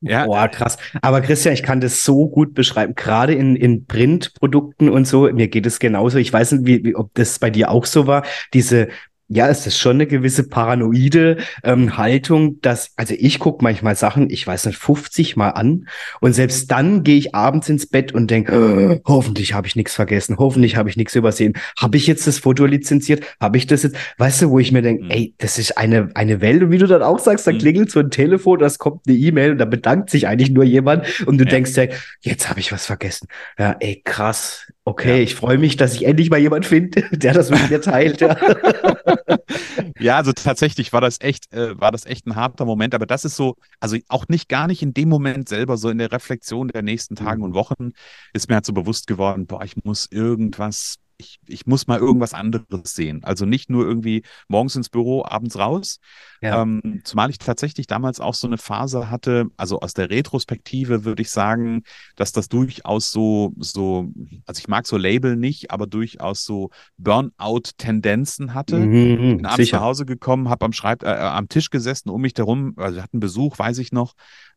Ja. 0.00 0.26
Boah, 0.26 0.48
krass. 0.48 0.76
Aber 1.00 1.22
Christian, 1.22 1.54
ich 1.54 1.62
kann 1.62 1.80
das 1.80 2.04
so 2.04 2.28
gut 2.28 2.54
beschreiben, 2.54 2.94
gerade 2.94 3.34
in, 3.34 3.56
in 3.56 3.86
Printprodukten 3.86 4.90
und 4.90 5.06
so. 5.08 5.32
Mir 5.32 5.48
geht 5.48 5.64
es 5.66 5.78
genauso. 5.78 6.18
Ich 6.18 6.32
weiß 6.32 6.52
nicht, 6.52 6.66
wie, 6.66 6.84
wie, 6.84 6.94
ob 6.94 7.14
das 7.14 7.38
bei 7.38 7.48
dir 7.48 7.70
auch 7.70 7.86
so 7.86 8.06
war. 8.06 8.24
Diese 8.52 8.88
ja, 9.28 9.48
es 9.48 9.66
ist 9.66 9.78
schon 9.78 9.96
eine 9.96 10.06
gewisse 10.06 10.48
paranoide 10.48 11.38
ähm, 11.62 11.96
Haltung, 11.96 12.60
dass, 12.60 12.92
also 12.96 13.14
ich 13.16 13.38
gucke 13.38 13.64
manchmal 13.64 13.96
Sachen, 13.96 14.28
ich 14.28 14.46
weiß 14.46 14.66
nicht, 14.66 14.78
50 14.78 15.36
Mal 15.36 15.50
an 15.50 15.88
und 16.20 16.34
selbst 16.34 16.70
dann 16.70 17.04
gehe 17.04 17.16
ich 17.16 17.34
abends 17.34 17.68
ins 17.70 17.86
Bett 17.86 18.12
und 18.12 18.30
denke, 18.30 19.00
oh, 19.04 19.08
hoffentlich 19.08 19.54
habe 19.54 19.66
ich 19.66 19.76
nichts 19.76 19.94
vergessen, 19.94 20.36
hoffentlich 20.38 20.76
habe 20.76 20.90
ich 20.90 20.96
nichts 20.96 21.14
übersehen. 21.14 21.54
Habe 21.78 21.96
ich 21.96 22.06
jetzt 22.06 22.26
das 22.26 22.38
Foto 22.38 22.66
lizenziert? 22.66 23.24
Habe 23.40 23.56
ich 23.56 23.66
das 23.66 23.82
jetzt? 23.82 23.96
Weißt 24.18 24.42
du, 24.42 24.50
wo 24.50 24.58
ich 24.58 24.72
mir 24.72 24.82
denke, 24.82 25.04
mhm. 25.04 25.10
ey, 25.10 25.34
das 25.38 25.58
ist 25.58 25.78
eine, 25.78 26.10
eine 26.14 26.42
Welt 26.42 26.62
und 26.62 26.70
wie 26.70 26.78
du 26.78 26.86
dann 26.86 27.02
auch 27.02 27.18
sagst, 27.18 27.46
da 27.46 27.52
mhm. 27.52 27.58
klingelt 27.58 27.90
so 27.90 28.00
ein 28.00 28.10
Telefon, 28.10 28.58
das 28.58 28.78
kommt 28.78 29.02
eine 29.06 29.16
E-Mail 29.16 29.52
und 29.52 29.58
da 29.58 29.64
bedankt 29.64 30.10
sich 30.10 30.28
eigentlich 30.28 30.50
nur 30.50 30.64
jemand 30.64 31.06
und 31.26 31.38
du 31.38 31.44
ja. 31.44 31.50
denkst 31.50 31.72
dir, 31.72 31.88
jetzt 32.20 32.50
habe 32.50 32.60
ich 32.60 32.72
was 32.72 32.84
vergessen. 32.84 33.28
Ja, 33.58 33.76
ey, 33.80 34.02
krass. 34.04 34.66
Okay, 34.86 35.16
ja. 35.16 35.22
ich 35.22 35.34
freue 35.34 35.56
mich, 35.56 35.76
dass 35.76 35.94
ich 35.94 36.04
endlich 36.04 36.28
mal 36.28 36.38
jemand 36.38 36.66
finde, 36.66 37.02
der 37.12 37.32
das 37.32 37.50
mit 37.50 37.70
mir 37.70 37.80
teilt. 37.80 38.20
Ja. 38.20 38.36
ja, 39.98 40.16
also 40.16 40.32
tatsächlich 40.32 40.92
war 40.92 41.00
das 41.00 41.20
echt, 41.20 41.52
äh, 41.54 41.78
war 41.80 41.90
das 41.90 42.04
echt 42.04 42.26
ein 42.26 42.36
harter 42.36 42.66
Moment, 42.66 42.94
aber 42.94 43.06
das 43.06 43.24
ist 43.24 43.36
so, 43.36 43.56
also 43.80 43.96
auch 44.08 44.28
nicht 44.28 44.48
gar 44.48 44.66
nicht 44.66 44.82
in 44.82 44.92
dem 44.92 45.08
Moment 45.08 45.48
selber, 45.48 45.78
so 45.78 45.88
in 45.88 45.98
der 45.98 46.12
Reflexion 46.12 46.68
der 46.68 46.82
nächsten 46.82 47.16
Tagen 47.16 47.38
mhm. 47.38 47.44
und 47.44 47.54
Wochen 47.54 47.92
ist 48.34 48.48
mir 48.48 48.56
halt 48.56 48.66
so 48.66 48.74
bewusst 48.74 49.06
geworden, 49.06 49.46
boah, 49.46 49.64
ich 49.64 49.82
muss 49.84 50.06
irgendwas 50.10 50.96
ich, 51.16 51.38
ich 51.46 51.66
muss 51.66 51.86
mal 51.86 51.98
irgendwas 51.98 52.34
anderes 52.34 52.94
sehen. 52.94 53.22
Also 53.24 53.46
nicht 53.46 53.70
nur 53.70 53.84
irgendwie 53.86 54.22
morgens 54.48 54.76
ins 54.76 54.88
Büro, 54.88 55.24
abends 55.24 55.58
raus. 55.58 56.00
Ja. 56.40 56.62
Ähm, 56.62 57.00
zumal 57.04 57.30
ich 57.30 57.38
tatsächlich 57.38 57.86
damals 57.86 58.20
auch 58.20 58.34
so 58.34 58.46
eine 58.46 58.58
Phase 58.58 59.10
hatte, 59.10 59.46
also 59.56 59.80
aus 59.80 59.94
der 59.94 60.10
Retrospektive 60.10 61.04
würde 61.04 61.22
ich 61.22 61.30
sagen, 61.30 61.82
dass 62.16 62.32
das 62.32 62.48
durchaus 62.48 63.10
so, 63.10 63.52
so, 63.58 64.10
also 64.46 64.58
ich 64.58 64.68
mag 64.68 64.86
so 64.86 64.96
Label 64.96 65.36
nicht, 65.36 65.70
aber 65.70 65.86
durchaus 65.86 66.44
so 66.44 66.70
Burnout-Tendenzen 66.98 68.54
hatte. 68.54 68.76
Mhm, 68.78 69.36
Bin 69.36 69.46
abends 69.46 69.56
sicher. 69.56 69.76
nach 69.78 69.84
Hause 69.84 70.06
gekommen, 70.06 70.48
habe 70.48 70.64
am 70.64 70.72
Schreib 70.72 71.02
äh, 71.02 71.06
am 71.06 71.48
Tisch 71.48 71.70
gesessen, 71.70 72.10
um 72.10 72.20
mich 72.20 72.34
herum, 72.36 72.74
also 72.76 73.00
hatten 73.00 73.20
Besuch, 73.20 73.58
weiß 73.58 73.78
ich 73.78 73.92
noch, 73.92 74.14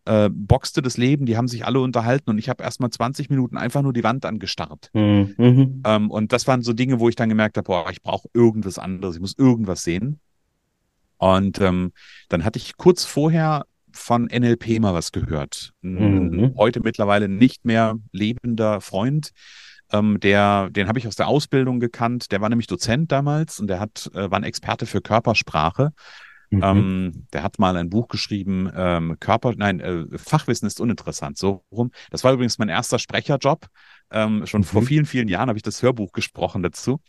äh, 0.07 0.29
boxte 0.31 0.81
das 0.81 0.97
Leben, 0.97 1.25
die 1.25 1.37
haben 1.37 1.47
sich 1.47 1.65
alle 1.65 1.79
unterhalten 1.79 2.29
und 2.29 2.37
ich 2.37 2.49
habe 2.49 2.63
erstmal 2.63 2.89
20 2.89 3.29
Minuten 3.29 3.57
einfach 3.57 3.81
nur 3.81 3.93
die 3.93 4.03
Wand 4.03 4.25
angestarrt. 4.25 4.89
Mhm. 4.93 5.35
mhm. 5.37 5.83
Ähm, 5.85 6.09
und 6.09 6.33
das 6.33 6.47
waren 6.47 6.61
so 6.61 6.73
Dinge, 6.73 6.99
wo 6.99 7.09
ich 7.09 7.15
dann 7.15 7.29
gemerkt 7.29 7.57
habe, 7.57 7.65
boah, 7.65 7.89
ich 7.91 8.01
brauche 8.01 8.29
irgendwas 8.33 8.79
anderes, 8.79 9.15
ich 9.15 9.21
muss 9.21 9.37
irgendwas 9.37 9.83
sehen. 9.83 10.19
Und 11.17 11.59
ähm, 11.61 11.91
dann 12.29 12.45
hatte 12.45 12.57
ich 12.57 12.77
kurz 12.77 13.03
vorher 13.03 13.65
von 13.91 14.25
NLP 14.25 14.79
mal 14.79 14.93
was 14.93 15.11
gehört. 15.11 15.73
Mhm. 15.81 16.53
Heute 16.55 16.81
mittlerweile 16.81 17.27
nicht 17.27 17.65
mehr 17.65 17.95
lebender 18.11 18.81
Freund. 18.81 19.31
Ähm, 19.91 20.19
der, 20.19 20.69
den 20.69 20.87
habe 20.87 20.99
ich 20.99 21.07
aus 21.07 21.15
der 21.15 21.27
Ausbildung 21.27 21.79
gekannt. 21.79 22.31
Der 22.31 22.41
war 22.41 22.49
nämlich 22.49 22.67
Dozent 22.67 23.11
damals 23.11 23.59
und 23.59 23.67
der 23.67 23.79
hat, 23.79 24.09
äh, 24.13 24.29
war 24.29 24.39
ein 24.39 24.43
Experte 24.43 24.85
für 24.85 25.01
Körpersprache. 25.01 25.93
Mhm. 26.49 26.63
Ähm, 26.63 27.27
der 27.33 27.43
hat 27.43 27.59
mal 27.59 27.75
ein 27.75 27.89
Buch 27.89 28.07
geschrieben, 28.07 28.71
ähm, 28.75 29.17
Körper, 29.19 29.53
nein, 29.55 29.79
äh, 29.79 30.05
Fachwissen 30.17 30.67
ist 30.67 30.79
uninteressant, 30.79 31.37
so 31.37 31.65
rum. 31.71 31.91
Das 32.09 32.23
war 32.23 32.33
übrigens 32.33 32.57
mein 32.57 32.69
erster 32.69 32.99
Sprecherjob. 32.99 33.67
Ähm, 34.11 34.45
schon 34.45 34.61
mhm. 34.61 34.65
vor 34.65 34.81
vielen, 34.83 35.05
vielen 35.05 35.27
Jahren 35.27 35.49
habe 35.49 35.57
ich 35.57 35.63
das 35.63 35.81
Hörbuch 35.81 36.13
gesprochen 36.13 36.63
dazu. 36.63 37.01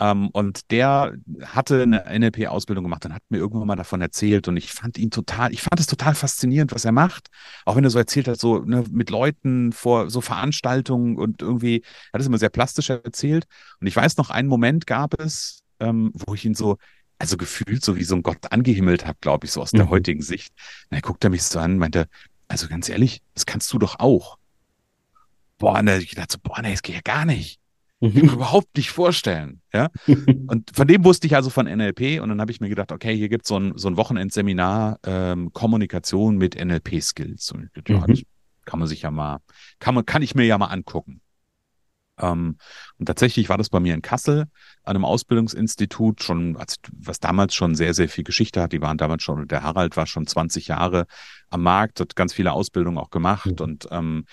Ähm, 0.00 0.28
und 0.32 0.70
der 0.70 1.14
hatte 1.42 1.82
eine 1.82 2.04
NLP-Ausbildung 2.06 2.84
gemacht 2.84 3.04
und 3.06 3.14
hat 3.14 3.22
mir 3.28 3.38
irgendwann 3.38 3.66
mal 3.66 3.76
davon 3.76 4.00
erzählt. 4.00 4.48
Und 4.48 4.56
ich 4.56 4.72
fand 4.72 4.98
ihn 4.98 5.10
total, 5.10 5.52
ich 5.52 5.62
fand 5.62 5.78
es 5.80 5.86
total 5.86 6.14
faszinierend, 6.14 6.72
was 6.72 6.84
er 6.84 6.92
macht. 6.92 7.28
Auch 7.64 7.76
wenn 7.76 7.84
er 7.84 7.90
so 7.90 7.98
erzählt 7.98 8.28
hat, 8.28 8.38
so 8.38 8.58
ne, 8.60 8.84
mit 8.90 9.10
Leuten 9.10 9.72
vor 9.72 10.10
so 10.10 10.20
Veranstaltungen 10.20 11.16
und 11.16 11.42
irgendwie, 11.42 11.82
er 11.82 12.14
hat 12.14 12.20
es 12.20 12.26
immer 12.26 12.38
sehr 12.38 12.50
plastisch 12.50 12.90
erzählt. 12.90 13.46
Und 13.80 13.86
ich 13.86 13.96
weiß 13.96 14.16
noch, 14.16 14.30
einen 14.30 14.48
Moment 14.48 14.86
gab 14.86 15.20
es, 15.20 15.62
ähm, 15.80 16.12
wo 16.14 16.34
ich 16.34 16.44
ihn 16.44 16.54
so, 16.54 16.76
also 17.24 17.38
gefühlt 17.38 17.82
so 17.82 17.96
wie 17.96 18.04
so 18.04 18.14
ein 18.14 18.22
Gott 18.22 18.52
angehimmelt 18.52 19.06
habe, 19.06 19.16
glaube 19.22 19.46
ich, 19.46 19.52
so 19.52 19.62
aus 19.62 19.70
der 19.70 19.86
mhm. 19.86 19.90
heutigen 19.90 20.20
Sicht. 20.20 20.52
dann 20.90 21.00
guckt 21.00 21.24
er 21.24 21.30
mich 21.30 21.42
so 21.42 21.58
an 21.58 21.72
und 21.72 21.78
meinte, 21.78 22.06
also 22.48 22.68
ganz 22.68 22.90
ehrlich, 22.90 23.22
das 23.32 23.46
kannst 23.46 23.72
du 23.72 23.78
doch 23.78 23.98
auch. 23.98 24.36
Boah, 25.56 25.78
und 25.78 25.88
ich 25.88 26.14
dachte 26.14 26.34
so, 26.34 26.38
boah, 26.42 26.60
nee, 26.60 26.72
das 26.72 26.82
geht 26.82 26.96
ja 26.96 27.00
gar 27.02 27.24
nicht. 27.24 27.58
Ich 28.00 28.12
kann 28.12 28.24
mir 28.24 28.32
mhm. 28.32 28.36
überhaupt 28.36 28.76
nicht 28.76 28.90
vorstellen. 28.90 29.62
Ja? 29.72 29.88
Und 30.06 30.70
von 30.74 30.86
dem 30.86 31.02
wusste 31.06 31.26
ich 31.26 31.34
also 31.34 31.48
von 31.48 31.64
NLP 31.64 32.20
und 32.20 32.28
dann 32.28 32.38
habe 32.38 32.50
ich 32.50 32.60
mir 32.60 32.68
gedacht, 32.68 32.92
okay, 32.92 33.16
hier 33.16 33.30
gibt 33.30 33.46
so 33.46 33.56
es 33.56 33.62
ein, 33.62 33.78
so 33.78 33.88
ein 33.88 33.96
Wochenendseminar 33.96 34.98
ähm, 35.06 35.54
Kommunikation 35.54 36.36
mit 36.36 36.62
NLP-Skills. 36.62 37.52
Und 37.52 37.64
ich 37.64 37.72
dachte, 37.72 37.94
ja, 37.94 38.06
das 38.06 38.20
kann 38.66 38.78
man 38.78 38.88
sich 38.88 39.02
ja 39.02 39.10
mal, 39.10 39.38
kann 39.78 39.94
man, 39.94 40.04
kann 40.04 40.20
ich 40.20 40.34
mir 40.34 40.44
ja 40.44 40.58
mal 40.58 40.66
angucken. 40.66 41.22
Ähm, 42.18 42.56
und 42.98 43.06
tatsächlich 43.06 43.48
war 43.48 43.58
das 43.58 43.70
bei 43.70 43.80
mir 43.80 43.94
in 43.94 44.02
Kassel 44.02 44.46
an 44.84 44.96
einem 44.96 45.04
Ausbildungsinstitut 45.04 46.22
schon, 46.22 46.56
was 46.56 47.20
damals 47.20 47.54
schon 47.54 47.74
sehr, 47.74 47.94
sehr 47.94 48.08
viel 48.08 48.24
Geschichte 48.24 48.62
hat. 48.62 48.72
Die 48.72 48.82
waren 48.82 48.98
damals 48.98 49.22
schon, 49.22 49.48
der 49.48 49.62
Harald 49.62 49.96
war 49.96 50.06
schon 50.06 50.26
20 50.26 50.68
Jahre 50.68 51.06
am 51.50 51.62
Markt, 51.62 52.00
hat 52.00 52.16
ganz 52.16 52.32
viele 52.32 52.52
Ausbildungen 52.52 52.98
auch 52.98 53.10
gemacht 53.10 53.46
mhm. 53.46 53.64
und 53.64 53.88
ähm, 53.90 54.24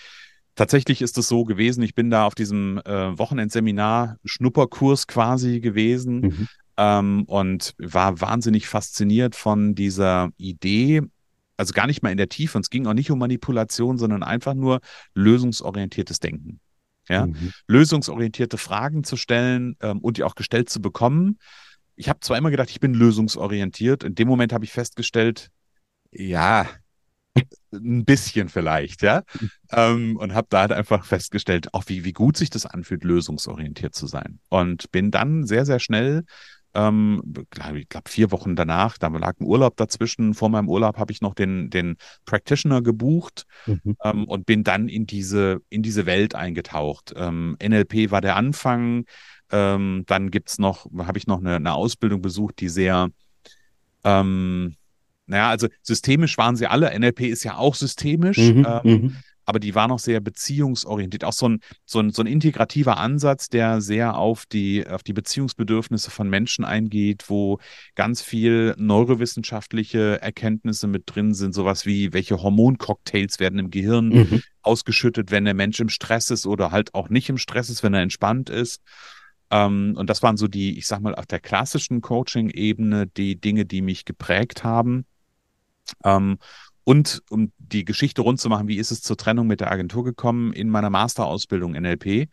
Tatsächlich 0.55 1.01
ist 1.01 1.17
es 1.17 1.29
so 1.29 1.45
gewesen, 1.45 1.81
ich 1.81 1.95
bin 1.95 2.09
da 2.09 2.25
auf 2.25 2.35
diesem 2.35 2.79
äh, 2.79 3.17
Wochenendseminar, 3.17 4.17
Schnupperkurs 4.25 5.07
quasi 5.07 5.61
gewesen 5.61 6.19
mhm. 6.19 6.47
ähm, 6.75 7.23
und 7.25 7.73
war 7.77 8.19
wahnsinnig 8.19 8.67
fasziniert 8.67 9.35
von 9.35 9.75
dieser 9.75 10.29
Idee, 10.35 11.03
also 11.55 11.73
gar 11.73 11.87
nicht 11.87 12.03
mal 12.03 12.11
in 12.11 12.17
der 12.17 12.27
Tiefe, 12.27 12.57
und 12.57 12.65
es 12.65 12.69
ging 12.69 12.85
auch 12.85 12.93
nicht 12.93 13.09
um 13.11 13.19
Manipulation, 13.19 13.97
sondern 13.97 14.23
einfach 14.23 14.53
nur 14.53 14.81
lösungsorientiertes 15.15 16.19
Denken 16.19 16.59
ja, 17.11 17.27
mhm. 17.27 17.51
lösungsorientierte 17.67 18.57
Fragen 18.57 19.03
zu 19.03 19.17
stellen 19.17 19.75
ähm, 19.81 19.99
und 19.99 20.17
die 20.17 20.23
auch 20.23 20.35
gestellt 20.35 20.69
zu 20.69 20.81
bekommen. 20.81 21.37
Ich 21.95 22.09
habe 22.09 22.19
zwar 22.21 22.37
immer 22.37 22.51
gedacht, 22.51 22.69
ich 22.69 22.79
bin 22.79 22.93
lösungsorientiert. 22.93 24.03
In 24.03 24.15
dem 24.15 24.27
Moment 24.27 24.53
habe 24.53 24.65
ich 24.65 24.71
festgestellt, 24.71 25.49
ja, 26.11 26.67
ein 27.73 28.05
bisschen 28.05 28.49
vielleicht, 28.49 29.01
ja. 29.01 29.23
Ähm, 29.73 30.17
und 30.17 30.33
habe 30.33 30.47
da 30.49 30.59
halt 30.59 30.73
einfach 30.73 31.05
festgestellt, 31.05 31.73
auch 31.73 31.85
wie, 31.87 32.03
wie 32.03 32.11
gut 32.11 32.35
sich 32.35 32.49
das 32.49 32.65
anfühlt, 32.65 33.05
lösungsorientiert 33.05 33.95
zu 33.95 34.05
sein. 34.05 34.41
Und 34.49 34.91
bin 34.91 35.11
dann 35.11 35.45
sehr, 35.45 35.65
sehr 35.65 35.79
schnell 35.79 36.25
ähm, 36.73 37.21
ich 37.75 37.89
glaube, 37.89 38.09
vier 38.09 38.31
Wochen 38.31 38.55
danach, 38.55 38.97
da 38.97 39.07
lag 39.07 39.39
ein 39.39 39.45
Urlaub 39.45 39.75
dazwischen. 39.77 40.33
Vor 40.33 40.49
meinem 40.49 40.69
Urlaub 40.69 40.97
habe 40.97 41.11
ich 41.11 41.21
noch 41.21 41.33
den, 41.33 41.69
den 41.69 41.97
Practitioner 42.25 42.81
gebucht 42.81 43.45
mhm. 43.65 43.95
ähm, 44.03 44.25
und 44.25 44.45
bin 44.45 44.63
dann 44.63 44.87
in 44.87 45.05
diese, 45.05 45.61
in 45.69 45.83
diese 45.83 46.05
Welt 46.05 46.35
eingetaucht. 46.35 47.13
Ähm, 47.15 47.57
NLP 47.61 48.11
war 48.11 48.21
der 48.21 48.35
Anfang. 48.35 49.05
Ähm, 49.51 50.03
dann 50.07 50.31
gibt 50.31 50.49
es 50.49 50.59
noch, 50.59 50.87
habe 50.97 51.17
ich 51.17 51.27
noch 51.27 51.39
eine, 51.39 51.55
eine, 51.55 51.73
Ausbildung 51.73 52.21
besucht, 52.21 52.61
die 52.61 52.69
sehr, 52.69 53.09
ähm, 54.05 54.75
naja, 55.25 55.49
also 55.49 55.67
systemisch 55.81 56.37
waren 56.37 56.55
sie 56.55 56.67
alle. 56.67 56.97
NLP 56.97 57.21
ist 57.21 57.43
ja 57.43 57.57
auch 57.57 57.75
systemisch. 57.75 58.37
Mhm, 58.37 58.67
ähm, 58.67 58.81
mhm. 58.83 59.15
Aber 59.51 59.59
die 59.59 59.75
war 59.75 59.89
noch 59.89 59.99
sehr 59.99 60.21
beziehungsorientiert. 60.21 61.25
Auch 61.25 61.33
so 61.33 61.49
ein, 61.49 61.59
so 61.83 61.99
ein, 61.99 62.11
so 62.11 62.23
ein 62.23 62.25
integrativer 62.25 62.95
Ansatz, 62.95 63.49
der 63.49 63.81
sehr 63.81 64.15
auf 64.15 64.45
die, 64.45 64.87
auf 64.87 65.03
die 65.03 65.11
Beziehungsbedürfnisse 65.11 66.09
von 66.09 66.29
Menschen 66.29 66.63
eingeht, 66.63 67.25
wo 67.29 67.59
ganz 67.93 68.21
viel 68.21 68.73
neurowissenschaftliche 68.77 70.21
Erkenntnisse 70.21 70.87
mit 70.87 71.03
drin 71.05 71.33
sind, 71.33 71.53
sowas 71.53 71.85
wie, 71.85 72.13
welche 72.13 72.41
Hormoncocktails 72.41 73.41
werden 73.41 73.59
im 73.59 73.71
Gehirn 73.71 74.07
mhm. 74.07 74.41
ausgeschüttet, 74.61 75.31
wenn 75.31 75.43
der 75.43 75.53
Mensch 75.53 75.81
im 75.81 75.89
Stress 75.89 76.29
ist 76.29 76.47
oder 76.47 76.71
halt 76.71 76.95
auch 76.95 77.09
nicht 77.09 77.27
im 77.27 77.37
Stress 77.37 77.69
ist, 77.69 77.83
wenn 77.83 77.93
er 77.93 78.03
entspannt 78.03 78.49
ist. 78.49 78.81
Ähm, 79.49 79.95
und 79.97 80.09
das 80.09 80.23
waren 80.23 80.37
so 80.37 80.47
die, 80.47 80.77
ich 80.77 80.87
sag 80.87 81.01
mal, 81.01 81.13
auf 81.13 81.25
der 81.25 81.41
klassischen 81.41 81.99
Coaching-Ebene 81.99 83.07
die 83.07 83.35
Dinge, 83.35 83.65
die 83.65 83.81
mich 83.81 84.05
geprägt 84.05 84.63
haben. 84.63 85.05
Und 86.91 87.23
um 87.29 87.53
die 87.57 87.85
Geschichte 87.85 88.21
rund 88.21 88.41
zu 88.41 88.49
machen, 88.49 88.67
wie 88.67 88.75
ist 88.75 88.91
es 88.91 89.01
zur 89.01 89.15
Trennung 89.15 89.47
mit 89.47 89.61
der 89.61 89.71
Agentur 89.71 90.03
gekommen? 90.03 90.51
In 90.51 90.67
meiner 90.67 90.89
Masterausbildung 90.89 91.71
NLP 91.71 92.27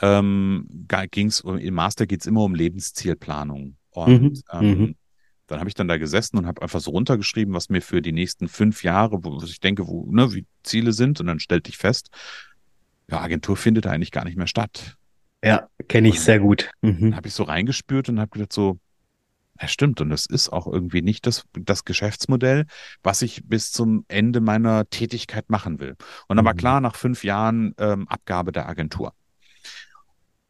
ähm, 0.00 0.68
ging 1.10 1.26
es, 1.26 1.40
im 1.40 1.74
Master 1.74 2.06
geht 2.06 2.20
es 2.20 2.28
immer 2.28 2.44
um 2.44 2.54
Lebenszielplanung. 2.54 3.76
Und 3.90 4.22
mhm. 4.22 4.42
ähm, 4.52 4.78
mhm. 4.78 4.94
dann 5.48 5.58
habe 5.58 5.68
ich 5.68 5.74
dann 5.74 5.88
da 5.88 5.98
gesessen 5.98 6.38
und 6.38 6.46
habe 6.46 6.62
einfach 6.62 6.78
so 6.78 6.92
runtergeschrieben, 6.92 7.52
was 7.54 7.70
mir 7.70 7.82
für 7.82 8.00
die 8.00 8.12
nächsten 8.12 8.46
fünf 8.46 8.84
Jahre, 8.84 9.24
wo 9.24 9.42
ich 9.42 9.58
denke, 9.58 9.88
wo, 9.88 10.06
ne, 10.08 10.32
wie 10.32 10.46
Ziele 10.62 10.92
sind. 10.92 11.18
Und 11.18 11.26
dann 11.26 11.40
stellte 11.40 11.68
ich 11.68 11.76
fest, 11.76 12.10
ja, 13.10 13.20
Agentur 13.20 13.56
findet 13.56 13.88
eigentlich 13.88 14.12
gar 14.12 14.24
nicht 14.24 14.36
mehr 14.36 14.46
statt. 14.46 14.94
Ja, 15.42 15.66
kenne 15.88 16.06
ich 16.06 16.20
sehr 16.20 16.38
gut. 16.38 16.70
Mhm. 16.82 17.16
Habe 17.16 17.26
ich 17.26 17.34
so 17.34 17.42
reingespürt 17.42 18.08
und 18.08 18.20
habe 18.20 18.30
gedacht 18.30 18.52
so, 18.52 18.78
ja, 19.60 19.68
stimmt. 19.68 20.00
Und 20.00 20.10
das 20.10 20.26
ist 20.26 20.50
auch 20.50 20.66
irgendwie 20.66 21.02
nicht 21.02 21.26
das, 21.26 21.44
das 21.52 21.84
Geschäftsmodell, 21.84 22.66
was 23.02 23.22
ich 23.22 23.42
bis 23.44 23.72
zum 23.72 24.04
Ende 24.08 24.40
meiner 24.40 24.88
Tätigkeit 24.88 25.50
machen 25.50 25.80
will. 25.80 25.96
Und 26.28 26.36
dann 26.36 26.44
war 26.44 26.54
mhm. 26.54 26.58
klar, 26.58 26.80
nach 26.80 26.96
fünf 26.96 27.24
Jahren 27.24 27.74
ähm, 27.78 28.08
Abgabe 28.08 28.52
der 28.52 28.68
Agentur. 28.68 29.12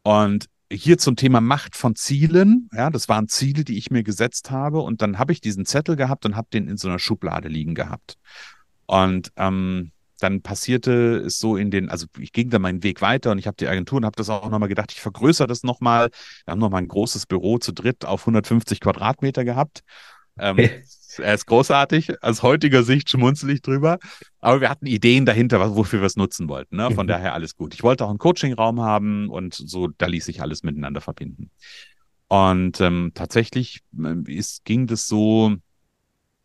Und 0.03 0.47
hier 0.71 0.97
zum 0.97 1.15
Thema 1.15 1.41
Macht 1.41 1.75
von 1.75 1.95
Zielen. 1.95 2.69
Ja, 2.73 2.89
das 2.89 3.09
waren 3.09 3.27
Ziele, 3.27 3.63
die 3.63 3.77
ich 3.77 3.89
mir 3.89 4.03
gesetzt 4.03 4.51
habe. 4.51 4.81
Und 4.81 5.01
dann 5.01 5.17
habe 5.17 5.33
ich 5.33 5.41
diesen 5.41 5.65
Zettel 5.65 5.95
gehabt 5.95 6.25
und 6.25 6.35
habe 6.35 6.47
den 6.53 6.67
in 6.67 6.77
so 6.77 6.87
einer 6.87 6.99
Schublade 6.99 7.47
liegen 7.47 7.73
gehabt. 7.73 8.17
Und 8.85 9.31
ähm, 9.35 9.91
dann 10.19 10.41
passierte 10.41 11.17
es 11.17 11.39
so 11.39 11.55
in 11.57 11.71
den, 11.71 11.89
also 11.89 12.05
ich 12.19 12.31
ging 12.31 12.49
dann 12.49 12.61
meinen 12.61 12.83
Weg 12.83 13.01
weiter 13.01 13.31
und 13.31 13.39
ich 13.39 13.47
habe 13.47 13.57
die 13.57 13.67
Agentur 13.67 13.97
und 13.97 14.05
habe 14.05 14.15
das 14.15 14.29
auch 14.29 14.49
nochmal 14.49 14.69
gedacht, 14.69 14.91
ich 14.91 15.01
vergrößere 15.01 15.47
das 15.47 15.63
nochmal. 15.63 16.09
Wir 16.45 16.51
haben 16.51 16.59
nochmal 16.59 16.81
ein 16.81 16.87
großes 16.87 17.25
Büro 17.25 17.57
zu 17.57 17.71
dritt 17.71 18.05
auf 18.05 18.21
150 18.21 18.79
Quadratmeter 18.79 19.43
gehabt. 19.43 19.83
Ähm, 20.37 20.57
er 21.17 21.33
ist 21.33 21.45
großartig, 21.45 22.23
aus 22.23 22.43
heutiger 22.43 22.83
Sicht 22.83 23.09
schmunzel 23.09 23.51
ich 23.51 23.61
drüber. 23.61 23.99
Aber 24.39 24.61
wir 24.61 24.69
hatten 24.69 24.85
Ideen 24.85 25.25
dahinter, 25.25 25.75
wofür 25.75 26.01
wir 26.01 26.05
es 26.05 26.15
nutzen 26.15 26.47
wollten. 26.47 26.77
Ne? 26.77 26.91
Von 26.91 27.05
mhm. 27.05 27.09
daher 27.09 27.33
alles 27.33 27.55
gut. 27.55 27.73
Ich 27.73 27.83
wollte 27.83 28.05
auch 28.05 28.09
einen 28.09 28.19
Coachingraum 28.19 28.81
haben 28.81 29.29
und 29.29 29.53
so, 29.53 29.87
da 29.97 30.07
ließ 30.07 30.25
sich 30.25 30.41
alles 30.41 30.63
miteinander 30.63 31.01
verbinden. 31.01 31.51
Und 32.27 32.79
ähm, 32.79 33.11
tatsächlich 33.15 33.81
äh, 33.97 34.31
ist, 34.31 34.63
ging 34.63 34.87
das 34.87 35.07
so, 35.07 35.55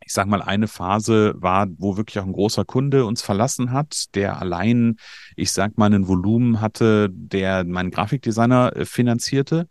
ich 0.07 0.12
sag 0.12 0.26
mal, 0.26 0.42
eine 0.42 0.68
Phase 0.68 1.34
war, 1.36 1.66
wo 1.78 1.96
wirklich 1.96 2.18
auch 2.18 2.26
ein 2.26 2.32
großer 2.32 2.64
Kunde 2.64 3.05
uns 3.05 3.22
verlassen 3.22 3.72
hat, 3.72 4.14
der 4.14 4.40
allein, 4.40 4.96
ich 5.36 5.52
sag 5.52 5.78
mal, 5.78 5.92
ein 5.92 6.09
Volumen 6.09 6.61
hatte, 6.61 7.09
der 7.11 7.64
meinen 7.64 7.90
Grafikdesigner 7.90 8.76
äh, 8.76 8.84
finanzierte. 8.84 9.66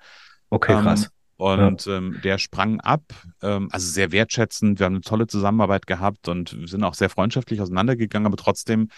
Okay, 0.50 0.74
krass. 0.82 1.06
Ähm, 1.06 1.10
und 1.38 1.86
ja. 1.86 1.98
ähm, 1.98 2.20
der 2.24 2.38
sprang 2.38 2.80
ab, 2.80 3.02
ähm, 3.42 3.68
also 3.72 3.92
sehr 3.92 4.12
wertschätzend. 4.12 4.80
Wir 4.80 4.86
haben 4.86 4.94
eine 4.94 5.02
tolle 5.02 5.28
Zusammenarbeit 5.28 5.88
gehabt 5.88 6.28
und 6.28 6.56
sind 6.66 6.84
auch 6.84 6.94
sehr 6.94 7.10
freundschaftlich 7.10 7.60
auseinandergegangen, 7.60 8.28
aber 8.28 8.38
trotzdem 8.38 8.90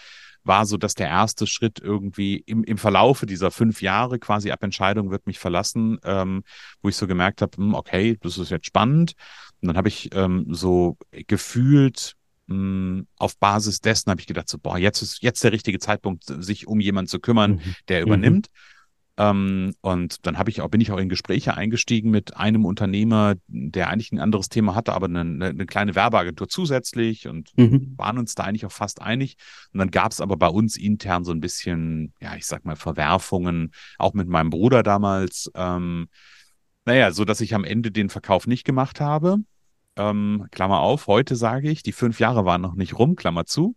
war 0.46 0.66
so, 0.66 0.76
dass 0.76 0.94
der 0.94 1.08
erste 1.08 1.46
Schritt 1.46 1.80
irgendwie 1.80 2.36
im, 2.36 2.64
im 2.64 2.78
Verlaufe 2.78 3.26
dieser 3.26 3.50
fünf 3.50 3.82
Jahre 3.82 4.18
quasi 4.18 4.50
ab 4.50 4.62
Entscheidung 4.62 5.10
wird 5.10 5.26
mich 5.26 5.38
verlassen, 5.38 5.98
ähm, 6.04 6.42
wo 6.82 6.88
ich 6.88 6.96
so 6.96 7.06
gemerkt 7.06 7.42
habe, 7.42 7.56
hm, 7.56 7.74
okay, 7.74 8.16
das 8.22 8.38
ist 8.38 8.50
jetzt 8.50 8.66
spannend. 8.66 9.14
Und 9.60 9.68
dann 9.68 9.76
habe 9.76 9.88
ich 9.88 10.14
ähm, 10.14 10.46
so 10.50 10.96
gefühlt 11.26 12.14
mh, 12.46 12.54
hm, 12.54 13.06
auf 13.16 13.38
Basis 13.38 13.80
dessen 13.80 14.10
habe 14.10 14.20
ich 14.20 14.26
gedacht, 14.26 14.48
so, 14.48 14.58
boah, 14.58 14.78
jetzt 14.78 15.02
ist 15.02 15.22
jetzt 15.22 15.42
der 15.44 15.52
richtige 15.52 15.78
Zeitpunkt, 15.78 16.24
sich 16.24 16.66
um 16.66 16.80
jemanden 16.80 17.08
zu 17.08 17.20
kümmern, 17.20 17.52
mhm. 17.52 17.74
der 17.88 18.00
mhm. 18.00 18.06
übernimmt. 18.06 18.46
Mhm. 18.52 18.75
Ähm, 19.18 19.74
und 19.80 20.26
dann 20.26 20.38
habe 20.38 20.50
ich 20.50 20.60
auch, 20.60 20.68
bin 20.68 20.80
ich 20.80 20.92
auch 20.92 20.98
in 20.98 21.08
Gespräche 21.08 21.54
eingestiegen 21.54 22.10
mit 22.10 22.36
einem 22.36 22.66
Unternehmer, 22.66 23.34
der 23.46 23.88
eigentlich 23.88 24.12
ein 24.12 24.18
anderes 24.18 24.50
Thema 24.50 24.74
hatte, 24.74 24.92
aber 24.92 25.06
eine, 25.06 25.20
eine 25.20 25.66
kleine 25.66 25.94
Werbeagentur 25.94 26.48
zusätzlich 26.48 27.26
und 27.26 27.50
mhm. 27.56 27.94
waren 27.96 28.18
uns 28.18 28.34
da 28.34 28.44
eigentlich 28.44 28.66
auch 28.66 28.72
fast 28.72 29.00
einig. 29.00 29.36
Und 29.72 29.78
dann 29.78 29.90
gab 29.90 30.12
es 30.12 30.20
aber 30.20 30.36
bei 30.36 30.48
uns 30.48 30.76
intern 30.76 31.24
so 31.24 31.32
ein 31.32 31.40
bisschen, 31.40 32.12
ja, 32.20 32.36
ich 32.36 32.46
sag 32.46 32.66
mal, 32.66 32.76
Verwerfungen, 32.76 33.72
auch 33.98 34.12
mit 34.12 34.28
meinem 34.28 34.50
Bruder 34.50 34.82
damals. 34.82 35.50
Ähm, 35.54 36.08
naja, 36.84 37.10
so 37.10 37.24
dass 37.24 37.40
ich 37.40 37.54
am 37.54 37.64
Ende 37.64 37.90
den 37.90 38.10
Verkauf 38.10 38.46
nicht 38.46 38.64
gemacht 38.64 39.00
habe. 39.00 39.38
Ähm, 39.96 40.46
Klammer 40.50 40.80
auf, 40.80 41.06
heute 41.06 41.36
sage 41.36 41.70
ich, 41.70 41.82
die 41.82 41.92
fünf 41.92 42.20
Jahre 42.20 42.44
waren 42.44 42.60
noch 42.60 42.74
nicht 42.74 42.98
rum, 42.98 43.16
Klammer 43.16 43.46
zu. 43.46 43.76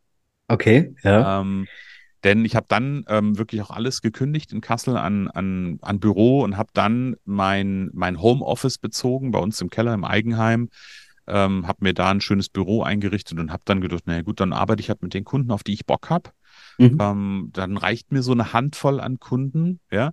Okay, 0.49 0.93
ja. 1.03 1.39
Ähm, 1.39 1.67
denn 2.23 2.45
ich 2.45 2.55
habe 2.55 2.65
dann 2.69 3.05
ähm, 3.07 3.37
wirklich 3.37 3.61
auch 3.61 3.71
alles 3.71 4.01
gekündigt 4.01 4.51
in 4.51 4.61
Kassel 4.61 4.97
an, 4.97 5.27
an, 5.29 5.79
an 5.81 5.99
Büro 5.99 6.41
und 6.43 6.57
habe 6.57 6.69
dann 6.73 7.15
mein, 7.25 7.89
mein 7.93 8.21
Homeoffice 8.21 8.77
bezogen 8.77 9.31
bei 9.31 9.39
uns 9.39 9.61
im 9.61 9.69
Keller 9.69 9.93
im 9.93 10.03
Eigenheim. 10.03 10.69
Ähm, 11.27 11.67
habe 11.67 11.83
mir 11.83 11.93
da 11.93 12.09
ein 12.09 12.21
schönes 12.21 12.49
Büro 12.49 12.81
eingerichtet 12.81 13.39
und 13.39 13.51
habe 13.51 13.61
dann 13.65 13.81
gedacht, 13.81 14.07
naja 14.07 14.23
gut, 14.23 14.39
dann 14.39 14.51
arbeite 14.51 14.81
ich 14.81 14.89
halt 14.89 15.03
mit 15.03 15.13
den 15.13 15.23
Kunden, 15.23 15.51
auf 15.51 15.63
die 15.63 15.73
ich 15.73 15.85
Bock 15.85 16.09
habe. 16.09 16.31
Mhm. 16.79 16.97
Ähm, 16.99 17.49
dann 17.53 17.77
reicht 17.77 18.11
mir 18.11 18.23
so 18.23 18.31
eine 18.31 18.51
Handvoll 18.53 18.99
an 18.99 19.19
Kunden, 19.19 19.79
ja, 19.91 20.11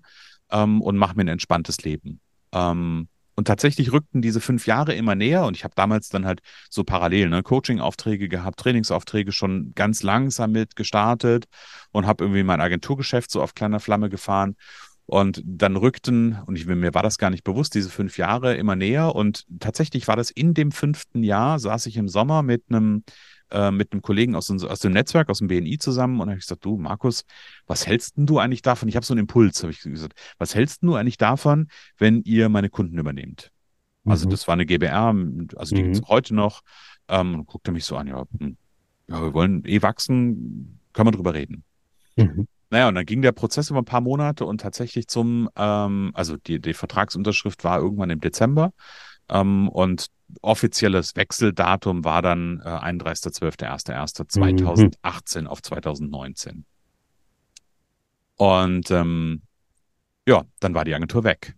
ähm, 0.51 0.83
und 0.83 0.97
mache 0.97 1.17
mir 1.17 1.23
ein 1.23 1.29
entspanntes 1.29 1.83
Leben. 1.83 2.21
Ähm, 2.53 3.09
und 3.37 3.47
tatsächlich 3.47 3.93
rückten 3.93 4.23
diese 4.23 4.41
fünf 4.41 4.67
Jahre 4.67 4.95
immer 4.95 5.15
näher 5.15 5.45
und 5.45 5.57
ich 5.57 5.65
habe 5.65 5.75
damals 5.77 6.09
dann 6.09 6.25
halt 6.25 6.41
so 6.71 6.85
parallel 6.85 7.29
ne, 7.29 7.43
Coaching-Aufträge 7.43 8.29
gehabt, 8.29 8.59
Trainingsaufträge 8.59 9.31
schon 9.31 9.73
ganz 9.75 10.03
langsam 10.03 10.53
mit 10.53 10.75
gestartet 10.75 11.45
und 11.93 12.07
habe 12.07 12.25
irgendwie 12.25 12.43
mein 12.43 12.63
Agenturgeschäft 12.63 13.31
so 13.31 13.43
auf 13.43 13.55
kleiner 13.55 13.79
Flamme 13.79 14.09
gefahren. 14.09 14.57
Und 15.09 15.41
dann 15.45 15.77
rückten, 15.77 16.37
und 16.47 16.59
ich, 16.59 16.67
mir 16.67 16.93
war 16.93 17.05
das 17.05 17.17
gar 17.17 17.31
nicht 17.31 17.45
bewusst, 17.45 17.77
diese 17.77 17.91
fünf 17.91 18.19
Jahre 18.19 18.57
immer 18.57 18.75
näher. 18.75 19.15
Und 19.15 19.45
tatsächlich 19.61 20.09
war 20.09 20.17
das 20.17 20.33
in 20.33 20.53
dem 20.53 20.73
fünften 20.73 21.23
Jahr, 21.23 21.61
saß 21.61 21.87
ich 21.87 21.97
im 21.97 22.09
Sommer 22.09 22.43
mit 22.43 22.65
einem 22.71 23.05
äh, 23.51 23.71
mit 23.71 23.93
einem 23.93 24.03
Kollegen 24.03 24.35
aus, 24.35 24.51
aus 24.51 24.81
dem 24.81 24.93
Netzwerk, 24.93 25.29
aus 25.29 25.39
dem 25.39 25.49
BNI 25.49 25.79
zusammen 25.79 26.21
und 26.21 26.29
habe 26.29 26.39
ich 26.39 26.45
gesagt, 26.45 26.65
du 26.65 26.77
Markus, 26.77 27.25
was 27.67 27.87
hältst 27.87 28.17
denn 28.17 28.27
du 28.27 28.39
eigentlich 28.39 28.63
davon? 28.63 28.89
Ich 28.89 28.97
habe 28.97 29.07
so 29.07 29.15
einen 29.15 29.21
Impuls, 29.21 29.63
habe 29.63 29.73
ich 29.73 29.81
gesagt, 29.81 30.19
was 30.39 30.55
hältst 30.55 30.83
du 30.83 30.95
eigentlich 30.95 31.19
davon, 31.19 31.69
wenn 31.99 32.23
ihr 32.23 32.49
meine 32.49 32.71
Kunden 32.71 32.99
übernehmt? 32.99 33.53
Also 34.05 34.27
mhm. 34.27 34.31
das 34.31 34.47
war 34.47 34.55
eine 34.55 34.67
GBR, 34.67 35.15
also 35.57 35.75
die 35.75 35.83
mhm. 35.83 35.93
gibt 35.93 36.05
es 36.05 36.09
heute 36.09 36.35
noch. 36.35 36.63
Ähm, 37.09 37.35
und 37.35 37.47
guckte 37.47 37.73
mich 37.73 37.85
so 37.85 37.97
an, 37.97 38.09
ja, 38.09 38.25
hm, 38.39 38.57
ja, 39.09 39.23
wir 39.23 39.35
wollen 39.35 39.65
eh 39.65 39.83
wachsen, 39.83 40.81
können 40.93 41.09
wir 41.09 41.13
drüber 41.13 41.35
reden. 41.35 41.63
Mhm. 42.17 42.49
Naja, 42.71 42.89
und 42.89 42.97
dann 42.97 43.07
ging 43.07 43.23
der 43.23 43.33
Prozess 43.33 43.71
über 43.71 43.81
ein 43.81 43.85
paar 43.85 44.01
Monate 44.01 44.45
und 44.45 44.61
tatsächlich 44.61 45.07
zum, 45.07 45.49
ähm, 45.57 46.11
also 46.15 46.37
die, 46.37 46.61
die 46.61 46.75
Vertragsunterschrift 46.75 47.63
war 47.63 47.79
irgendwann 47.79 48.11
im 48.11 48.21
Dezember. 48.21 48.73
Ähm, 49.29 49.69
und 49.69 50.07
offizielles 50.43 51.15
Wechseldatum 51.17 52.05
war 52.05 52.23
dann 52.23 52.61
äh, 52.65 52.69
31.12.01.2018 52.69 55.41
mhm. 55.43 55.47
auf 55.47 55.63
2019. 55.63 56.65
Und 58.37 58.91
ähm, 58.91 59.43
ja, 60.27 60.43
dann 60.61 60.75
war 60.75 60.85
die 60.85 60.95
Agentur 60.95 61.25
weg. 61.25 61.55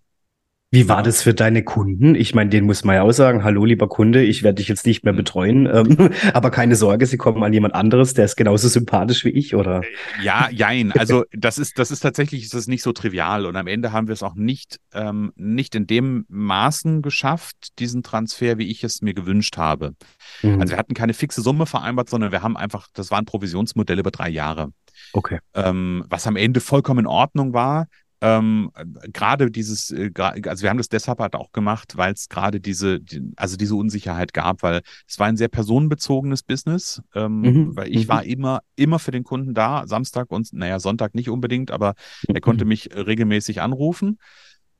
Wie 0.70 0.86
war 0.86 1.02
das 1.02 1.22
für 1.22 1.32
deine 1.32 1.64
Kunden? 1.64 2.14
Ich 2.14 2.34
meine, 2.34 2.50
denen 2.50 2.66
muss 2.66 2.84
man 2.84 2.96
ja 2.96 3.02
auch 3.02 3.12
sagen, 3.12 3.42
hallo 3.42 3.64
lieber 3.64 3.88
Kunde, 3.88 4.22
ich 4.22 4.42
werde 4.42 4.56
dich 4.56 4.68
jetzt 4.68 4.84
nicht 4.84 5.02
mehr 5.02 5.14
mhm. 5.14 5.18
betreuen, 5.18 5.66
ähm, 5.66 6.10
aber 6.34 6.50
keine 6.50 6.76
Sorge, 6.76 7.06
sie 7.06 7.16
kommen 7.16 7.42
an 7.42 7.54
jemand 7.54 7.74
anderes, 7.74 8.12
der 8.12 8.26
ist 8.26 8.36
genauso 8.36 8.68
sympathisch 8.68 9.24
wie 9.24 9.30
ich, 9.30 9.54
oder? 9.54 9.80
Äh, 9.80 10.24
ja, 10.24 10.50
jein. 10.50 10.92
Also 10.92 11.24
das 11.32 11.56
ist, 11.56 11.78
das 11.78 11.90
ist 11.90 12.00
tatsächlich, 12.00 12.42
ist 12.42 12.52
das 12.52 12.66
nicht 12.66 12.82
so 12.82 12.92
trivial 12.92 13.46
und 13.46 13.56
am 13.56 13.66
Ende 13.66 13.92
haben 13.92 14.08
wir 14.08 14.12
es 14.12 14.22
auch 14.22 14.34
nicht, 14.34 14.78
ähm, 14.92 15.32
nicht 15.36 15.74
in 15.74 15.86
dem 15.86 16.26
Maßen 16.28 17.00
geschafft, 17.00 17.78
diesen 17.78 18.02
Transfer, 18.02 18.58
wie 18.58 18.70
ich 18.70 18.84
es 18.84 19.00
mir 19.00 19.14
gewünscht 19.14 19.56
habe. 19.56 19.94
Mhm. 20.42 20.60
Also 20.60 20.72
wir 20.72 20.78
hatten 20.78 20.92
keine 20.92 21.14
fixe 21.14 21.40
Summe 21.40 21.64
vereinbart, 21.64 22.10
sondern 22.10 22.30
wir 22.30 22.42
haben 22.42 22.58
einfach, 22.58 22.88
das 22.92 23.10
war 23.10 23.18
ein 23.18 23.24
Provisionsmodell 23.24 24.00
über 24.00 24.10
drei 24.10 24.28
Jahre. 24.28 24.72
Okay. 25.14 25.38
Ähm, 25.54 26.04
was 26.10 26.26
am 26.26 26.36
Ende 26.36 26.60
vollkommen 26.60 27.00
in 27.00 27.06
Ordnung 27.06 27.54
war 27.54 27.86
ähm, 28.20 28.72
gerade 29.12 29.50
dieses, 29.50 29.90
äh, 29.90 30.10
also 30.16 30.62
wir 30.62 30.70
haben 30.70 30.78
das 30.78 30.88
deshalb 30.88 31.20
halt 31.20 31.36
auch 31.36 31.52
gemacht, 31.52 31.96
weil 31.96 32.12
es 32.12 32.28
gerade 32.28 32.60
diese, 32.60 33.00
die, 33.00 33.32
also 33.36 33.56
diese 33.56 33.76
Unsicherheit 33.76 34.32
gab, 34.32 34.62
weil 34.62 34.82
es 35.06 35.18
war 35.18 35.28
ein 35.28 35.36
sehr 35.36 35.48
personenbezogenes 35.48 36.42
Business, 36.42 37.00
ähm, 37.14 37.40
mhm. 37.40 37.76
weil 37.76 37.88
ich 37.88 38.06
mhm. 38.06 38.08
war 38.08 38.24
immer, 38.24 38.60
immer 38.74 38.98
für 38.98 39.12
den 39.12 39.22
Kunden 39.22 39.54
da, 39.54 39.86
Samstag 39.86 40.30
und, 40.30 40.52
naja, 40.52 40.80
Sonntag 40.80 41.14
nicht 41.14 41.30
unbedingt, 41.30 41.70
aber 41.70 41.94
er 42.26 42.40
konnte 42.40 42.64
mhm. 42.64 42.70
mich 42.70 42.90
regelmäßig 42.94 43.60
anrufen. 43.60 44.18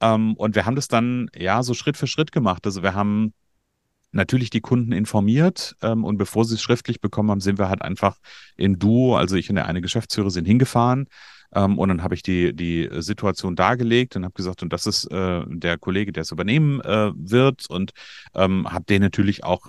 Ähm, 0.01 0.34
und 0.34 0.57
wir 0.57 0.66
haben 0.66 0.76
das 0.76 0.89
dann, 0.89 1.30
ja, 1.36 1.62
so 1.62 1.74
Schritt 1.74 1.97
für 1.97 2.09
Schritt 2.09 2.32
gemacht. 2.32 2.66
Also 2.66 2.82
wir 2.82 2.95
haben 2.95 3.34
natürlich 4.11 4.51
die 4.51 4.61
Kunden 4.61 4.91
informiert 4.91 5.76
ähm, 5.82 6.05
und 6.05 6.18
bevor 6.18 6.45
sie 6.45 6.55
es 6.55 6.62
schriftlich 6.62 7.01
bekommen 7.01 7.30
haben, 7.30 7.41
sind 7.41 7.59
wir 7.59 7.68
halt 7.68 7.82
einfach 7.82 8.16
in 8.57 8.78
Duo, 8.80 9.16
also 9.16 9.36
ich 9.36 9.49
und 9.49 9.57
der 9.57 9.66
eine 9.66 9.80
Geschäftsführer 9.80 10.30
sind 10.30 10.47
hingefahren 10.47 11.07
ähm, 11.55 11.78
und 11.78 11.88
dann 11.88 12.03
habe 12.03 12.14
ich 12.14 12.22
die, 12.22 12.55
die 12.55 12.88
Situation 12.99 13.57
dargelegt 13.57 14.16
und 14.16 14.24
habe 14.24 14.34
gesagt, 14.34 14.62
und 14.62 14.72
das 14.72 14.86
ist 14.86 15.05
äh, 15.11 15.42
der 15.46 15.78
Kollege, 15.78 16.12
der 16.12 16.22
es 16.22 16.30
übernehmen 16.30 16.80
äh, 16.80 17.11
wird 17.14 17.68
und 17.70 17.92
ähm, 18.34 18.70
habe 18.70 18.84
den 18.84 19.03
natürlich 19.03 19.44
auch 19.44 19.68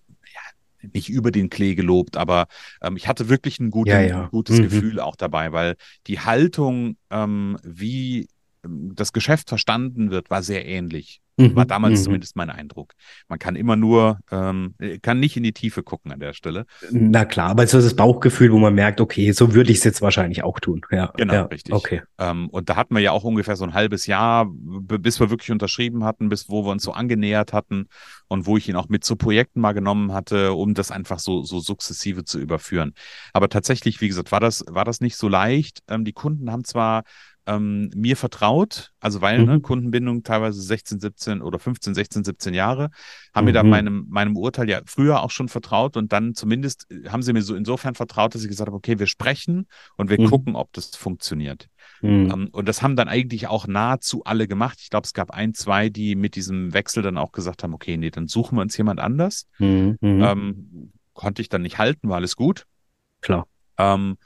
nicht 0.94 1.10
über 1.10 1.32
den 1.32 1.50
Klee 1.50 1.76
gelobt, 1.76 2.16
aber 2.18 2.48
ähm, 2.82 2.96
ich 2.96 3.08
hatte 3.08 3.30
wirklich 3.30 3.60
ein, 3.60 3.70
guten, 3.70 3.90
Ja, 3.90 4.00
ja. 4.00 4.28
gutes 4.28 4.60
Mhm. 4.60 4.64
Gefühl 4.64 5.00
auch 5.00 5.16
dabei, 5.16 5.52
weil 5.52 5.76
die 6.08 6.20
Haltung, 6.20 6.98
ähm, 7.10 7.58
wie 7.64 8.28
ähm, 8.64 8.94
das 8.96 9.12
Geschäft 9.12 9.50
verstanden 9.50 10.12
wird, 10.12 10.30
war 10.30 10.42
sehr 10.42 10.66
ähnlich. 10.66 11.22
War 11.40 11.64
Mhm, 11.64 11.68
damals 11.68 12.00
mhm. 12.00 12.04
zumindest 12.04 12.36
mein 12.36 12.50
Eindruck. 12.50 12.94
Man 13.28 13.40
kann 13.40 13.56
immer 13.56 13.76
nur, 13.76 14.20
ähm, 14.32 14.76
kann 15.02 15.20
nicht 15.20 15.38
in 15.38 15.44
die 15.44 15.54
Tiefe 15.54 15.84
gucken 15.84 16.12
an 16.12 16.20
der 16.20 16.34
Stelle. 16.34 16.66
Na 16.92 17.26
klar, 17.26 17.50
aber 17.50 17.66
so 17.68 17.82
das 17.82 17.96
Bauchgefühl, 17.96 18.52
wo 18.52 18.60
man 18.60 18.76
merkt, 18.76 19.02
okay, 19.02 19.32
so 19.32 19.54
würde 19.54 19.72
ich 19.72 19.78
es 19.80 19.84
jetzt 19.84 20.02
wahrscheinlich 20.02 20.44
auch 20.44 20.60
tun. 20.60 20.82
Ja, 20.92 21.14
Genau, 21.18 21.34
ja, 21.34 21.42
richtig. 21.44 21.74
Okay. 21.74 22.02
Ähm, 22.18 22.50
und 22.50 22.70
da 22.70 22.76
hatten 22.76 22.94
wir 22.96 23.02
ja 23.02 23.12
auch 23.12 23.24
ungefähr 23.24 23.56
so 23.56 23.64
ein 23.64 23.74
halbes 23.74 24.06
Jahr, 24.06 24.48
bis 24.50 25.20
wir 25.20 25.30
wirklich 25.30 25.52
unterschrieben 25.52 26.04
hatten, 26.04 26.30
bis 26.30 26.50
wo 26.50 26.66
wir 26.66 26.72
uns 26.72 26.84
so 26.84 26.92
angenähert 26.92 27.54
hatten 27.54 27.88
und 28.28 28.46
wo 28.46 28.58
ich 28.58 28.70
ihn 28.70 28.76
auch 28.76 28.90
mit 28.90 29.04
zu 29.04 29.16
Projekten 29.16 29.62
mal 29.62 29.74
genommen 29.74 30.14
hatte, 30.14 30.54
um 30.54 30.74
das 30.74 30.92
einfach 30.92 31.20
so, 31.20 31.44
so 31.44 31.60
sukzessive 31.60 32.24
zu 32.24 32.40
überführen. 32.40 32.94
Aber 33.34 33.50
tatsächlich, 33.50 34.02
wie 34.02 34.08
gesagt, 34.08 34.32
war 34.32 34.40
das, 34.40 34.64
war 34.70 34.86
das 34.86 35.02
nicht 35.02 35.16
so 35.18 35.28
leicht. 35.28 35.82
Ähm, 35.88 36.06
die 36.06 36.14
Kunden 36.14 36.52
haben 36.52 36.64
zwar 36.64 37.04
ähm, 37.50 37.90
mir 37.96 38.16
vertraut, 38.16 38.92
also 39.00 39.22
weil 39.22 39.44
ne, 39.44 39.56
Mhm. 39.58 39.62
Kundenbindung 39.64 40.24
teilweise 40.24 40.62
16, 40.62 41.00
17 41.00 41.42
oder 41.42 41.58
15, 41.58 41.96
16, 41.96 42.24
17 42.24 42.54
Jahre, 42.54 42.90
haben 43.34 43.46
mir 43.46 43.54
da 43.54 43.64
Mhm. 43.64 43.70
meinem, 43.70 44.06
meinem 44.10 44.38
Urteil 44.38 44.70
ja 44.70 44.82
früher 44.86 45.24
auch 45.24 45.32
schon 45.32 45.50
vertraut 45.50 45.98
und 45.98 46.14
dann 46.14 46.36
zumindest 46.36 46.88
äh, 46.92 47.10
haben 47.10 47.22
sie 47.24 47.34
mir 47.34 47.42
so 47.42 47.56
insofern 47.56 47.96
vertraut, 47.96 48.36
dass 48.36 48.44
ich 48.44 48.50
gesagt 48.50 48.68
habe, 48.68 48.78
okay, 48.78 49.00
wir 49.00 49.08
sprechen 49.08 49.68
und 49.98 50.10
wir 50.10 50.22
Mhm. 50.22 50.30
gucken, 50.30 50.56
ob 50.56 50.72
das 50.74 50.96
funktioniert. 50.96 51.68
Mhm. 52.02 52.30
Ähm, 52.32 52.50
und 52.52 52.68
das 52.68 52.82
haben 52.82 52.96
dann 52.96 53.08
eigentlich 53.08 53.48
auch 53.48 53.68
nahezu 53.68 54.24
alle 54.24 54.48
gemacht. 54.48 54.78
Ich 54.82 54.90
glaube, 54.90 55.06
es 55.06 55.14
gab 55.14 55.32
ein, 55.32 55.54
zwei, 55.54 55.90
die 55.90 56.16
mit 56.16 56.36
diesem 56.36 56.74
Wechsel 56.74 57.02
dann 57.04 57.18
auch 57.18 57.32
gesagt 57.32 57.64
haben, 57.64 57.74
okay, 57.74 57.98
nee, 57.98 58.12
dann 58.12 58.28
suchen 58.28 58.58
wir 58.58 58.62
uns 58.62 58.78
jemand 58.78 59.00
anders. 59.00 59.48
Mhm. 59.58 59.98
Mhm. 60.02 60.22
Ähm, 60.24 60.92
konnte 61.14 61.42
ich 61.42 61.50
dann 61.50 61.64
nicht 61.64 61.78
halten, 61.80 62.08
war 62.10 62.18
alles 62.18 62.36
gut. 62.36 62.66
Klar. 63.22 63.48
Ähm, 63.78 64.18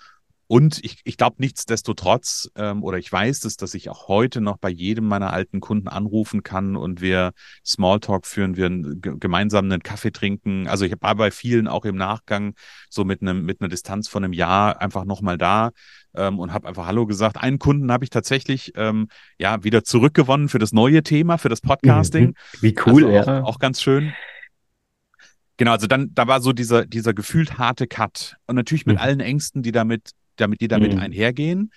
und 0.54 0.84
ich, 0.84 1.02
ich 1.04 1.18
glaube 1.18 1.38
nichtsdestotrotz, 1.40 2.48
ähm, 2.56 2.84
oder 2.84 3.00
ich 3.00 3.12
weiß 3.12 3.44
es, 3.46 3.58
dass 3.58 3.74
ich 3.74 3.90
auch 3.90 4.08
heute 4.08 4.40
noch 4.40 4.58
bei 4.58 4.70
jedem 4.70 5.08
meiner 5.08 5.34
alten 5.34 5.62
Kunden 5.62 5.88
anrufen 5.88 6.44
kann 6.44 6.76
und 6.76 7.02
wir 7.02 7.32
Smalltalk 7.66 8.28
führen, 8.28 8.56
wir 8.56 8.70
gemeinsam 8.70 9.66
einen 9.66 9.82
Kaffee 9.82 10.12
trinken. 10.12 10.68
Also 10.68 10.86
ich 10.86 10.94
war 11.00 11.16
bei 11.16 11.32
vielen 11.32 11.68
auch 11.68 11.86
im 11.86 11.96
Nachgang 11.96 12.54
so 12.88 13.04
mit 13.04 13.24
einem 13.24 13.46
mit 13.46 13.62
einer 13.62 13.68
Distanz 13.68 14.08
von 14.08 14.24
einem 14.24 14.32
Jahr 14.32 14.80
einfach 14.80 15.06
nochmal 15.06 15.40
da 15.40 15.72
ähm, 16.14 16.38
und 16.38 16.54
habe 16.54 16.68
einfach 16.68 16.86
Hallo 16.86 17.08
gesagt. 17.08 17.38
Einen 17.38 17.58
Kunden 17.58 17.92
habe 17.92 18.04
ich 18.04 18.12
tatsächlich 18.12 18.74
ähm, 18.76 19.08
ja 19.40 19.64
wieder 19.64 19.84
zurückgewonnen 19.84 20.50
für 20.50 20.60
das 20.60 20.72
neue 20.72 21.02
Thema, 21.02 21.40
für 21.40 21.50
das 21.50 21.62
Podcasting. 21.62 22.28
Mhm. 22.28 22.34
Wie 22.62 22.76
cool, 22.86 23.06
also 23.06 23.18
auch, 23.22 23.26
ja. 23.26 23.44
auch 23.44 23.58
ganz 23.58 23.82
schön. 23.82 24.14
Genau, 25.58 25.72
also 25.72 25.88
dann, 25.88 26.14
da 26.14 26.28
war 26.28 26.42
so 26.42 26.52
dieser, 26.52 26.86
dieser 26.86 27.14
gefühlt 27.14 27.58
harte 27.58 27.88
Cut. 27.88 28.36
Und 28.48 28.56
natürlich 28.56 28.86
mit 28.86 28.98
Mhm. 28.98 29.02
allen 29.02 29.20
Ängsten, 29.20 29.64
die 29.64 29.72
damit, 29.72 30.12
damit, 30.38 30.62
die 30.62 30.68
damit 30.68 30.94
Mhm. 30.94 31.00
einhergehen. 31.00 31.72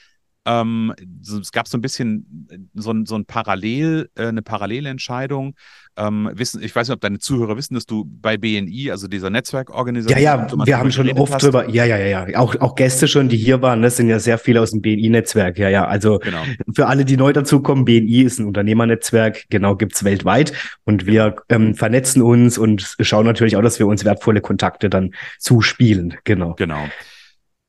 Ähm, 0.48 0.94
so, 1.22 1.40
es 1.40 1.50
gab 1.50 1.66
so 1.66 1.76
ein 1.76 1.80
bisschen 1.80 2.46
äh, 2.52 2.58
so 2.74 2.92
ein, 2.92 3.04
so 3.04 3.16
ein 3.16 3.24
Parallel, 3.24 4.10
äh, 4.14 4.26
eine 4.26 4.42
Parallelentscheidung. 4.42 5.56
Ähm, 5.96 6.30
wissen, 6.34 6.62
ich 6.62 6.76
weiß 6.76 6.86
nicht, 6.86 6.94
ob 6.94 7.00
deine 7.00 7.18
Zuhörer 7.18 7.56
wissen, 7.56 7.74
dass 7.74 7.84
du 7.84 8.04
bei 8.06 8.36
BNI, 8.36 8.92
also 8.92 9.08
dieser 9.08 9.26
Ja, 9.26 9.30
Netzwerkorganisation, 9.30 10.22
ja, 10.22 10.36
mal 10.54 10.64
wir 10.66 10.78
haben 10.78 10.92
schon 10.92 11.10
oft 11.10 11.32
hast. 11.34 11.42
drüber, 11.42 11.68
ja, 11.68 11.84
ja, 11.84 11.96
ja, 11.96 12.28
ja, 12.28 12.38
auch, 12.38 12.54
auch 12.60 12.76
Gäste 12.76 13.08
schon, 13.08 13.28
die 13.28 13.36
hier 13.38 13.60
waren, 13.60 13.82
das 13.82 13.96
sind 13.96 14.08
ja 14.08 14.20
sehr 14.20 14.38
viele 14.38 14.60
aus 14.60 14.70
dem 14.70 14.82
BNI-Netzwerk, 14.82 15.58
ja, 15.58 15.68
ja, 15.68 15.84
also 15.86 16.18
Genau. 16.20 16.42
für 16.72 16.86
alle, 16.86 17.04
die 17.04 17.16
neu 17.16 17.32
dazukommen, 17.32 17.84
BNI 17.84 18.22
ist 18.22 18.38
ein 18.38 18.46
Unternehmernetzwerk, 18.46 19.46
genau, 19.50 19.74
gibt's 19.74 20.04
weltweit 20.04 20.52
und 20.84 21.06
wir 21.06 21.34
ähm, 21.48 21.74
vernetzen 21.74 22.22
uns 22.22 22.56
und 22.56 22.94
schauen 23.00 23.24
natürlich 23.26 23.56
auch, 23.56 23.62
dass 23.62 23.80
wir 23.80 23.88
uns 23.88 24.04
wertvolle 24.04 24.42
Kontakte 24.42 24.90
dann 24.90 25.12
zuspielen, 25.40 26.14
genau. 26.22 26.54
Genau. 26.54 26.84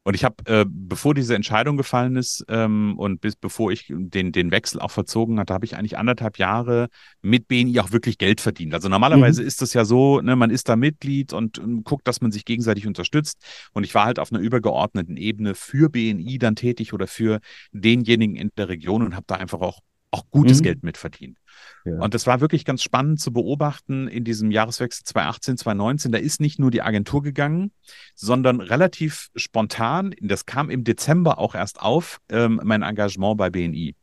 Und 0.08 0.14
ich 0.14 0.24
habe, 0.24 0.36
äh, 0.46 0.64
bevor 0.66 1.14
diese 1.14 1.36
Entscheidung 1.36 1.76
gefallen 1.76 2.16
ist 2.16 2.46
ähm, 2.48 2.98
und 2.98 3.20
bis 3.20 3.36
bevor 3.36 3.74
ich 3.74 3.88
den, 3.90 4.32
den 4.32 4.52
Wechsel 4.52 4.80
auch 4.80 4.92
verzogen 4.92 5.38
hatte, 5.38 5.54
habe 5.54 5.66
ich 5.66 5.76
eigentlich 5.76 5.98
anderthalb 5.98 6.38
Jahre 6.38 6.88
mit 7.22 7.50
BNI 7.50 7.82
auch 7.82 7.92
wirklich 7.92 8.18
Geld 8.18 8.40
verdient. 8.40 8.74
Also 8.74 8.88
normalerweise 8.88 9.44
ist 9.44 9.62
es 9.62 9.74
ja 9.74 9.84
so, 9.84 10.22
ne, 10.22 10.38
man 10.38 10.50
ist 10.50 10.70
da 10.70 10.78
Mitglied 10.78 11.34
und, 11.34 11.58
ähm, 11.58 11.84
guckt, 11.84 12.08
dass 12.08 12.22
man 12.22 12.32
sich 12.32 12.46
gegenseitig 12.46 12.88
unterstützt. 12.88 13.44
Und 13.74 13.84
ich 13.84 13.94
war 13.96 14.06
halt 14.06 14.18
auf 14.18 14.32
einer 14.32 14.40
übergeordneten 14.40 15.18
Ebene 15.18 15.56
für 15.56 15.90
BNI 15.90 16.38
dann 16.38 16.56
tätig 16.56 16.94
oder 16.94 17.08
für 17.08 17.42
denjenigen 17.74 18.38
in 18.38 18.50
der 18.56 18.70
Region 18.70 19.04
und 19.04 19.14
habe 19.14 19.26
da 19.28 19.36
einfach 19.36 19.60
auch, 19.60 19.82
auch 20.12 20.24
gutes 20.32 20.60
Mhm. 20.60 20.64
Geld 20.64 20.84
mitverdient. 20.84 21.38
Ja. 21.86 22.00
Und 22.00 22.14
das 22.14 22.28
war 22.28 22.42
wirklich 22.42 22.66
ganz 22.66 22.84
spannend 22.84 23.20
zu 23.20 23.32
beobachten 23.32 24.08
in 24.08 24.24
diesem 24.24 24.52
Jahreswechsel 24.52 25.06
2018, 25.06 25.58
2019. 25.58 26.12
Da 26.12 26.18
ist 26.18 26.42
nicht 26.42 26.60
nur 26.60 26.72
die 26.72 26.82
Agentur 26.82 27.24
gegangen, 27.24 27.72
sondern 28.16 28.62
relativ 28.62 29.30
spontan, 29.36 30.14
das 30.22 30.46
kam 30.46 30.70
im 30.70 30.84
Dezember 30.84 31.38
auch 31.38 31.56
erst 31.56 31.80
auf, 31.80 32.20
ähm, 32.30 32.60
mein 32.64 32.82
Engagement 32.82 33.38
bei 33.38 33.50
BNI. 33.50 33.96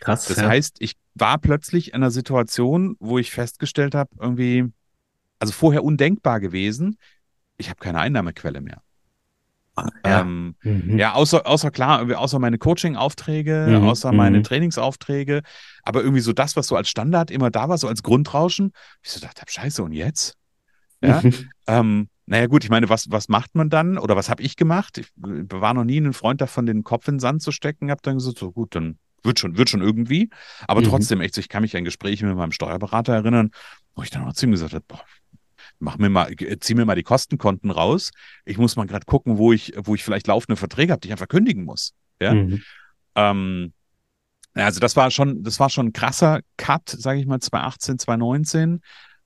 Krass, 0.00 0.26
Das 0.26 0.38
ja. 0.38 0.48
heißt, 0.48 0.76
ich 0.80 0.94
war 1.14 1.38
plötzlich 1.38 1.88
in 1.88 1.94
einer 1.96 2.10
Situation, 2.10 2.96
wo 3.00 3.18
ich 3.18 3.30
festgestellt 3.30 3.94
habe, 3.94 4.10
irgendwie, 4.20 4.64
also 5.38 5.52
vorher 5.52 5.84
undenkbar 5.84 6.40
gewesen, 6.40 6.98
ich 7.58 7.70
habe 7.70 7.80
keine 7.80 8.00
Einnahmequelle 8.00 8.60
mehr. 8.60 8.82
Ja. 10.04 10.22
Ähm, 10.22 10.56
Mhm. 10.62 10.98
ja, 10.98 11.12
außer, 11.14 11.46
außer 11.46 11.70
klar, 11.70 12.18
außer 12.18 12.38
meine 12.38 12.58
Coaching-Aufträge, 12.58 13.78
Mhm, 13.78 13.88
außer 13.88 14.12
meine 14.12 14.38
mhm. 14.38 14.42
Trainingsaufträge, 14.42 15.42
aber 15.82 16.02
irgendwie 16.02 16.20
so 16.20 16.32
das, 16.32 16.56
was 16.56 16.66
so 16.68 16.76
als 16.76 16.88
Standard 16.88 17.30
immer 17.30 17.50
da 17.50 17.68
war, 17.68 17.78
so 17.78 17.88
als 17.88 18.02
Grundrauschen, 18.02 18.72
ich 19.02 19.10
so 19.10 19.20
dachte, 19.20 19.42
hab, 19.42 19.50
scheiße, 19.50 19.82
und 19.82 19.92
jetzt? 19.92 20.36
Ja. 21.02 21.22
Mhm. 21.22 21.30
Ähm, 21.68 22.08
naja, 22.26 22.46
gut, 22.46 22.64
ich 22.64 22.70
meine, 22.70 22.88
was, 22.88 23.10
was 23.10 23.28
macht 23.28 23.54
man 23.54 23.70
dann 23.70 23.98
oder 23.98 24.16
was 24.16 24.28
habe 24.30 24.42
ich 24.42 24.56
gemacht? 24.56 24.98
Ich 24.98 25.06
äh, 25.18 25.44
war 25.50 25.74
noch 25.74 25.84
nie 25.84 25.98
ein 26.00 26.12
Freund 26.12 26.40
davon, 26.40 26.66
den 26.66 26.84
Kopf 26.84 27.08
in 27.08 27.14
den 27.14 27.20
Sand 27.20 27.42
zu 27.42 27.52
stecken, 27.52 27.90
habe 27.90 28.00
dann 28.02 28.16
gesagt, 28.18 28.38
so 28.38 28.52
gut, 28.52 28.74
dann 28.74 28.98
wird 29.22 29.38
schon, 29.40 29.56
wird 29.56 29.68
schon 29.68 29.82
irgendwie. 29.82 30.30
Aber 30.68 30.82
Mhm. 30.82 30.84
trotzdem, 30.84 31.20
echt, 31.20 31.34
so, 31.34 31.40
ich 31.40 31.48
kann 31.48 31.62
mich 31.62 31.76
an 31.76 31.84
Gespräche 31.84 32.26
mit 32.26 32.36
meinem 32.36 32.52
Steuerberater 32.52 33.14
erinnern, 33.14 33.50
wo 33.94 34.02
ich 34.02 34.10
dann 34.10 34.24
auch 34.26 34.32
zu 34.32 34.46
ihm 34.46 34.52
gesagt 34.52 34.74
habe, 34.74 34.84
boah, 34.86 35.00
mach 35.78 35.98
mir 35.98 36.08
mal, 36.08 36.32
äh, 36.32 36.58
zieh 36.58 36.74
mir 36.74 36.84
mal 36.84 36.94
die 36.94 37.02
Kostenkonten 37.02 37.70
raus. 37.70 38.10
Ich 38.44 38.58
muss 38.58 38.76
mal 38.76 38.86
gerade 38.86 39.06
gucken, 39.06 39.38
wo 39.38 39.52
ich, 39.52 39.72
wo 39.76 39.94
ich 39.94 40.04
vielleicht 40.04 40.26
laufende 40.26 40.56
Verträge 40.56 40.92
habe, 40.92 41.00
die 41.00 41.08
ich 41.08 41.12
einfach 41.12 41.28
kündigen 41.28 41.64
muss. 41.64 41.92
Ja. 42.20 42.34
Mhm. 42.34 42.62
Ähm, 43.14 43.72
also 44.54 44.80
das 44.80 44.96
war 44.96 45.10
schon, 45.10 45.42
das 45.42 45.60
war 45.60 45.68
schon 45.68 45.88
ein 45.88 45.92
krasser 45.92 46.40
Cut, 46.56 46.88
sage 46.88 47.20
ich 47.20 47.26
mal, 47.26 47.40
2018, 47.40 47.98
2019. 47.98 48.80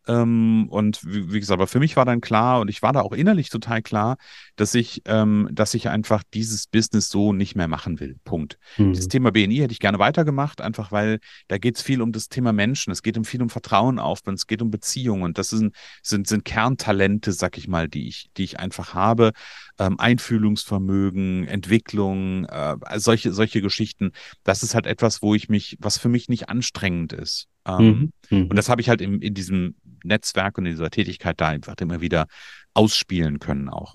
Ähm, 0.09 0.67
und 0.71 1.05
wie, 1.05 1.33
wie 1.33 1.41
gesagt, 1.41 1.59
aber 1.59 1.67
für 1.67 1.79
mich 1.79 1.97
war 1.97 2.05
dann 2.05 2.21
klar 2.21 2.61
und 2.61 2.69
ich 2.69 2.83
war 2.83 2.93
da 2.93 3.01
auch 3.03 3.13
innerlich 3.13 3.51
total 3.51 3.83
klar, 3.83 4.17
dass 4.57 4.75
ich, 4.75 5.03
ähm, 5.07 5.49
dass 5.53 5.75
ich 5.75 5.89
einfach 5.89 6.23
dieses 6.33 6.67
Business 6.67 7.09
so 7.11 7.33
nicht 7.33 7.55
mehr 7.55 7.69
machen 7.69 8.01
will. 8.01 8.17
Punkt. 8.25 8.59
Das 8.77 9.05
Mhm. 9.05 9.09
Thema 9.11 9.31
BNI 9.33 9.57
hätte 9.57 9.73
ich 9.73 9.79
gerne 9.79 9.99
weitergemacht, 9.99 10.61
einfach 10.61 10.91
weil 10.91 11.19
da 11.49 11.59
geht 11.59 11.77
es 11.77 11.83
viel 11.83 12.01
um 12.03 12.13
das 12.13 12.29
Thema 12.29 12.53
Menschen, 12.53 12.91
es 12.91 13.03
geht 13.03 13.19
um 13.19 13.25
viel 13.25 13.43
um 13.43 13.51
Vertrauen 13.51 13.99
aufbauen, 13.99 14.35
es 14.35 14.47
geht 14.47 14.63
um 14.63 14.71
Beziehungen 14.71 15.23
und 15.23 15.39
das 15.39 15.51
sind, 15.51 15.75
sind, 16.03 16.27
sind 16.27 16.45
Kerntalente, 16.45 17.33
sag 17.33 17.59
ich 17.59 17.69
mal, 17.69 17.89
die 17.89 18.09
ich, 18.09 18.31
die 18.37 18.45
ich 18.45 18.59
einfach 18.59 18.95
habe. 18.95 19.33
Ähm, 19.79 19.99
Einfühlungsvermögen, 19.99 21.47
Entwicklung, 21.47 22.45
äh, 22.47 22.77
solche, 22.97 23.33
solche 23.33 23.61
Geschichten. 23.63 24.13
Das 24.45 24.63
ist 24.63 24.75
halt 24.75 24.87
etwas, 24.87 25.23
wo 25.23 25.35
ich 25.35 25.49
mich, 25.49 25.77
was 25.81 25.99
für 25.99 26.09
mich 26.09 26.29
nicht 26.29 26.49
anstrengend 26.49 27.13
ist. 27.13 27.49
Ähm, 27.79 28.13
Mhm. 28.31 28.39
Mhm. 28.39 28.47
und 28.49 28.57
das 28.57 28.69
habe 28.69 28.81
ich 28.81 28.89
halt 28.89 29.01
im, 29.01 29.21
in 29.21 29.35
diesem 29.35 29.77
Netzwerk 30.05 30.59
und 30.59 30.67
in 30.67 30.73
dieser 30.73 30.91
Tätigkeit 30.91 31.41
da 31.41 31.49
einfach 31.49 31.75
immer 31.81 32.01
wieder 32.01 32.27
ausspielen 32.75 33.39
können 33.39 33.69
auch. 33.69 33.95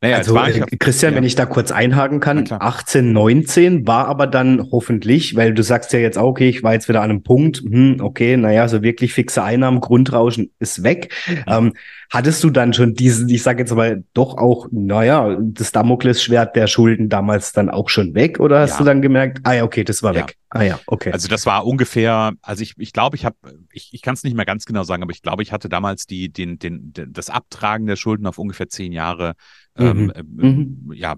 Naja, 0.00 0.18
Also, 0.18 0.36
äh, 0.36 0.60
Christian, 0.78 1.12
ja. 1.12 1.16
wenn 1.16 1.24
ich 1.24 1.34
da 1.34 1.46
kurz 1.46 1.70
einhaken 1.72 2.20
kann, 2.20 2.44
klar. 2.44 2.60
18, 2.62 3.12
19 3.12 3.86
war 3.86 4.06
aber 4.08 4.26
dann 4.26 4.68
hoffentlich, 4.70 5.34
weil 5.36 5.54
du 5.54 5.62
sagst 5.62 5.92
ja 5.92 5.98
jetzt 5.98 6.18
auch, 6.18 6.28
okay, 6.28 6.48
ich 6.48 6.62
war 6.62 6.74
jetzt 6.74 6.88
wieder 6.88 7.00
an 7.02 7.10
einem 7.10 7.22
Punkt, 7.22 7.58
hm, 7.58 7.98
okay, 8.00 8.36
naja, 8.36 8.68
so 8.68 8.82
wirklich 8.82 9.14
fixe 9.14 9.42
Einnahmen, 9.42 9.80
Grundrauschen 9.80 10.50
ist 10.58 10.82
weg. 10.82 11.12
Ähm, 11.46 11.72
hattest 12.10 12.44
du 12.44 12.50
dann 12.50 12.74
schon 12.74 12.94
diesen, 12.94 13.28
ich 13.28 13.42
sage 13.42 13.60
jetzt 13.62 13.74
mal, 13.74 14.04
doch 14.12 14.36
auch, 14.36 14.68
naja, 14.70 15.36
das 15.40 15.72
Damoklesschwert 15.72 16.54
der 16.54 16.66
Schulden 16.66 17.08
damals 17.08 17.52
dann 17.52 17.70
auch 17.70 17.88
schon 17.88 18.14
weg? 18.14 18.40
Oder 18.40 18.60
hast 18.60 18.72
Ja. 18.72 18.78
du 18.78 18.84
dann 18.84 19.00
gemerkt, 19.02 19.40
ah 19.44 19.52
ja, 19.54 19.64
okay, 19.64 19.84
das 19.84 20.02
war 20.02 20.14
Ja. 20.14 20.22
weg. 20.22 20.36
Ah 20.50 20.62
ja, 20.62 20.78
okay. 20.86 21.10
Also 21.10 21.26
das 21.26 21.46
war 21.46 21.66
ungefähr, 21.66 22.32
also 22.40 22.62
ich 22.62 22.74
ich 22.78 22.92
glaube, 22.92 23.16
ich 23.16 23.24
habe, 23.24 23.34
ich, 23.72 23.88
ich 23.92 24.02
kann 24.02 24.14
es 24.14 24.22
nicht 24.22 24.36
mehr 24.36 24.44
ganz 24.44 24.66
genau 24.66 24.84
sagen, 24.84 25.02
aber 25.02 25.10
ich 25.10 25.20
glaube, 25.22 25.42
ich 25.42 25.50
hatte 25.50 25.68
damals 25.68 26.06
die, 26.06 26.32
den, 26.32 26.60
den, 26.60 26.92
den, 26.92 27.12
das 27.12 27.28
Abtragen 27.28 27.86
der 27.86 27.96
Schulden 27.96 28.24
auf 28.28 28.38
ungefähr 28.38 28.68
zehn 28.68 28.92
Jahre 28.92 29.32
Mhm. 29.76 30.12
ähm, 30.16 30.92
ja, 30.94 31.16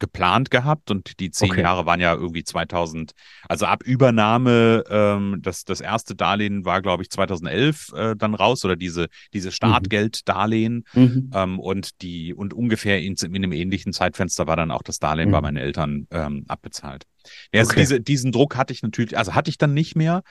geplant 0.00 0.50
gehabt 0.50 0.90
und 0.90 1.20
die 1.20 1.30
zehn 1.30 1.52
okay. 1.52 1.62
Jahre 1.62 1.86
waren 1.86 2.00
ja 2.00 2.14
irgendwie 2.14 2.42
2000, 2.42 3.12
also 3.48 3.66
ab 3.66 3.84
Übernahme, 3.84 4.82
ähm, 4.90 5.38
das, 5.42 5.64
das 5.64 5.80
erste 5.80 6.16
Darlehen 6.16 6.64
war, 6.64 6.82
glaube 6.82 7.04
ich, 7.04 7.10
2011 7.10 7.92
äh, 7.94 8.16
dann 8.16 8.34
raus 8.34 8.64
oder 8.64 8.74
diese, 8.74 9.06
diese 9.32 9.52
Startgelddarlehen 9.52 10.84
mhm. 10.94 11.30
ähm, 11.32 11.60
und 11.60 12.02
die 12.02 12.34
und 12.34 12.54
ungefähr 12.54 13.00
in, 13.00 13.14
in 13.14 13.36
einem 13.36 13.52
ähnlichen 13.52 13.92
Zeitfenster 13.92 14.46
war 14.46 14.56
dann 14.56 14.70
auch 14.70 14.82
das 14.82 14.98
Darlehen 14.98 15.28
mhm. 15.28 15.32
bei 15.32 15.40
meinen 15.42 15.58
Eltern 15.58 16.06
ähm, 16.10 16.44
abbezahlt. 16.48 17.04
Ja, 17.52 17.60
also 17.60 17.72
okay. 17.72 17.80
diese, 17.80 18.00
diesen 18.00 18.32
Druck 18.32 18.56
hatte 18.56 18.72
ich 18.72 18.82
natürlich, 18.82 19.16
also 19.16 19.34
hatte 19.34 19.50
ich 19.50 19.58
dann 19.58 19.74
nicht 19.74 19.94
mehr. 19.94 20.22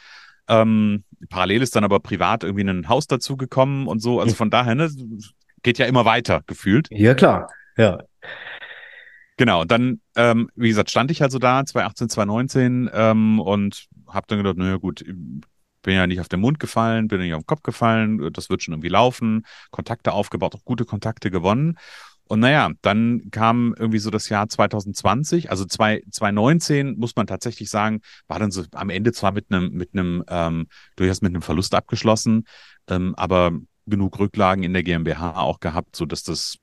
Ähm, 0.47 1.03
parallel 1.29 1.61
ist 1.61 1.75
dann 1.75 1.83
aber 1.83 1.99
privat 1.99 2.43
irgendwie 2.43 2.67
ein 2.67 2.89
Haus 2.89 3.05
dazu 3.05 3.37
gekommen 3.37 3.85
und 3.85 3.99
so. 4.01 4.19
Also 4.19 4.33
mhm. 4.33 4.37
von 4.37 4.49
daher, 4.49 4.73
ne, 4.73 4.89
geht 5.63 5.77
ja 5.77 5.85
immer 5.85 6.05
weiter 6.05 6.41
gefühlt. 6.47 6.87
Ja, 6.91 7.13
klar. 7.13 7.49
Ja. 7.77 7.99
Genau, 9.37 9.63
dann, 9.63 10.01
ähm, 10.17 10.49
wie 10.55 10.67
gesagt, 10.67 10.89
stand 10.89 11.11
ich 11.11 11.21
also 11.21 11.39
da, 11.39 11.65
2018, 11.65 12.09
2019 12.09 12.89
ähm, 12.93 13.39
und 13.39 13.87
habe 14.07 14.25
dann 14.27 14.39
gedacht, 14.39 14.57
naja 14.57 14.75
gut, 14.75 15.05
bin 15.81 15.95
ja 15.95 16.07
nicht 16.07 16.19
auf 16.19 16.27
den 16.27 16.41
Mund 16.41 16.59
gefallen, 16.59 17.07
bin 17.07 17.21
nicht 17.21 17.33
auf 17.33 17.43
den 17.43 17.47
Kopf 17.47 17.63
gefallen, 17.63 18.33
das 18.33 18.49
wird 18.49 18.63
schon 18.63 18.73
irgendwie 18.73 18.89
laufen, 18.89 19.45
Kontakte 19.71 20.11
aufgebaut, 20.11 20.55
auch 20.55 20.65
gute 20.65 20.83
Kontakte 20.83 21.31
gewonnen. 21.31 21.77
Und 22.25 22.41
naja, 22.41 22.69
dann 22.83 23.31
kam 23.31 23.73
irgendwie 23.79 23.97
so 23.97 24.11
das 24.11 24.29
Jahr 24.29 24.47
2020, 24.47 25.49
also 25.49 25.65
2019 25.65 26.95
muss 26.99 27.15
man 27.15 27.25
tatsächlich 27.25 27.69
sagen, 27.71 28.01
war 28.27 28.37
dann 28.37 28.51
so 28.51 28.65
am 28.73 28.91
Ende 28.91 29.13
zwar 29.13 29.31
mit 29.31 29.45
einem, 29.51 29.71
mit 29.71 29.93
einem, 29.93 30.23
ähm, 30.27 30.67
durchaus 30.95 31.21
mit 31.21 31.33
einem 31.33 31.41
Verlust 31.41 31.73
abgeschlossen, 31.73 32.43
ähm, 32.87 33.15
aber 33.15 33.53
genug 33.89 34.19
Rücklagen 34.19 34.63
in 34.63 34.73
der 34.73 34.83
GmbH 34.83 35.37
auch 35.37 35.59
gehabt, 35.59 35.95
so 35.95 36.05
dass 36.05 36.23
das 36.23 36.59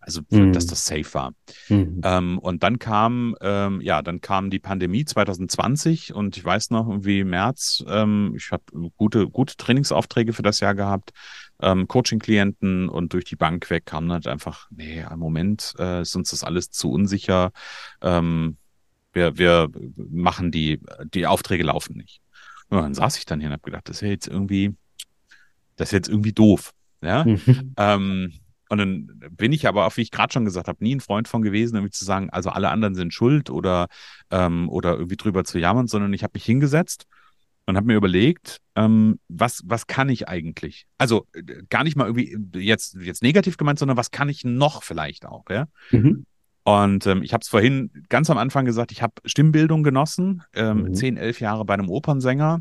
also 0.00 0.20
mhm. 0.30 0.52
dass 0.52 0.66
das 0.66 0.84
safe 0.84 1.14
war. 1.14 1.32
Mhm. 1.68 2.00
Ähm, 2.04 2.38
und 2.38 2.62
dann 2.62 2.78
kam, 2.78 3.34
ähm, 3.40 3.80
ja, 3.80 4.02
dann 4.02 4.20
kam 4.20 4.50
die 4.50 4.58
Pandemie 4.58 5.04
2020 5.04 6.14
und 6.14 6.36
ich 6.36 6.44
weiß 6.44 6.70
noch, 6.70 6.88
irgendwie 6.88 7.24
März, 7.24 7.84
ähm, 7.88 8.34
ich 8.36 8.50
habe 8.50 8.64
gute, 8.96 9.28
gute 9.28 9.56
Trainingsaufträge 9.56 10.32
für 10.32 10.42
das 10.42 10.60
Jahr 10.60 10.74
gehabt, 10.74 11.12
ähm, 11.60 11.88
Coaching-Klienten 11.88 12.88
und 12.88 13.12
durch 13.12 13.24
die 13.24 13.36
Bank 13.36 13.68
weg 13.70 13.86
kam 13.86 14.10
halt 14.12 14.26
einfach, 14.26 14.68
nee, 14.70 15.04
im 15.10 15.18
Moment 15.18 15.74
äh, 15.78 16.02
ist 16.02 16.14
uns 16.14 16.30
das 16.30 16.44
alles 16.44 16.70
zu 16.70 16.90
unsicher. 16.90 17.52
Ähm, 18.02 18.58
wir, 19.12 19.38
wir 19.38 19.68
machen 19.96 20.50
die, 20.50 20.80
die 21.14 21.26
Aufträge 21.26 21.64
laufen 21.64 21.96
nicht. 21.96 22.20
Und 22.68 22.78
dann 22.78 22.94
saß 22.94 23.16
ich 23.16 23.24
dann 23.24 23.40
hier 23.40 23.48
und 23.48 23.54
habe 23.54 23.62
gedacht, 23.62 23.88
das 23.88 23.96
ist 23.96 24.02
ja 24.02 24.08
jetzt 24.08 24.28
irgendwie, 24.28 24.74
das 25.76 25.88
ist 25.88 25.92
jetzt 25.92 26.08
irgendwie 26.08 26.32
doof. 26.32 26.72
Ja. 27.02 27.24
Mhm. 27.24 27.74
Ähm, 27.76 28.32
und 28.68 28.78
dann 28.78 29.20
bin 29.30 29.52
ich 29.52 29.68
aber 29.68 29.86
auch, 29.86 29.96
wie 29.96 30.02
ich 30.02 30.10
gerade 30.10 30.32
schon 30.32 30.44
gesagt 30.44 30.66
habe, 30.66 30.82
nie 30.82 30.96
ein 30.96 31.00
Freund 31.00 31.28
von 31.28 31.42
gewesen, 31.42 31.76
irgendwie 31.76 31.92
zu 31.92 32.04
sagen, 32.04 32.30
also 32.30 32.50
alle 32.50 32.70
anderen 32.70 32.94
sind 32.94 33.14
schuld 33.14 33.48
oder, 33.48 33.86
ähm, 34.30 34.68
oder 34.68 34.94
irgendwie 34.94 35.16
drüber 35.16 35.44
zu 35.44 35.58
jammern, 35.58 35.86
sondern 35.86 36.12
ich 36.12 36.24
habe 36.24 36.32
mich 36.34 36.44
hingesetzt 36.44 37.06
und 37.66 37.76
habe 37.76 37.86
mir 37.86 37.96
überlegt, 37.96 38.58
ähm, 38.74 39.20
was, 39.28 39.62
was 39.64 39.86
kann 39.86 40.08
ich 40.08 40.28
eigentlich? 40.28 40.86
Also 40.98 41.26
äh, 41.32 41.62
gar 41.68 41.84
nicht 41.84 41.96
mal 41.96 42.06
irgendwie 42.06 42.36
jetzt, 42.58 42.96
jetzt 43.00 43.22
negativ 43.22 43.56
gemeint, 43.56 43.78
sondern 43.78 43.96
was 43.96 44.10
kann 44.10 44.28
ich 44.28 44.44
noch 44.44 44.82
vielleicht 44.82 45.26
auch, 45.26 45.44
ja? 45.50 45.66
Mhm. 45.90 46.26
Und 46.64 47.06
ähm, 47.06 47.22
ich 47.22 47.32
habe 47.32 47.42
es 47.42 47.48
vorhin 47.48 47.92
ganz 48.08 48.28
am 48.28 48.38
Anfang 48.38 48.64
gesagt, 48.64 48.90
ich 48.90 49.00
habe 49.00 49.14
Stimmbildung 49.24 49.84
genossen, 49.84 50.42
ähm, 50.52 50.82
mhm. 50.82 50.94
zehn, 50.94 51.16
elf 51.16 51.40
Jahre 51.40 51.64
bei 51.64 51.74
einem 51.74 51.88
Opernsänger, 51.88 52.60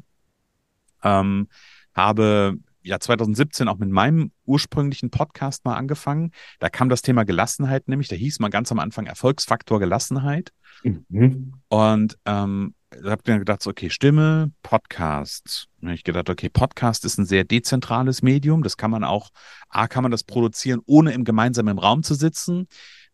ähm, 1.02 1.48
habe 1.96 2.58
ja 2.86 3.00
2017 3.00 3.68
auch 3.68 3.78
mit 3.78 3.90
meinem 3.90 4.32
ursprünglichen 4.46 5.10
Podcast 5.10 5.66
mal 5.66 5.76
angefangen. 5.76 6.32
Da 6.60 6.70
kam 6.70 6.88
das 6.88 7.02
Thema 7.02 7.26
Gelassenheit 7.26 7.88
nämlich, 7.88 8.08
da 8.08 8.16
hieß 8.16 8.40
mal 8.40 8.50
ganz 8.50 8.72
am 8.72 8.80
Anfang 8.80 9.08
Erfolgsfaktor 9.08 9.80
Gelassenheit. 9.80 10.52
Mhm. 10.84 11.54
Und 11.68 12.18
ähm, 12.26 12.76
da 12.92 13.12
habe 13.12 13.22
ich 13.26 13.32
mir 13.32 13.40
gedacht, 13.40 13.64
so, 13.64 13.72
okay, 13.72 13.90
Stimme, 13.90 14.52
Podcast. 14.62 15.68
Da 15.82 15.88
habe 15.88 15.96
ich 15.96 16.04
gedacht, 16.04 16.30
okay, 16.30 16.50
Podcast 16.50 17.04
ist 17.06 17.18
ein 17.18 17.26
sehr 17.26 17.44
dezentrales 17.44 18.22
Medium. 18.22 18.64
Das 18.64 18.78
kann 18.78 18.92
man 18.92 19.04
auch, 19.04 19.30
A, 19.70 19.88
kann 19.88 20.04
man 20.04 20.12
das 20.12 20.24
produzieren, 20.24 20.82
ohne 20.86 21.12
im 21.14 21.24
gemeinsamen 21.24 21.80
Raum 21.80 22.04
zu 22.04 22.14
sitzen. 22.14 22.68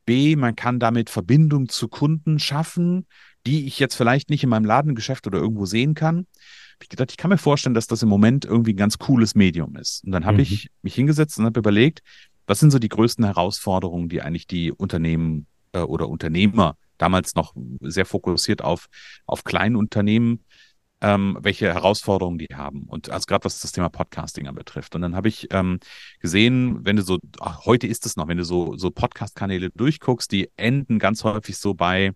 B, 0.05 0.35
man 0.35 0.55
kann 0.55 0.79
damit 0.79 1.09
Verbindung 1.09 1.69
zu 1.69 1.87
Kunden 1.87 2.39
schaffen, 2.39 3.07
die 3.47 3.65
ich 3.65 3.79
jetzt 3.79 3.95
vielleicht 3.95 4.29
nicht 4.29 4.43
in 4.43 4.49
meinem 4.49 4.65
Ladengeschäft 4.65 5.25
oder 5.27 5.39
irgendwo 5.39 5.65
sehen 5.65 5.93
kann 5.93 6.27
ich 6.83 6.89
gedacht, 6.89 7.11
ich 7.11 7.17
kann 7.17 7.29
mir 7.29 7.37
vorstellen, 7.37 7.73
dass 7.73 7.87
das 7.87 8.03
im 8.03 8.09
Moment 8.09 8.45
irgendwie 8.45 8.73
ein 8.73 8.77
ganz 8.77 8.97
cooles 8.97 9.35
Medium 9.35 9.75
ist. 9.75 10.03
Und 10.03 10.11
dann 10.11 10.25
habe 10.25 10.37
mhm. 10.37 10.43
ich 10.43 10.69
mich 10.81 10.95
hingesetzt 10.95 11.37
und 11.39 11.45
habe 11.45 11.59
überlegt, 11.59 12.01
was 12.47 12.59
sind 12.59 12.71
so 12.71 12.79
die 12.79 12.89
größten 12.89 13.23
Herausforderungen, 13.25 14.09
die 14.09 14.21
eigentlich 14.21 14.47
die 14.47 14.71
Unternehmen 14.71 15.47
äh, 15.73 15.79
oder 15.79 16.09
Unternehmer 16.09 16.75
damals 16.97 17.35
noch 17.35 17.53
sehr 17.81 18.05
fokussiert 18.05 18.63
auf, 18.63 18.87
auf 19.25 19.43
Kleinunternehmen, 19.43 20.43
ähm, 21.01 21.37
welche 21.41 21.73
Herausforderungen 21.73 22.37
die 22.37 22.53
haben. 22.53 22.83
Und 22.83 23.09
also 23.09 23.25
gerade 23.25 23.45
was 23.45 23.59
das 23.59 23.71
Thema 23.71 23.89
Podcasting 23.89 24.47
anbetrifft. 24.47 24.95
Und 24.95 25.01
dann 25.01 25.15
habe 25.15 25.27
ich 25.27 25.47
ähm, 25.51 25.79
gesehen, 26.19 26.85
wenn 26.85 26.95
du 26.95 27.01
so, 27.01 27.17
ach, 27.39 27.65
heute 27.65 27.87
ist 27.87 28.05
es 28.05 28.15
noch, 28.15 28.27
wenn 28.27 28.37
du 28.37 28.45
so, 28.45 28.77
so 28.77 28.91
Podcast-Kanäle 28.91 29.71
durchguckst, 29.71 30.31
die 30.31 30.49
enden 30.57 30.99
ganz 30.99 31.23
häufig 31.23 31.57
so 31.57 31.73
bei 31.73 32.11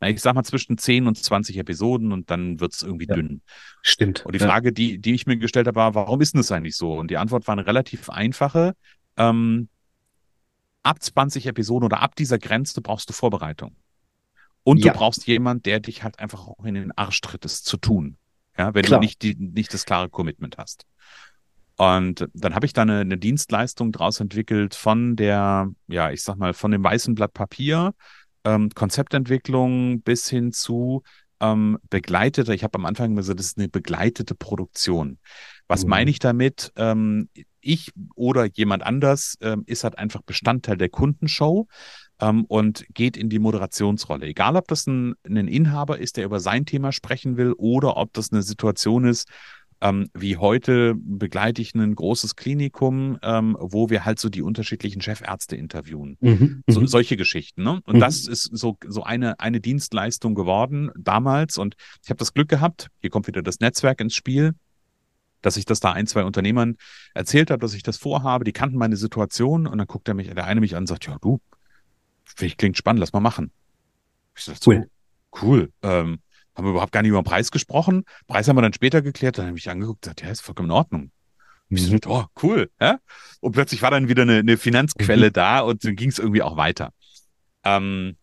na, 0.00 0.08
ich 0.08 0.20
sag 0.20 0.34
mal 0.34 0.44
zwischen 0.44 0.78
10 0.78 1.06
und 1.06 1.16
20 1.16 1.56
Episoden 1.58 2.12
und 2.12 2.30
dann 2.30 2.60
wird 2.60 2.72
es 2.72 2.82
irgendwie 2.82 3.06
ja, 3.08 3.16
dünn. 3.16 3.42
Stimmt. 3.82 4.24
Und 4.24 4.34
die 4.34 4.38
Frage, 4.38 4.72
die, 4.72 4.98
die 4.98 5.14
ich 5.14 5.26
mir 5.26 5.36
gestellt 5.36 5.66
habe, 5.66 5.76
war, 5.76 5.94
warum 5.94 6.20
ist 6.20 6.34
denn 6.34 6.40
das 6.40 6.52
eigentlich 6.52 6.76
so? 6.76 6.94
Und 6.94 7.10
die 7.10 7.16
Antwort 7.16 7.46
war 7.48 7.52
eine 7.52 7.66
relativ 7.66 8.08
einfache. 8.08 8.74
Ähm, 9.16 9.68
ab 10.82 11.02
20 11.02 11.46
Episoden 11.46 11.84
oder 11.84 12.00
ab 12.00 12.14
dieser 12.14 12.38
Grenze 12.38 12.80
brauchst 12.80 13.08
du 13.08 13.12
Vorbereitung. 13.12 13.76
Und 14.62 14.84
ja. 14.84 14.92
du 14.92 14.98
brauchst 14.98 15.26
jemand, 15.26 15.66
der 15.66 15.80
dich 15.80 16.02
halt 16.02 16.18
einfach 16.18 16.46
auch 16.46 16.64
in 16.64 16.74
den 16.74 16.92
Arsch 16.92 17.20
tritt, 17.20 17.44
es 17.44 17.62
zu 17.62 17.76
tun. 17.76 18.18
Ja, 18.56 18.74
wenn 18.74 18.84
Klar. 18.84 19.00
du 19.00 19.04
nicht, 19.04 19.22
die, 19.22 19.34
nicht 19.34 19.72
das 19.72 19.84
klare 19.84 20.08
Commitment 20.08 20.58
hast. 20.58 20.84
Und 21.76 22.28
dann 22.34 22.54
habe 22.56 22.66
ich 22.66 22.72
da 22.72 22.82
eine, 22.82 23.00
eine 23.00 23.18
Dienstleistung 23.18 23.92
draus 23.92 24.18
entwickelt 24.18 24.74
von 24.74 25.14
der, 25.14 25.70
ja, 25.86 26.10
ich 26.10 26.24
sag 26.24 26.36
mal, 26.36 26.52
von 26.52 26.72
dem 26.72 26.82
weißen 26.82 27.14
Blatt 27.14 27.32
Papier 27.32 27.94
ähm, 28.44 28.70
Konzeptentwicklung 28.70 30.02
bis 30.02 30.28
hin 30.28 30.52
zu 30.52 31.02
ähm, 31.40 31.78
begleitete, 31.90 32.54
ich 32.54 32.64
habe 32.64 32.78
am 32.78 32.86
Anfang 32.86 33.14
gesagt, 33.14 33.38
das 33.38 33.46
ist 33.46 33.58
eine 33.58 33.68
begleitete 33.68 34.34
Produktion. 34.34 35.18
Was 35.68 35.84
mhm. 35.84 35.90
meine 35.90 36.10
ich 36.10 36.18
damit? 36.18 36.72
Ähm, 36.76 37.28
ich 37.60 37.92
oder 38.14 38.46
jemand 38.46 38.82
anders 38.82 39.36
ähm, 39.40 39.62
ist 39.66 39.84
halt 39.84 39.98
einfach 39.98 40.22
Bestandteil 40.22 40.76
der 40.76 40.88
Kundenshow 40.88 41.66
ähm, 42.20 42.44
und 42.46 42.86
geht 42.94 43.16
in 43.16 43.28
die 43.28 43.38
Moderationsrolle. 43.38 44.26
Egal, 44.26 44.56
ob 44.56 44.68
das 44.68 44.86
ein, 44.86 45.14
ein 45.24 45.48
Inhaber 45.48 45.98
ist, 45.98 46.16
der 46.16 46.24
über 46.24 46.40
sein 46.40 46.66
Thema 46.66 46.92
sprechen 46.92 47.36
will 47.36 47.52
oder 47.56 47.96
ob 47.96 48.12
das 48.12 48.32
eine 48.32 48.42
Situation 48.42 49.04
ist, 49.04 49.28
ähm, 49.80 50.08
wie 50.12 50.36
heute 50.36 50.94
begleite 50.96 51.62
ich 51.62 51.74
ein 51.74 51.94
großes 51.94 52.36
Klinikum, 52.36 53.18
ähm, 53.22 53.56
wo 53.60 53.90
wir 53.90 54.04
halt 54.04 54.18
so 54.18 54.28
die 54.28 54.42
unterschiedlichen 54.42 55.00
Chefärzte 55.00 55.56
interviewen. 55.56 56.16
Mhm, 56.20 56.62
so, 56.66 56.80
mhm. 56.80 56.86
solche 56.86 57.16
Geschichten. 57.16 57.62
Ne? 57.62 57.80
Und 57.84 57.96
mhm. 57.96 58.00
das 58.00 58.26
ist 58.26 58.44
so, 58.44 58.76
so 58.86 59.04
eine, 59.04 59.38
eine 59.38 59.60
Dienstleistung 59.60 60.34
geworden 60.34 60.90
damals. 60.98 61.58
Und 61.58 61.76
ich 62.02 62.10
habe 62.10 62.18
das 62.18 62.34
Glück 62.34 62.48
gehabt, 62.48 62.88
hier 63.00 63.10
kommt 63.10 63.28
wieder 63.28 63.42
das 63.42 63.60
Netzwerk 63.60 64.00
ins 64.00 64.14
Spiel, 64.14 64.54
dass 65.42 65.56
ich 65.56 65.64
das 65.64 65.78
da 65.78 65.92
ein, 65.92 66.08
zwei 66.08 66.24
Unternehmern 66.24 66.76
erzählt 67.14 67.50
habe, 67.50 67.60
dass 67.60 67.74
ich 67.74 67.84
das 67.84 67.96
vorhabe. 67.96 68.44
Die 68.44 68.52
kannten 68.52 68.78
meine 68.78 68.96
Situation 68.96 69.68
und 69.68 69.78
dann 69.78 69.86
guckt 69.86 70.08
er 70.08 70.14
mich, 70.14 70.28
der 70.28 70.44
eine 70.44 70.60
mich 70.60 70.74
an 70.74 70.82
und 70.82 70.86
sagt, 70.88 71.06
ja, 71.06 71.16
du, 71.20 71.40
klingt 72.34 72.76
spannend, 72.76 73.00
lass 73.00 73.12
mal 73.12 73.20
machen. 73.20 73.52
Ich 74.36 74.44
sag, 74.44 74.56
cool. 74.66 74.88
Cool. 75.40 75.70
Ähm, 75.82 76.18
haben 76.58 76.66
wir 76.66 76.72
überhaupt 76.72 76.92
gar 76.92 77.02
nicht 77.02 77.10
über 77.10 77.22
den 77.22 77.24
Preis 77.24 77.52
gesprochen. 77.52 78.04
Preis 78.26 78.48
haben 78.48 78.56
wir 78.56 78.62
dann 78.62 78.72
später 78.72 79.00
geklärt. 79.00 79.38
Dann 79.38 79.46
habe 79.46 79.58
ich 79.58 79.70
angeguckt 79.70 79.98
und 79.98 80.02
gesagt, 80.02 80.22
ja, 80.22 80.30
ist 80.30 80.40
vollkommen 80.40 80.70
in 80.70 80.74
Ordnung. 80.74 81.12
Mhm. 81.68 81.76
Ich 81.76 81.86
so, 81.86 81.96
oh, 82.06 82.24
cool. 82.42 82.68
Ja? 82.80 82.98
Und 83.40 83.52
plötzlich 83.52 83.80
war 83.80 83.92
dann 83.92 84.08
wieder 84.08 84.22
eine, 84.22 84.38
eine 84.38 84.56
Finanzquelle 84.56 85.28
mhm. 85.28 85.32
da 85.32 85.60
und 85.60 85.84
dann 85.84 85.94
ging 85.94 86.08
es 86.08 86.18
irgendwie 86.18 86.42
auch 86.42 86.56
weiter. 86.56 86.92
Ähm, 87.62 88.16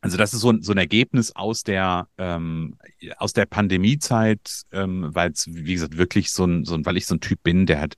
also 0.00 0.16
das 0.16 0.32
ist 0.32 0.40
so, 0.40 0.54
so 0.62 0.72
ein 0.72 0.78
Ergebnis 0.78 1.36
aus 1.36 1.62
der 1.62 2.08
ähm, 2.16 2.78
aus 3.18 3.34
der 3.34 3.44
Pandemiezeit, 3.44 4.62
ähm, 4.72 5.10
weil 5.10 5.32
es 5.32 5.46
wie 5.46 5.74
gesagt 5.74 5.98
wirklich 5.98 6.32
so 6.32 6.46
ein, 6.46 6.64
so 6.64 6.74
ein, 6.74 6.86
weil 6.86 6.96
ich 6.96 7.04
so 7.04 7.16
ein 7.16 7.20
Typ 7.20 7.42
bin, 7.42 7.66
der 7.66 7.80
halt 7.80 7.96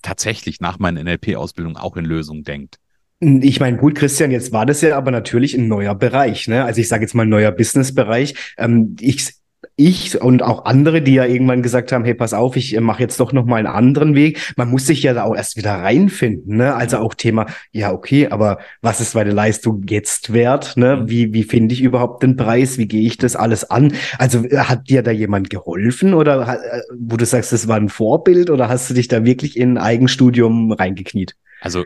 tatsächlich 0.00 0.60
nach 0.60 0.78
meiner 0.78 1.02
NLP-Ausbildung 1.02 1.76
auch 1.76 1.96
in 1.96 2.04
Lösungen 2.04 2.44
denkt. 2.44 2.78
Ich 3.20 3.58
meine, 3.58 3.76
gut, 3.76 3.96
Christian, 3.96 4.30
jetzt 4.30 4.52
war 4.52 4.64
das 4.64 4.80
ja 4.80 4.96
aber 4.96 5.10
natürlich 5.10 5.54
ein 5.56 5.66
neuer 5.66 5.96
Bereich. 5.96 6.46
Ne? 6.46 6.64
Also 6.64 6.80
ich 6.80 6.88
sage 6.88 7.02
jetzt 7.02 7.14
mal 7.14 7.26
neuer 7.26 7.50
Businessbereich. 7.50 8.54
Ähm, 8.56 8.94
ich, 9.00 9.34
ich 9.74 10.20
und 10.20 10.40
auch 10.40 10.66
andere, 10.66 11.02
die 11.02 11.14
ja 11.14 11.24
irgendwann 11.24 11.62
gesagt 11.62 11.90
haben, 11.90 12.04
hey, 12.04 12.14
pass 12.14 12.32
auf, 12.32 12.54
ich 12.54 12.76
äh, 12.76 12.80
mache 12.80 13.02
jetzt 13.02 13.18
doch 13.18 13.32
noch 13.32 13.44
mal 13.44 13.56
einen 13.56 13.66
anderen 13.66 14.14
Weg. 14.14 14.52
Man 14.56 14.70
muss 14.70 14.86
sich 14.86 15.02
ja 15.02 15.14
da 15.14 15.24
auch 15.24 15.34
erst 15.34 15.56
wieder 15.56 15.72
reinfinden. 15.72 16.58
Ne? 16.58 16.74
Also 16.76 16.98
auch 16.98 17.12
Thema, 17.14 17.46
ja, 17.72 17.92
okay, 17.92 18.28
aber 18.28 18.58
was 18.82 19.00
ist 19.00 19.16
meine 19.16 19.32
Leistung 19.32 19.82
jetzt 19.88 20.32
wert? 20.32 20.76
Ne? 20.76 20.98
Mhm. 20.98 21.10
Wie, 21.10 21.32
wie 21.32 21.42
finde 21.42 21.74
ich 21.74 21.82
überhaupt 21.82 22.22
den 22.22 22.36
Preis? 22.36 22.78
Wie 22.78 22.86
gehe 22.86 23.04
ich 23.04 23.18
das 23.18 23.34
alles 23.34 23.68
an? 23.68 23.94
Also 24.18 24.44
äh, 24.44 24.58
hat 24.58 24.88
dir 24.88 25.02
da 25.02 25.10
jemand 25.10 25.50
geholfen 25.50 26.14
oder 26.14 26.60
äh, 26.62 26.80
wo 26.96 27.16
du 27.16 27.26
sagst, 27.26 27.52
das 27.52 27.66
war 27.66 27.78
ein 27.78 27.88
Vorbild 27.88 28.48
oder 28.48 28.68
hast 28.68 28.88
du 28.90 28.94
dich 28.94 29.08
da 29.08 29.24
wirklich 29.24 29.56
in 29.56 29.72
ein 29.72 29.78
Eigenstudium 29.78 30.70
reingekniet? 30.70 31.34
Also 31.60 31.82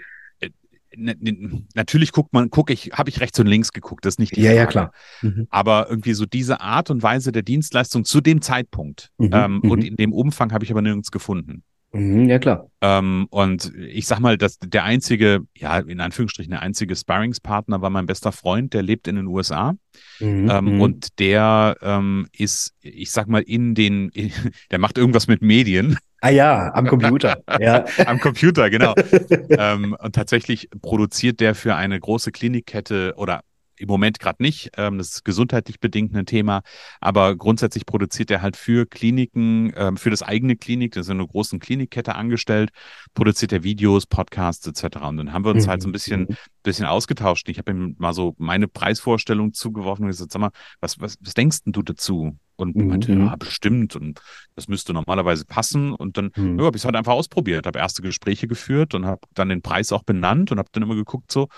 natürlich 0.97 2.13
guckt 2.13 2.33
man, 2.33 2.51
gucke 2.51 2.73
ich, 2.73 2.91
habe 2.93 3.11
ich 3.11 3.21
rechts 3.21 3.39
und 3.39 3.47
links 3.47 3.73
geguckt, 3.73 4.05
das 4.05 4.15
ist 4.15 4.19
nicht 4.19 4.37
die 4.37 4.43
ja, 4.43 4.51
Frage. 4.51 4.59
ja, 4.59 4.67
klar. 4.67 4.93
Mhm. 5.23 5.47
Aber 5.51 5.89
irgendwie 5.89 6.15
so 6.15 6.27
diese 6.27 6.61
Art 6.61 6.91
und 6.91 7.03
Weise 7.03 7.33
der 7.33 7.43
Dienstleistung 7.43 8.05
zu 8.05 8.21
dem 8.21 8.43
Zeitpunkt 8.43 9.11
Mhm, 9.19 9.31
ähm, 9.33 9.61
mhm. 9.63 9.71
und 9.71 9.85
in 9.85 9.97
dem 9.97 10.13
Umfang 10.13 10.53
habe 10.53 10.65
ich 10.65 10.71
aber 10.71 10.83
nirgends 10.83 11.11
gefunden. 11.11 11.63
Mhm, 11.93 12.29
ja, 12.29 12.39
klar. 12.39 12.69
Ähm, 12.81 13.27
und 13.31 13.71
ich 13.77 14.07
sag 14.07 14.19
mal, 14.19 14.39
dass 14.39 14.59
der 14.59 14.85
einzige, 14.85 15.43
ja, 15.57 15.79
in 15.79 16.01
Anführungsstrichen, 16.01 16.51
der 16.51 16.63
einzige 16.63 16.97
Sparringspartner 16.97 17.83
war 17.83 17.91
mein 17.91 18.07
bester 18.07 18.33
Freund, 18.33 18.73
der 18.73 18.83
lebt 18.83 19.09
in 19.09 19.17
den 19.17 19.27
USA. 19.27 19.75
Mhm, 20.19 20.51
Ähm, 20.51 20.65
mhm. 20.65 20.81
Und 20.81 21.19
der 21.19 21.77
ähm, 21.83 22.29
ist, 22.33 22.73
ich 22.81 23.11
sag 23.11 23.29
mal, 23.29 23.43
in 23.43 23.75
den, 23.75 24.11
der 24.71 24.79
macht 24.79 24.97
irgendwas 24.97 25.29
mit 25.29 25.43
Medien 25.43 25.99
ah 26.23 26.31
ja, 26.31 26.73
am 26.75 26.87
Computer. 26.87 27.43
ja. 27.61 27.85
am 28.07 28.21
Computer, 28.21 28.71
genau. 28.71 28.95
ähm, 29.51 29.95
und 29.99 30.15
tatsächlich 30.15 30.71
produziert 30.81 31.41
der 31.41 31.55
für 31.55 31.75
eine 31.75 32.01
große 32.01 32.33
Klinikkette 32.33 33.15
oder 33.17 33.43
im 33.83 33.89
Moment 33.89 34.19
gerade 34.21 34.43
nicht, 34.43 34.71
ähm, 34.77 34.99
das 34.99 35.09
ist 35.11 35.25
gesundheitlich 35.25 35.81
bedingt 35.81 36.15
ein 36.17 36.27
Thema, 36.27 36.63
aber 37.01 37.37
grundsätzlich 37.37 37.85
produziert 37.87 38.31
er 38.31 38.41
halt 38.43 38.57
für 38.57 38.87
Kliniken, 38.87 39.73
ähm, 39.77 39.97
für 39.97 40.11
das 40.11 40.23
eigene 40.23 40.57
Klinik, 40.57 40.93
das 40.93 41.07
ist 41.07 41.11
eine 41.11 41.27
große 41.27 41.59
Klinikkette 41.59 42.15
angestellt, 42.15 42.71
produziert 43.15 43.53
er 43.53 43.63
Videos, 43.63 44.07
Podcasts 44.07 44.67
etc. 44.67 45.09
Und 45.09 45.17
dann 45.19 45.33
haben 45.33 45.45
wir 45.45 45.51
uns 45.51 45.67
halt 45.69 45.83
so 45.83 45.89
ein 45.89 45.93
bisschen, 45.93 46.23
Mhm. 46.23 46.37
bisschen 46.63 46.87
ausgetauscht. 46.87 47.49
Ich 47.49 47.59
habe 47.59 47.73
ihm 47.73 47.95
mal 47.99 48.13
so 48.15 48.35
meine 48.39 48.69
Preisvorstellung 48.69 49.53
zugeworfen 49.53 50.05
und 50.05 50.11
gesagt, 50.11 50.33
sag 50.33 50.41
mal, 50.41 50.51
was, 50.81 51.01
was, 51.01 51.17
was 51.21 51.35
denkst 51.35 51.65
denn 51.65 51.73
du 51.73 51.83
dazu? 51.83 52.39
Und 52.57 52.77
Mhm. 52.77 52.87
meinte, 52.89 53.13
ja, 53.13 53.35
bestimmt. 53.37 53.97
Und 53.97 54.21
das 54.55 54.69
müsste 54.69 54.93
normalerweise 54.93 55.45
passen. 55.45 55.93
Und 55.93 56.17
dann 56.17 56.31
Mhm. 56.37 56.59
ja, 56.59 56.67
habe 56.67 56.77
ich 56.77 56.83
es 56.83 56.85
halt 56.85 56.97
einfach 56.97 57.13
ausprobiert, 57.13 57.67
habe 57.67 57.79
erste 57.79 58.03
Gespräche 58.03 58.47
geführt 58.47 58.95
und 58.95 59.07
habe 59.07 59.23
dann 59.35 59.49
den 59.49 59.63
Preis 59.63 59.91
auch 59.93 60.05
benannt 60.05 60.53
und 60.53 60.59
habe 60.59 60.69
dann 60.73 60.83
immer 60.85 60.95
geguckt, 60.95 61.33
so, 61.33 61.49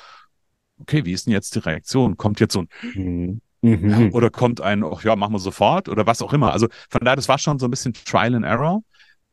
okay, 0.85 1.05
wie 1.05 1.13
ist 1.13 1.27
denn 1.27 1.33
jetzt 1.33 1.55
die 1.55 1.61
Reaktion? 1.61 2.17
Kommt 2.17 2.41
jetzt 2.41 2.53
so 2.53 2.61
ein, 2.63 2.69
Mhm. 2.95 3.41
Mhm. 3.63 4.11
oder 4.13 4.29
kommt 4.31 4.61
ein, 4.61 4.85
ach 4.85 5.03
ja, 5.05 5.17
machen 5.17 5.33
wir 5.33 5.39
sofort 5.39 5.89
oder 5.89 6.07
was 6.07 6.21
auch 6.21 6.33
immer. 6.35 6.53
Also 6.53 6.69
von 6.91 7.01
daher, 7.03 7.17
das 7.17 7.29
war 7.29 7.39
schon 7.39 7.59
so 7.59 7.67
ein 7.67 7.71
bisschen 7.71 7.95
Trial 7.95 8.35
and 8.35 8.45
Error. 8.45 8.83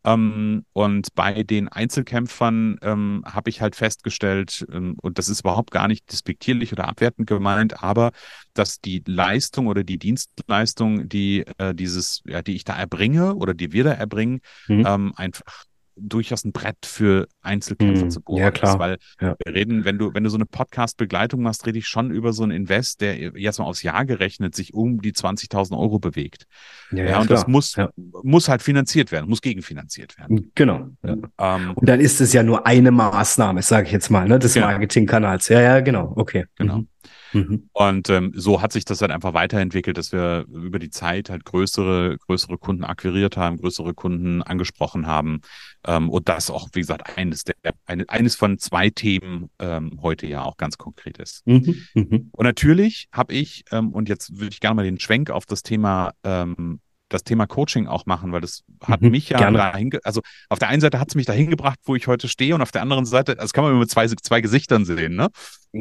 Ähm, 0.04 0.66
und 0.74 1.14
bei 1.14 1.44
den 1.44 1.68
Einzelkämpfern 1.68 2.78
ähm, 2.82 3.24
habe 3.26 3.52
ich 3.52 3.62
halt 3.62 3.76
festgestellt, 3.76 4.66
ähm, 4.72 4.96
und 5.02 5.20
das 5.20 5.30
ist 5.30 5.42
überhaupt 5.42 5.70
gar 5.70 5.88
nicht 5.88 6.12
despektierlich 6.12 6.72
oder 6.74 6.88
abwertend 6.88 7.28
gemeint, 7.28 7.84
aber 7.84 8.12
dass 8.56 8.80
die 8.82 9.04
Leistung 9.06 9.68
oder 9.68 9.84
die 9.84 10.00
Dienstleistung, 10.00 11.08
die 11.08 11.46
äh, 11.60 11.76
dieses, 11.76 12.24
ja, 12.26 12.42
die 12.42 12.56
ich 12.56 12.64
da 12.64 12.76
erbringe 12.76 13.36
oder 13.36 13.54
die 13.54 13.74
wir 13.74 13.84
da 13.84 13.92
erbringen, 13.92 14.42
Mhm. 14.68 14.86
ähm, 14.88 15.14
einfach 15.18 15.66
durchaus 15.96 16.46
ein 16.46 16.52
Brett 16.52 16.78
für 16.86 17.28
Einzelkämpfer 17.42 18.06
Mhm. 18.06 18.10
zu 18.10 18.22
bohren 18.22 18.40
Ja, 18.42 18.48
ist. 18.50 18.54
klar. 18.56 18.80
Weil 18.80 18.98
Ja. 19.20 19.36
wir 19.44 19.54
reden, 19.54 19.86
wenn 19.86 19.98
du, 19.98 20.14
wenn 20.14 20.24
du 20.24 20.30
so 20.30 20.38
eine 20.38 20.46
Podcast-Begleitung 20.46 21.42
machst, 21.42 21.66
rede 21.68 21.78
ich 21.80 21.88
schon 21.88 22.12
über 22.12 22.34
so 22.34 22.44
einen 22.44 22.52
Invest, 22.54 23.02
der 23.02 23.18
jetzt 23.38 23.60
mal 23.60 23.66
aufs 23.66 23.84
Jahr 23.84 24.06
gerechnet 24.06 24.56
sich 24.56 24.74
um 24.74 25.02
die 25.02 25.12
20.000 25.14 25.78
Euro 25.78 26.00
bewegt. 26.00 26.46
Ja, 26.92 27.04
Ja, 27.06 27.20
und 27.20 27.28
klar. 27.28 27.40
das 27.40 27.48
muss, 27.48 27.76
muss 28.24 28.48
halt 28.50 28.62
finanziert 28.62 29.12
werden, 29.12 29.30
muss 29.30 29.42
gegenfinanziert 29.42 30.18
werden. 30.18 30.52
Genau. 30.56 30.88
Ja. 31.04 31.16
Ähm, 31.56 31.72
Und 31.76 31.88
dann 31.90 32.00
ist 32.00 32.22
es 32.22 32.34
ja 32.34 32.44
nur 32.44 32.66
eine 32.66 32.92
Maßnahme, 32.92 33.62
sage 33.62 33.88
ich 33.88 33.92
jetzt 33.94 34.10
mal, 34.10 34.28
ne, 34.28 34.40
des 34.40 34.54
Genau. 34.54 34.68
Marketingkanals. 34.68 35.50
Ja, 35.50 35.62
ja, 35.62 35.80
genau. 35.82 36.14
Okay. 36.16 36.46
Genau. 36.58 36.78
Mhm. 36.80 36.88
Mhm. 37.34 37.70
Und 37.74 38.10
ähm, 38.10 38.32
so 38.36 38.62
hat 38.62 38.72
sich 38.74 38.86
das 38.86 39.02
halt 39.02 39.12
einfach 39.12 39.34
weiterentwickelt, 39.34 39.98
dass 39.98 40.12
wir 40.12 40.46
über 40.52 40.80
die 40.80 40.90
Zeit 40.90 41.30
halt 41.30 41.46
größere, 41.46 42.18
größere 42.18 42.58
Kunden 42.58 42.84
akquiriert 42.84 43.38
haben, 43.38 43.58
größere 43.58 43.94
Kunden 43.94 44.42
angesprochen 44.42 45.08
haben. 45.08 45.42
Ähm, 45.86 46.10
und 46.10 46.30
das 46.30 46.50
auch, 46.50 46.70
wie 46.74 46.82
gesagt, 46.82 47.18
eines 47.18 47.44
der, 47.44 47.56
eine, 47.86 48.08
eines 48.10 48.36
von 48.36 48.58
zwei 48.58 48.90
Themen 48.90 49.50
ähm, 49.60 50.00
heute 50.02 50.28
ja 50.28 50.44
auch 50.44 50.58
ganz 50.58 50.78
konkret 50.78 51.18
ist. 51.18 51.46
Mhm. 51.46 51.84
Mhm. 51.94 52.30
Und 52.32 52.44
natürlich 52.44 53.08
habe 53.12 53.34
ich, 53.34 53.64
ähm, 53.72 53.92
und 53.92 54.10
jetzt 54.10 54.38
würde 54.38 54.50
ich 54.52 54.60
gerne 54.60 54.76
mal 54.76 54.84
den 54.86 55.00
Schwenk 55.00 55.30
auf 55.30 55.46
das 55.46 55.64
Thema, 55.64 56.14
ähm, 56.24 56.80
das 57.14 57.24
Thema 57.24 57.48
Coaching 57.48 57.88
auch 57.88 58.06
machen, 58.06 58.32
weil 58.32 58.42
das 58.42 58.64
hat 58.84 59.02
Mhm, 59.02 59.12
mich 59.12 59.30
ja 59.30 59.38
gerne. 59.40 59.58
dahin, 59.58 59.92
also 60.04 60.22
auf 60.50 60.60
der 60.60 60.70
einen 60.70 60.82
Seite 60.82 61.00
hat 61.00 61.10
es 61.10 61.16
mich 61.16 61.26
dahin 61.26 61.50
gebracht, 61.50 61.80
wo 61.84 61.96
ich 61.96 62.08
heute 62.08 62.28
stehe, 62.28 62.56
und 62.56 62.62
auf 62.62 62.72
der 62.72 62.82
anderen 62.82 63.06
Seite, 63.06 63.36
das 63.36 63.54
kann 63.54 63.64
man 63.64 63.72
immer 63.72 63.82
mit 63.82 63.90
zwei, 63.92 64.08
zwei 64.08 64.42
Gesichtern 64.42 64.86
sehen, 64.86 65.16
ne? 65.16 65.28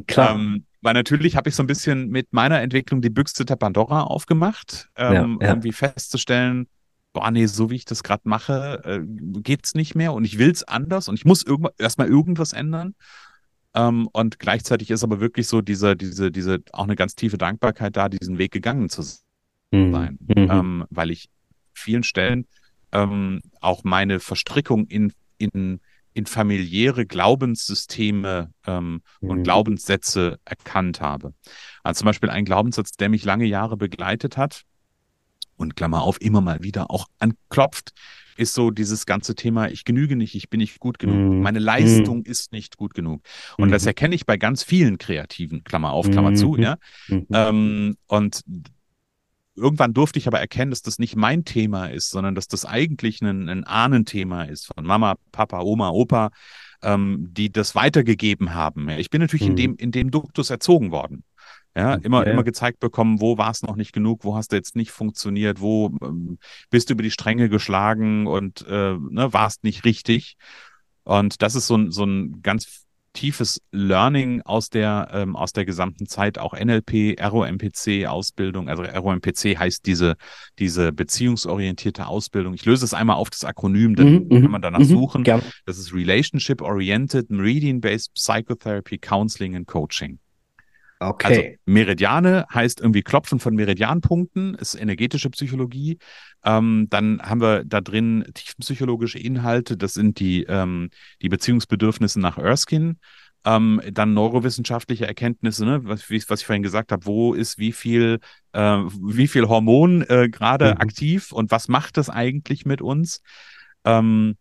Klar. 0.06 0.36
Ähm, 0.36 0.64
weil 0.82 0.94
natürlich 0.94 1.36
habe 1.36 1.48
ich 1.48 1.54
so 1.54 1.62
ein 1.62 1.66
bisschen 1.66 2.08
mit 2.08 2.28
meiner 2.32 2.60
Entwicklung 2.60 3.02
die 3.02 3.10
Büchse 3.10 3.44
der 3.44 3.56
Pandora 3.56 4.02
aufgemacht, 4.04 4.88
ähm, 4.96 5.12
Ja, 5.12 5.22
ja. 5.22 5.36
irgendwie 5.40 5.72
festzustellen, 5.72 6.68
boah, 7.12 7.30
nee, 7.30 7.46
so 7.46 7.70
wie 7.70 7.76
ich 7.76 7.84
das 7.84 8.02
gerade 8.02 8.22
mache, 8.24 8.80
äh, 8.84 9.00
geht's 9.40 9.74
nicht 9.74 9.94
mehr 9.94 10.12
und 10.12 10.24
ich 10.24 10.38
will's 10.38 10.62
anders 10.62 11.08
und 11.08 11.16
ich 11.16 11.24
muss 11.24 11.42
irgendwann 11.42 11.72
erstmal 11.78 12.08
irgendwas 12.08 12.52
ändern. 12.52 12.94
Ähm, 13.74 14.08
und 14.12 14.38
gleichzeitig 14.38 14.90
ist 14.90 15.04
aber 15.04 15.20
wirklich 15.20 15.46
so 15.46 15.60
diese, 15.60 15.96
diese, 15.96 16.30
diese, 16.32 16.58
auch 16.72 16.84
eine 16.84 16.96
ganz 16.96 17.14
tiefe 17.14 17.38
Dankbarkeit 17.38 17.96
da, 17.96 18.08
diesen 18.08 18.38
Weg 18.38 18.52
gegangen 18.52 18.88
zu 18.88 19.02
Mhm. 19.70 19.92
sein. 19.92 20.18
Mhm. 20.26 20.50
Ähm, 20.50 20.84
weil 20.90 21.10
ich 21.10 21.28
vielen 21.74 22.02
Stellen 22.02 22.46
ähm, 22.92 23.40
auch 23.60 23.84
meine 23.84 24.20
Verstrickung 24.20 24.86
in, 24.86 25.12
in, 25.38 25.80
in 26.12 26.26
familiäre 26.26 27.06
Glaubenssysteme 27.06 28.50
ähm, 28.66 29.02
und 29.20 29.38
Mhm. 29.38 29.42
Glaubenssätze 29.44 30.38
erkannt 30.44 31.00
habe. 31.00 31.34
Also 31.82 32.00
zum 32.00 32.06
Beispiel 32.06 32.30
ein 32.30 32.44
Glaubenssatz, 32.44 32.92
der 32.92 33.08
mich 33.08 33.24
lange 33.24 33.44
Jahre 33.46 33.76
begleitet 33.76 34.36
hat 34.36 34.62
und 35.56 35.76
Klammer 35.76 36.02
auf, 36.02 36.20
immer 36.20 36.40
mal 36.40 36.62
wieder 36.62 36.90
auch 36.90 37.06
anklopft, 37.20 37.92
ist 38.36 38.54
so 38.54 38.70
dieses 38.70 39.04
ganze 39.06 39.34
Thema, 39.34 39.68
ich 39.68 39.84
genüge 39.84 40.16
nicht, 40.16 40.34
ich 40.34 40.48
bin 40.48 40.58
nicht 40.58 40.80
gut 40.80 40.98
genug, 40.98 41.16
Mhm. 41.34 41.42
meine 41.42 41.58
Leistung 41.58 42.24
ist 42.24 42.52
nicht 42.52 42.76
gut 42.76 42.94
genug. 42.94 43.22
Und 43.58 43.70
das 43.70 43.82
Mhm. 43.82 43.88
erkenne 43.88 44.14
ich 44.14 44.26
bei 44.26 44.36
ganz 44.36 44.62
vielen 44.62 44.98
Kreativen, 44.98 45.62
Klammer 45.62 45.92
auf, 45.92 46.10
Klammer 46.10 46.34
zu, 46.34 46.54
Mhm. 46.54 46.62
ja. 46.62 46.76
Mhm. 47.08 47.26
Ähm, 47.32 47.96
und 48.06 48.40
irgendwann 49.60 49.94
durfte 49.94 50.18
ich 50.18 50.26
aber 50.26 50.40
erkennen, 50.40 50.70
dass 50.70 50.82
das 50.82 50.98
nicht 50.98 51.16
mein 51.16 51.44
Thema 51.44 51.86
ist, 51.86 52.10
sondern 52.10 52.34
dass 52.34 52.48
das 52.48 52.64
eigentlich 52.64 53.20
ein, 53.22 53.48
ein 53.48 53.64
Ahnenthema 53.64 54.44
ist 54.44 54.66
von 54.74 54.84
Mama, 54.84 55.16
Papa, 55.32 55.60
Oma, 55.60 55.90
Opa, 55.90 56.30
ähm, 56.82 57.28
die 57.32 57.52
das 57.52 57.74
weitergegeben 57.74 58.54
haben. 58.54 58.88
Ich 58.90 59.10
bin 59.10 59.20
natürlich 59.20 59.46
in 59.46 59.52
Mhm. 59.52 59.56
dem, 59.56 59.76
in 59.76 59.92
dem 59.92 60.10
Duktus 60.10 60.50
erzogen 60.50 60.90
worden. 60.90 61.24
Ja, 61.76 61.94
immer, 61.94 62.24
Ja, 62.24 62.26
ja. 62.26 62.32
immer 62.32 62.42
gezeigt 62.44 62.80
bekommen, 62.80 63.20
wo 63.20 63.38
war 63.38 63.50
es 63.50 63.62
noch 63.62 63.76
nicht 63.76 63.92
genug, 63.92 64.24
wo 64.24 64.34
hast 64.36 64.50
du 64.50 64.56
jetzt 64.56 64.74
nicht 64.74 64.90
funktioniert, 64.90 65.60
wo 65.60 65.92
ähm, 66.02 66.38
bist 66.68 66.88
du 66.90 66.94
über 66.94 67.04
die 67.04 67.12
Stränge 67.12 67.48
geschlagen 67.48 68.26
und 68.26 68.66
äh, 68.66 68.96
ne, 68.98 69.32
warst 69.32 69.62
nicht 69.62 69.84
richtig. 69.84 70.36
Und 71.04 71.42
das 71.42 71.54
ist 71.54 71.68
so 71.68 71.76
ein, 71.76 71.92
so 71.92 72.04
ein 72.04 72.42
ganz 72.42 72.86
tiefes 73.12 73.60
Learning 73.72 74.42
aus 74.42 74.70
der, 74.70 75.08
ähm, 75.12 75.36
aus 75.36 75.52
der 75.52 75.64
gesamten 75.64 76.06
Zeit, 76.06 76.38
auch 76.38 76.54
NLP, 76.54 77.16
ROMPC 77.20 78.06
Ausbildung. 78.06 78.68
Also 78.68 78.84
ROMPC 78.84 79.58
heißt 79.58 79.84
diese, 79.86 80.16
diese 80.58 80.92
beziehungsorientierte 80.92 82.06
Ausbildung. 82.06 82.54
Ich 82.54 82.64
löse 82.64 82.84
es 82.84 82.94
einmal 82.94 83.16
auf 83.16 83.30
das 83.30 83.44
Akronym, 83.44 83.96
dann 83.96 84.10
Mhm, 84.10 84.26
mhm, 84.28 84.42
kann 84.42 84.50
man 84.50 84.62
danach 84.62 84.80
mhm, 84.80 84.84
suchen. 84.84 85.24
Gern. 85.24 85.42
Das 85.66 85.78
ist 85.78 85.92
Relationship 85.92 86.62
Oriented 86.62 87.30
Meridian-Based 87.30 88.14
Psychotherapy, 88.14 88.98
Counseling 88.98 89.56
and 89.56 89.66
Coaching. 89.66 90.18
Also 91.22 91.42
Okay. 91.42 91.58
Meridiane 91.66 92.46
heißt 92.52 92.80
irgendwie 92.80 93.02
Klopfen 93.02 93.40
von 93.40 93.54
Meridianpunkten, 93.54 94.54
ist 94.54 94.74
energetische 94.74 95.30
Psychologie. 95.30 95.98
Ähm, 96.44 96.86
dann 96.90 97.20
haben 97.22 97.40
wir 97.40 97.64
da 97.64 97.80
drin 97.80 98.24
tiefenpsychologische 98.34 99.18
Inhalte, 99.18 99.76
das 99.76 99.94
sind 99.94 100.18
die, 100.18 100.44
ähm, 100.44 100.90
die 101.22 101.28
Beziehungsbedürfnisse 101.28 102.20
nach 102.20 102.38
Erskine. 102.38 102.96
Ähm, 103.44 103.80
dann 103.90 104.12
neurowissenschaftliche 104.12 105.06
Erkenntnisse, 105.06 105.64
ne? 105.64 105.80
was, 105.84 106.10
wie- 106.10 106.22
was 106.28 106.40
ich 106.40 106.46
vorhin 106.46 106.62
gesagt 106.62 106.92
habe, 106.92 107.06
wo 107.06 107.32
ist 107.32 107.58
wie 107.58 107.72
viel, 107.72 108.18
äh, 108.52 108.60
wie 108.60 109.28
viel 109.28 109.48
Hormon 109.48 110.02
äh, 110.02 110.28
gerade 110.28 110.76
Mhm. 110.76 110.80
aktiv 110.80 111.32
und 111.32 111.50
was 111.50 111.68
macht 111.68 111.96
das 111.96 112.10
eigentlich 112.10 112.66
mit 112.66 112.82
uns? 112.82 113.22
Ähm, 113.84 114.36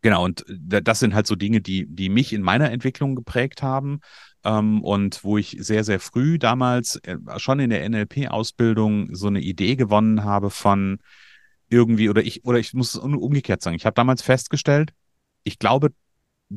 Genau, 0.00 0.24
und 0.24 0.44
da- 0.48 0.80
das 0.80 1.00
sind 1.00 1.12
halt 1.14 1.26
so 1.26 1.34
Dinge, 1.34 1.60
die, 1.60 1.86
die 1.88 2.08
mich 2.08 2.32
in 2.32 2.42
meiner 2.42 2.70
Entwicklung 2.70 3.16
geprägt 3.16 3.62
haben 3.62 4.00
ähm, 4.44 4.82
und 4.82 5.24
wo 5.24 5.38
ich 5.38 5.56
sehr, 5.60 5.84
sehr 5.84 6.00
früh 6.00 6.38
damals 6.38 6.96
äh, 6.96 7.16
schon 7.38 7.60
in 7.60 7.70
der 7.70 7.84
NLP-Ausbildung 7.88 9.14
so 9.14 9.26
eine 9.26 9.40
Idee 9.40 9.76
gewonnen 9.76 10.24
habe 10.24 10.50
von 10.50 10.98
irgendwie, 11.70 12.08
oder 12.08 12.22
ich, 12.22 12.44
oder 12.44 12.58
ich 12.58 12.72
muss 12.74 12.94
es 12.94 13.00
um- 13.00 13.18
umgekehrt 13.18 13.62
sagen, 13.62 13.76
ich 13.76 13.84
habe 13.86 13.94
damals 13.94 14.22
festgestellt, 14.22 14.92
ich 15.44 15.58
glaube, 15.58 15.92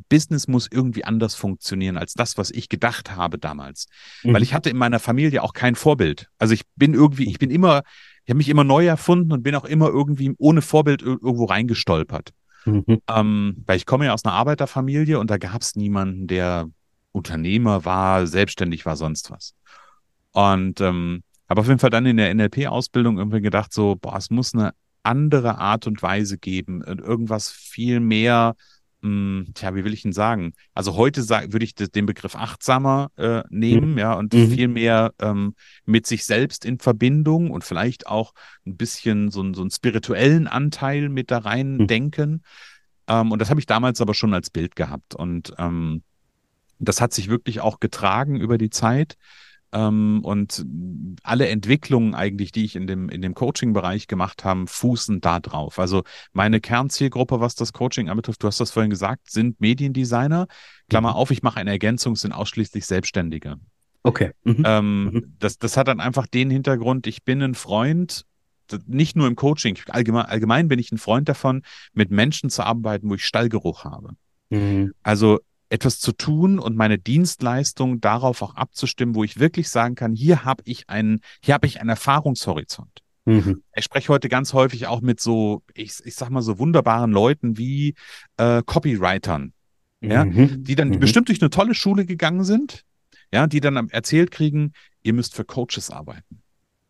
Business 0.07 0.47
muss 0.47 0.69
irgendwie 0.71 1.03
anders 1.03 1.35
funktionieren 1.35 1.97
als 1.97 2.13
das, 2.13 2.37
was 2.37 2.49
ich 2.49 2.69
gedacht 2.69 3.15
habe 3.17 3.37
damals. 3.37 3.87
Weil 4.23 4.35
Mhm. 4.35 4.43
ich 4.43 4.53
hatte 4.53 4.69
in 4.69 4.77
meiner 4.77 4.99
Familie 4.99 5.43
auch 5.43 5.51
kein 5.53 5.75
Vorbild. 5.75 6.29
Also 6.39 6.53
ich 6.53 6.61
bin 6.77 6.93
irgendwie, 6.93 7.29
ich 7.29 7.39
bin 7.39 7.49
immer, 7.51 7.83
ich 8.23 8.29
habe 8.29 8.37
mich 8.37 8.47
immer 8.47 8.63
neu 8.63 8.85
erfunden 8.85 9.33
und 9.33 9.43
bin 9.43 9.53
auch 9.55 9.65
immer 9.65 9.89
irgendwie 9.89 10.33
ohne 10.37 10.61
Vorbild 10.61 11.01
ir- 11.01 11.19
irgendwo 11.21 11.43
reingestolpert. 11.45 12.29
Mhm. 12.63 13.01
Ähm, 13.09 13.63
weil 13.65 13.75
ich 13.75 13.85
komme 13.85 14.05
ja 14.05 14.13
aus 14.13 14.23
einer 14.23 14.33
Arbeiterfamilie 14.35 15.19
und 15.19 15.29
da 15.29 15.37
gab 15.37 15.61
es 15.61 15.75
niemanden, 15.75 16.27
der 16.27 16.69
Unternehmer 17.11 17.85
war, 17.85 18.25
selbstständig 18.27 18.85
war, 18.85 18.95
sonst 18.95 19.31
was. 19.31 19.53
Und 20.31 20.79
ähm, 20.81 21.23
habe 21.49 21.61
auf 21.61 21.67
jeden 21.67 21.79
Fall 21.79 21.89
dann 21.89 22.05
in 22.05 22.17
der 22.17 22.33
NLP-Ausbildung 22.33 23.17
irgendwie 23.17 23.41
gedacht, 23.41 23.73
so, 23.73 23.95
boah, 23.95 24.15
es 24.17 24.29
muss 24.29 24.53
eine 24.53 24.73
andere 25.03 25.57
Art 25.57 25.87
und 25.87 26.01
Weise 26.01 26.37
geben 26.37 26.83
und 26.83 27.01
irgendwas 27.01 27.49
viel 27.51 27.99
mehr 27.99 28.55
mh, 29.03 29.45
tja, 29.55 29.73
wie 29.73 29.83
will 29.83 29.93
ich 29.93 30.05
ihn 30.05 30.13
sagen? 30.13 30.53
Also 30.75 30.95
heute 30.95 31.23
sag, 31.23 31.51
würde 31.53 31.65
ich 31.65 31.73
den 31.73 32.05
Begriff 32.05 32.35
achtsamer 32.35 33.09
äh, 33.17 33.41
nehmen, 33.49 33.93
Mhm. 33.93 33.97
ja, 33.97 34.13
und 34.13 34.31
Mhm. 34.33 34.49
viel 34.51 34.67
mehr 34.67 35.11
ähm, 35.19 35.55
mit 35.85 36.05
sich 36.05 36.23
selbst 36.23 36.65
in 36.65 36.77
Verbindung 36.77 37.49
und 37.49 37.63
vielleicht 37.63 38.05
auch 38.05 38.33
ein 38.67 38.77
bisschen 38.77 39.31
so, 39.31 39.41
einen- 39.41 39.55
so 39.55 39.61
einen 39.61 39.71
spirituellen 39.71 40.45
Anteil 40.47 41.09
mit 41.09 41.31
da 41.31 41.39
rein 41.39 41.77
Mhm. 41.77 41.87
denken. 41.87 42.43
Ähm, 43.07 43.31
und 43.31 43.39
das 43.39 43.49
habe 43.49 43.59
ich 43.59 43.65
damals 43.65 44.01
aber 44.01 44.13
schon 44.13 44.35
als 44.35 44.51
Bild 44.51 44.75
gehabt. 44.75 45.15
Und 45.15 45.51
ähm, 45.57 46.03
das 46.85 47.01
hat 47.01 47.13
sich 47.13 47.29
wirklich 47.29 47.61
auch 47.61 47.79
getragen 47.79 48.35
über 48.35 48.57
die 48.57 48.69
Zeit. 48.69 49.15
Ähm, 49.73 50.19
und 50.23 50.65
alle 51.23 51.47
Entwicklungen 51.47 52.13
eigentlich, 52.13 52.51
die 52.51 52.65
ich 52.65 52.75
in 52.75 52.87
dem, 52.87 53.07
in 53.07 53.21
dem 53.21 53.33
Coaching-Bereich 53.33 54.07
gemacht 54.07 54.43
habe, 54.43 54.67
fußen 54.67 55.21
da 55.21 55.39
drauf. 55.39 55.79
Also 55.79 56.03
meine 56.33 56.59
Kernzielgruppe, 56.59 57.39
was 57.39 57.55
das 57.55 57.71
Coaching 57.71 58.09
anbetrifft, 58.09 58.43
du 58.43 58.47
hast 58.47 58.59
das 58.59 58.71
vorhin 58.71 58.89
gesagt, 58.89 59.31
sind 59.31 59.61
Mediendesigner. 59.61 60.47
Klammer 60.89 61.11
Mhm. 61.11 61.15
auf, 61.15 61.31
ich 61.31 61.41
mache 61.41 61.59
eine 61.59 61.71
Ergänzung, 61.71 62.17
sind 62.17 62.33
ausschließlich 62.33 62.85
Selbstständige. 62.85 63.55
Okay. 64.03 64.31
Mhm. 64.43 64.63
Ähm, 64.65 65.03
Mhm. 65.05 65.35
das, 65.39 65.57
das 65.57 65.77
hat 65.77 65.87
dann 65.87 66.01
einfach 66.01 66.27
den 66.27 66.49
Hintergrund, 66.49 67.07
ich 67.07 67.23
bin 67.23 67.41
ein 67.41 67.55
Freund, 67.55 68.25
nicht 68.87 69.15
nur 69.15 69.27
im 69.27 69.35
Coaching, 69.35 69.77
allgemein, 69.89 70.25
allgemein 70.25 70.67
bin 70.67 70.79
ich 70.79 70.91
ein 70.91 70.97
Freund 70.97 71.29
davon, 71.29 71.61
mit 71.93 72.09
Menschen 72.11 72.49
zu 72.49 72.63
arbeiten, 72.63 73.09
wo 73.09 73.15
ich 73.15 73.25
Stallgeruch 73.25 73.85
habe. 73.85 74.15
Mhm. 74.49 74.93
Also 75.03 75.39
etwas 75.71 75.99
zu 75.99 76.11
tun 76.11 76.59
und 76.59 76.75
meine 76.75 76.97
Dienstleistung 76.99 78.01
darauf 78.01 78.41
auch 78.41 78.55
abzustimmen, 78.55 79.15
wo 79.15 79.23
ich 79.23 79.39
wirklich 79.39 79.69
sagen 79.69 79.95
kann, 79.95 80.13
hier 80.13 80.43
habe 80.43 80.63
ich 80.65 80.89
einen, 80.89 81.21
hier 81.41 81.53
habe 81.53 81.65
ich 81.65 81.79
einen 81.79 81.89
Erfahrungshorizont. 81.89 83.01
Mhm. 83.25 83.63
Ich 83.75 83.85
spreche 83.85 84.09
heute 84.09 84.27
ganz 84.29 84.53
häufig 84.53 84.87
auch 84.87 85.01
mit 85.01 85.21
so, 85.21 85.63
ich, 85.73 85.93
ich 86.03 86.15
sag 86.15 86.29
mal 86.29 86.41
so 86.41 86.59
wunderbaren 86.59 87.11
Leuten 87.11 87.57
wie 87.57 87.95
äh, 88.37 88.61
Copywritern, 88.65 89.53
ja, 90.01 90.25
Mhm. 90.25 90.63
die 90.63 90.75
dann 90.75 90.89
Mhm. 90.89 90.99
bestimmt 90.99 91.29
durch 91.29 91.41
eine 91.41 91.49
tolle 91.51 91.73
Schule 91.73 92.05
gegangen 92.05 92.43
sind, 92.43 92.83
ja, 93.33 93.47
die 93.47 93.61
dann 93.61 93.89
erzählt 93.89 94.31
kriegen, 94.31 94.73
ihr 95.03 95.13
müsst 95.13 95.35
für 95.35 95.45
Coaches 95.45 95.89
arbeiten. 95.89 96.41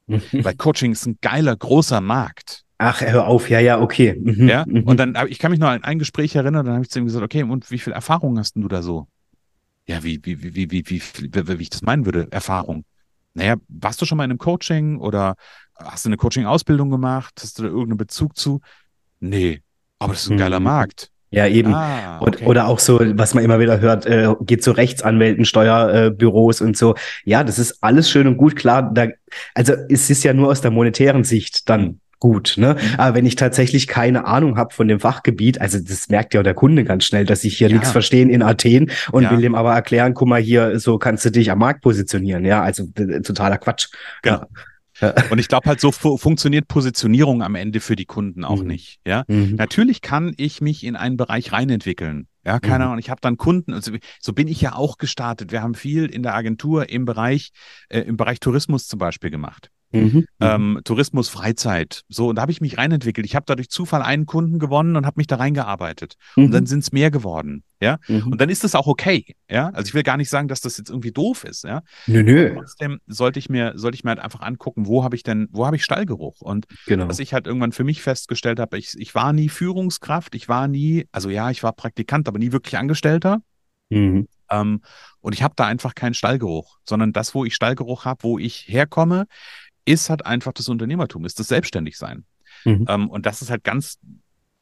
Weil 0.32 0.56
Coaching 0.56 0.92
ist 0.94 1.06
ein 1.06 1.20
geiler, 1.22 1.56
großer 1.56 2.02
Markt. 2.02 2.64
Ach, 2.84 3.00
hör 3.02 3.28
auf, 3.28 3.48
ja, 3.48 3.60
ja, 3.60 3.80
okay. 3.80 4.20
Mhm, 4.20 4.50
ja, 4.50 4.66
mhm. 4.68 4.84
und 4.86 5.00
dann, 5.00 5.16
ich 5.28 5.38
kann 5.38 5.52
mich 5.52 5.60
noch 5.60 5.68
an 5.68 5.84
ein 5.84 6.00
Gespräch 6.00 6.36
erinnern, 6.36 6.66
dann 6.66 6.74
habe 6.74 6.84
ich 6.84 6.90
zu 6.90 6.98
ihm 6.98 7.06
gesagt, 7.06 7.24
okay, 7.24 7.44
und 7.44 7.70
wie 7.70 7.78
viel 7.78 7.94
Erfahrung 7.94 8.40
hast 8.40 8.56
du 8.56 8.68
da 8.68 8.82
so? 8.82 9.08
Ja, 9.86 10.04
wie, 10.04 10.20
wie, 10.24 10.42
wie, 10.42 10.56
wie, 10.56 10.72
wie, 10.72 10.84
wie, 10.90 11.60
wie 11.60 11.62
ich 11.62 11.70
das 11.70 11.84
meinen 11.84 12.06
würde, 12.06 12.28
Erfahrung. 12.32 12.84
Naja, 13.36 13.58
warst 13.68 14.02
du 14.02 14.08
schon 14.08 14.18
mal 14.18 14.24
in 14.24 14.32
einem 14.32 14.40
Coaching 14.40 14.98
oder 14.98 15.36
hast 15.78 16.06
du 16.06 16.10
eine 16.10 16.18
Coaching-Ausbildung 16.18 16.90
gemacht? 16.90 17.36
Hast 17.40 17.60
du 17.60 17.64
da 17.64 17.70
irgendeinen 17.70 17.98
Bezug 17.98 18.36
zu? 18.36 18.62
Nee, 19.20 19.62
aber 20.00 20.14
das 20.14 20.24
ist 20.24 20.32
ein 20.32 20.38
mhm. 20.38 20.40
geiler 20.40 20.60
Markt. 20.60 21.12
Ja, 21.30 21.46
eben. 21.46 21.76
Ah, 21.76 22.20
okay. 22.20 22.46
oder 22.46 22.68
auch 22.68 22.80
so, 22.80 23.00
was 23.00 23.36
man 23.36 23.44
immer 23.44 23.60
wieder 23.60 23.80
hört, 23.80 24.08
äh, 24.08 24.34
geht 24.42 24.64
zu 24.64 24.72
Rechtsanwälten, 24.72 25.46
Steuerbüros 25.46 26.62
äh, 26.62 26.64
und 26.64 26.76
so. 26.76 26.96
Ja, 27.26 27.44
das 27.44 27.60
ist 27.60 27.84
alles 27.84 28.10
schön 28.10 28.26
und 28.26 28.38
gut, 28.38 28.56
klar. 28.56 28.92
Da, 28.92 29.08
also 29.54 29.74
es 29.88 30.10
ist 30.10 30.24
ja 30.24 30.34
nur 30.34 30.50
aus 30.50 30.62
der 30.62 30.72
monetären 30.72 31.24
Sicht 31.24 31.70
dann 31.70 32.02
gut, 32.22 32.54
ne? 32.58 32.78
Aber 32.98 33.16
wenn 33.16 33.26
ich 33.26 33.36
tatsächlich 33.36 33.88
keine 33.88 34.26
Ahnung 34.26 34.56
habe 34.58 34.74
von 34.74 34.88
dem 34.88 35.02
Fachgebiet, 35.02 35.60
also 35.60 35.78
das 35.80 36.08
merkt 36.08 36.34
ja 36.34 36.40
auch 36.40 36.44
der 36.46 36.54
Kunde 36.54 36.86
ganz 36.86 37.04
schnell, 37.04 37.26
dass 37.26 37.44
ich 37.44 37.58
hier 37.58 37.68
Ja. 37.68 37.74
nichts 37.74 37.92
verstehe 37.92 38.24
in 38.30 38.42
Athen 38.44 38.90
und 39.12 39.24
Ja. 39.24 39.32
will 39.32 39.42
dem 39.42 39.56
aber 39.56 39.74
erklären, 39.74 40.14
guck 40.14 40.30
mal 40.30 40.40
hier, 40.40 40.80
so 40.80 40.98
kannst 40.98 41.26
du 41.26 41.32
dich 41.32 41.52
am 41.52 41.60
Markt 41.60 41.82
positionieren. 41.82 42.46
Ja, 42.46 42.62
also 42.62 42.86
totaler 43.24 43.58
Quatsch. 43.58 43.88
Genau. 44.22 44.46
Ja. 45.02 45.16
Und 45.32 45.40
ich 45.40 45.48
glaube 45.48 45.68
halt, 45.68 45.80
so 45.82 45.92
fu 45.92 46.16
funktioniert 46.18 46.68
Positionierung 46.68 47.42
am 47.42 47.56
Ende 47.56 47.80
für 47.80 47.96
die 47.96 48.06
Kunden 48.06 48.46
auch 48.46 48.62
Mhm. 48.62 48.68
nicht. 48.68 49.00
Ja, 49.06 49.24
Mhm. 49.28 49.56
Natürlich 49.56 50.02
kann 50.02 50.34
ich 50.38 50.62
mich 50.62 50.84
in 50.84 50.96
einen 50.96 51.18
Bereich 51.18 51.52
reinentwickeln. 51.52 52.28
Ja, 52.46 52.60
keine 52.60 52.84
Mhm. 52.86 52.90
Ahnung. 52.92 53.00
Ich 53.00 53.10
habe 53.10 53.20
dann 53.22 53.38
Kunden, 53.38 53.74
also 53.74 53.92
so 54.20 54.34
bin 54.34 54.48
ich 54.48 54.62
ja 54.62 54.76
auch 54.76 54.98
gestartet. 55.00 55.52
Wir 55.52 55.64
haben 55.64 55.74
viel 55.74 56.06
in 56.06 56.22
der 56.22 56.36
Agentur 56.36 56.90
im 56.90 57.06
Bereich, 57.06 57.50
äh, 57.90 58.02
im 58.02 58.16
Bereich 58.16 58.40
Tourismus 58.40 58.86
zum 58.88 59.00
Beispiel 59.00 59.32
gemacht. 59.32 59.70
Mhm. 59.94 60.02
Mhm. 60.02 60.26
Ähm, 60.40 60.80
Tourismus, 60.86 61.30
Freizeit. 61.30 62.04
So, 62.10 62.30
und 62.30 62.36
da 62.38 62.44
habe 62.44 62.52
ich 62.52 62.62
mich 62.62 62.78
reinentwickelt. 62.78 63.26
Ich 63.26 63.36
habe 63.36 63.46
da 63.46 63.56
durch 63.56 63.70
Zufall 63.70 64.02
einen 64.02 64.26
Kunden 64.26 64.58
gewonnen 64.60 64.96
und 64.96 65.06
habe 65.06 65.20
mich 65.20 65.28
da 65.28 65.36
reingearbeitet. 65.36 66.16
Und 66.36 66.52
dann 66.52 66.64
Mhm. 66.64 66.68
sind 66.68 66.80
es 66.80 66.92
mehr 66.92 67.12
geworden. 67.12 67.64
Ja. 67.82 67.98
Mhm. 68.08 68.28
Und 68.32 68.40
dann 68.42 68.50
ist 68.50 68.64
das 68.64 68.76
auch 68.76 68.88
okay. 68.88 69.36
Ja. 69.50 69.70
Also 69.70 69.88
ich 69.90 69.94
will 69.94 70.04
gar 70.04 70.16
nicht 70.18 70.30
sagen, 70.30 70.48
dass 70.48 70.62
das 70.62 70.78
jetzt 70.78 70.90
irgendwie 70.90 71.12
doof 71.12 71.44
ist. 71.44 71.64
Ja. 71.64 71.82
Nö, 72.08 72.24
nö. 72.24 72.54
Trotzdem 72.56 73.00
sollte 73.08 73.40
ich 73.40 73.50
mir, 73.50 73.74
sollte 73.76 73.96
ich 73.96 74.04
mir 74.04 74.12
halt 74.12 74.20
einfach 74.20 74.42
angucken, 74.42 74.86
wo 74.88 75.04
habe 75.04 75.16
ich 75.16 75.24
denn, 75.24 75.48
wo 75.52 75.66
habe 75.66 75.76
ich 75.76 75.84
Stallgeruch? 75.84 76.42
Und 76.42 76.68
Genau. 76.86 77.08
was 77.10 77.20
ich 77.20 77.34
halt 77.34 77.48
irgendwann 77.48 77.72
für 77.72 77.84
mich 77.84 78.02
festgestellt 78.02 78.60
habe, 78.60 78.78
ich, 78.78 78.94
ich 78.98 79.16
war 79.16 79.34
nie 79.34 79.50
Führungskraft, 79.50 80.36
ich 80.36 80.48
war 80.48 80.68
nie, 80.68 81.08
also 81.12 81.30
ja, 81.30 81.50
ich 81.50 81.64
war 81.64 81.74
Praktikant, 81.74 82.28
aber 82.28 82.40
nie 82.40 82.52
wirklich 82.52 82.78
Angestellter. 82.78 83.42
Mhm. 83.90 84.28
Ähm, 84.50 84.82
und 85.22 85.34
ich 85.34 85.44
habe 85.44 85.54
da 85.56 85.66
einfach 85.66 85.96
keinen 85.96 86.14
Stallgeruch, 86.14 86.78
sondern 86.88 87.14
das, 87.14 87.34
wo 87.34 87.46
ich 87.46 87.56
Stallgeruch 87.56 88.06
habe, 88.06 88.24
wo 88.24 88.38
ich 88.38 88.66
herkomme, 88.68 89.26
ist 89.92 90.10
halt 90.10 90.26
einfach 90.26 90.54
das 90.54 90.70
Unternehmertum, 90.70 91.26
ist 91.26 91.40
das 91.40 91.48
Selbstständigsein. 91.48 92.26
Mhm. 92.66 92.86
Ähm, 92.88 93.10
und 93.10 93.26
das 93.26 93.42
ist 93.42 93.50
halt 93.50 93.64
ganz, 93.64 93.98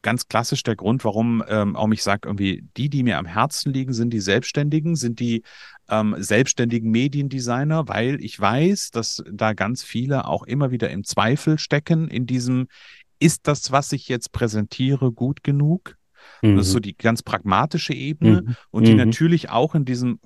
ganz 0.02 0.28
klassisch 0.28 0.64
der 0.64 0.76
Grund, 0.76 1.04
warum 1.04 1.44
ähm, 1.48 1.76
auch 1.76 1.88
mich 1.88 2.04
sagt, 2.04 2.26
irgendwie, 2.26 2.64
die, 2.78 2.90
die 2.90 3.04
mir 3.04 3.18
am 3.18 3.26
Herzen 3.26 3.74
liegen, 3.74 3.94
sind 3.94 4.12
die 4.12 4.22
Selbstständigen, 4.22 4.96
sind 4.96 5.20
die 5.20 5.44
ähm, 5.90 6.16
selbstständigen 6.18 6.90
Mediendesigner, 6.90 7.88
weil 7.88 8.24
ich 8.24 8.40
weiß, 8.40 8.92
dass 8.92 9.24
da 9.32 9.54
ganz 9.54 9.84
viele 9.84 10.26
auch 10.26 10.44
immer 10.44 10.72
wieder 10.72 10.90
im 10.90 11.04
Zweifel 11.04 11.60
stecken 11.60 12.08
in 12.08 12.26
diesem, 12.26 12.68
ist 13.20 13.48
das, 13.48 13.72
was 13.72 13.92
ich 13.92 14.08
jetzt 14.08 14.32
präsentiere, 14.32 15.12
gut 15.12 15.44
genug? 15.44 15.98
Das 16.42 16.68
ist 16.68 16.74
so 16.74 16.80
die 16.80 16.96
ganz 16.96 17.22
pragmatische 17.24 17.94
Ebene 17.94 18.44
Mhm. 18.46 18.56
und 18.72 18.88
die 18.88 18.92
Mhm. 18.92 18.98
natürlich 18.98 19.50
auch 19.50 19.76
in 19.76 19.84
diesem, 19.84 20.20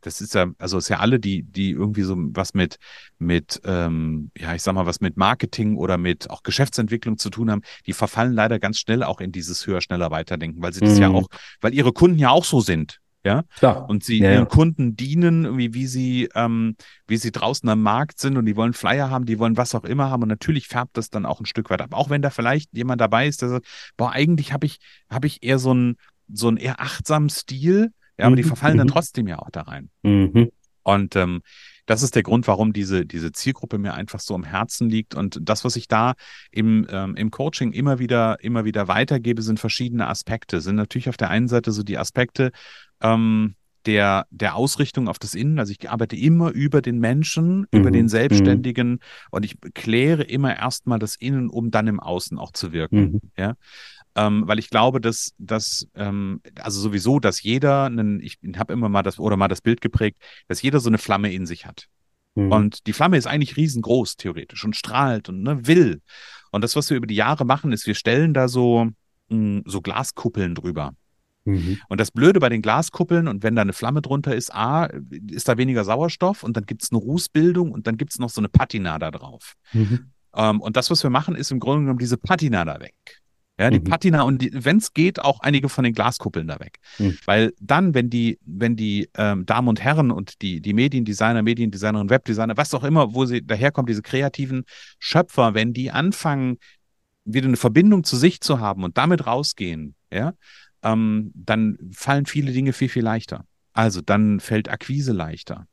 das 0.00 0.20
ist 0.20 0.34
ja, 0.34 0.46
also 0.58 0.78
es 0.78 0.84
ist 0.84 0.88
ja 0.88 0.98
alle, 1.00 1.18
die, 1.18 1.42
die 1.42 1.70
irgendwie 1.70 2.02
so 2.02 2.14
was 2.16 2.54
mit, 2.54 2.76
mit, 3.18 3.60
ähm, 3.64 4.30
ja, 4.36 4.54
ich 4.54 4.62
sag 4.62 4.74
mal, 4.74 4.86
was 4.86 5.00
mit 5.00 5.16
Marketing 5.16 5.76
oder 5.76 5.98
mit 5.98 6.30
auch 6.30 6.42
Geschäftsentwicklung 6.42 7.18
zu 7.18 7.30
tun 7.30 7.50
haben, 7.50 7.62
die 7.86 7.92
verfallen 7.92 8.32
leider 8.32 8.58
ganz 8.58 8.78
schnell 8.78 9.02
auch 9.02 9.20
in 9.20 9.32
dieses 9.32 9.66
höher, 9.66 9.80
schneller, 9.80 10.10
weiterdenken, 10.10 10.62
weil 10.62 10.72
sie 10.72 10.80
das 10.80 10.98
ja 10.98 11.08
Mhm. 11.08 11.14
auch, 11.16 11.26
weil 11.60 11.74
ihre 11.74 11.92
Kunden 11.92 12.18
ja 12.18 12.30
auch 12.30 12.44
so 12.44 12.60
sind. 12.60 12.98
Ja, 13.24 13.42
Klar. 13.56 13.90
und 13.90 14.04
sie 14.04 14.20
Ja, 14.20 14.30
ihren 14.30 14.38
ja. 14.42 14.44
Kunden 14.44 14.94
dienen, 14.94 15.58
wie, 15.58 15.74
wie 15.74 15.88
sie, 15.88 16.28
ähm, 16.36 16.76
wie 17.08 17.16
sie 17.16 17.32
draußen 17.32 17.68
am 17.68 17.82
Markt 17.82 18.20
sind 18.20 18.36
und 18.36 18.46
die 18.46 18.54
wollen 18.54 18.72
Flyer 18.72 19.10
haben, 19.10 19.26
die 19.26 19.40
wollen 19.40 19.56
was 19.56 19.74
auch 19.74 19.82
immer 19.82 20.10
haben 20.10 20.22
und 20.22 20.28
natürlich 20.28 20.68
färbt 20.68 20.96
das 20.96 21.10
dann 21.10 21.26
auch 21.26 21.40
ein 21.40 21.46
Stück 21.46 21.68
weit 21.68 21.80
ab. 21.82 21.92
Auch 21.92 22.08
wenn 22.08 22.22
da 22.22 22.30
vielleicht 22.30 22.70
jemand 22.72 23.00
dabei 23.00 23.26
ist, 23.26 23.42
der 23.42 23.48
sagt, 23.48 23.66
boah, 23.96 24.12
eigentlich 24.12 24.52
habe 24.52 24.66
ich, 24.66 24.78
habe 25.10 25.26
ich 25.26 25.42
eher 25.42 25.58
so 25.58 25.72
einen, 25.72 25.96
so 26.32 26.46
einen 26.46 26.56
eher 26.56 26.80
achtsamen 26.80 27.28
Stil, 27.28 27.90
ja, 28.18 28.26
aber 28.26 28.36
die 28.36 28.42
Mhm, 28.42 28.48
verfallen 28.48 28.78
dann 28.78 28.86
mhm. 28.86 28.92
trotzdem 28.92 29.28
ja 29.28 29.38
auch 29.38 29.50
da 29.50 29.62
rein. 29.62 29.90
Mhm. 30.02 30.50
Und 30.82 31.16
ähm, 31.16 31.42
das 31.86 32.02
ist 32.02 32.14
der 32.14 32.22
Grund, 32.22 32.48
warum 32.48 32.72
diese, 32.72 33.06
diese 33.06 33.32
Zielgruppe 33.32 33.78
mir 33.78 33.94
einfach 33.94 34.20
so 34.20 34.34
am 34.34 34.44
Herzen 34.44 34.90
liegt. 34.90 35.14
Und 35.14 35.38
das, 35.40 35.64
was 35.64 35.76
ich 35.76 35.88
da 35.88 36.14
im, 36.50 36.86
ähm, 36.90 37.14
im 37.16 37.30
Coaching 37.30 37.72
immer 37.72 37.98
wieder, 37.98 38.42
immer 38.42 38.64
wieder 38.64 38.88
weitergebe, 38.88 39.42
sind 39.42 39.60
verschiedene 39.60 40.08
Aspekte. 40.08 40.60
Sind 40.60 40.76
natürlich 40.76 41.08
auf 41.08 41.16
der 41.16 41.30
einen 41.30 41.48
Seite 41.48 41.72
so 41.72 41.82
die 41.82 41.98
Aspekte 41.98 42.50
ähm, 43.00 43.54
der, 43.86 44.26
der 44.30 44.56
Ausrichtung 44.56 45.06
auf 45.08 45.18
das 45.20 45.34
Innen. 45.34 45.60
Also 45.60 45.72
ich 45.78 45.88
arbeite 45.88 46.16
immer 46.16 46.50
über 46.50 46.82
den 46.82 46.98
Menschen, 46.98 47.66
über 47.70 47.90
Mhm, 47.90 47.94
den 47.94 48.02
mhm. 48.06 48.08
Selbstständigen 48.08 48.98
und 49.30 49.44
ich 49.44 49.56
kläre 49.74 50.24
immer 50.24 50.56
erstmal 50.56 50.98
das 50.98 51.14
Innen, 51.14 51.48
um 51.48 51.70
dann 51.70 51.86
im 51.86 52.00
Außen 52.00 52.36
auch 52.36 52.50
zu 52.50 52.72
wirken. 52.72 53.12
Mhm. 53.12 53.20
Ähm, 54.18 54.44
weil 54.46 54.58
ich 54.58 54.70
glaube, 54.70 55.00
dass, 55.00 55.34
dass 55.36 55.86
ähm, 55.94 56.40
also 56.60 56.80
sowieso, 56.80 57.20
dass 57.20 57.42
jeder 57.42 57.84
einen, 57.84 58.18
ich 58.20 58.38
habe 58.56 58.72
immer 58.72 58.88
mal 58.88 59.02
das 59.02 59.18
oder 59.18 59.36
mal 59.36 59.48
das 59.48 59.60
Bild 59.60 59.82
geprägt, 59.82 60.16
dass 60.48 60.62
jeder 60.62 60.80
so 60.80 60.88
eine 60.88 60.98
Flamme 60.98 61.32
in 61.32 61.44
sich 61.44 61.66
hat. 61.66 61.86
Mhm. 62.34 62.50
Und 62.50 62.86
die 62.86 62.94
Flamme 62.94 63.18
ist 63.18 63.26
eigentlich 63.26 63.58
riesengroß, 63.58 64.16
theoretisch, 64.16 64.64
und 64.64 64.74
strahlt 64.74 65.28
und 65.28 65.42
ne, 65.42 65.66
will. 65.66 66.00
Und 66.50 66.64
das, 66.64 66.76
was 66.76 66.88
wir 66.88 66.96
über 66.96 67.06
die 67.06 67.14
Jahre 67.14 67.44
machen, 67.44 67.72
ist, 67.72 67.86
wir 67.86 67.94
stellen 67.94 68.32
da 68.32 68.48
so, 68.48 68.88
mh, 69.28 69.62
so 69.66 69.82
Glaskuppeln 69.82 70.54
drüber. 70.54 70.94
Mhm. 71.44 71.78
Und 71.88 72.00
das 72.00 72.10
Blöde 72.10 72.40
bei 72.40 72.48
den 72.48 72.62
Glaskuppeln, 72.62 73.28
und 73.28 73.42
wenn 73.42 73.54
da 73.54 73.62
eine 73.62 73.74
Flamme 73.74 74.00
drunter 74.00 74.34
ist, 74.34 74.54
A, 74.54 74.86
ist 75.30 75.48
da 75.48 75.58
weniger 75.58 75.84
Sauerstoff 75.84 76.42
und 76.42 76.56
dann 76.56 76.64
gibt 76.64 76.82
es 76.82 76.90
eine 76.90 76.98
Rußbildung 77.00 77.70
und 77.70 77.86
dann 77.86 77.98
gibt 77.98 78.12
es 78.12 78.18
noch 78.18 78.30
so 78.30 78.40
eine 78.40 78.48
Patina 78.48 78.98
da 78.98 79.10
drauf. 79.10 79.54
Mhm. 79.74 80.10
Ähm, 80.34 80.60
und 80.62 80.76
das, 80.76 80.90
was 80.90 81.02
wir 81.02 81.10
machen, 81.10 81.34
ist 81.34 81.50
im 81.50 81.60
Grunde 81.60 81.82
genommen 81.82 81.98
diese 81.98 82.16
Patina 82.16 82.64
da 82.64 82.80
weg. 82.80 82.94
Ja, 83.58 83.70
die 83.70 83.78
Mhm. 83.78 83.84
Patina 83.84 84.22
und 84.22 84.46
wenn 84.52 84.76
es 84.76 84.92
geht, 84.92 85.18
auch 85.18 85.40
einige 85.40 85.70
von 85.70 85.82
den 85.84 85.94
Glaskuppeln 85.94 86.46
da 86.46 86.60
weg. 86.60 86.78
Mhm. 86.98 87.16
Weil 87.24 87.54
dann, 87.58 87.94
wenn 87.94 88.10
die, 88.10 88.38
wenn 88.44 88.76
die 88.76 89.08
ähm, 89.16 89.46
Damen 89.46 89.68
und 89.68 89.80
Herren 89.82 90.10
und 90.10 90.42
die, 90.42 90.60
die 90.60 90.74
Mediendesigner, 90.74 91.42
Mediendesignerinnen, 91.42 92.10
Webdesigner, 92.10 92.56
was 92.58 92.74
auch 92.74 92.84
immer, 92.84 93.14
wo 93.14 93.24
sie 93.24 93.46
daherkommen, 93.46 93.86
diese 93.86 94.02
kreativen 94.02 94.64
Schöpfer, 94.98 95.54
wenn 95.54 95.72
die 95.72 95.90
anfangen, 95.90 96.58
wieder 97.24 97.48
eine 97.48 97.56
Verbindung 97.56 98.04
zu 98.04 98.16
sich 98.16 98.40
zu 98.40 98.60
haben 98.60 98.84
und 98.84 98.98
damit 98.98 99.26
rausgehen, 99.26 99.94
ja, 100.12 100.34
ähm, 100.82 101.32
dann 101.34 101.78
fallen 101.92 102.26
viele 102.26 102.52
Dinge 102.52 102.72
viel, 102.74 102.90
viel 102.90 103.02
leichter. 103.02 103.46
Also 103.72 104.00
dann 104.02 104.38
fällt 104.40 104.68
Akquise 104.68 105.12
leichter. 105.12 105.66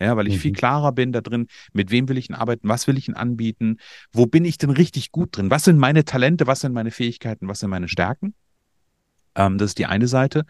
Ja, 0.00 0.16
weil 0.16 0.26
ich 0.28 0.36
Mhm. 0.36 0.40
viel 0.40 0.52
klarer 0.52 0.92
bin 0.92 1.12
da 1.12 1.20
drin, 1.20 1.46
mit 1.72 1.90
wem 1.90 2.08
will 2.08 2.16
ich 2.16 2.28
denn 2.28 2.36
arbeiten, 2.36 2.68
was 2.68 2.86
will 2.86 2.96
ich 2.96 3.06
denn 3.06 3.16
anbieten, 3.16 3.76
wo 4.12 4.26
bin 4.26 4.44
ich 4.44 4.56
denn 4.56 4.70
richtig 4.70 5.12
gut 5.12 5.36
drin, 5.36 5.50
was 5.50 5.64
sind 5.64 5.78
meine 5.78 6.04
Talente, 6.04 6.46
was 6.46 6.60
sind 6.60 6.72
meine 6.72 6.90
Fähigkeiten, 6.90 7.48
was 7.48 7.60
sind 7.60 7.70
meine 7.70 7.88
Stärken. 7.88 8.34
Ähm, 9.34 9.58
das 9.58 9.70
ist 9.70 9.78
die 9.78 9.86
eine 9.86 10.08
Seite. 10.08 10.44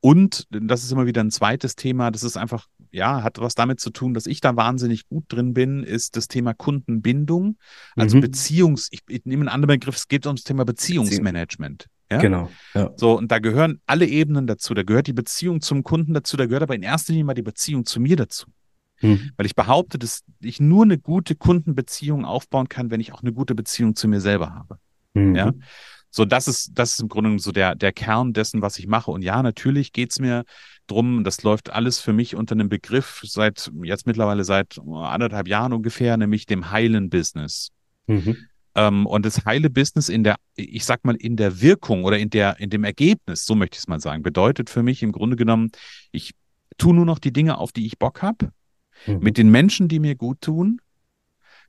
Und 0.00 0.46
das 0.50 0.82
ist 0.82 0.92
immer 0.92 1.06
wieder 1.06 1.22
ein 1.22 1.30
zweites 1.30 1.76
Thema. 1.76 2.10
Das 2.10 2.22
ist 2.22 2.38
einfach, 2.38 2.66
ja, 2.90 3.22
hat 3.22 3.38
was 3.38 3.54
damit 3.54 3.80
zu 3.80 3.90
tun, 3.90 4.14
dass 4.14 4.26
ich 4.26 4.40
da 4.40 4.56
wahnsinnig 4.56 5.06
gut 5.08 5.24
drin 5.28 5.52
bin, 5.52 5.84
ist 5.84 6.16
das 6.16 6.26
Thema 6.26 6.54
Kundenbindung. 6.54 7.58
Also 7.96 8.16
mhm. 8.16 8.22
Beziehungs, 8.22 8.88
ich, 8.92 9.00
ich, 9.08 9.24
nehme 9.24 9.42
einen 9.42 9.48
anderen 9.48 9.78
Begriff, 9.78 9.96
es 9.96 10.08
geht 10.08 10.26
ums 10.26 10.42
Thema 10.42 10.64
Beziehungsmanagement. 10.64 11.86
Ja? 12.10 12.18
Genau. 12.18 12.50
Ja. 12.74 12.90
So, 12.96 13.16
und 13.16 13.30
da 13.30 13.38
gehören 13.40 13.80
alle 13.86 14.06
Ebenen 14.06 14.46
dazu. 14.46 14.72
Da 14.72 14.82
gehört 14.82 15.06
die 15.06 15.12
Beziehung 15.12 15.60
zum 15.60 15.82
Kunden 15.82 16.14
dazu, 16.14 16.38
da 16.38 16.46
gehört 16.46 16.62
aber 16.62 16.74
in 16.74 16.82
erster 16.82 17.12
Linie 17.12 17.24
mal 17.24 17.34
die 17.34 17.42
Beziehung 17.42 17.84
zu 17.84 18.00
mir 18.00 18.16
dazu. 18.16 18.46
Mhm. 19.00 19.30
Weil 19.36 19.46
ich 19.46 19.54
behaupte, 19.54 19.98
dass 19.98 20.22
ich 20.40 20.60
nur 20.60 20.84
eine 20.84 20.98
gute 20.98 21.34
Kundenbeziehung 21.34 22.24
aufbauen 22.24 22.68
kann, 22.68 22.90
wenn 22.90 23.00
ich 23.00 23.12
auch 23.12 23.22
eine 23.22 23.32
gute 23.32 23.54
Beziehung 23.54 23.94
zu 23.96 24.08
mir 24.08 24.20
selber 24.20 24.54
habe. 24.54 24.78
Mhm. 25.14 25.34
Ja. 25.34 25.52
So, 26.10 26.24
das 26.24 26.48
ist, 26.48 26.72
das 26.74 26.94
ist 26.94 27.00
im 27.00 27.08
Grunde 27.08 27.38
so 27.38 27.52
der, 27.52 27.76
der 27.76 27.92
Kern 27.92 28.32
dessen, 28.32 28.62
was 28.62 28.78
ich 28.78 28.88
mache. 28.88 29.10
Und 29.10 29.22
ja, 29.22 29.42
natürlich 29.42 29.92
geht's 29.92 30.18
mir 30.18 30.44
drum, 30.88 31.22
das 31.22 31.42
läuft 31.44 31.70
alles 31.70 32.00
für 32.00 32.12
mich 32.12 32.34
unter 32.34 32.54
einem 32.54 32.68
Begriff 32.68 33.22
seit 33.24 33.70
jetzt 33.84 34.06
mittlerweile 34.06 34.42
seit 34.42 34.78
anderthalb 34.78 35.46
Jahren 35.46 35.72
ungefähr, 35.72 36.16
nämlich 36.16 36.46
dem 36.46 36.72
heilen 36.72 37.10
Business. 37.10 37.70
Mhm. 38.08 38.36
Ähm, 38.74 39.06
und 39.06 39.24
das 39.24 39.44
heile 39.44 39.70
Business 39.70 40.08
in 40.08 40.24
der, 40.24 40.36
ich 40.56 40.84
sag 40.84 41.04
mal, 41.04 41.14
in 41.14 41.36
der 41.36 41.60
Wirkung 41.60 42.04
oder 42.04 42.18
in 42.18 42.30
der, 42.30 42.58
in 42.58 42.70
dem 42.70 42.82
Ergebnis, 42.82 43.46
so 43.46 43.54
möchte 43.54 43.76
ich 43.76 43.80
es 43.80 43.88
mal 43.88 44.00
sagen, 44.00 44.22
bedeutet 44.22 44.68
für 44.68 44.82
mich 44.82 45.02
im 45.04 45.12
Grunde 45.12 45.36
genommen, 45.36 45.70
ich 46.10 46.34
tue 46.76 46.94
nur 46.94 47.04
noch 47.04 47.18
die 47.20 47.32
Dinge, 47.32 47.58
auf 47.58 47.72
die 47.72 47.86
ich 47.86 47.98
Bock 47.98 48.22
habe, 48.22 48.52
mhm. 49.06 49.18
mit 49.20 49.38
den 49.38 49.50
Menschen, 49.50 49.88
die 49.88 49.98
mir 49.98 50.14
gut 50.14 50.40
tun, 50.40 50.80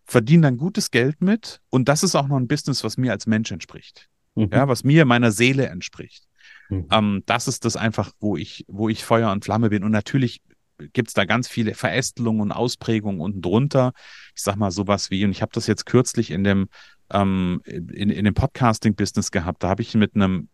verdiene 0.03 0.43
dann 0.43 0.57
gutes 0.57 0.91
Geld 0.91 1.21
mit 1.21 1.61
und 1.69 1.88
das 1.88 2.03
ist 2.03 2.15
auch 2.15 2.27
noch 2.27 2.38
ein 2.38 2.47
Business, 2.47 2.84
was 2.84 2.97
mir 2.97 3.11
als 3.11 3.27
Mensch 3.27 3.51
entspricht 3.51 4.09
mhm. 4.36 4.49
ja, 4.51 4.67
was 4.67 4.84
mir, 4.84 5.05
meiner 5.05 5.32
Seele 5.32 5.67
entspricht. 5.67 6.27
Mhm. 6.69 6.88
Ähm, 6.91 7.23
das 7.25 7.47
ist 7.47 7.65
das 7.65 7.75
einfach, 7.75 8.11
wo 8.19 8.38
ich, 8.38 8.65
wo 8.67 8.89
ich 8.89 9.03
Feuer 9.03 9.32
und 9.32 9.45
Flamme 9.45 9.69
bin. 9.69 9.84
Und 9.84 9.91
natürlich 9.91 10.41
gibt 10.93 11.09
es 11.09 11.13
da 11.13 11.25
ganz 11.25 11.47
viele 11.47 11.73
Verästelungen 11.73 12.41
und 12.41 12.51
Ausprägungen 12.51 13.21
unten 13.21 13.41
drunter. 13.41 13.93
Ich 14.36 14.41
sag 14.41 14.55
mal 14.55 14.71
sowas 14.71 15.11
wie, 15.11 15.23
und 15.25 15.32
ich 15.32 15.41
habe 15.41 15.51
das 15.53 15.67
jetzt 15.67 15.86
kürzlich 15.86 16.32
in 16.32 16.43
dem, 16.43 16.69
ähm, 17.11 17.61
in, 17.65 18.09
in 18.09 18.25
dem 18.25 18.34
Podcasting-Business 18.34 19.32
gehabt, 19.32 19.63
da 19.63 19.69
habe 19.69 19.82
ich 19.82 19.93
mit 19.93 20.15
einem, 20.15 20.49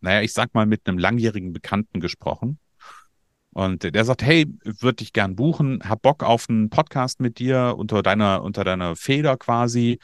naja, 0.00 0.22
ich 0.22 0.32
sag 0.32 0.54
mal, 0.54 0.66
mit 0.66 0.86
einem 0.86 0.98
langjährigen 0.98 1.52
Bekannten 1.52 2.00
gesprochen. 2.00 2.58
Und 3.56 3.94
der 3.94 4.04
sagt, 4.04 4.22
hey, 4.22 4.44
würde 4.64 4.96
dich 4.96 5.14
gern 5.14 5.34
buchen, 5.34 5.80
hab 5.82 6.02
Bock 6.02 6.22
auf 6.22 6.50
einen 6.50 6.68
Podcast 6.68 7.20
mit 7.20 7.38
dir 7.38 7.74
unter 7.78 8.02
deiner, 8.02 8.42
unter 8.42 8.64
deiner 8.64 8.96
Feder 8.96 9.38
quasi. 9.38 9.98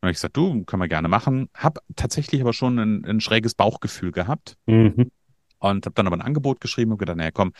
Und 0.00 0.08
ich 0.08 0.16
gesagt, 0.16 0.36
du, 0.36 0.64
können 0.64 0.82
wir 0.82 0.88
gerne 0.88 1.06
machen. 1.06 1.48
Hab 1.54 1.78
tatsächlich 1.94 2.40
aber 2.40 2.52
schon 2.52 2.80
ein, 2.80 3.04
ein 3.04 3.20
schräges 3.20 3.54
Bauchgefühl 3.54 4.10
gehabt. 4.10 4.56
Mhm. 4.66 5.12
Und 5.60 5.86
habe 5.86 5.94
dann 5.94 6.08
aber 6.08 6.16
ein 6.16 6.20
Angebot 6.20 6.60
geschrieben 6.60 6.90
und 6.90 6.98
gedacht, 6.98 7.16
naja, 7.16 7.30
komm, 7.30 7.52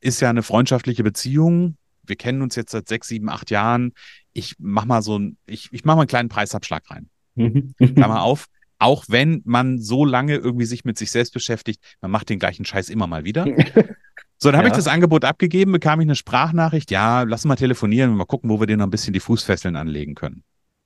ist 0.00 0.20
ja 0.20 0.30
eine 0.30 0.42
freundschaftliche 0.42 1.02
Beziehung. 1.02 1.76
Wir 2.02 2.16
kennen 2.16 2.40
uns 2.40 2.56
jetzt 2.56 2.72
seit 2.72 2.88
sechs, 2.88 3.08
sieben, 3.08 3.28
acht 3.28 3.50
Jahren. 3.50 3.92
Ich 4.32 4.54
mach 4.58 4.86
mal 4.86 5.02
so 5.02 5.18
ein, 5.18 5.36
ich, 5.44 5.68
ich 5.72 5.84
mach 5.84 5.96
mal 5.96 6.02
einen 6.02 6.08
kleinen 6.08 6.30
Preisabschlag 6.30 6.90
rein. 6.90 7.10
Mhm. 7.34 7.74
Klammer 7.76 8.22
auf. 8.22 8.46
Auch 8.78 9.04
wenn 9.08 9.42
man 9.44 9.78
so 9.78 10.06
lange 10.06 10.36
irgendwie 10.36 10.64
sich 10.64 10.86
mit 10.86 10.96
sich 10.96 11.10
selbst 11.10 11.34
beschäftigt, 11.34 11.82
man 12.00 12.10
macht 12.10 12.30
den 12.30 12.38
gleichen 12.38 12.64
Scheiß 12.64 12.88
immer 12.88 13.06
mal 13.06 13.24
wieder. 13.24 13.44
So, 14.38 14.50
dann 14.50 14.58
habe 14.58 14.68
ja. 14.68 14.72
ich 14.72 14.76
das 14.76 14.88
Angebot 14.88 15.24
abgegeben, 15.24 15.72
bekam 15.72 16.00
ich 16.00 16.06
eine 16.06 16.14
Sprachnachricht. 16.14 16.90
Ja, 16.90 17.22
lass 17.22 17.44
mal 17.44 17.56
telefonieren 17.56 18.10
und 18.10 18.16
mal 18.16 18.26
gucken, 18.26 18.50
wo 18.50 18.60
wir 18.60 18.66
dir 18.66 18.76
noch 18.76 18.86
ein 18.86 18.90
bisschen 18.90 19.12
die 19.12 19.20
Fußfesseln 19.20 19.76
anlegen 19.76 20.14
können. 20.14 20.42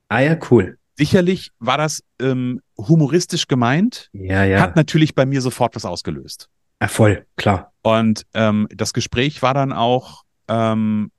Ah 0.09 0.21
ja, 0.21 0.37
cool. 0.51 0.79
Sicherlich 0.97 1.51
war 1.59 1.79
das 1.79 2.03
ähm, 2.21 2.61
humoristisch 2.77 3.47
gemeint, 3.47 4.11
ja, 4.13 4.45
ja. 4.45 4.61
hat 4.61 4.77
natürlich 4.77 5.15
bei 5.15 5.25
mir 5.25 5.41
sofort 5.41 5.75
was 5.75 5.85
ausgelöst. 5.85 6.49
Ja, 6.81 6.89
voll, 6.89 7.27
klar. 7.37 7.73
Und 7.83 8.27
ähm, 8.35 8.69
das 8.71 8.93
Gespräch 8.93 9.43
war 9.43 9.55
dann 9.55 9.73
auch, 9.73 10.25
ähm, 10.49 11.11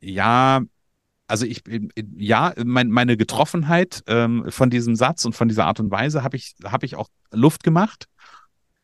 ja, 0.00 0.62
also 1.28 1.46
ich, 1.46 1.62
ja, 2.16 2.52
mein, 2.64 2.88
meine 2.90 3.16
Getroffenheit 3.16 4.02
ähm, 4.08 4.46
von 4.48 4.68
diesem 4.68 4.96
Satz 4.96 5.24
und 5.24 5.34
von 5.34 5.48
dieser 5.48 5.66
Art 5.66 5.78
und 5.78 5.90
Weise 5.90 6.24
habe 6.24 6.36
ich, 6.36 6.54
habe 6.64 6.86
ich 6.86 6.96
auch 6.96 7.08
Luft 7.30 7.62
gemacht. 7.62 8.06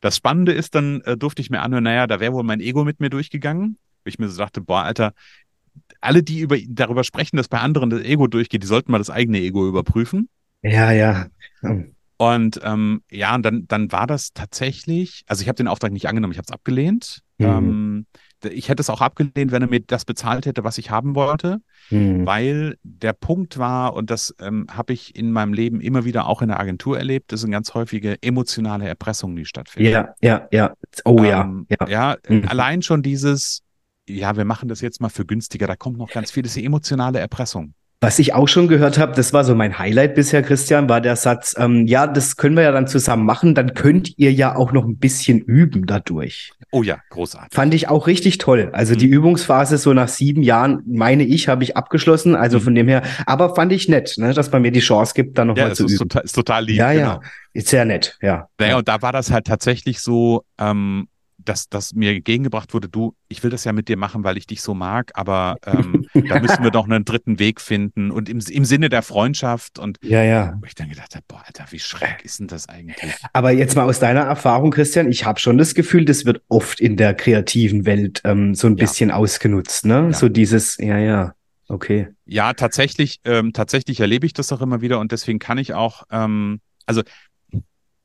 Das 0.01 0.16
Spannende 0.16 0.53
ist, 0.53 0.74
dann 0.74 1.01
äh, 1.03 1.16
durfte 1.16 1.42
ich 1.42 1.51
mir 1.51 1.62
anhören, 1.62 1.84
naja, 1.84 2.07
da 2.07 2.20
wäre 2.20 2.32
wohl 2.32 2.44
mein 2.44 2.61
Ego 2.61 2.84
mit 2.84 3.01
mir 3.01 3.11
durchgegangen. 3.11 3.78
Ich 4.05 4.18
mir 4.18 4.28
so 4.28 4.38
dachte, 4.38 4.61
boah, 4.61 4.82
Alter, 4.82 5.12
alle, 6.01 6.22
die 6.22 6.40
über, 6.40 6.57
darüber 6.68 7.05
sprechen, 7.05 7.36
dass 7.36 7.49
bei 7.49 7.59
anderen 7.59 7.90
das 7.90 8.03
Ego 8.03 8.26
durchgeht, 8.26 8.62
die 8.62 8.66
sollten 8.66 8.92
mal 8.92 8.99
das 8.99 9.11
eigene 9.11 9.38
Ego 9.38 9.68
überprüfen. 9.68 10.28
Ja, 10.62 10.92
ja. 10.92 11.26
Und 12.18 12.61
ähm, 12.62 13.03
ja, 13.11 13.34
und 13.34 13.42
dann, 13.42 13.66
dann 13.68 13.92
war 13.92 14.07
das 14.07 14.32
tatsächlich, 14.32 15.24
also 15.26 15.42
ich 15.42 15.49
habe 15.49 15.57
den 15.57 15.68
Auftrag 15.68 15.92
nicht 15.92 16.09
angenommen, 16.09 16.32
ich 16.32 16.38
habe 16.38 16.47
es 16.49 16.53
abgelehnt. 16.53 17.22
Mhm. 17.38 17.47
Ähm, 17.47 18.07
ich 18.45 18.68
hätte 18.68 18.80
es 18.80 18.91
auch 18.91 19.01
abgelehnt, 19.01 19.53
wenn 19.53 19.62
er 19.62 19.68
mir 19.68 19.80
das 19.80 20.05
bezahlt 20.05 20.47
hätte, 20.47 20.64
was 20.64 20.78
ich 20.78 20.91
haben 20.91 21.14
wollte, 21.14 21.59
mhm. 21.91 22.26
weil 22.26 22.76
der 22.82 23.12
Punkt 23.12 23.59
war, 23.59 23.95
und 23.95 24.11
das 24.11 24.34
ähm, 24.41 24.66
habe 24.70 24.93
ich 24.93 25.16
in 25.16 25.32
meinem 25.32 25.53
Leben 25.53 25.80
immer 25.80 26.05
wieder 26.05 26.26
auch 26.26 26.43
in 26.43 26.49
der 26.49 26.61
Agentur 26.61 26.99
erlebt, 26.99 27.32
das 27.32 27.41
sind 27.41 27.51
ganz 27.51 27.74
häufige 27.74 28.22
emotionale 28.22 28.87
Erpressungen, 28.87 29.37
die 29.37 29.45
stattfinden. 29.45 29.91
Ja, 29.91 30.14
ja, 30.20 30.49
ja. 30.51 30.74
Oh 31.05 31.18
ähm, 31.18 31.66
ja. 31.68 31.76
Ja, 31.80 31.89
ja 31.89 32.16
mhm. 32.28 32.47
allein 32.47 32.82
schon 32.82 33.03
dieses, 33.03 33.62
ja, 34.09 34.37
wir 34.37 34.45
machen 34.45 34.68
das 34.68 34.80
jetzt 34.80 35.01
mal 35.01 35.09
für 35.09 35.24
günstiger, 35.24 35.66
da 35.66 35.76
kommt 35.76 35.99
noch 35.99 36.11
ganz 36.11 36.30
viel, 36.30 36.43
das 36.43 36.51
ist 36.51 36.57
die 36.57 36.64
emotionale 36.64 37.18
Erpressung. 37.18 37.74
Was 38.01 38.18
ich 38.18 38.34
auch 38.34 38.47
schon 38.47 38.68
gehört 38.68 38.99
habe, 38.99 39.14
das 39.14 39.32
war 39.32 39.42
so 39.42 39.55
mein 39.55 39.78
Highlight 39.78 40.14
bisher, 40.14 40.42
Christian, 40.42 40.86
war 40.88 41.01
der 41.01 41.16
Satz, 41.16 41.55
ähm, 41.59 41.86
ja, 41.86 42.07
das 42.07 42.36
können 42.36 42.55
wir 42.55 42.62
ja 42.62 42.72
dann 42.72 42.86
zusammen 42.86 43.24
machen, 43.24 43.55
dann 43.55 43.72
könnt 43.72 44.18
ihr 44.18 44.32
ja 44.32 44.55
auch 44.55 44.72
noch 44.72 44.84
ein 44.84 44.99
bisschen 44.99 45.40
üben 45.40 45.86
dadurch. 45.86 46.53
Oh 46.72 46.82
ja, 46.82 46.99
großartig. 47.09 47.55
Fand 47.55 47.72
ich 47.72 47.88
auch 47.88 48.07
richtig 48.07 48.36
toll. 48.36 48.68
Also 48.74 48.92
mhm. 48.92 48.99
die 48.99 49.07
Übungsphase 49.07 49.78
so 49.78 49.94
nach 49.94 50.09
sieben 50.09 50.42
Jahren, 50.42 50.82
meine 50.86 51.24
ich, 51.24 51.49
habe 51.49 51.64
ich 51.64 51.76
abgeschlossen. 51.78 52.36
Also 52.36 52.59
mhm. 52.59 52.62
von 52.62 52.74
dem 52.74 52.88
her, 52.88 53.03
aber 53.24 53.55
fand 53.55 53.72
ich 53.72 53.88
nett, 53.88 54.14
ne, 54.18 54.34
dass 54.34 54.53
man 54.53 54.61
mir 54.61 54.72
die 54.72 54.80
Chance 54.80 55.14
gibt, 55.14 55.38
dann 55.38 55.47
nochmal 55.49 55.68
ja, 55.68 55.74
zu 55.74 55.86
ist 55.86 55.92
üben. 55.92 56.11
Total, 56.11 56.24
ist 56.24 56.34
total 56.34 56.64
lieb. 56.66 56.76
Ja, 56.76 56.92
genau. 56.92 57.07
ja, 57.07 57.20
ist 57.55 57.68
sehr 57.68 57.86
nett, 57.86 58.18
ja. 58.20 58.49
Naja, 58.59 58.76
und 58.76 58.88
da 58.88 59.01
war 59.01 59.12
das 59.12 59.30
halt 59.30 59.47
tatsächlich 59.47 60.01
so, 60.01 60.44
ähm, 60.59 61.09
dass, 61.49 61.68
dass 61.68 61.94
mir 61.94 62.12
entgegengebracht 62.12 62.74
wurde, 62.74 62.88
du, 62.88 63.14
ich 63.28 63.42
will 63.42 63.51
das 63.51 63.64
ja 63.64 63.72
mit 63.72 63.88
dir 63.88 63.97
machen, 63.97 64.24
weil 64.24 64.36
ich 64.36 64.47
dich 64.47 64.62
so 64.62 64.74
mag, 64.74 65.12
aber 65.14 65.57
ähm, 65.66 66.07
da 66.28 66.40
müssen 66.40 66.62
wir 66.62 66.70
doch 66.70 66.84
einen 66.84 67.05
dritten 67.05 67.38
Weg 67.38 67.61
finden 67.61 68.11
und 68.11 68.28
im, 68.28 68.40
im 68.49 68.64
Sinne 68.64 68.88
der 68.88 69.03
Freundschaft 69.03 69.78
und 69.78 69.99
ja, 70.03 70.22
ja. 70.22 70.59
wo 70.61 70.66
ich 70.66 70.74
dann 70.74 70.88
gedacht 70.88 71.14
habe, 71.14 71.24
boah, 71.28 71.42
Alter, 71.47 71.66
wie 71.70 71.78
schräg 71.78 72.24
ist 72.24 72.40
denn 72.40 72.49
das 72.49 72.68
eigentlich? 72.68 73.14
Aber 73.32 73.51
jetzt 73.51 73.76
mal 73.76 73.84
aus 73.84 73.99
deiner 73.99 74.22
Erfahrung, 74.22 74.70
Christian, 74.70 75.11
ich 75.11 75.24
habe 75.24 75.40
schon 75.40 75.59
das 75.59 75.74
Gefühl, 75.74 76.05
das 76.05 76.24
wird 76.24 76.42
oft 76.49 76.80
in 76.80 76.97
der 76.97 77.14
kreativen 77.14 77.86
Welt 77.86 78.20
ähm, 78.24 78.55
so 78.55 78.66
ein 78.66 78.76
ja. 78.76 78.84
bisschen 78.84 79.11
ausgenutzt, 79.11 79.86
ne? 79.86 80.09
Ja. 80.11 80.12
So 80.12 80.28
dieses, 80.28 80.76
ja, 80.78 80.99
ja. 80.99 81.34
Okay. 81.68 82.09
Ja, 82.26 82.53
tatsächlich, 82.53 83.20
ähm, 83.24 83.53
tatsächlich 83.53 84.01
erlebe 84.01 84.26
ich 84.26 84.32
das 84.32 84.53
auch 84.53 84.61
immer 84.61 84.80
wieder 84.80 85.01
und 85.01 85.12
deswegen 85.12 85.38
kann 85.38 85.59
ich 85.59 85.74
auch, 85.74 86.05
ähm, 86.11 86.61
also 86.86 87.03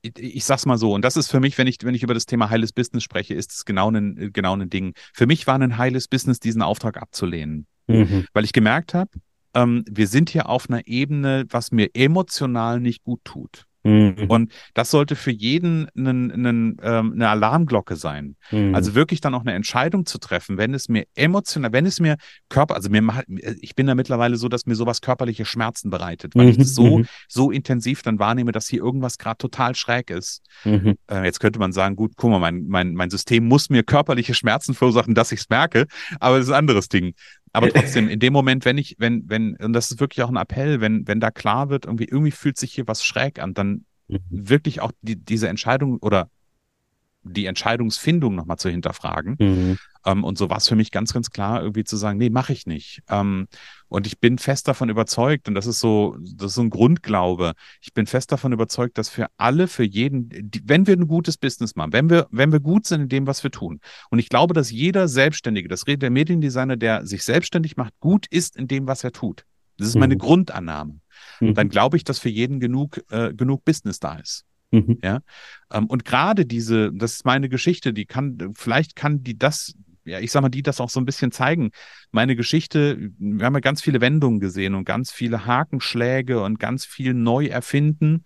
ich 0.02 0.45
sag's 0.45 0.66
mal 0.66 0.78
so, 0.78 0.93
und 0.93 1.04
das 1.04 1.18
ist 1.18 1.30
für 1.30 1.39
mich, 1.39 1.58
wenn 1.58 1.68
ich, 1.68 1.78
wenn 1.84 1.95
ich 1.95 2.04
über 2.04 2.14
das 2.14 2.26
Thema 2.26 2.49
heiles 2.49 2.74
Business 2.74 3.04
spreche, 3.04 3.34
ist 3.34 3.52
es 3.52 3.66
genau 3.66 3.91
ein, 3.91 4.32
genau 4.34 4.56
ein 4.56 4.70
Ding. 4.70 4.93
Für 5.14 5.28
mich 5.28 5.47
war 5.47 5.60
ein 5.60 5.78
heiles 5.78 6.08
Business, 6.08 6.39
diesen 6.39 6.62
Auftrag 6.62 6.97
abzulehnen. 7.02 7.68
Mhm. 7.88 8.26
Weil 8.34 8.43
ich 8.43 8.54
gemerkt 8.54 8.93
habe, 8.93 9.12
ähm, 9.54 9.84
wir 9.89 10.08
sind 10.08 10.30
hier 10.30 10.49
auf 10.49 10.70
einer 10.70 10.88
Ebene, 10.88 11.45
was 11.49 11.72
mir 11.72 11.89
emotional 11.93 12.80
nicht 12.80 13.04
gut 13.04 13.22
tut. 13.24 13.66
Mhm. 13.84 14.25
Und 14.27 14.53
das 14.73 14.91
sollte 14.91 15.15
für 15.15 15.32
jeden 15.32 15.88
einen, 15.95 16.32
einen, 16.32 16.77
ähm, 16.84 17.13
eine 17.13 17.29
Alarmglocke 17.29 17.95
sein. 17.95 18.36
Mhm. 18.51 18.75
Also 18.75 18.93
wirklich 18.95 19.21
dann 19.21 19.34
auch 19.34 19.41
eine 19.41 19.53
Entscheidung 19.53 20.05
zu 20.05 20.19
treffen, 20.19 20.57
wenn 20.57 20.73
es 20.73 20.88
mir 20.88 21.05
emotional, 21.15 21.73
wenn 21.73 21.86
es 21.86 21.99
mir 21.99 22.17
Körper, 22.49 22.75
also 22.75 22.89
mir 22.89 23.01
macht, 23.01 23.25
ich 23.27 23.75
bin 23.75 23.88
da 23.88 23.95
mittlerweile 23.95 24.36
so, 24.38 24.49
dass 24.49 24.65
mir 24.65 24.75
sowas 24.75 25.01
körperliche 25.01 25.45
Schmerzen 25.45 25.89
bereitet, 25.89 26.36
weil 26.36 26.45
mhm. 26.45 26.51
ich 26.51 26.57
das 26.57 26.75
so, 26.75 26.99
mhm. 26.99 27.07
so 27.27 27.49
intensiv 27.51 28.03
dann 28.03 28.19
wahrnehme, 28.19 28.51
dass 28.51 28.67
hier 28.67 28.82
irgendwas 28.82 29.17
gerade 29.17 29.38
total 29.38 29.75
schräg 29.75 30.09
ist. 30.11 30.43
Mhm. 30.63 30.95
Äh, 31.09 31.25
jetzt 31.25 31.39
könnte 31.39 31.59
man 31.59 31.71
sagen, 31.71 31.95
gut, 31.95 32.13
guck 32.15 32.29
mal, 32.32 32.39
mein, 32.39 32.65
mein, 32.67 32.93
mein 32.93 33.09
System 33.09 33.47
muss 33.47 33.69
mir 33.69 33.84
körperliche 33.84 34.34
Schmerzen 34.34 34.75
verursachen, 34.75 35.15
dass 35.15 35.32
ich 35.32 35.39
es 35.41 35.49
merke, 35.49 35.88
aber 36.19 36.38
das 36.38 36.47
ist 36.47 36.51
ein 36.51 36.59
anderes 36.59 36.88
Ding. 36.88 37.13
Aber 37.54 37.70
trotzdem, 37.74 38.08
in 38.08 38.20
dem 38.20 38.34
Moment, 38.34 38.66
wenn 38.66 38.78
ich, 38.78 38.95
wenn, 38.99 39.30
wenn, 39.30 39.56
und 39.58 39.74
das 39.74 39.91
ist 39.91 39.99
wirklich 39.99 40.24
auch 40.24 40.30
ein 40.30 40.38
Appell, 40.38 40.82
wenn, 40.82 41.08
wenn 41.08 41.20
da 41.20 41.32
klar 41.32 41.70
wird, 41.70 41.86
irgendwie, 41.86 42.06
irgendwie 42.06 42.32
fühlt 42.32 42.58
sich 42.58 42.74
hier 42.74 42.88
was 42.88 43.04
schräg 43.04 43.39
an, 43.39 43.54
dann 43.54 43.86
mhm. 44.08 44.20
wirklich 44.30 44.82
auch 44.82 44.91
die, 45.02 45.16
diese 45.16 45.49
Entscheidung 45.49 45.97
oder 45.97 46.30
die 47.24 47.45
Entscheidungsfindung 47.45 48.36
nochmal 48.36 48.58
zu 48.58 48.70
hinterfragen. 48.70 49.36
Mhm. 49.39 49.78
Ähm, 50.06 50.24
und 50.24 50.38
so 50.38 50.49
war 50.49 50.58
es 50.58 50.68
für 50.68 50.76
mich 50.76 50.91
ganz, 50.91 51.14
ganz 51.14 51.30
klar, 51.30 51.62
irgendwie 51.62 51.84
zu 51.84 51.97
sagen, 51.97 52.18
nee, 52.18 52.30
mache 52.30 52.54
ich 52.54 52.66
nicht. 52.66 53.04
Ähm, 53.10 53.47
und 53.91 54.07
ich 54.07 54.19
bin 54.19 54.37
fest 54.37 54.69
davon 54.69 54.87
überzeugt, 54.87 55.49
und 55.49 55.53
das 55.55 55.67
ist 55.67 55.81
so, 55.81 56.15
das 56.21 56.51
ist 56.51 56.55
so 56.55 56.61
ein 56.61 56.69
Grundglaube, 56.69 57.53
ich 57.81 57.93
bin 57.93 58.07
fest 58.07 58.31
davon 58.31 58.53
überzeugt, 58.53 58.97
dass 58.97 59.09
für 59.09 59.27
alle, 59.35 59.67
für 59.67 59.83
jeden, 59.83 60.29
die, 60.29 60.61
wenn 60.63 60.87
wir 60.87 60.95
ein 60.95 61.07
gutes 61.07 61.37
Business 61.37 61.75
machen, 61.75 61.91
wenn 61.91 62.09
wir, 62.09 62.27
wenn 62.31 62.53
wir 62.53 62.61
gut 62.61 62.87
sind 62.87 63.01
in 63.01 63.09
dem, 63.09 63.27
was 63.27 63.43
wir 63.43 63.51
tun, 63.51 63.81
und 64.09 64.19
ich 64.19 64.29
glaube, 64.29 64.53
dass 64.53 64.71
jeder 64.71 65.09
Selbstständige, 65.09 65.67
das 65.67 65.87
redet 65.87 66.03
der 66.03 66.09
Mediendesigner, 66.09 66.77
der 66.77 67.05
sich 67.05 67.23
selbstständig 67.23 67.75
macht, 67.75 67.93
gut 67.99 68.27
ist 68.27 68.55
in 68.55 68.69
dem, 68.69 68.87
was 68.87 69.03
er 69.03 69.11
tut. 69.11 69.45
Das 69.77 69.89
ist 69.89 69.95
meine 69.95 70.15
mhm. 70.15 70.19
Grundannahme. 70.19 70.99
Mhm. 71.41 71.53
Dann 71.53 71.67
glaube 71.67 71.97
ich, 71.97 72.05
dass 72.05 72.19
für 72.19 72.29
jeden 72.29 72.61
genug, 72.61 73.01
äh, 73.09 73.33
genug 73.33 73.65
Business 73.65 73.99
da 73.99 74.15
ist. 74.15 74.45
Mhm. 74.71 74.99
Ja. 75.03 75.19
Ähm, 75.71 75.87
und 75.87 76.05
gerade 76.05 76.45
diese, 76.45 76.93
das 76.93 77.15
ist 77.15 77.25
meine 77.25 77.49
Geschichte, 77.49 77.91
die 77.91 78.05
kann, 78.05 78.53
vielleicht 78.55 78.95
kann 78.95 79.21
die 79.21 79.37
das, 79.37 79.73
ja, 80.06 80.20
ich 80.20 80.32
sag 80.32 80.41
mal, 80.41 80.49
die 80.49 80.64
das 80.64 80.82
auch 80.82 80.89
so 80.89 80.99
ein 80.99 81.06
bisschen 81.06 81.32
zeigen. 81.32 81.72
Meine 82.12 82.36
Geschichte, 82.36 83.12
wir 83.18 83.45
haben 83.45 83.54
ja 83.54 83.60
ganz 83.60 83.82
viele 83.82 84.02
Wendungen 84.02 84.39
gesehen 84.39 84.76
und 84.76 84.86
ganz 84.86 85.12
viele 85.12 85.45
Hakenschläge 85.45 86.41
und 86.41 86.60
ganz 86.60 86.86
viel 86.86 87.14
neu 87.14 87.47
erfinden. 87.47 88.26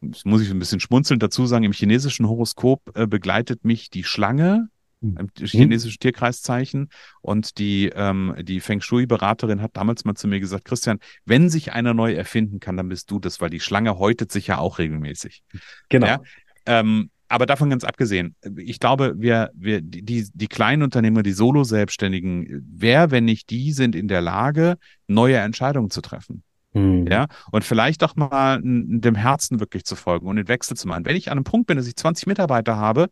Das 0.00 0.24
muss 0.24 0.42
ich 0.42 0.50
ein 0.50 0.58
bisschen 0.58 0.80
schmunzelnd 0.80 1.22
dazu 1.22 1.46
sagen, 1.46 1.64
im 1.64 1.72
chinesischen 1.72 2.28
Horoskop 2.28 2.82
äh, 2.94 3.06
begleitet 3.06 3.64
mich 3.64 3.90
die 3.90 4.04
Schlange, 4.04 4.68
hm. 5.00 5.30
chinesische 5.38 5.98
Tierkreiszeichen. 5.98 6.90
Und 7.22 7.58
die, 7.58 7.90
ähm, 7.94 8.34
die 8.40 8.60
Feng 8.60 8.80
Shui-Beraterin 8.80 9.62
hat 9.62 9.76
damals 9.76 10.04
mal 10.04 10.14
zu 10.14 10.28
mir 10.28 10.40
gesagt, 10.40 10.64
Christian, 10.64 10.98
wenn 11.24 11.48
sich 11.48 11.72
einer 11.72 11.94
neu 11.94 12.12
erfinden 12.12 12.60
kann, 12.60 12.76
dann 12.76 12.88
bist 12.88 13.10
du 13.10 13.18
das, 13.18 13.40
weil 13.40 13.50
die 13.50 13.60
Schlange 13.60 13.98
häutet 13.98 14.32
sich 14.32 14.48
ja 14.48 14.58
auch 14.58 14.78
regelmäßig. 14.78 15.42
Genau. 15.88 16.06
Ja? 16.06 16.20
Ähm, 16.66 17.10
aber 17.28 17.46
davon 17.46 17.70
ganz 17.70 17.84
abgesehen, 17.84 18.36
ich 18.56 18.78
glaube, 18.78 19.14
wir, 19.16 19.50
wir, 19.54 19.80
die, 19.80 20.28
die 20.32 20.46
kleinen 20.46 20.82
Unternehmer, 20.82 21.22
die 21.22 21.32
Solo-Selbstständigen, 21.32 22.64
wer, 22.72 23.10
wenn 23.10 23.24
nicht 23.24 23.50
die, 23.50 23.72
sind 23.72 23.94
in 23.94 24.08
der 24.08 24.20
Lage, 24.20 24.76
neue 25.08 25.38
Entscheidungen 25.38 25.90
zu 25.90 26.00
treffen. 26.00 26.42
Mhm. 26.72 27.06
Ja, 27.10 27.26
und 27.52 27.64
vielleicht 27.64 28.04
auch 28.04 28.16
mal 28.16 28.60
dem 28.62 29.14
Herzen 29.14 29.60
wirklich 29.60 29.84
zu 29.84 29.96
folgen 29.96 30.26
und 30.26 30.36
den 30.36 30.48
Wechsel 30.48 30.76
zu 30.76 30.86
machen. 30.86 31.04
Wenn 31.06 31.16
ich 31.16 31.28
an 31.28 31.38
einem 31.38 31.44
Punkt 31.44 31.66
bin, 31.66 31.76
dass 31.76 31.86
ich 31.86 31.96
20 31.96 32.26
Mitarbeiter 32.26 32.76
habe, 32.76 33.08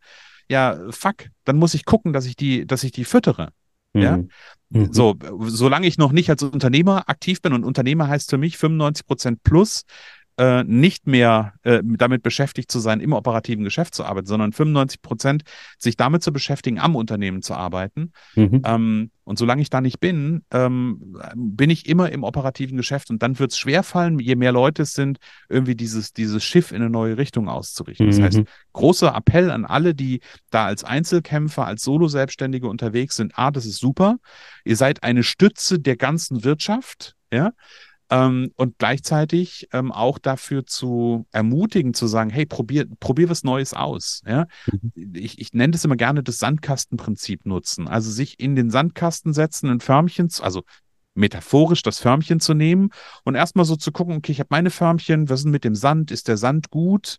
ja, 0.48 0.78
fuck, 0.90 1.28
dann 1.44 1.56
muss 1.56 1.74
ich 1.74 1.84
gucken, 1.84 2.12
dass 2.12 2.26
ich 2.26 2.36
die, 2.36 2.66
dass 2.66 2.84
ich 2.84 2.92
die 2.92 3.04
füttere. 3.04 3.48
Mhm. 3.94 4.02
Ja. 4.02 4.18
So, 4.90 5.14
solange 5.46 5.86
ich 5.86 5.98
noch 5.98 6.12
nicht 6.12 6.28
als 6.30 6.42
Unternehmer 6.42 7.08
aktiv 7.08 7.40
bin 7.40 7.52
und 7.52 7.64
Unternehmer 7.64 8.08
heißt 8.08 8.28
für 8.28 8.38
mich 8.38 8.58
95 8.58 9.06
Prozent 9.06 9.42
plus, 9.44 9.84
äh, 10.36 10.64
nicht 10.64 11.06
mehr 11.06 11.54
äh, 11.62 11.80
damit 11.84 12.22
beschäftigt 12.22 12.70
zu 12.70 12.80
sein, 12.80 13.00
im 13.00 13.12
operativen 13.12 13.64
Geschäft 13.64 13.94
zu 13.94 14.04
arbeiten, 14.04 14.26
sondern 14.26 14.52
95 14.52 15.00
Prozent 15.00 15.42
sich 15.78 15.96
damit 15.96 16.22
zu 16.22 16.32
beschäftigen, 16.32 16.80
am 16.80 16.96
Unternehmen 16.96 17.42
zu 17.42 17.54
arbeiten. 17.54 18.12
Mhm. 18.34 18.62
Ähm, 18.64 19.10
und 19.22 19.38
solange 19.38 19.62
ich 19.62 19.70
da 19.70 19.80
nicht 19.80 20.00
bin, 20.00 20.44
ähm, 20.50 21.16
bin 21.34 21.70
ich 21.70 21.88
immer 21.88 22.10
im 22.10 22.24
operativen 22.24 22.76
Geschäft 22.76 23.10
und 23.10 23.22
dann 23.22 23.38
wird 23.38 23.52
es 23.52 23.58
schwerfallen, 23.58 24.18
je 24.18 24.36
mehr 24.36 24.52
Leute 24.52 24.82
es 24.82 24.92
sind, 24.92 25.18
irgendwie 25.48 25.74
dieses, 25.74 26.12
dieses 26.12 26.44
Schiff 26.44 26.72
in 26.72 26.82
eine 26.82 26.90
neue 26.90 27.16
Richtung 27.16 27.48
auszurichten. 27.48 28.06
Mhm. 28.06 28.10
Das 28.10 28.20
heißt, 28.20 28.38
mhm. 28.38 28.46
großer 28.72 29.14
Appell 29.14 29.50
an 29.50 29.64
alle, 29.64 29.94
die 29.94 30.20
da 30.50 30.66
als 30.66 30.84
Einzelkämpfer, 30.84 31.66
als 31.66 31.84
Solo-Selbstständige 31.84 32.68
unterwegs 32.68 33.16
sind. 33.16 33.38
A, 33.38 33.50
das 33.50 33.66
ist 33.66 33.78
super. 33.78 34.16
Ihr 34.64 34.76
seid 34.76 35.02
eine 35.02 35.22
Stütze 35.22 35.78
der 35.78 35.96
ganzen 35.96 36.44
Wirtschaft. 36.44 37.14
Ja, 37.32 37.52
ähm, 38.10 38.50
und 38.56 38.78
gleichzeitig 38.78 39.68
ähm, 39.72 39.90
auch 39.92 40.18
dafür 40.18 40.66
zu 40.66 41.26
ermutigen, 41.32 41.94
zu 41.94 42.06
sagen, 42.06 42.30
hey, 42.30 42.46
probier, 42.46 42.86
probier 43.00 43.28
was 43.28 43.44
Neues 43.44 43.74
aus. 43.74 44.22
Ja? 44.26 44.46
Mhm. 44.66 45.14
Ich, 45.14 45.38
ich 45.38 45.52
nenne 45.52 45.72
das 45.72 45.84
immer 45.84 45.96
gerne 45.96 46.22
das 46.22 46.38
Sandkastenprinzip 46.38 47.46
nutzen. 47.46 47.88
Also 47.88 48.10
sich 48.10 48.40
in 48.40 48.56
den 48.56 48.70
Sandkasten 48.70 49.32
setzen, 49.32 49.70
ein 49.70 49.80
Förmchen, 49.80 50.28
also 50.40 50.62
metaphorisch 51.14 51.82
das 51.82 51.98
Förmchen 51.98 52.40
zu 52.40 52.54
nehmen 52.54 52.90
und 53.24 53.36
erstmal 53.36 53.64
so 53.64 53.76
zu 53.76 53.92
gucken, 53.92 54.16
okay, 54.16 54.32
ich 54.32 54.40
habe 54.40 54.48
meine 54.50 54.70
Förmchen, 54.70 55.28
was 55.28 55.40
ist 55.40 55.46
mit 55.46 55.64
dem 55.64 55.74
Sand? 55.74 56.10
Ist 56.10 56.28
der 56.28 56.36
Sand 56.36 56.70
gut? 56.70 57.18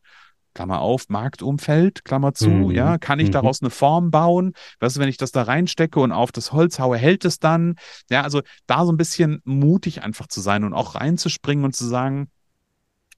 Klammer 0.55 0.79
auf, 0.79 1.09
Marktumfeld, 1.09 2.03
Klammer 2.05 2.33
zu, 2.33 2.49
mhm. 2.49 2.71
ja, 2.71 2.97
kann 2.97 3.19
ich 3.19 3.27
mhm. 3.27 3.33
daraus 3.33 3.61
eine 3.61 3.69
Form 3.69 4.09
bauen? 4.09 4.53
Was 4.79 4.93
ist, 4.93 4.99
wenn 4.99 5.09
ich 5.09 5.17
das 5.17 5.31
da 5.31 5.43
reinstecke 5.43 5.99
und 5.99 6.11
auf 6.11 6.31
das 6.31 6.51
Holz 6.51 6.79
haue, 6.79 6.97
hält 6.97 7.25
es 7.25 7.37
dann? 7.37 7.75
Ja, 8.09 8.21
also 8.21 8.41
da 8.65 8.85
so 8.85 8.91
ein 8.91 8.97
bisschen 8.97 9.41
mutig 9.43 10.01
einfach 10.01 10.27
zu 10.27 10.41
sein 10.41 10.63
und 10.63 10.73
auch 10.73 10.95
reinzuspringen 10.95 11.65
und 11.65 11.75
zu 11.75 11.85
sagen, 11.85 12.29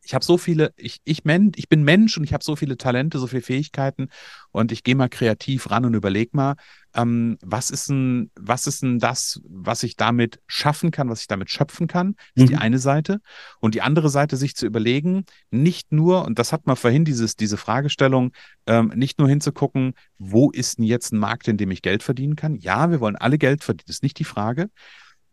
ich 0.07 0.13
habe 0.13 0.23
so 0.23 0.37
viele, 0.37 0.73
ich, 0.77 1.01
ich, 1.03 1.25
men, 1.25 1.51
ich 1.57 1.67
bin 1.67 1.83
Mensch 1.83 2.17
und 2.17 2.23
ich 2.23 2.31
habe 2.31 2.43
so 2.43 2.55
viele 2.55 2.77
Talente, 2.77 3.19
so 3.19 3.27
viele 3.27 3.41
Fähigkeiten 3.41 4.07
und 4.51 4.71
ich 4.71 4.83
gehe 4.83 4.95
mal 4.95 5.09
kreativ 5.09 5.69
ran 5.69 5.83
und 5.83 5.95
überlege 5.95 6.29
mal, 6.33 6.55
ähm, 6.95 7.37
was 7.41 7.69
ist 7.69 7.89
denn, 7.89 8.31
was 8.39 8.67
ist 8.67 8.83
denn 8.83 8.99
das, 8.99 9.41
was 9.43 9.83
ich 9.83 9.97
damit 9.97 10.39
schaffen 10.47 10.91
kann, 10.91 11.09
was 11.09 11.19
ich 11.19 11.27
damit 11.27 11.49
schöpfen 11.49 11.87
kann, 11.87 12.15
ist 12.35 12.43
mhm. 12.43 12.47
die 12.47 12.55
eine 12.55 12.79
Seite. 12.79 13.19
Und 13.59 13.75
die 13.75 13.81
andere 13.81 14.09
Seite, 14.09 14.37
sich 14.37 14.55
zu 14.55 14.65
überlegen, 14.65 15.25
nicht 15.51 15.91
nur, 15.91 16.23
und 16.23 16.39
das 16.39 16.53
hat 16.53 16.67
man 16.67 16.77
vorhin 16.77 17.03
dieses, 17.03 17.35
diese 17.35 17.57
Fragestellung, 17.57 18.31
ähm, 18.65 18.93
nicht 18.95 19.19
nur 19.19 19.27
hinzugucken, 19.27 19.93
wo 20.17 20.51
ist 20.51 20.77
denn 20.77 20.85
jetzt 20.85 21.11
ein 21.11 21.19
Markt, 21.19 21.49
in 21.49 21.57
dem 21.57 21.69
ich 21.69 21.81
Geld 21.81 22.01
verdienen 22.01 22.37
kann? 22.37 22.55
Ja, 22.55 22.91
wir 22.91 23.01
wollen 23.01 23.17
alle 23.17 23.37
Geld 23.37 23.61
verdienen, 23.61 23.87
das 23.87 23.97
ist 23.97 24.03
nicht 24.03 24.19
die 24.19 24.23
Frage, 24.23 24.69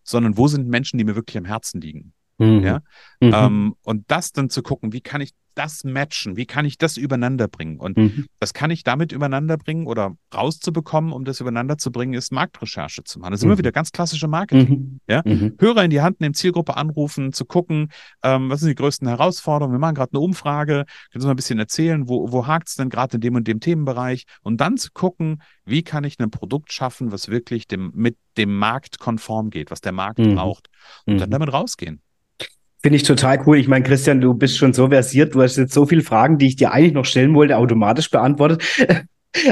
sondern 0.02 0.36
wo 0.36 0.48
sind 0.48 0.66
Menschen, 0.66 0.98
die 0.98 1.04
mir 1.04 1.14
wirklich 1.14 1.38
am 1.38 1.44
Herzen 1.44 1.80
liegen? 1.80 2.12
Mhm. 2.38 2.62
Ja. 2.62 2.82
Mhm. 3.20 3.32
Ähm, 3.34 3.74
und 3.82 4.04
das 4.10 4.32
dann 4.32 4.50
zu 4.50 4.62
gucken, 4.62 4.92
wie 4.92 5.00
kann 5.00 5.20
ich 5.20 5.32
das 5.54 5.84
matchen? 5.84 6.36
Wie 6.36 6.46
kann 6.46 6.64
ich 6.64 6.78
das 6.78 6.96
übereinander 6.96 7.48
bringen? 7.48 7.78
Und 7.78 7.96
mhm. 7.96 8.26
das 8.40 8.54
kann 8.54 8.70
ich 8.70 8.82
damit 8.82 9.12
übereinander 9.12 9.56
bringen 9.56 9.86
oder 9.86 10.16
rauszubekommen, 10.34 11.12
um 11.12 11.24
das 11.24 11.40
übereinander 11.40 11.78
zu 11.78 11.92
bringen, 11.92 12.14
ist 12.14 12.32
Marktrecherche 12.32 13.04
zu 13.04 13.18
machen. 13.18 13.32
Das 13.32 13.40
ist 13.40 13.44
immer 13.44 13.54
mhm. 13.54 13.58
wieder 13.58 13.72
ganz 13.72 13.92
klassische 13.92 14.28
Marketing. 14.28 14.78
Mhm. 14.78 15.00
Ja? 15.08 15.22
Mhm. 15.24 15.54
Hörer 15.58 15.84
in 15.84 15.90
die 15.90 16.00
Hand 16.00 16.20
nehmen, 16.20 16.34
Zielgruppe 16.34 16.76
anrufen, 16.76 17.32
zu 17.32 17.44
gucken, 17.44 17.90
ähm, 18.22 18.50
was 18.50 18.60
sind 18.60 18.70
die 18.70 18.74
größten 18.74 19.06
Herausforderungen? 19.08 19.74
Wir 19.74 19.78
machen 19.80 19.94
gerade 19.94 20.12
eine 20.12 20.20
Umfrage, 20.20 20.84
können 21.12 21.20
Sie 21.20 21.26
mal 21.26 21.34
ein 21.34 21.36
bisschen 21.36 21.58
erzählen, 21.58 22.08
wo, 22.08 22.32
wo 22.32 22.46
hakt 22.46 22.68
es 22.68 22.74
denn 22.74 22.90
gerade 22.90 23.16
in 23.16 23.20
dem 23.20 23.34
und 23.36 23.46
dem 23.46 23.60
Themenbereich? 23.60 24.24
Und 24.42 24.60
dann 24.60 24.76
zu 24.76 24.90
gucken, 24.92 25.42
wie 25.64 25.82
kann 25.82 26.04
ich 26.04 26.18
ein 26.18 26.30
Produkt 26.30 26.72
schaffen, 26.72 27.12
was 27.12 27.28
wirklich 27.28 27.68
dem, 27.68 27.92
mit 27.94 28.16
dem 28.36 28.56
Markt 28.56 28.98
konform 28.98 29.50
geht, 29.50 29.70
was 29.70 29.80
der 29.80 29.92
Markt 29.92 30.18
braucht. 30.18 30.68
Und 31.06 31.18
dann 31.18 31.30
damit 31.30 31.52
rausgehen. 31.52 32.00
Finde 32.84 32.96
ich 32.96 33.02
total 33.04 33.42
cool. 33.46 33.56
Ich 33.56 33.66
meine, 33.66 33.82
Christian, 33.82 34.20
du 34.20 34.34
bist 34.34 34.58
schon 34.58 34.74
so 34.74 34.90
versiert. 34.90 35.34
Du 35.34 35.40
hast 35.40 35.56
jetzt 35.56 35.72
so 35.72 35.86
viele 35.86 36.02
Fragen, 36.02 36.36
die 36.36 36.48
ich 36.48 36.56
dir 36.56 36.70
eigentlich 36.70 36.92
noch 36.92 37.06
stellen 37.06 37.34
wollte, 37.34 37.56
automatisch 37.56 38.10
beantwortet. 38.10 38.62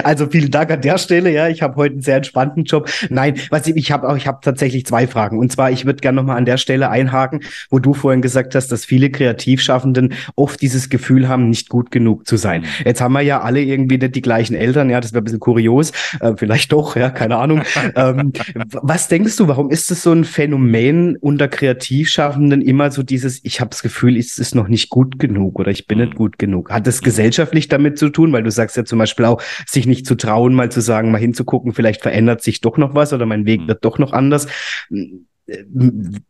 Also 0.05 0.27
vielen 0.31 0.51
Dank 0.51 0.71
an 0.71 0.81
der 0.81 0.99
Stelle. 0.99 1.31
Ja, 1.31 1.49
ich 1.49 1.63
habe 1.63 1.77
heute 1.77 1.95
einen 1.95 2.03
sehr 2.03 2.17
entspannten 2.17 2.65
Job. 2.65 2.89
Nein, 3.11 3.35
was 3.51 3.67
ich, 3.67 3.77
ich 3.77 3.93
habe 3.93 4.09
auch, 4.09 4.17
ich 4.17 4.27
habe 4.27 4.39
tatsächlich 4.43 4.87
zwei 4.87 5.07
Fragen. 5.07 5.39
Und 5.39 5.51
zwar, 5.51 5.71
ich 5.71 5.85
würde 5.85 6.01
gerne 6.01 6.17
nochmal 6.17 6.37
an 6.37 6.45
der 6.45 6.57
Stelle 6.57 6.89
einhaken, 6.91 7.41
wo 7.71 7.79
du 7.79 7.95
vorhin 7.95 8.23
gesagt 8.23 8.55
hast, 8.55 8.69
dass 8.69 8.85
viele 8.85 9.11
Kreativschaffenden 9.11 10.15
oft 10.37 10.61
dieses 10.61 10.89
Gefühl 10.89 11.29
haben, 11.29 11.49
nicht 11.49 11.69
gut 11.69 11.91
genug 11.91 12.27
zu 12.27 12.37
sein. 12.37 12.63
Mhm. 12.63 12.67
Jetzt 12.85 13.01
haben 13.01 13.13
wir 13.13 13.23
ja 13.23 13.41
alle 13.41 13.61
irgendwie 13.61 13.99
nicht 13.99 14.15
die 14.15 14.23
gleichen 14.23 14.55
Eltern. 14.55 14.89
Ja, 14.91 15.01
das 15.01 15.13
wäre 15.13 15.23
ein 15.23 15.25
bisschen 15.25 15.41
kurios. 15.41 15.93
Äh, 16.21 16.35
vielleicht 16.37 16.73
doch. 16.73 16.97
Ja, 16.97 17.11
keine 17.11 17.37
Ahnung. 17.37 17.63
ähm, 17.97 18.33
was 18.71 19.09
denkst 19.09 19.37
du? 19.37 19.49
Warum 19.49 19.71
ist 19.71 19.91
es 19.91 20.03
so 20.03 20.13
ein 20.13 20.25
Phänomen 20.25 21.17
unter 21.17 21.49
Kreativschaffenden 21.49 22.63
immer 22.63 22.91
so 22.91 23.03
dieses? 23.03 23.41
Ich 23.43 23.61
habe 23.61 23.71
das 23.71 23.83
Gefühl, 23.83 24.17
es 24.17 24.39
ist 24.39 24.55
noch 24.55 24.69
nicht 24.69 24.91
gut 24.91 25.19
genug 25.19 25.59
oder 25.59 25.71
ich 25.71 25.87
bin 25.87 25.99
nicht 25.99 26.15
mhm. 26.15 26.19
gut 26.19 26.39
genug. 26.39 26.71
Hat 26.71 26.87
das 26.87 27.03
gesellschaftlich 27.03 27.69
damit 27.69 27.99
zu 27.99 28.09
tun? 28.09 28.33
Weil 28.33 28.43
du 28.43 28.51
sagst 28.51 28.77
ja 28.77 28.85
zum 28.85 28.99
Beispiel 28.99 29.27
auch 29.27 29.43
sich 29.73 29.87
nicht 29.87 30.07
zu 30.07 30.15
trauen, 30.15 30.55
mal 30.55 30.71
zu 30.71 30.81
sagen, 30.81 31.11
mal 31.11 31.19
hinzugucken, 31.19 31.73
vielleicht 31.73 32.03
verändert 32.03 32.43
sich 32.43 32.61
doch 32.61 32.77
noch 32.77 32.95
was 32.95 33.13
oder 33.13 33.27
mein 33.27 33.47
Weg 33.47 33.63
mhm. 33.63 33.69
wird 33.69 33.85
doch 33.85 33.99
noch 33.99 34.13
anders. 34.13 34.47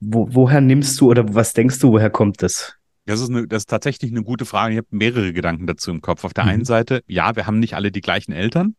Wo, 0.00 0.28
woher 0.30 0.60
nimmst 0.60 1.00
du 1.00 1.10
oder 1.10 1.34
was 1.34 1.52
denkst 1.52 1.78
du, 1.80 1.92
woher 1.92 2.10
kommt 2.10 2.42
das? 2.42 2.76
Das 3.04 3.20
ist, 3.20 3.30
eine, 3.30 3.48
das 3.48 3.62
ist 3.62 3.70
tatsächlich 3.70 4.12
eine 4.12 4.22
gute 4.22 4.44
Frage. 4.44 4.74
Ich 4.74 4.78
habe 4.78 4.86
mehrere 4.90 5.32
Gedanken 5.32 5.66
dazu 5.66 5.90
im 5.90 6.00
Kopf. 6.00 6.24
Auf 6.24 6.34
der 6.34 6.44
mhm. 6.44 6.50
einen 6.50 6.64
Seite, 6.64 7.02
ja, 7.06 7.34
wir 7.34 7.46
haben 7.46 7.58
nicht 7.58 7.74
alle 7.74 7.90
die 7.90 8.00
gleichen 8.00 8.32
Eltern. 8.32 8.76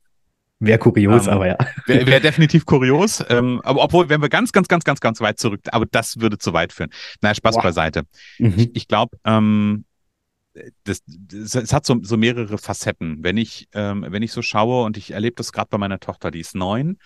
Wäre 0.59 0.80
kurios, 0.80 1.28
ähm, 1.28 1.34
aber 1.34 1.47
ja. 1.47 1.57
Wäre 1.88 2.07
wär 2.07 2.20
definitiv 2.22 2.66
kurios. 2.66 3.24
Ähm, 3.28 3.59
aber 3.66 3.84
obwohl, 3.84 4.07
wenn 4.07 4.22
wir 4.22 4.30
ganz, 4.30 4.53
ganz, 4.53 4.70
ganz, 4.70 4.86
ganz, 4.86 5.01
ganz 5.01 5.20
weit 5.20 5.39
zurück, 5.39 5.59
aber 5.72 5.86
das 5.86 6.22
würde 6.22 6.38
zu 6.38 6.53
weit 6.53 6.72
führen. 6.72 6.89
Naja, 7.22 7.36
Spaß 7.36 7.55
Boah. 7.55 7.64
beiseite. 7.64 8.03
Mhm. 8.39 8.53
Ich, 8.55 8.76
ich 8.76 8.88
glaube, 8.88 9.18
ähm, 9.26 9.84
das, 10.84 11.02
das, 11.06 11.56
es 11.56 11.74
hat 11.74 11.86
so, 11.86 12.00
so 12.02 12.18
mehrere 12.18 12.58
Facetten. 12.58 13.24
Wenn 13.24 13.38
ich, 13.38 13.68
ähm, 13.74 14.06
wenn 14.08 14.24
ich 14.24 14.32
so 14.32 14.42
schaue 14.42 14.86
und 14.86 14.98
ich 14.98 15.12
erlebe 15.12 15.36
das 15.36 15.52
gerade 15.52 15.70
bei 15.70 15.78
meiner 15.78 16.00
Tochter, 16.00 16.32
die 16.32 16.40
ist 16.40 16.56
neun 16.56 16.98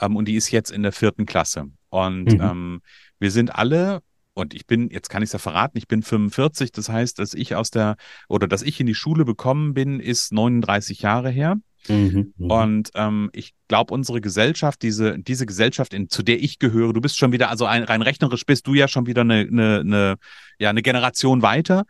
ähm, 0.00 0.16
und 0.16 0.26
die 0.26 0.34
ist 0.34 0.50
jetzt 0.50 0.70
in 0.70 0.82
der 0.82 0.92
vierten 0.92 1.26
Klasse. 1.26 1.66
Und 1.90 2.32
mhm. 2.32 2.40
ähm, 2.40 2.82
wir 3.18 3.30
sind 3.30 3.54
alle, 3.54 4.02
und 4.34 4.54
ich 4.54 4.66
bin, 4.66 4.88
jetzt 4.90 5.10
kann 5.10 5.22
ich 5.22 5.28
es 5.28 5.32
ja 5.32 5.38
verraten, 5.38 5.78
ich 5.78 5.88
bin 5.88 6.02
45, 6.02 6.72
das 6.72 6.88
heißt, 6.88 7.18
dass 7.18 7.34
ich 7.34 7.54
aus 7.54 7.70
der, 7.70 7.96
oder 8.28 8.48
dass 8.48 8.62
ich 8.62 8.80
in 8.80 8.86
die 8.86 8.94
Schule 8.94 9.24
bekommen 9.24 9.74
bin, 9.74 10.00
ist 10.00 10.32
39 10.32 11.02
Jahre 11.02 11.30
her. 11.30 11.56
Mhm, 11.88 12.32
mhm, 12.36 12.50
und 12.50 12.90
ähm, 12.94 13.30
ich 13.32 13.54
glaube, 13.66 13.92
unsere 13.92 14.20
Gesellschaft, 14.20 14.82
diese, 14.82 15.18
diese 15.18 15.46
Gesellschaft, 15.46 15.92
in, 15.92 16.08
zu 16.08 16.22
der 16.22 16.40
ich 16.40 16.60
gehöre, 16.60 16.92
du 16.92 17.00
bist 17.00 17.18
schon 17.18 17.32
wieder, 17.32 17.50
also 17.50 17.66
ein, 17.66 17.82
rein 17.82 18.02
rechnerisch 18.02 18.46
bist 18.46 18.68
du 18.68 18.74
ja 18.74 18.86
schon 18.86 19.06
wieder 19.06 19.22
eine, 19.22 19.40
eine, 19.40 19.80
eine, 19.80 20.16
ja, 20.60 20.70
eine 20.70 20.82
Generation 20.82 21.42
weiter. 21.42 21.84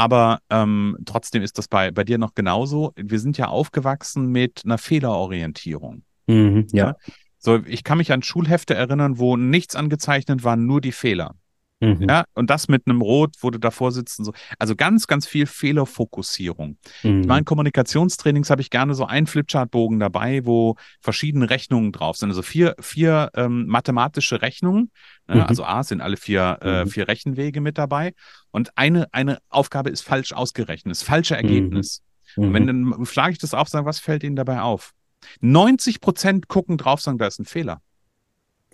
Aber 0.00 0.40
ähm, 0.48 0.96
trotzdem 1.04 1.42
ist 1.42 1.58
das 1.58 1.68
bei, 1.68 1.90
bei 1.90 2.04
dir 2.04 2.16
noch 2.16 2.34
genauso. 2.34 2.94
Wir 2.96 3.20
sind 3.20 3.36
ja 3.36 3.48
aufgewachsen 3.48 4.28
mit 4.28 4.62
einer 4.64 4.78
Fehlerorientierung. 4.78 6.04
Mhm, 6.26 6.68
ja. 6.72 6.86
ja. 6.86 6.96
So, 7.36 7.60
ich 7.66 7.84
kann 7.84 7.98
mich 7.98 8.10
an 8.10 8.22
Schulhefte 8.22 8.74
erinnern, 8.74 9.18
wo 9.18 9.36
nichts 9.36 9.76
angezeichnet 9.76 10.42
war, 10.42 10.56
nur 10.56 10.80
die 10.80 10.92
Fehler. 10.92 11.34
Mhm. 11.80 12.08
Ja, 12.08 12.24
und 12.34 12.48
das 12.48 12.68
mit 12.68 12.86
einem 12.86 13.02
Rot, 13.02 13.36
wo 13.40 13.50
du 13.50 13.58
davor 13.58 13.92
sitzt 13.92 14.18
und 14.18 14.26
so. 14.26 14.32
Also 14.58 14.74
ganz, 14.74 15.06
ganz 15.06 15.26
viel 15.26 15.44
Fehlerfokussierung. 15.44 16.78
Mhm. 17.02 17.22
In 17.22 17.26
meinen 17.26 17.44
Kommunikationstrainings 17.44 18.48
habe 18.48 18.62
ich 18.62 18.70
gerne 18.70 18.94
so 18.94 19.04
einen 19.04 19.26
Flipchartbogen 19.26 19.98
dabei, 19.98 20.46
wo 20.46 20.76
verschiedene 21.00 21.50
Rechnungen 21.50 21.92
drauf 21.92 22.16
sind. 22.16 22.30
Also 22.30 22.40
vier, 22.42 22.74
vier 22.80 23.30
ähm, 23.34 23.66
mathematische 23.66 24.40
Rechnungen. 24.40 24.90
Ja, 25.30 25.36
mhm. 25.36 25.42
Also 25.42 25.64
A 25.64 25.82
sind 25.84 26.00
alle 26.00 26.16
vier, 26.16 26.58
äh, 26.60 26.84
mhm. 26.84 26.88
vier 26.88 27.08
Rechenwege 27.08 27.60
mit 27.60 27.78
dabei. 27.78 28.14
Und 28.50 28.76
eine, 28.76 29.08
eine 29.12 29.38
Aufgabe 29.48 29.90
ist 29.90 30.02
falsch 30.02 30.32
ausgerechnet, 30.32 30.90
das 30.90 31.02
falsche 31.02 31.36
Ergebnis. 31.36 32.02
Mhm. 32.36 32.44
Und 32.44 32.54
wenn 32.54 32.66
dann 32.66 33.06
schlage 33.06 33.32
ich 33.32 33.38
das 33.38 33.54
auf, 33.54 33.68
sagen, 33.68 33.86
was 33.86 34.00
fällt 34.00 34.24
Ihnen 34.24 34.36
dabei 34.36 34.60
auf? 34.60 34.92
90 35.40 36.00
Prozent 36.00 36.48
gucken 36.48 36.78
drauf, 36.78 37.00
sagen, 37.00 37.18
da 37.18 37.26
ist 37.26 37.38
ein 37.38 37.44
Fehler. 37.44 37.80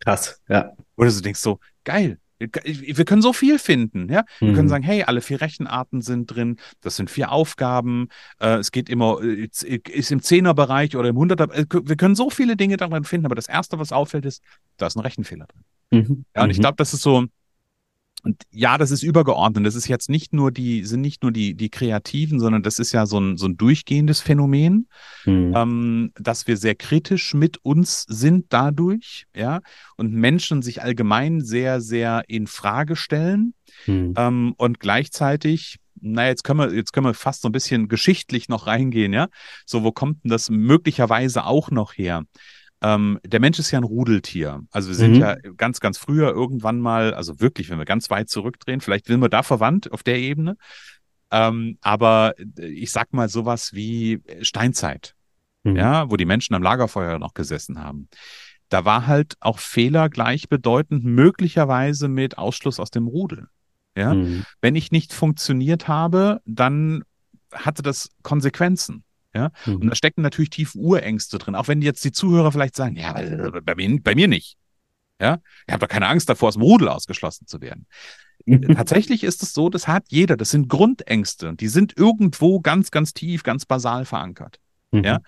Krass, 0.00 0.40
ja. 0.48 0.72
Oder 0.96 1.10
du 1.10 1.20
denkst 1.20 1.40
so, 1.40 1.58
geil, 1.84 2.18
wir 2.38 3.04
können 3.04 3.22
so 3.22 3.32
viel 3.32 3.58
finden, 3.58 4.10
ja. 4.10 4.24
Wir 4.40 4.50
mhm. 4.50 4.54
können 4.54 4.68
sagen, 4.68 4.84
hey, 4.84 5.04
alle 5.04 5.20
vier 5.20 5.40
Rechenarten 5.40 6.02
sind 6.02 6.26
drin, 6.26 6.56
das 6.80 6.96
sind 6.96 7.10
vier 7.10 7.32
Aufgaben, 7.32 8.08
äh, 8.40 8.56
es 8.56 8.72
geht 8.72 8.88
immer, 8.88 9.22
äh, 9.22 9.48
ist 9.90 10.12
im 10.12 10.22
Zehnerbereich 10.22 10.96
oder 10.96 11.08
im 11.08 11.16
Hunderter, 11.16 11.52
äh, 11.54 11.64
wir 11.70 11.96
können 11.96 12.14
so 12.14 12.30
viele 12.30 12.56
Dinge 12.56 12.76
darin 12.76 13.04
finden, 13.04 13.26
aber 13.26 13.34
das 13.34 13.48
Erste, 13.48 13.78
was 13.78 13.92
auffällt, 13.92 14.26
ist, 14.26 14.42
da 14.76 14.86
ist 14.86 14.96
ein 14.96 15.00
Rechenfehler 15.00 15.46
drin. 15.46 15.64
Mhm. 15.90 16.24
Ja, 16.34 16.44
und 16.44 16.50
ich 16.50 16.58
mhm. 16.58 16.62
glaube, 16.62 16.76
das 16.76 16.92
ist 16.92 17.02
so, 17.02 17.24
und 18.26 18.42
ja, 18.50 18.76
das 18.76 18.90
ist 18.90 19.04
übergeordnet. 19.04 19.64
Das 19.64 19.76
ist 19.76 19.86
jetzt 19.86 20.10
nicht 20.10 20.32
nur 20.32 20.50
die, 20.50 20.84
sind 20.84 21.00
nicht 21.00 21.22
nur 21.22 21.30
die, 21.30 21.54
die 21.54 21.70
Kreativen, 21.70 22.40
sondern 22.40 22.64
das 22.64 22.80
ist 22.80 22.90
ja 22.90 23.06
so 23.06 23.20
ein, 23.20 23.36
so 23.36 23.46
ein 23.46 23.56
durchgehendes 23.56 24.20
Phänomen, 24.20 24.88
mhm. 25.26 25.52
ähm, 25.54 26.12
dass 26.16 26.48
wir 26.48 26.56
sehr 26.56 26.74
kritisch 26.74 27.34
mit 27.34 27.58
uns 27.64 28.04
sind 28.08 28.46
dadurch, 28.48 29.26
ja, 29.32 29.60
und 29.96 30.12
Menschen 30.12 30.60
sich 30.62 30.82
allgemein 30.82 31.40
sehr, 31.40 31.80
sehr 31.80 32.24
in 32.26 32.48
Frage 32.48 32.96
stellen 32.96 33.54
mhm. 33.86 34.14
ähm, 34.16 34.54
und 34.56 34.80
gleichzeitig 34.80 35.76
na, 35.98 36.26
jetzt 36.26 36.42
können 36.42 36.58
wir, 36.58 36.74
jetzt 36.74 36.92
können 36.92 37.06
wir 37.06 37.14
fast 37.14 37.42
so 37.42 37.48
ein 37.48 37.52
bisschen 37.52 37.88
geschichtlich 37.88 38.48
noch 38.48 38.66
reingehen, 38.66 39.12
ja. 39.12 39.28
So, 39.64 39.84
wo 39.84 39.92
kommt 39.92 40.24
denn 40.24 40.30
das 40.30 40.50
möglicherweise 40.50 41.44
auch 41.44 41.70
noch 41.70 41.94
her? 41.94 42.24
Ähm, 42.86 43.18
der 43.24 43.40
Mensch 43.40 43.58
ist 43.58 43.72
ja 43.72 43.80
ein 43.80 43.84
Rudeltier. 43.84 44.62
Also 44.70 44.88
wir 44.88 44.94
sind 44.94 45.14
mhm. 45.14 45.20
ja 45.20 45.34
ganz, 45.56 45.80
ganz 45.80 45.98
früher 45.98 46.30
irgendwann 46.30 46.78
mal, 46.78 47.14
also 47.14 47.40
wirklich, 47.40 47.68
wenn 47.68 47.78
wir 47.78 47.84
ganz 47.84 48.10
weit 48.10 48.28
zurückdrehen, 48.28 48.80
vielleicht 48.80 49.06
sind 49.06 49.20
wir 49.20 49.28
da 49.28 49.42
verwandt 49.42 49.90
auf 49.90 50.04
der 50.04 50.18
Ebene. 50.18 50.56
Ähm, 51.32 51.78
aber 51.80 52.34
äh, 52.38 52.66
ich 52.66 52.92
sag 52.92 53.12
mal 53.12 53.28
sowas 53.28 53.72
wie 53.72 54.22
Steinzeit, 54.40 55.16
mhm. 55.64 55.74
ja, 55.74 56.08
wo 56.10 56.16
die 56.16 56.26
Menschen 56.26 56.54
am 56.54 56.62
Lagerfeuer 56.62 57.18
noch 57.18 57.34
gesessen 57.34 57.82
haben. 57.82 58.08
Da 58.68 58.84
war 58.84 59.08
halt 59.08 59.34
auch 59.40 59.58
Fehler 59.58 60.08
gleichbedeutend 60.08 61.04
möglicherweise 61.04 62.06
mit 62.06 62.38
Ausschluss 62.38 62.78
aus 62.78 62.92
dem 62.92 63.08
Rudel. 63.08 63.48
Ja, 63.96 64.14
mhm. 64.14 64.44
wenn 64.60 64.76
ich 64.76 64.92
nicht 64.92 65.12
funktioniert 65.12 65.88
habe, 65.88 66.40
dann 66.44 67.02
hatte 67.52 67.82
das 67.82 68.10
Konsequenzen. 68.22 69.02
Ja? 69.36 69.50
Mhm. 69.66 69.76
Und 69.76 69.86
da 69.88 69.94
stecken 69.94 70.22
natürlich 70.22 70.50
tiefe 70.50 70.78
Urängste 70.78 71.38
drin, 71.38 71.54
auch 71.54 71.68
wenn 71.68 71.82
jetzt 71.82 72.04
die 72.04 72.12
Zuhörer 72.12 72.50
vielleicht 72.50 72.74
sagen, 72.74 72.96
ja, 72.96 73.12
bei 73.12 73.74
mir, 73.74 74.00
bei 74.02 74.14
mir 74.14 74.28
nicht. 74.28 74.56
Ja, 75.20 75.38
ich 75.66 75.72
habe 75.72 75.86
doch 75.86 75.92
keine 75.92 76.08
Angst 76.08 76.28
davor, 76.28 76.48
aus 76.48 76.54
dem 76.54 76.62
Rudel 76.62 76.88
ausgeschlossen 76.88 77.46
zu 77.46 77.60
werden. 77.60 77.86
Tatsächlich 78.74 79.24
ist 79.24 79.42
es 79.42 79.52
so, 79.52 79.68
das 79.68 79.88
hat 79.88 80.04
jeder. 80.08 80.36
Das 80.36 80.50
sind 80.50 80.68
Grundängste. 80.68 81.54
Die 81.54 81.68
sind 81.68 81.96
irgendwo 81.96 82.60
ganz, 82.60 82.90
ganz 82.90 83.12
tief, 83.12 83.42
ganz 83.42 83.64
basal 83.66 84.04
verankert. 84.04 84.58
Mhm. 84.92 85.04
Ja. 85.04 85.18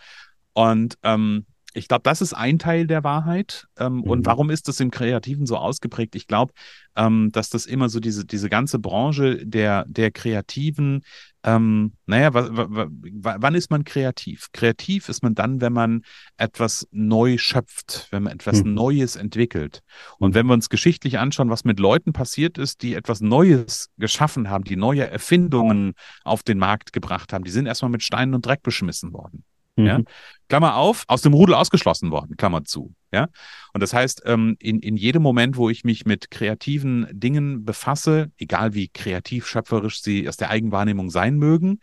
Und 0.52 0.98
ähm, 1.02 1.46
ich 1.74 1.88
glaube, 1.88 2.02
das 2.02 2.20
ist 2.20 2.34
ein 2.34 2.58
Teil 2.58 2.86
der 2.86 3.04
Wahrheit. 3.04 3.66
Ähm, 3.78 3.96
mhm. 3.96 4.02
Und 4.02 4.26
warum 4.26 4.50
ist 4.50 4.68
das 4.68 4.80
im 4.80 4.90
Kreativen 4.90 5.46
so 5.46 5.56
ausgeprägt? 5.56 6.14
Ich 6.16 6.26
glaube, 6.26 6.52
ähm, 6.96 7.30
dass 7.32 7.50
das 7.50 7.66
immer 7.66 7.88
so 7.88 8.00
diese, 8.00 8.24
diese 8.24 8.48
ganze 8.48 8.78
Branche 8.78 9.46
der, 9.46 9.84
der 9.88 10.10
Kreativen, 10.10 11.02
ähm, 11.44 11.92
naja, 12.06 12.30
wann 12.32 13.54
ist 13.54 13.70
man 13.70 13.84
kreativ? 13.84 14.48
Kreativ 14.52 15.08
ist 15.08 15.22
man 15.22 15.34
dann, 15.34 15.60
wenn 15.60 15.72
man 15.72 16.02
etwas 16.36 16.88
neu 16.90 17.38
schöpft, 17.38 18.08
wenn 18.10 18.24
man 18.24 18.32
etwas 18.32 18.64
mhm. 18.64 18.74
Neues 18.74 19.16
entwickelt. 19.16 19.82
Und 20.18 20.34
wenn 20.34 20.46
wir 20.46 20.54
uns 20.54 20.68
geschichtlich 20.68 21.18
anschauen, 21.18 21.50
was 21.50 21.64
mit 21.64 21.78
Leuten 21.78 22.12
passiert 22.12 22.58
ist, 22.58 22.82
die 22.82 22.94
etwas 22.94 23.20
Neues 23.20 23.90
geschaffen 23.98 24.50
haben, 24.50 24.64
die 24.64 24.76
neue 24.76 25.08
Erfindungen 25.08 25.94
auf 26.24 26.42
den 26.42 26.58
Markt 26.58 26.92
gebracht 26.92 27.32
haben, 27.32 27.44
die 27.44 27.50
sind 27.52 27.66
erstmal 27.66 27.90
mit 27.90 28.02
Steinen 28.02 28.34
und 28.34 28.44
Dreck 28.44 28.62
beschmissen 28.62 29.12
worden. 29.12 29.44
Mhm. 29.78 29.86
Ja? 29.86 30.00
Klammer 30.48 30.76
auf, 30.76 31.04
aus 31.08 31.22
dem 31.22 31.34
Rudel 31.34 31.54
ausgeschlossen 31.54 32.10
worden, 32.10 32.36
Klammer 32.36 32.64
zu. 32.64 32.94
Ja? 33.12 33.28
Und 33.72 33.82
das 33.82 33.92
heißt, 33.92 34.22
ähm, 34.24 34.56
in, 34.58 34.80
in 34.80 34.96
jedem 34.96 35.22
Moment, 35.22 35.56
wo 35.56 35.70
ich 35.70 35.84
mich 35.84 36.06
mit 36.06 36.30
kreativen 36.30 37.06
Dingen 37.12 37.64
befasse, 37.64 38.30
egal 38.38 38.74
wie 38.74 38.88
kreativ, 38.88 39.46
schöpferisch 39.46 40.02
sie 40.02 40.28
aus 40.28 40.36
der 40.36 40.50
Eigenwahrnehmung 40.50 41.10
sein 41.10 41.36
mögen, 41.36 41.80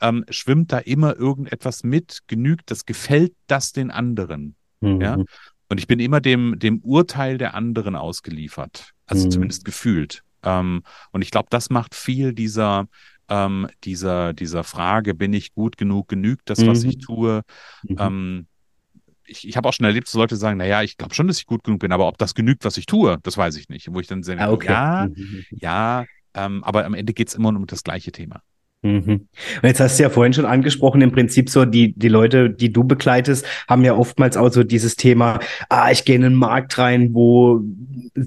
ähm, 0.00 0.24
schwimmt 0.30 0.72
da 0.72 0.78
immer 0.78 1.16
irgendetwas 1.16 1.84
mit, 1.84 2.20
genügt 2.26 2.70
das, 2.70 2.86
gefällt 2.86 3.32
das 3.46 3.72
den 3.72 3.90
anderen. 3.90 4.56
Mhm. 4.80 5.00
Ja? 5.00 5.16
Und 5.68 5.78
ich 5.78 5.86
bin 5.86 6.00
immer 6.00 6.20
dem, 6.20 6.58
dem 6.58 6.80
Urteil 6.80 7.38
der 7.38 7.54
anderen 7.54 7.94
ausgeliefert, 7.94 8.92
also 9.06 9.26
mhm. 9.26 9.30
zumindest 9.30 9.64
gefühlt. 9.64 10.24
Ähm, 10.42 10.82
und 11.12 11.22
ich 11.22 11.30
glaube, 11.30 11.48
das 11.50 11.70
macht 11.70 11.94
viel 11.94 12.32
dieser 12.32 12.88
ähm, 13.30 13.68
dieser, 13.84 14.34
dieser 14.34 14.64
Frage, 14.64 15.14
bin 15.14 15.32
ich 15.32 15.54
gut 15.54 15.76
genug, 15.76 16.08
genügt 16.08 16.50
das, 16.50 16.58
mhm. 16.58 16.66
was 16.66 16.84
ich 16.84 16.96
mhm. 16.96 17.00
tue? 17.00 17.42
Mhm. 17.84 17.96
Ähm, 17.98 18.46
ich, 19.24 19.46
ich 19.46 19.56
habe 19.56 19.68
auch 19.68 19.72
schon 19.72 19.86
erlebt, 19.86 20.08
dass 20.08 20.14
Leute 20.14 20.36
sagen, 20.36 20.58
naja, 20.58 20.82
ich 20.82 20.96
glaube 20.96 21.14
schon, 21.14 21.28
dass 21.28 21.38
ich 21.38 21.46
gut 21.46 21.62
genug 21.62 21.80
bin, 21.80 21.92
aber 21.92 22.08
ob 22.08 22.18
das 22.18 22.34
genügt, 22.34 22.64
was 22.64 22.76
ich 22.76 22.86
tue, 22.86 23.18
das 23.22 23.38
weiß 23.38 23.56
ich 23.56 23.68
nicht. 23.68 23.92
Wo 23.92 24.00
ich 24.00 24.08
dann 24.08 24.24
sage, 24.24 24.42
ah, 24.42 24.50
okay. 24.50 24.72
ja, 24.72 25.08
mhm. 25.08 25.44
ja, 25.50 26.04
ähm, 26.34 26.64
aber 26.64 26.84
am 26.84 26.94
Ende 26.94 27.12
geht 27.14 27.28
es 27.28 27.34
immer 27.34 27.48
um 27.50 27.66
das 27.66 27.84
gleiche 27.84 28.12
Thema. 28.12 28.42
Mhm. 28.82 29.28
Und 29.62 29.62
jetzt 29.62 29.80
hast 29.80 29.98
du 29.98 30.04
ja 30.04 30.08
vorhin 30.08 30.32
schon 30.32 30.46
angesprochen, 30.46 31.02
im 31.02 31.12
Prinzip 31.12 31.50
so, 31.50 31.66
die, 31.66 31.92
die 31.92 32.08
Leute, 32.08 32.48
die 32.48 32.72
du 32.72 32.84
begleitest, 32.84 33.44
haben 33.68 33.84
ja 33.84 33.94
oftmals 33.94 34.38
auch 34.38 34.50
so 34.50 34.64
dieses 34.64 34.96
Thema, 34.96 35.38
ah, 35.68 35.90
ich 35.90 36.06
gehe 36.06 36.16
in 36.16 36.24
einen 36.24 36.34
Markt 36.34 36.78
rein, 36.78 37.10
wo 37.12 37.60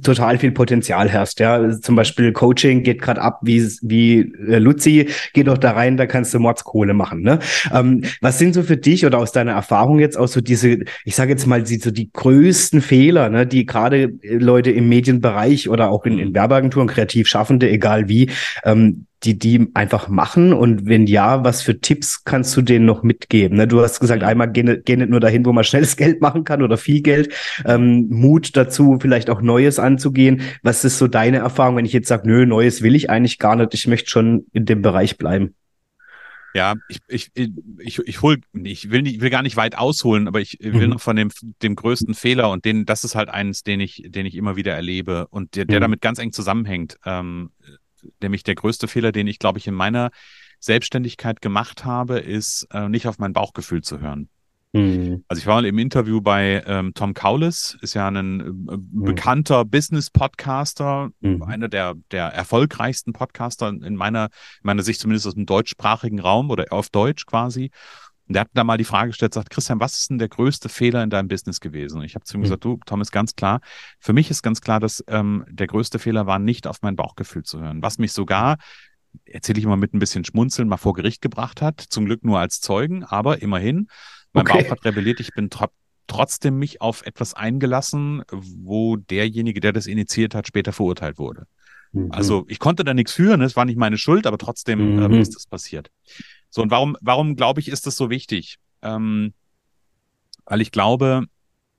total 0.03 0.37
viel 0.37 0.51
Potenzial 0.51 1.09
herrscht. 1.09 1.39
Ja, 1.39 1.71
zum 1.79 1.95
Beispiel 1.95 2.31
Coaching 2.33 2.83
geht 2.83 3.01
gerade 3.01 3.21
ab, 3.21 3.39
wie, 3.41 3.67
wie 3.81 4.19
äh, 4.47 4.59
Luzi, 4.59 5.09
geh 5.33 5.43
doch 5.43 5.57
da 5.57 5.71
rein, 5.71 5.97
da 5.97 6.05
kannst 6.05 6.33
du 6.35 6.39
Mordskohle 6.39 6.93
machen. 6.93 7.21
Ne? 7.21 7.39
Ähm, 7.71 8.03
was 8.21 8.37
sind 8.37 8.53
so 8.53 8.61
für 8.61 8.77
dich 8.77 9.07
oder 9.07 9.17
aus 9.17 9.31
deiner 9.31 9.53
Erfahrung 9.53 9.99
jetzt 9.99 10.17
auch 10.17 10.27
so 10.27 10.39
diese, 10.39 10.79
ich 11.03 11.15
sage 11.15 11.31
jetzt 11.31 11.47
mal, 11.47 11.63
die, 11.63 11.77
so 11.77 11.89
die 11.89 12.11
größten 12.11 12.81
Fehler, 12.81 13.29
ne, 13.29 13.47
die 13.47 13.65
gerade 13.65 14.13
Leute 14.23 14.69
im 14.69 14.87
Medienbereich 14.87 15.67
oder 15.67 15.89
auch 15.89 16.05
in, 16.05 16.19
in 16.19 16.29
mhm. 16.29 16.35
Werbeagenturen, 16.35 16.87
kreativ 16.87 17.27
Schaffende, 17.27 17.69
egal 17.69 18.07
wie, 18.07 18.29
ähm, 18.63 19.07
die 19.23 19.37
die 19.37 19.67
einfach 19.73 20.09
machen? 20.09 20.42
Und 20.51 20.85
wenn 20.87 21.07
ja, 21.07 21.43
was 21.43 21.61
für 21.61 21.79
Tipps 21.79 22.25
kannst 22.25 22.57
du 22.57 22.61
denen 22.61 22.85
noch 22.85 23.03
mitgeben? 23.03 23.57
Ne? 23.57 23.67
Du 23.67 23.81
hast 23.81 23.99
gesagt, 23.99 24.23
einmal 24.23 24.51
geh, 24.51 24.63
geh 24.83 24.97
nicht 24.97 25.09
nur 25.09 25.19
dahin, 25.19 25.45
wo 25.45 25.53
man 25.53 25.63
schnelles 25.63 25.95
Geld 25.95 26.19
machen 26.21 26.43
kann 26.43 26.61
oder 26.61 26.75
viel 26.75 27.01
Geld. 27.01 27.33
Ähm, 27.65 28.07
Mut 28.09 28.57
dazu, 28.57 28.97
vielleicht 28.99 29.29
auch 29.29 29.41
Neues 29.41 29.79
anzugehen. 29.79 30.41
Was 30.63 30.83
ist 30.83 30.97
so 30.97 31.07
deine 31.07 31.37
Erfahrung, 31.37 31.77
wenn 31.77 31.85
ich 31.85 31.93
jetzt 31.93 32.09
sage, 32.09 32.27
nö, 32.27 32.45
Neues 32.45 32.81
will 32.81 32.95
ich 32.95 33.09
eigentlich 33.09 33.39
gar 33.39 33.55
nicht, 33.55 33.73
ich 33.73 33.87
möchte 33.87 34.09
schon 34.09 34.47
in 34.51 34.65
dem 34.65 34.81
Bereich 34.81 35.17
bleiben? 35.17 35.55
Ja, 36.55 36.75
ich, 36.87 36.99
ich, 37.07 37.31
ich, 37.79 37.99
ich 37.99 38.21
hol, 38.21 38.37
ich 38.53 38.91
will 38.91 39.01
nicht, 39.01 39.21
will 39.21 39.31
gar 39.31 39.41
nicht 39.41 39.57
weit 39.57 39.75
ausholen, 39.75 40.27
aber 40.27 40.39
ich 40.39 40.59
will 40.61 40.85
mhm. 40.85 40.93
noch 40.93 41.01
von 41.01 41.15
dem, 41.15 41.31
dem 41.63 41.75
größten 41.75 42.13
Fehler 42.13 42.51
und 42.51 42.63
den, 42.63 42.85
das 42.85 43.03
ist 43.03 43.15
halt 43.15 43.29
eins, 43.29 43.63
den 43.63 43.79
ich, 43.79 44.03
den 44.05 44.27
ich 44.27 44.35
immer 44.35 44.55
wieder 44.55 44.73
erlebe 44.73 45.27
und 45.29 45.55
der, 45.55 45.65
der 45.65 45.79
mhm. 45.79 45.81
damit 45.81 46.01
ganz 46.01 46.19
eng 46.19 46.31
zusammenhängt. 46.31 46.97
Ähm, 47.05 47.49
nämlich 48.21 48.43
der 48.43 48.55
größte 48.55 48.87
Fehler, 48.87 49.11
den 49.11 49.27
ich, 49.27 49.39
glaube 49.39 49.59
ich, 49.59 49.67
in 49.67 49.73
meiner 49.73 50.11
Selbstständigkeit 50.59 51.41
gemacht 51.41 51.85
habe, 51.85 52.19
ist 52.19 52.67
äh, 52.71 52.87
nicht 52.89 53.07
auf 53.07 53.19
mein 53.19 53.33
Bauchgefühl 53.33 53.81
zu 53.81 53.99
hören. 53.99 54.29
Mhm. 54.73 55.23
Also 55.27 55.39
ich 55.39 55.45
war 55.45 55.55
mal 55.55 55.65
im 55.65 55.77
Interview 55.77 56.19
bei 56.19 56.63
ähm, 56.65 56.93
Tom 56.95 57.13
Kaulis, 57.13 57.77
ist 57.81 57.93
ja 57.93 58.07
ein 58.07 58.39
äh, 58.39 58.43
mhm. 58.43 59.03
bekannter 59.03 59.65
Business-Podcaster, 59.65 61.11
mhm. 61.19 61.43
einer 61.43 61.69
der, 61.69 61.93
der 62.11 62.25
erfolgreichsten 62.25 63.13
Podcaster 63.13 63.69
in 63.69 63.95
meiner, 63.95 64.29
meiner 64.63 64.81
Sicht 64.81 64.99
zumindest 64.99 65.27
aus 65.27 65.35
dem 65.35 65.45
deutschsprachigen 65.45 66.19
Raum 66.19 66.49
oder 66.49 66.65
auf 66.71 66.89
Deutsch 66.89 67.27
quasi. 67.27 67.69
Und 68.27 68.35
der 68.35 68.41
hat 68.41 68.49
da 68.53 68.63
mal 68.63 68.77
die 68.77 68.85
Frage 68.85 69.09
gestellt, 69.09 69.33
sagt, 69.33 69.49
Christian, 69.49 69.79
was 69.79 69.97
ist 69.97 70.09
denn 70.09 70.17
der 70.17 70.29
größte 70.29 70.69
Fehler 70.69 71.03
in 71.03 71.09
deinem 71.09 71.27
Business 71.27 71.59
gewesen? 71.59 71.99
Und 71.99 72.05
ich 72.05 72.15
habe 72.15 72.23
zu 72.23 72.37
ihm 72.37 72.39
mhm. 72.39 72.43
gesagt, 72.43 72.63
du, 72.63 72.79
Tom, 72.85 73.01
ist 73.01 73.11
ganz 73.11 73.35
klar, 73.35 73.59
für 73.99 74.13
mich 74.13 74.29
ist 74.29 74.43
ganz 74.43 74.61
klar, 74.61 74.79
dass 74.79 75.03
ähm, 75.07 75.45
der 75.49 75.67
größte 75.67 75.99
Fehler 75.99 76.25
war, 76.25 76.39
nicht 76.39 76.65
auf 76.67 76.81
mein 76.81 76.95
Bauchgefühl 76.95 77.43
zu 77.43 77.59
hören. 77.59 77.81
Was 77.81 77.97
mich 77.97 78.13
sogar, 78.13 78.57
erzähle 79.25 79.59
ich 79.59 79.65
immer 79.65 79.77
mit 79.77 79.93
ein 79.93 79.99
bisschen 79.99 80.23
Schmunzeln, 80.23 80.67
mal 80.67 80.77
vor 80.77 80.93
Gericht 80.93 81.21
gebracht 81.21 81.61
hat. 81.61 81.81
Zum 81.81 82.05
Glück 82.05 82.23
nur 82.23 82.39
als 82.39 82.61
Zeugen, 82.61 83.03
aber 83.03 83.41
immerhin, 83.41 83.87
mein 84.31 84.47
okay. 84.47 84.63
Bauch 84.63 84.71
hat 84.71 84.85
rebelliert, 84.85 85.19
ich 85.19 85.33
bin 85.33 85.49
tro 85.49 85.67
trotzdem 86.07 86.59
mich 86.59 86.81
auf 86.81 87.05
etwas 87.05 87.33
eingelassen, 87.33 88.23
wo 88.29 88.97
derjenige, 88.97 89.61
der 89.61 89.71
das 89.71 89.87
initiiert 89.87 90.35
hat, 90.35 90.47
später 90.47 90.73
verurteilt 90.73 91.17
wurde. 91.17 91.47
Mhm. 91.93 92.11
Also 92.11 92.45
ich 92.49 92.59
konnte 92.59 92.83
da 92.83 92.93
nichts 92.93 93.13
führen, 93.13 93.41
es 93.41 93.55
war 93.55 93.63
nicht 93.63 93.77
meine 93.77 93.97
Schuld, 93.97 94.27
aber 94.27 94.37
trotzdem 94.37 94.79
ähm, 94.79 94.95
mhm. 94.95 95.03
ähm, 95.03 95.21
ist 95.21 95.35
das 95.35 95.47
passiert. 95.47 95.89
So, 96.53 96.61
und 96.61 96.69
warum, 96.69 96.95
warum 97.01 97.35
glaube 97.35 97.61
ich, 97.61 97.67
ist 97.67 97.87
das 97.87 97.95
so 97.95 98.11
wichtig? 98.11 98.57
Ähm, 98.83 99.33
weil 100.45 100.61
ich 100.61 100.69
glaube, 100.69 101.25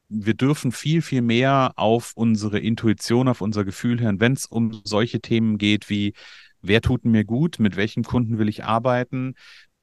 wir 0.09 0.35
dürfen 0.35 0.73
viel, 0.73 1.01
viel 1.01 1.23
mehr 1.23 1.75
auf 1.77 2.11
unsere 2.17 2.59
Intuition, 2.59 3.29
auf 3.29 3.41
unser 3.41 3.65
Gefühl 3.65 4.01
hören, 4.01 4.19
wenn 4.19 4.33
es 4.33 4.47
um 4.47 4.81
solche 4.83 5.21
Themen 5.21 5.59
geht 5.59 5.91
wie, 5.91 6.13
wer 6.61 6.81
tut 6.81 7.05
mir 7.05 7.25
gut, 7.25 7.61
mit 7.61 7.77
welchen 7.77 8.03
Kunden 8.03 8.39
will 8.39 8.49
ich 8.49 8.65
arbeiten, 8.65 9.37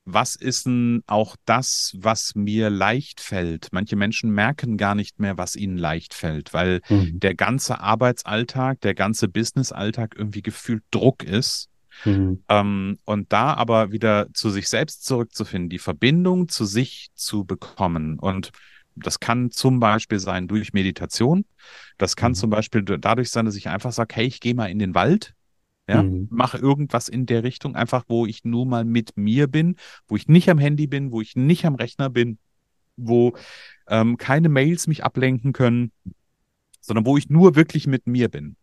was 0.03 0.35
ist 0.35 0.65
denn 0.65 1.03
auch 1.07 1.37
das, 1.45 1.95
was 1.97 2.35
mir 2.35 2.69
leicht 2.69 3.21
fällt? 3.21 3.69
Manche 3.71 3.95
Menschen 3.95 4.31
merken 4.31 4.75
gar 4.75 4.95
nicht 4.95 5.19
mehr, 5.21 5.37
was 5.37 5.55
ihnen 5.55 5.77
leicht 5.77 6.13
fällt, 6.13 6.53
weil 6.53 6.81
mhm. 6.89 7.17
der 7.17 7.35
ganze 7.35 7.79
Arbeitsalltag, 7.79 8.81
der 8.81 8.95
ganze 8.95 9.29
Businessalltag 9.29 10.15
irgendwie 10.17 10.41
gefühlt 10.41 10.83
Druck 10.91 11.23
ist. 11.23 11.69
Mhm. 12.05 12.43
Ähm, 12.49 12.97
und 13.05 13.31
da 13.31 13.53
aber 13.53 13.91
wieder 13.91 14.27
zu 14.33 14.49
sich 14.49 14.67
selbst 14.67 15.05
zurückzufinden, 15.05 15.69
die 15.69 15.79
Verbindung 15.79 16.47
zu 16.47 16.65
sich 16.65 17.09
zu 17.15 17.45
bekommen. 17.45 18.19
Und 18.19 18.51
das 18.95 19.19
kann 19.19 19.51
zum 19.51 19.79
Beispiel 19.79 20.19
sein 20.19 20.47
durch 20.47 20.73
Meditation. 20.73 21.45
Das 21.97 22.15
kann 22.15 22.31
mhm. 22.31 22.35
zum 22.35 22.49
Beispiel 22.49 22.83
dadurch 22.83 23.29
sein, 23.29 23.45
dass 23.45 23.55
ich 23.55 23.69
einfach 23.69 23.91
sage, 23.91 24.15
hey, 24.15 24.25
ich 24.25 24.39
gehe 24.39 24.55
mal 24.55 24.67
in 24.67 24.79
den 24.79 24.95
Wald 24.95 25.33
ja, 25.91 26.03
mhm. 26.03 26.27
mache 26.29 26.57
irgendwas 26.57 27.09
in 27.09 27.25
der 27.25 27.43
Richtung, 27.43 27.75
einfach 27.75 28.05
wo 28.07 28.25
ich 28.25 28.45
nur 28.45 28.65
mal 28.65 28.85
mit 28.85 29.17
mir 29.17 29.47
bin, 29.47 29.75
wo 30.07 30.15
ich 30.15 30.27
nicht 30.27 30.49
am 30.49 30.57
Handy 30.57 30.87
bin, 30.87 31.11
wo 31.11 31.21
ich 31.21 31.35
nicht 31.35 31.65
am 31.65 31.75
Rechner 31.75 32.09
bin, 32.09 32.37
wo 32.95 33.33
ähm, 33.87 34.17
keine 34.17 34.47
Mails 34.47 34.87
mich 34.87 35.03
ablenken 35.03 35.53
können, 35.53 35.91
sondern 36.79 37.05
wo 37.05 37.17
ich 37.17 37.29
nur 37.29 37.55
wirklich 37.55 37.87
mit 37.87 38.07
mir 38.07 38.29
bin. 38.29 38.55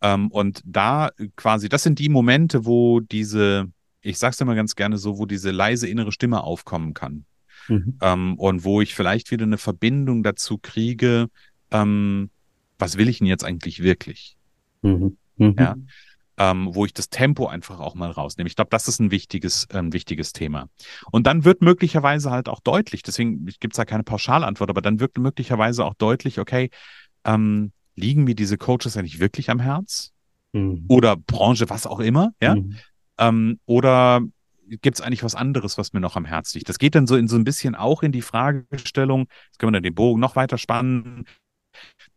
Ähm, 0.00 0.30
und 0.30 0.62
da 0.64 1.10
quasi, 1.36 1.68
das 1.68 1.82
sind 1.82 1.98
die 1.98 2.08
Momente, 2.08 2.64
wo 2.66 3.00
diese, 3.00 3.66
ich 4.00 4.18
sag's 4.18 4.40
immer 4.40 4.54
ganz 4.54 4.74
gerne 4.74 4.98
so, 4.98 5.18
wo 5.18 5.26
diese 5.26 5.50
leise 5.50 5.88
innere 5.88 6.12
Stimme 6.12 6.42
aufkommen 6.42 6.94
kann. 6.94 7.24
Mhm. 7.68 7.98
Ähm, 8.00 8.38
und 8.38 8.64
wo 8.64 8.80
ich 8.80 8.94
vielleicht 8.94 9.30
wieder 9.30 9.44
eine 9.44 9.58
Verbindung 9.58 10.22
dazu 10.22 10.58
kriege, 10.58 11.28
ähm, 11.70 12.30
was 12.78 12.96
will 12.96 13.08
ich 13.08 13.18
denn 13.18 13.26
jetzt 13.26 13.44
eigentlich 13.44 13.82
wirklich? 13.82 14.36
Mhm. 14.82 15.16
Mhm. 15.36 15.56
Ja 15.58 15.76
ähm, 16.38 16.68
wo 16.72 16.84
ich 16.86 16.94
das 16.94 17.10
Tempo 17.10 17.46
einfach 17.46 17.80
auch 17.80 17.94
mal 17.94 18.10
rausnehme. 18.10 18.48
Ich 18.48 18.56
glaube, 18.56 18.70
das 18.70 18.88
ist 18.88 19.00
ein 19.00 19.10
wichtiges, 19.10 19.68
ein 19.70 19.92
wichtiges 19.92 20.32
Thema. 20.32 20.68
Und 21.10 21.26
dann 21.26 21.44
wird 21.44 21.62
möglicherweise 21.62 22.30
halt 22.30 22.48
auch 22.48 22.60
deutlich, 22.60 23.02
deswegen 23.02 23.44
gibt 23.44 23.74
es 23.74 23.76
da 23.76 23.84
keine 23.84 24.04
Pauschalantwort, 24.04 24.70
aber 24.70 24.80
dann 24.80 25.00
wird 25.00 25.18
möglicherweise 25.18 25.84
auch 25.84 25.94
deutlich, 25.94 26.38
okay, 26.38 26.70
ähm, 27.24 27.72
liegen 27.98 28.24
mir 28.24 28.34
diese 28.34 28.56
Coaches 28.56 28.96
eigentlich 28.96 29.20
wirklich 29.20 29.50
am 29.50 29.60
Herz? 29.60 30.12
Mhm. 30.52 30.84
Oder 30.88 31.16
Branche, 31.16 31.68
was 31.68 31.86
auch 31.86 32.00
immer, 32.00 32.32
ja? 32.40 32.56
Mhm. 32.56 32.76
Ähm, 33.18 33.60
oder 33.66 34.20
gibt 34.68 34.98
es 34.98 35.00
eigentlich 35.00 35.22
was 35.22 35.34
anderes, 35.34 35.78
was 35.78 35.92
mir 35.92 36.00
noch 36.00 36.16
am 36.16 36.24
Herz 36.24 36.54
liegt? 36.54 36.68
Das 36.68 36.78
geht 36.78 36.94
dann 36.94 37.06
so 37.06 37.16
in 37.16 37.28
so 37.28 37.36
ein 37.36 37.44
bisschen 37.44 37.74
auch 37.74 38.02
in 38.02 38.12
die 38.12 38.22
Fragestellung, 38.22 39.26
jetzt 39.46 39.58
können 39.58 39.72
wir 39.72 39.76
dann 39.78 39.82
den 39.82 39.94
Bogen 39.94 40.20
noch 40.20 40.36
weiter 40.36 40.58
spannen, 40.58 41.24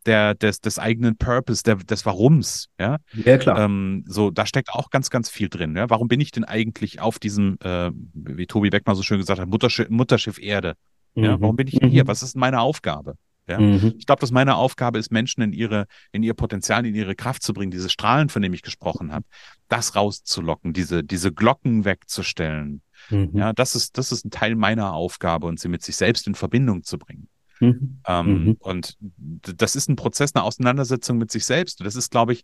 der, 0.06 0.34
des, 0.34 0.62
des 0.62 0.80
eigenen 0.80 1.18
Purpose, 1.18 1.64
der, 1.64 1.76
des 1.76 2.06
Warums. 2.06 2.70
Ja, 2.80 2.98
ja 3.14 3.38
klar. 3.38 3.60
Ähm, 3.60 4.04
so, 4.08 4.32
da 4.32 4.46
steckt 4.46 4.70
auch 4.72 4.90
ganz, 4.90 5.10
ganz 5.10 5.30
viel 5.30 5.50
drin. 5.50 5.76
Ja? 5.76 5.90
Warum 5.90 6.08
bin 6.08 6.20
ich 6.20 6.32
denn 6.32 6.44
eigentlich 6.44 7.00
auf 7.00 7.20
diesem, 7.20 7.58
äh, 7.64 7.92
wie 8.14 8.48
Tobi 8.48 8.70
Beck 8.70 8.88
mal 8.88 8.96
so 8.96 9.04
schön 9.04 9.20
gesagt 9.20 9.40
hat, 9.40 9.48
Mutterschiff, 9.48 9.90
Mutterschiff 9.90 10.40
Erde? 10.40 10.76
Ja? 11.16 11.38
Mhm. 11.38 11.42
Warum 11.42 11.56
bin 11.56 11.68
ich 11.68 11.76
denn 11.80 11.90
hier? 11.90 12.04
Mhm. 12.04 12.08
Was 12.08 12.24
ist 12.24 12.36
meine 12.36 12.60
Aufgabe? 12.60 13.16
Ja? 13.48 13.60
Mhm. 13.60 13.96
Ich 13.98 14.06
glaube, 14.06 14.22
dass 14.22 14.32
meine 14.32 14.56
Aufgabe 14.56 15.00
ist, 15.00 15.12
Menschen 15.12 15.42
in 15.42 15.54
ihre, 15.54 15.86
in 16.12 16.24
ihr 16.24 16.34
Potenzial, 16.34 16.86
in 16.86 16.96
ihre 16.96 17.16
Kraft 17.16 17.44
zu 17.44 17.54
bringen, 17.54 17.72
diese 17.72 17.90
Strahlen, 17.90 18.30
von 18.30 18.42
denen 18.42 18.54
ich 18.54 18.62
gesprochen 18.62 19.12
habe, 19.12 19.26
das 19.68 19.96
rauszulocken, 19.96 20.74
diese, 20.74 21.04
diese 21.04 21.32
Glocken 21.32 21.86
wegzustellen. 21.86 22.82
Mhm. 23.10 23.32
Ja, 23.34 23.54
das 23.54 23.76
ist, 23.76 23.98
das 23.98 24.12
ist 24.12 24.26
ein 24.26 24.32
Teil 24.32 24.56
meiner 24.56 24.94
Aufgabe 24.94 25.48
und 25.48 25.60
sie 25.60 25.70
mit 25.70 25.84
sich 25.84 25.96
selbst 25.96 26.28
in 26.28 26.36
Verbindung 26.36 26.84
zu 26.84 26.98
bringen. 26.98 27.28
Mhm. 27.60 28.00
Ähm, 28.08 28.46
mhm. 28.46 28.58
Und 28.60 28.98
das 29.00 29.76
ist 29.76 29.90
ein 29.90 29.96
Prozess, 29.96 30.36
eine 30.36 30.44
Auseinandersetzung 30.44 31.18
mit 31.18 31.32
sich 31.32 31.46
selbst. 31.46 31.80
das 31.86 31.96
ist, 31.96 32.12
glaube 32.12 32.34
ich, 32.34 32.44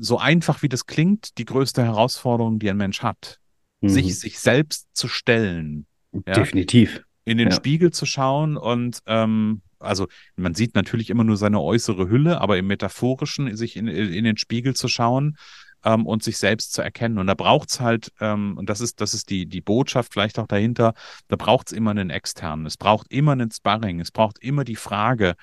so 0.00 0.18
einfach 0.18 0.62
wie 0.62 0.68
das 0.68 0.86
klingt, 0.86 1.36
die 1.36 1.44
größte 1.44 1.82
Herausforderung, 1.82 2.58
die 2.58 2.70
ein 2.70 2.76
Mensch 2.76 3.02
hat. 3.02 3.40
Mhm. 3.80 3.88
Sich, 3.88 4.18
sich 4.18 4.38
selbst 4.38 4.88
zu 4.94 5.08
stellen. 5.08 5.86
Ja? 6.12 6.34
Definitiv. 6.34 7.04
In 7.24 7.38
den 7.38 7.48
ja. 7.48 7.54
Spiegel 7.54 7.90
zu 7.90 8.06
schauen 8.06 8.56
und 8.56 9.00
ähm, 9.06 9.62
also 9.84 10.08
man 10.36 10.54
sieht 10.54 10.74
natürlich 10.74 11.10
immer 11.10 11.24
nur 11.24 11.36
seine 11.36 11.60
äußere 11.60 12.08
Hülle, 12.08 12.40
aber 12.40 12.58
im 12.58 12.66
Metaphorischen 12.66 13.56
sich 13.56 13.76
in, 13.76 13.86
in 13.88 14.24
den 14.24 14.36
Spiegel 14.36 14.74
zu 14.74 14.88
schauen 14.88 15.36
ähm, 15.84 16.06
und 16.06 16.22
sich 16.22 16.38
selbst 16.38 16.72
zu 16.72 16.82
erkennen. 16.82 17.18
Und 17.18 17.26
da 17.26 17.34
braucht 17.34 17.70
es 17.70 17.80
halt, 17.80 18.12
ähm, 18.20 18.56
und 18.56 18.68
das 18.68 18.80
ist, 18.80 19.00
das 19.00 19.14
ist 19.14 19.30
die, 19.30 19.46
die 19.46 19.60
Botschaft 19.60 20.12
vielleicht 20.12 20.38
auch 20.38 20.46
dahinter, 20.46 20.94
da 21.28 21.36
braucht 21.36 21.68
es 21.68 21.72
immer 21.72 21.90
einen 21.90 22.10
externen, 22.10 22.66
es 22.66 22.76
braucht 22.76 23.12
immer 23.12 23.32
einen 23.32 23.50
Sparring, 23.50 24.00
es 24.00 24.10
braucht 24.10 24.38
immer 24.40 24.64
die 24.64 24.76
Frage, 24.76 25.34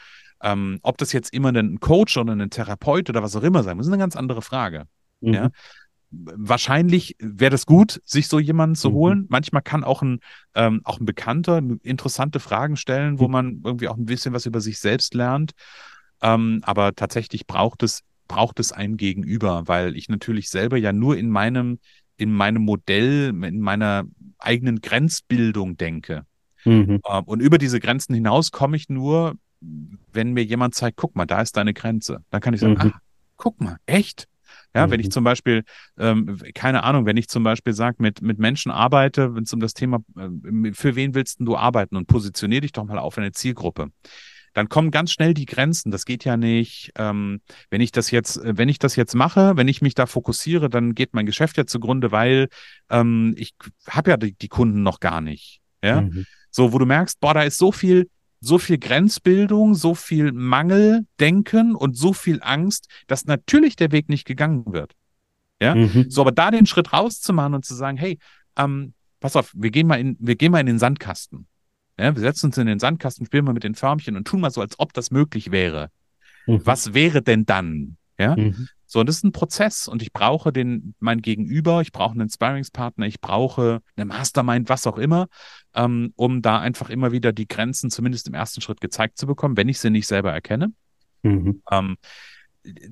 ähm, 0.44 0.80
ob 0.82 0.98
das 0.98 1.14
jetzt 1.14 1.34
immer 1.34 1.50
ein 1.50 1.80
Coach 1.80 2.18
oder 2.18 2.34
ein 2.34 2.50
Therapeut 2.50 3.10
oder 3.10 3.22
was 3.24 3.36
auch 3.36 3.44
immer 3.44 3.64
sein 3.64 3.78
muss, 3.78 3.86
ist 3.86 3.94
eine 3.94 4.02
ganz 4.02 4.16
andere 4.16 4.42
Frage. 4.42 4.86
Mhm. 5.22 5.34
Ja? 5.34 5.50
Wahrscheinlich 6.12 7.16
wäre 7.20 7.52
das 7.52 7.66
gut, 7.66 8.02
sich 8.06 8.28
so 8.28 8.40
jemanden 8.40 8.76
zu 8.76 8.90
mhm. 8.90 8.94
holen. 8.94 9.26
Manchmal 9.30 9.62
kann 9.62 9.84
auch 9.84 10.02
ein, 10.02 10.20
ähm, 10.56 10.82
auch 10.84 11.00
ein 11.00 11.06
Bekannter 11.06 11.62
interessante 11.84 12.40
Fragen 12.40 12.76
stellen, 12.76 13.20
wo 13.20 13.28
mhm. 13.28 13.32
man 13.32 13.62
irgendwie 13.64 13.88
auch 13.88 13.98
ein 13.98 14.06
bisschen 14.06 14.34
was 14.34 14.46
über 14.46 14.62
sich 14.62 14.80
selbst 14.80 15.14
lernt. 15.14 15.52
Ähm, 16.22 16.62
aber 16.64 16.94
tatsächlich 16.96 17.48
braucht 17.48 17.84
es 17.84 18.04
braucht 18.32 18.62
es 18.62 18.72
ein 18.72 18.96
Gegenüber, 18.96 19.68
weil 19.68 19.98
ich 19.98 20.08
natürlich 20.08 20.50
selber 20.50 20.78
ja 20.78 20.94
nur 20.94 21.18
in 21.18 21.30
meinem, 21.30 21.80
in 22.16 22.32
meinem 22.32 22.64
Modell, 22.64 23.36
in 23.44 23.60
meiner 23.60 24.06
eigenen 24.40 24.80
Grenzbildung 24.80 25.76
denke. 25.76 26.26
Mhm. 26.64 27.02
Ähm, 27.10 27.24
und 27.26 27.42
über 27.42 27.58
diese 27.58 27.82
Grenzen 27.82 28.14
hinaus 28.16 28.52
komme 28.52 28.78
ich 28.78 28.88
nur, 28.88 29.36
wenn 30.14 30.32
mir 30.32 30.46
jemand 30.46 30.76
zeigt, 30.76 30.96
guck 30.96 31.14
mal, 31.16 31.26
da 31.26 31.42
ist 31.42 31.58
deine 31.58 31.74
Grenze. 31.74 32.24
Dann 32.30 32.40
kann 32.40 32.54
ich 32.54 32.62
sagen, 32.62 32.76
mhm. 32.76 32.94
ah, 32.94 33.00
guck 33.36 33.60
mal, 33.60 33.76
echt? 33.86 34.30
Ja, 34.74 34.88
mhm. 34.88 34.92
wenn 34.92 35.00
ich 35.00 35.08
mhm. 35.08 35.12
zum 35.12 35.24
Beispiel, 35.24 35.64
ähm, 35.98 36.38
keine 36.54 36.84
Ahnung, 36.84 37.06
wenn 37.06 37.18
ich 37.18 37.28
zum 37.28 37.44
Beispiel 37.44 37.74
sage, 37.74 37.98
mit, 38.00 38.22
mit 38.22 38.40
Menschen 38.40 38.72
arbeite, 38.72 39.36
wenn 39.36 39.44
es 39.44 39.54
um 39.54 39.60
das 39.60 39.74
Thema, 39.74 40.00
äh, 40.18 40.72
für 40.74 40.96
wen 40.96 41.14
willst 41.14 41.38
du 41.40 41.58
arbeiten 41.58 41.96
und 41.96 42.08
positioniere 42.08 42.62
dich 42.62 42.72
doch 42.72 42.86
mal 42.86 42.98
auf 42.98 43.18
eine 43.18 43.32
Zielgruppe 43.32 43.90
dann 44.54 44.70
kommen 44.70 44.92
ganz 44.92 45.12
schnell 45.12 45.34
die 45.34 45.46
Grenzen. 45.46 45.92
Das 45.92 46.06
geht 46.06 46.26
ja 46.26 46.38
nicht. 46.38 46.92
Ähm, 46.96 47.42
wenn 47.70 47.82
ich 47.82 47.92
das 47.92 48.12
jetzt, 48.12 48.38
äh, 48.38 48.58
wenn 48.58 48.70
ich 48.70 48.80
das 48.80 48.96
jetzt 48.96 49.16
mache, 49.16 49.56
wenn 49.56 49.68
ich 49.68 49.82
mich 49.82 49.96
da 49.96 50.06
fokussiere, 50.06 50.70
dann 50.70 50.94
geht 50.94 51.14
mein 51.14 51.26
Geschäft 51.26 51.58
ja 51.58 51.66
zugrunde, 51.66 52.12
weil 52.12 52.50
ähm, 52.90 53.34
ich 53.38 53.54
habe 53.88 54.12
ja 54.12 54.18
die, 54.18 54.34
die, 54.34 54.50
Kunden 54.50 54.84
noch 54.84 55.00
gar 55.00 55.22
nicht. 55.22 55.62
Ja, 55.84 56.02
mhm. 56.02 56.26
so 56.50 56.74
wo 56.74 56.80
du 56.80 56.86
merkst, 56.86 57.20
boah, 57.20 57.34
da 57.34 57.44
ist 57.44 57.58
so 57.58 57.72
viel, 57.72 58.10
so 58.42 58.58
viel 58.58 58.80
Grenzbildung, 58.80 59.76
so 59.76 59.96
viel 59.96 60.32
Mangeldenken 60.32 61.76
und 61.76 61.96
so 61.96 62.12
viel 62.12 62.40
Angst, 62.42 62.88
dass 63.08 63.26
natürlich 63.26 63.76
der 63.76 63.92
Weg 63.92 64.10
nicht 64.10 64.26
gegangen 64.26 64.66
wird. 64.74 64.94
Ja, 65.62 65.76
mhm. 65.76 66.08
so 66.10 66.22
aber 66.22 66.32
da 66.32 66.50
den 66.50 66.66
Schritt 66.66 66.92
rauszumachen 66.92 67.54
und 67.54 67.64
zu 67.64 67.76
sagen, 67.76 67.98
hey, 67.98 68.18
ähm, 68.58 68.94
pass 69.20 69.36
auf, 69.36 69.54
wir 69.56 69.70
gehen 69.70 69.86
mal 69.86 70.00
in, 70.00 70.18
wir 70.20 70.36
gehen 70.36 70.52
mal 70.52 70.60
in 70.60 70.66
den 70.66 70.80
Sandkasten. 70.80 71.48
Ja, 72.00 72.16
wir 72.16 72.22
setzen 72.22 72.48
uns 72.48 72.58
in 72.58 72.66
den 72.66 72.80
Sandkasten, 72.80 73.28
spielen 73.28 73.46
mal 73.46 73.54
mit 73.54 73.64
den 73.64 73.76
Förmchen 73.76 74.16
und 74.18 74.28
tun 74.28 74.42
mal 74.42 74.50
so, 74.50 74.60
als 74.60 74.80
ob 74.80 74.92
das 74.94 75.12
möglich 75.12 75.52
wäre. 75.52 75.92
Mhm. 76.48 76.62
Was 76.66 76.96
wäre 76.96 77.22
denn 77.22 77.46
dann? 77.46 77.98
Ja. 78.18 78.36
Mhm. 78.36 78.68
So, 78.92 79.00
und 79.00 79.08
das 79.08 79.16
ist 79.16 79.24
ein 79.24 79.32
Prozess 79.32 79.88
und 79.88 80.02
ich 80.02 80.12
brauche 80.12 80.52
den, 80.52 80.96
mein 81.00 81.22
Gegenüber, 81.22 81.80
ich 81.80 81.94
brauche 81.94 82.12
einen 82.12 82.30
Sparringspartner, 82.30 83.06
ich 83.06 83.22
brauche 83.22 83.82
eine 83.96 84.04
Mastermind, 84.04 84.68
was 84.68 84.86
auch 84.86 84.98
immer, 84.98 85.30
ähm, 85.74 86.12
um 86.18 86.42
da 86.42 86.60
einfach 86.60 86.90
immer 86.90 87.14
wieder 87.14 87.32
die 87.32 87.48
Grenzen 87.48 87.90
zumindest 87.90 88.28
im 88.28 88.34
ersten 88.34 88.60
Schritt 88.60 88.82
gezeigt 88.82 89.18
zu 89.18 89.28
bekommen, 89.28 89.56
wenn 89.56 89.70
ich 89.70 89.80
sie 89.80 89.92
nicht 89.92 90.08
selber 90.08 90.34
erkenne. 90.34 90.74
Mhm. 91.24 91.62
Ähm, 91.72 91.96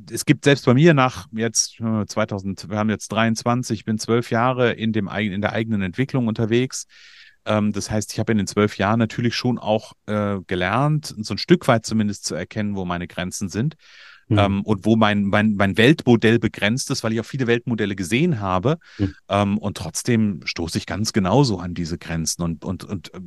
es 0.09 0.23
gibt 0.23 0.45
selbst 0.45 0.65
bei 0.65 0.73
mir 0.73 0.93
nach 0.93 1.27
jetzt 1.33 1.81
2000, 2.07 2.63
äh, 2.63 2.69
wir 2.69 2.77
haben 2.77 2.89
jetzt 2.89 3.09
23, 3.09 3.79
ich 3.79 3.83
bin 3.83 3.97
zwölf 3.97 4.31
Jahre 4.31 4.71
in 4.71 4.93
dem 4.93 5.09
in 5.09 5.41
der 5.41 5.51
eigenen 5.51 5.81
Entwicklung 5.81 6.27
unterwegs. 6.27 6.87
Ähm, 7.43 7.73
das 7.73 7.91
heißt, 7.91 8.13
ich 8.13 8.19
habe 8.19 8.31
in 8.31 8.37
den 8.37 8.47
zwölf 8.47 8.77
Jahren 8.77 8.99
natürlich 8.99 9.35
schon 9.35 9.59
auch 9.59 9.91
äh, 10.05 10.37
gelernt, 10.47 11.13
so 11.17 11.33
ein 11.33 11.37
Stück 11.37 11.67
weit 11.67 11.85
zumindest 11.85 12.23
zu 12.23 12.35
erkennen, 12.35 12.77
wo 12.77 12.85
meine 12.85 13.07
Grenzen 13.07 13.49
sind. 13.49 13.75
Mhm. 14.29 14.37
Ähm, 14.37 14.61
und 14.63 14.85
wo 14.85 14.95
mein, 14.95 15.25
mein, 15.25 15.55
mein 15.55 15.77
Weltmodell 15.77 16.39
begrenzt 16.39 16.89
ist, 16.91 17.03
weil 17.03 17.13
ich 17.13 17.19
auch 17.19 17.25
viele 17.25 17.47
Weltmodelle 17.47 17.95
gesehen 17.95 18.39
habe. 18.39 18.77
Mhm. 18.97 19.15
Ähm, 19.27 19.57
und 19.57 19.77
trotzdem 19.77 20.41
stoße 20.45 20.77
ich 20.77 20.85
ganz 20.85 21.13
genauso 21.13 21.57
an 21.59 21.73
diese 21.73 21.97
Grenzen 21.97 22.43
und, 22.43 22.63
und, 22.63 22.83
und 22.83 23.13
äh, 23.13 23.19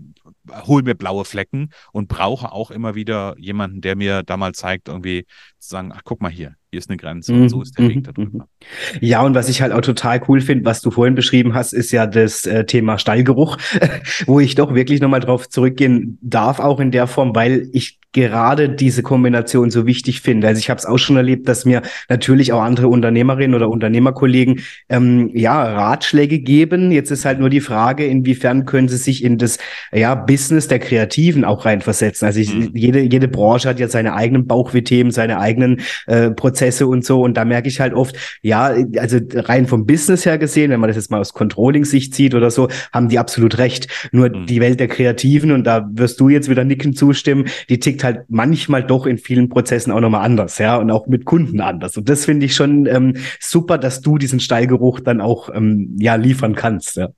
hole 0.64 0.84
mir 0.84 0.94
blaue 0.94 1.24
Flecken 1.24 1.70
und 1.92 2.08
brauche 2.08 2.52
auch 2.52 2.70
immer 2.70 2.94
wieder 2.94 3.34
jemanden, 3.38 3.80
der 3.80 3.96
mir 3.96 4.22
da 4.22 4.36
mal 4.36 4.54
zeigt, 4.54 4.88
irgendwie 4.88 5.26
zu 5.58 5.70
sagen, 5.70 5.92
ach, 5.92 6.02
guck 6.04 6.22
mal 6.22 6.30
hier, 6.30 6.54
hier 6.72 6.78
ist 6.78 6.88
eine 6.88 6.96
Grenze 6.96 7.34
und 7.34 7.50
so 7.50 7.56
mhm, 7.56 7.62
ist 7.62 7.78
der 7.78 7.86
Weg 7.86 7.96
mhm, 7.96 8.02
darüber. 8.02 8.38
Mhm. 8.38 8.46
Ja, 9.02 9.20
und 9.22 9.34
was 9.34 9.50
ich 9.50 9.60
halt 9.60 9.72
auch 9.72 9.82
total 9.82 10.22
cool 10.26 10.40
finde, 10.40 10.64
was 10.64 10.80
du 10.80 10.90
vorhin 10.90 11.14
beschrieben 11.14 11.52
hast, 11.52 11.74
ist 11.74 11.92
ja 11.92 12.06
das 12.06 12.46
äh, 12.46 12.64
Thema 12.64 12.96
Stallgeruch, 12.96 13.58
wo 14.26 14.40
ich 14.40 14.54
doch 14.54 14.74
wirklich 14.74 15.02
nochmal 15.02 15.20
drauf 15.20 15.50
zurückgehen 15.50 16.16
darf, 16.22 16.60
auch 16.60 16.80
in 16.80 16.90
der 16.90 17.06
Form, 17.06 17.34
weil 17.36 17.68
ich 17.72 17.98
gerade 18.14 18.68
diese 18.68 19.02
Kombination 19.02 19.70
so 19.70 19.86
wichtig 19.86 20.20
finde. 20.20 20.46
Also 20.46 20.58
ich 20.58 20.68
habe 20.68 20.78
es 20.78 20.84
auch 20.84 20.98
schon 20.98 21.16
erlebt, 21.16 21.48
dass 21.48 21.64
mir 21.64 21.80
natürlich 22.10 22.52
auch 22.52 22.60
andere 22.60 22.88
Unternehmerinnen 22.88 23.54
oder 23.54 23.70
Unternehmerkollegen 23.70 24.60
ähm, 24.90 25.30
ja 25.34 25.62
Ratschläge 25.62 26.38
geben. 26.38 26.92
Jetzt 26.92 27.10
ist 27.10 27.24
halt 27.24 27.38
nur 27.38 27.48
die 27.48 27.62
Frage, 27.62 28.04
inwiefern 28.04 28.66
können 28.66 28.88
sie 28.88 28.98
sich 28.98 29.24
in 29.24 29.38
das 29.38 29.58
ja 29.92 30.14
Business 30.14 30.68
der 30.68 30.78
Kreativen 30.78 31.44
auch 31.44 31.64
reinversetzen. 31.64 32.26
Also 32.26 32.40
ich, 32.40 32.54
mhm. 32.54 32.70
jede 32.74 33.00
jede 33.00 33.28
Branche 33.28 33.68
hat 33.68 33.80
ja 33.80 33.88
seine 33.88 34.14
eigenen 34.14 34.46
Bauchweh-Themen, 34.46 35.10
seine 35.10 35.38
eigenen 35.38 35.80
äh, 36.06 36.30
Prozesse 36.30 36.61
Prozesse 36.62 36.86
und 36.86 37.04
so. 37.04 37.20
Und 37.22 37.36
da 37.36 37.44
merke 37.44 37.68
ich 37.68 37.80
halt 37.80 37.94
oft, 37.94 38.16
ja, 38.42 38.74
also 38.98 39.18
rein 39.34 39.66
vom 39.66 39.86
Business 39.86 40.24
her 40.24 40.38
gesehen, 40.38 40.70
wenn 40.70 40.80
man 40.80 40.88
das 40.88 40.96
jetzt 40.96 41.10
mal 41.10 41.20
aus 41.20 41.32
Controlling-Sicht 41.32 42.14
sieht 42.14 42.34
oder 42.34 42.50
so, 42.50 42.68
haben 42.92 43.08
die 43.08 43.18
absolut 43.18 43.58
recht. 43.58 43.88
Nur 44.12 44.28
mhm. 44.28 44.46
die 44.46 44.60
Welt 44.60 44.78
der 44.78 44.88
Kreativen, 44.88 45.50
und 45.50 45.64
da 45.64 45.88
wirst 45.92 46.20
du 46.20 46.28
jetzt 46.28 46.48
wieder 46.48 46.64
nicken 46.64 46.94
zustimmen, 46.94 47.46
die 47.68 47.80
tickt 47.80 48.04
halt 48.04 48.24
manchmal 48.28 48.84
doch 48.84 49.06
in 49.06 49.18
vielen 49.18 49.48
Prozessen 49.48 49.92
auch 49.92 50.00
nochmal 50.00 50.24
anders, 50.24 50.58
ja, 50.58 50.76
und 50.76 50.90
auch 50.90 51.06
mit 51.06 51.24
Kunden 51.24 51.60
anders. 51.60 51.96
Und 51.96 52.08
das 52.08 52.24
finde 52.24 52.46
ich 52.46 52.54
schon 52.54 52.86
ähm, 52.86 53.16
super, 53.40 53.78
dass 53.78 54.00
du 54.00 54.18
diesen 54.18 54.40
Stallgeruch 54.40 55.00
dann 55.00 55.20
auch 55.20 55.48
ähm, 55.52 55.96
ja 55.98 56.14
liefern 56.14 56.54
kannst. 56.54 56.96
Ja. 56.96 57.08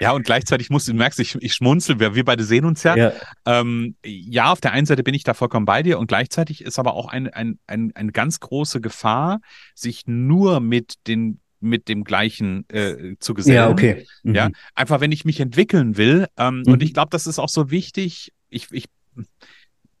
Ja, 0.00 0.12
und 0.12 0.24
gleichzeitig 0.24 0.70
musst 0.70 0.88
du, 0.88 0.94
merkst, 0.94 1.20
ich, 1.20 1.36
ich 1.40 1.54
schmunzel, 1.54 2.00
wir, 2.00 2.14
wir 2.14 2.24
beide 2.24 2.44
sehen 2.44 2.64
uns 2.64 2.82
ja. 2.82 2.96
Ja. 2.96 3.12
Ähm, 3.46 3.96
ja, 4.04 4.52
auf 4.52 4.60
der 4.60 4.72
einen 4.72 4.86
Seite 4.86 5.02
bin 5.02 5.14
ich 5.14 5.24
da 5.24 5.34
vollkommen 5.34 5.66
bei 5.66 5.82
dir 5.82 5.98
und 5.98 6.06
gleichzeitig 6.06 6.62
ist 6.62 6.78
aber 6.78 6.94
auch 6.94 7.08
ein, 7.08 7.28
ein, 7.28 7.58
ein, 7.66 7.92
eine 7.94 8.12
ganz 8.12 8.40
große 8.40 8.80
Gefahr, 8.80 9.40
sich 9.74 10.06
nur 10.06 10.60
mit 10.60 10.94
den 11.06 11.40
mit 11.62 11.88
dem 11.88 12.04
gleichen 12.04 12.66
äh, 12.70 13.16
zu 13.18 13.34
gesellen. 13.34 13.56
Ja, 13.56 13.68
okay. 13.68 14.06
Mhm. 14.22 14.34
Ja, 14.34 14.48
einfach 14.74 15.00
wenn 15.00 15.12
ich 15.12 15.26
mich 15.26 15.40
entwickeln 15.40 15.98
will. 15.98 16.26
Ähm, 16.38 16.62
mhm. 16.64 16.72
Und 16.72 16.82
ich 16.82 16.94
glaube, 16.94 17.10
das 17.10 17.26
ist 17.26 17.38
auch 17.38 17.50
so 17.50 17.70
wichtig. 17.70 18.32
Ich, 18.48 18.68
ich 18.72 18.86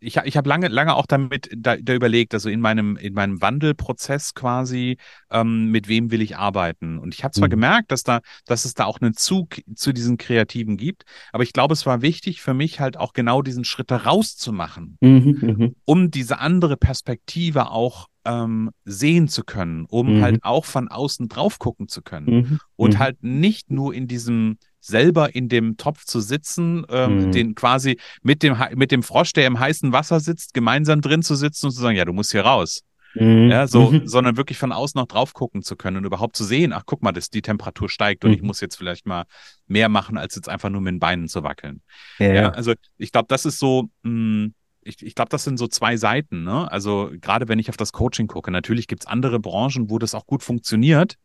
ich, 0.00 0.16
ich 0.16 0.36
habe 0.36 0.48
lange, 0.48 0.68
lange 0.68 0.94
auch 0.94 1.06
damit 1.06 1.50
da, 1.56 1.76
da, 1.76 1.94
überlegt, 1.94 2.34
also 2.34 2.48
in 2.48 2.60
meinem, 2.60 2.96
in 2.96 3.12
meinem 3.12 3.40
Wandelprozess 3.40 4.34
quasi, 4.34 4.96
ähm, 5.30 5.70
mit 5.70 5.88
wem 5.88 6.10
will 6.10 6.22
ich 6.22 6.36
arbeiten. 6.36 6.98
Und 6.98 7.14
ich 7.14 7.22
habe 7.22 7.32
zwar 7.32 7.48
mhm. 7.48 7.52
gemerkt, 7.52 7.92
dass 7.92 8.02
da, 8.02 8.20
dass 8.46 8.64
es 8.64 8.74
da 8.74 8.86
auch 8.86 9.00
einen 9.00 9.14
Zug 9.14 9.60
zu 9.74 9.92
diesen 9.92 10.16
Kreativen 10.16 10.76
gibt, 10.76 11.04
aber 11.32 11.42
ich 11.42 11.52
glaube, 11.52 11.74
es 11.74 11.86
war 11.86 12.02
wichtig 12.02 12.40
für 12.40 12.54
mich 12.54 12.80
halt 12.80 12.96
auch 12.96 13.12
genau 13.12 13.42
diesen 13.42 13.64
Schritt 13.64 13.92
rauszumachen, 13.92 14.96
mhm, 15.00 15.38
mhm, 15.40 15.76
um 15.84 16.10
diese 16.10 16.38
andere 16.38 16.76
Perspektive 16.76 17.70
auch 17.70 18.06
ähm, 18.24 18.70
sehen 18.84 19.28
zu 19.28 19.44
können, 19.44 19.86
um 19.86 20.16
mhm. 20.16 20.22
halt 20.22 20.44
auch 20.44 20.64
von 20.64 20.88
außen 20.88 21.28
drauf 21.28 21.58
gucken 21.58 21.88
zu 21.88 22.02
können 22.02 22.26
mhm. 22.26 22.60
und 22.76 22.94
mhm. 22.94 22.98
halt 22.98 23.22
nicht 23.22 23.70
nur 23.70 23.94
in 23.94 24.06
diesem 24.06 24.58
selber 24.80 25.34
in 25.34 25.48
dem 25.48 25.76
Topf 25.76 26.04
zu 26.04 26.20
sitzen, 26.20 26.84
ähm, 26.88 27.26
mhm. 27.26 27.32
den 27.32 27.54
quasi 27.54 27.98
mit 28.22 28.42
dem, 28.42 28.56
mit 28.74 28.90
dem 28.90 29.02
Frosch, 29.02 29.32
der 29.32 29.46
im 29.46 29.58
heißen 29.58 29.92
Wasser 29.92 30.20
sitzt, 30.20 30.54
gemeinsam 30.54 31.00
drin 31.00 31.22
zu 31.22 31.34
sitzen 31.34 31.66
und 31.66 31.72
zu 31.72 31.80
sagen, 31.80 31.96
ja, 31.96 32.04
du 32.04 32.12
musst 32.12 32.32
hier 32.32 32.42
raus. 32.42 32.82
Mhm. 33.14 33.50
Ja, 33.50 33.66
so, 33.66 33.90
mhm. 33.90 34.06
sondern 34.06 34.36
wirklich 34.36 34.58
von 34.58 34.72
außen 34.72 34.98
noch 34.98 35.08
drauf 35.08 35.34
gucken 35.34 35.62
zu 35.62 35.76
können 35.76 35.96
und 35.96 36.04
überhaupt 36.04 36.36
zu 36.36 36.44
sehen, 36.44 36.72
ach, 36.72 36.84
guck 36.86 37.02
mal, 37.02 37.12
das, 37.12 37.28
die 37.28 37.42
Temperatur 37.42 37.88
steigt 37.88 38.24
und 38.24 38.32
ich 38.32 38.40
mhm. 38.40 38.46
muss 38.46 38.60
jetzt 38.60 38.76
vielleicht 38.76 39.06
mal 39.06 39.24
mehr 39.66 39.88
machen, 39.88 40.16
als 40.16 40.36
jetzt 40.36 40.48
einfach 40.48 40.70
nur 40.70 40.80
mit 40.80 40.92
den 40.92 41.00
Beinen 41.00 41.28
zu 41.28 41.42
wackeln. 41.42 41.82
Ja, 42.18 42.32
ja 42.32 42.48
also 42.50 42.72
ich 42.98 43.10
glaube, 43.10 43.26
das 43.28 43.46
ist 43.46 43.58
so, 43.58 43.88
mh, 44.02 44.10
hm, 44.10 44.54
ich, 44.82 45.04
ich 45.04 45.14
glaube, 45.14 45.28
das 45.28 45.44
sind 45.44 45.58
so 45.58 45.66
zwei 45.66 45.96
Seiten. 45.96 46.42
Ne? 46.44 46.70
Also 46.70 47.10
gerade 47.20 47.48
wenn 47.48 47.58
ich 47.58 47.68
auf 47.68 47.76
das 47.76 47.92
Coaching 47.92 48.28
gucke, 48.28 48.50
natürlich 48.50 48.86
gibt 48.86 49.02
es 49.02 49.06
andere 49.06 49.38
Branchen, 49.38 49.90
wo 49.90 49.98
das 49.98 50.14
auch 50.14 50.26
gut 50.26 50.42
funktioniert. 50.42 51.16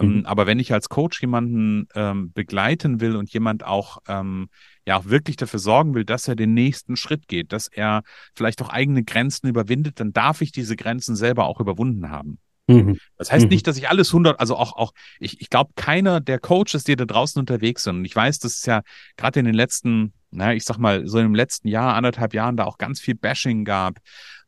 Ähm, 0.00 0.18
mhm. 0.18 0.26
aber 0.26 0.46
wenn 0.46 0.58
ich 0.58 0.72
als 0.72 0.88
Coach 0.88 1.20
jemanden 1.20 1.88
ähm, 1.94 2.32
begleiten 2.32 3.00
will 3.00 3.16
und 3.16 3.32
jemand 3.32 3.64
auch 3.64 3.98
ähm, 4.06 4.48
ja 4.86 4.96
auch 4.96 5.06
wirklich 5.06 5.36
dafür 5.36 5.58
sorgen 5.58 5.94
will, 5.94 6.04
dass 6.04 6.28
er 6.28 6.36
den 6.36 6.54
nächsten 6.54 6.96
Schritt 6.96 7.28
geht, 7.28 7.52
dass 7.52 7.68
er 7.68 8.02
vielleicht 8.34 8.62
auch 8.62 8.68
eigene 8.68 9.04
Grenzen 9.04 9.48
überwindet, 9.48 10.00
dann 10.00 10.12
darf 10.12 10.40
ich 10.40 10.52
diese 10.52 10.76
Grenzen 10.76 11.16
selber 11.16 11.46
auch 11.46 11.60
überwunden 11.60 12.10
haben. 12.10 12.38
Mhm. 12.68 12.98
Das 13.16 13.32
heißt 13.32 13.46
mhm. 13.46 13.50
nicht, 13.50 13.66
dass 13.66 13.78
ich 13.78 13.88
alles 13.88 14.08
100, 14.10 14.38
also 14.38 14.54
auch, 14.56 14.76
auch 14.76 14.92
ich, 15.18 15.40
ich 15.40 15.50
glaube, 15.50 15.72
keiner 15.74 16.20
der 16.20 16.38
Coaches, 16.38 16.84
die 16.84 16.96
da 16.96 17.06
draußen 17.06 17.40
unterwegs 17.40 17.82
sind, 17.82 17.96
und 17.96 18.04
ich 18.04 18.14
weiß, 18.14 18.38
dass 18.38 18.58
es 18.58 18.66
ja 18.66 18.82
gerade 19.16 19.40
in 19.40 19.46
den 19.46 19.54
letzten, 19.54 20.12
naja, 20.30 20.52
ich 20.52 20.64
sag 20.64 20.76
mal, 20.76 21.06
so 21.06 21.18
im 21.18 21.34
letzten 21.34 21.68
Jahr, 21.68 21.94
anderthalb 21.94 22.34
Jahren 22.34 22.56
da 22.56 22.64
auch 22.64 22.76
ganz 22.76 23.00
viel 23.00 23.14
Bashing 23.14 23.64
gab, 23.64 23.98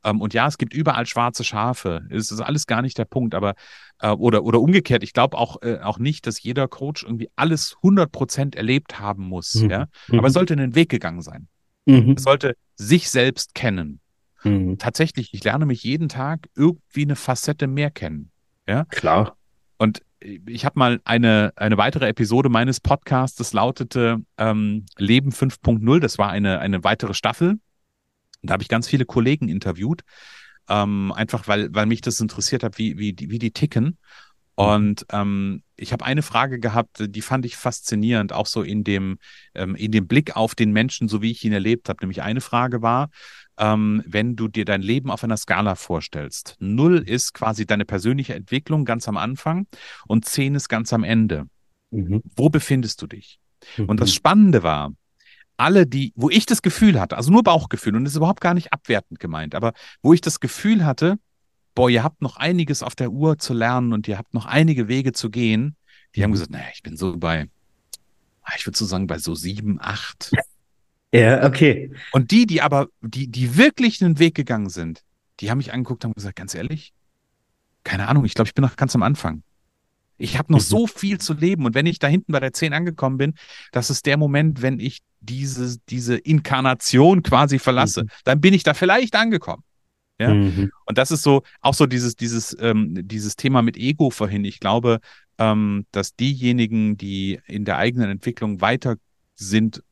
ähm, 0.05 0.21
und 0.21 0.35
ja, 0.35 0.47
es 0.47 0.59
gibt 0.59 0.75
überall 0.75 1.07
schwarze 1.07 1.45
Schafe. 1.45 2.07
Es 2.11 2.31
ist 2.31 2.41
alles 2.41 2.67
gar 2.67 2.83
nicht 2.83 2.99
der 2.99 3.05
Punkt, 3.05 3.35
aber 3.35 3.55
äh, 4.01 4.11
oder, 4.11 4.45
oder 4.45 4.61
umgekehrt, 4.61 5.03
ich 5.03 5.13
glaube 5.13 5.37
auch, 5.37 5.63
äh, 5.63 5.79
auch 5.81 5.99
nicht, 5.99 6.27
dass 6.27 6.43
jeder 6.43 6.69
Coach 6.69 7.03
irgendwie 7.05 7.29
alles 7.37 7.77
100 7.77 8.11
Prozent 8.11 8.57
erlebt 8.57 8.99
haben 8.99 9.25
muss. 9.25 9.55
Mhm. 9.55 9.71
Ja? 9.71 9.87
Aber 10.09 10.27
es 10.27 10.33
mhm. 10.33 10.35
sollte 10.35 10.55
einen 10.55 10.75
Weg 10.75 10.89
gegangen 10.89 11.23
sein. 11.23 11.49
Mhm. 11.87 12.15
Es 12.17 12.23
sollte 12.23 12.57
sich 12.77 13.11
selbst 13.11 13.55
kennen. 13.55 14.01
Mhm. 14.43 14.79
Tatsächlich, 14.79 15.35
ich 15.35 15.45
lerne 15.45 15.67
mich 15.67 15.83
jeden 15.83 16.09
Tag 16.09 16.49
irgendwie 16.57 17.03
eine 17.03 17.17
Facette 17.17 17.67
mehr 17.67 17.91
kennen. 17.91 18.31
Ja? 18.67 18.85
Klar. 18.87 19.37
Und 19.77 20.03
ich 20.21 20.65
habe 20.65 20.79
mal 20.79 21.01
eine, 21.05 21.53
eine 21.57 21.79
weitere 21.79 22.07
Episode 22.07 22.51
meines 22.51 22.81
Podcasts, 22.81 23.39
das 23.39 23.53
lautete 23.53 24.19
ähm, 24.37 24.85
Leben 24.99 25.31
5.0. 25.31 26.01
Das 26.01 26.19
war 26.19 26.31
eine, 26.31 26.59
eine 26.59 26.85
weitere 26.85 27.15
Staffel. 27.15 27.59
Da 28.43 28.55
habe 28.55 28.63
ich 28.63 28.69
ganz 28.69 28.89
viele 28.89 29.05
Kollegen 29.05 29.49
interviewt, 29.49 30.03
ähm, 30.69 31.13
einfach 31.13 31.49
weil, 31.49 31.75
weil 31.75 31.87
mich 31.87 32.01
das 32.01 32.21
interessiert 32.21 32.63
hat, 32.63 32.79
wie, 32.79 32.99
wie, 32.99 33.13
die, 33.13 33.31
wie 33.31 33.39
die 33.39 33.53
ticken. 33.53 33.85
Mhm. 33.85 34.65
Und 34.65 35.07
ähm, 35.13 35.63
ich 35.77 35.93
habe 35.93 36.05
eine 36.05 36.23
Frage 36.23 36.59
gehabt, 36.59 36.99
die 37.01 37.23
fand 37.23 37.47
ich 37.47 37.57
faszinierend, 37.57 38.33
auch 38.33 38.47
so 38.47 38.63
in 38.63 38.85
dem, 38.85 39.19
ähm, 39.55 39.75
in 39.75 39.93
dem 39.93 40.07
Blick 40.07 40.37
auf 40.37 40.55
den 40.55 40.73
Menschen, 40.73 41.09
so 41.09 41.23
wie 41.23 41.31
ich 41.31 41.45
ihn 41.45 41.53
erlebt 41.53 41.89
habe. 41.89 41.99
Nämlich 42.03 42.23
eine 42.23 42.41
Frage 42.41 42.83
war, 42.83 43.11
ähm, 43.59 44.03
wenn 44.07 44.37
du 44.37 44.49
dir 44.49 44.65
dein 44.65 44.83
Leben 44.83 45.11
auf 45.11 45.25
einer 45.25 45.37
Skala 45.37 45.75
vorstellst. 45.75 46.57
Null 46.61 46.99
ist 46.99 47.35
quasi 47.35 47.67
deine 47.67 47.85
persönliche 47.85 48.35
Entwicklung 48.35 48.85
ganz 48.85 49.09
am 49.09 49.17
Anfang 49.17 49.67
und 50.07 50.25
zehn 50.25 50.55
ist 50.55 50.69
ganz 50.69 50.93
am 50.93 51.05
Ende. 51.05 51.47
Mhm. 51.91 52.23
Wo 52.37 52.49
befindest 52.49 53.03
du 53.03 53.07
dich? 53.07 53.39
Mhm. 53.77 53.87
Und 53.87 54.01
das 54.01 54.11
mhm. 54.11 54.15
Spannende 54.15 54.63
war, 54.63 54.93
alle, 55.61 55.87
die, 55.87 56.13
wo 56.17 56.31
ich 56.31 56.47
das 56.47 56.63
Gefühl 56.63 56.99
hatte, 56.99 57.17
also 57.17 57.31
nur 57.31 57.43
Bauchgefühl 57.43 57.95
und 57.95 58.05
das 58.05 58.15
ist 58.15 58.17
überhaupt 58.17 58.41
gar 58.41 58.55
nicht 58.55 58.73
abwertend 58.73 59.21
gemeint, 59.21 59.55
aber 59.55 59.73
wo 60.03 60.13
ich 60.15 60.21
das 60.21 60.41
Gefühl 60.41 60.85
hatte, 60.85 61.19
boah, 61.75 61.91
ihr 61.91 62.03
habt 62.03 62.23
noch 62.23 62.37
einiges 62.37 62.83
auf 62.83 62.95
der 62.95 63.11
Uhr 63.11 63.39
zu 63.39 63.53
lernen 63.53 63.93
und 63.93 64.09
ihr 64.09 64.19
habt 64.19 64.35
noch 64.35 64.47
einige 64.47 64.89
Wege 64.89 65.13
zu 65.13 65.31
gehen, 65.31 65.77
die 66.15 66.25
haben 66.25 66.33
gesagt, 66.33 66.51
naja, 66.51 66.67
ich 66.75 66.83
bin 66.83 66.97
so 66.97 67.17
bei, 67.17 67.49
ah, 68.43 68.53
ich 68.57 68.67
würde 68.67 68.79
so 68.79 68.87
sagen, 68.87 69.07
bei 69.07 69.19
so 69.19 69.35
sieben, 69.35 69.79
acht. 69.81 70.33
Ja, 71.13 71.45
okay. 71.45 71.93
Und 72.13 72.31
die, 72.31 72.47
die 72.47 72.63
aber, 72.63 72.87
die, 73.01 73.27
die 73.27 73.57
wirklich 73.57 74.03
einen 74.03 74.19
Weg 74.19 74.35
gegangen 74.37 74.71
sind, 74.71 75.03
die 75.41 75.51
haben 75.51 75.59
mich 75.59 75.73
angeguckt 75.73 76.05
und 76.05 76.15
gesagt, 76.15 76.37
ganz 76.37 76.55
ehrlich, 76.55 76.93
keine 77.83 78.09
Ahnung, 78.09 78.25
ich 78.25 78.35
glaube, 78.35 78.49
ich 78.49 78.55
bin 78.55 78.63
noch 78.63 78.77
ganz 78.77 78.95
am 78.95 79.03
Anfang. 79.03 79.43
Ich 80.21 80.39
habe 80.39 80.53
noch 80.53 80.61
mhm. 80.61 80.65
so 80.65 80.87
viel 80.87 81.19
zu 81.19 81.35
leben. 81.35 81.65
Und 81.65 81.75
wenn 81.75 81.87
ich 81.87 81.99
da 81.99 82.07
hinten 82.07 82.33
bei 82.33 82.41
der 82.41 82.53
10 82.53 82.73
angekommen 82.73 83.19
bin, 83.19 83.35
das 83.73 83.91
ist 83.91 84.07
der 84.07 84.17
Moment, 84.17 84.63
wenn 84.63 84.79
ich 84.79 85.01
diese, 85.21 85.79
diese 85.89 86.17
Inkarnation 86.17 87.23
quasi 87.23 87.59
verlasse, 87.59 88.05
mhm. 88.05 88.09
dann 88.25 88.41
bin 88.41 88.55
ich 88.55 88.63
da 88.63 88.75
vielleicht 88.75 89.17
angekommen. 89.17 89.65
Ja? 90.19 90.35
Mhm. 90.35 90.71
Und 90.87 90.99
das 90.99 91.11
ist 91.11 91.23
so, 91.23 91.43
auch 91.61 91.75
so 91.75 91.87
dieses, 91.87 92.17
dieses, 92.17 92.57
ähm, 92.61 92.97
dieses 93.09 93.37
Thema 93.37 93.63
mit 93.63 93.77
Ego 93.77 94.11
vorhin. 94.11 94.45
Ich 94.45 94.61
glaube, 94.61 95.01
ähm, 95.39 95.87
dass 95.93 96.15
diejenigen, 96.15 96.97
die 96.97 97.41
in 97.47 97.65
der 97.65 97.79
eigenen 97.79 98.11
Entwicklung 98.11 98.61
weiter 98.61 98.97
sind, 99.35 99.83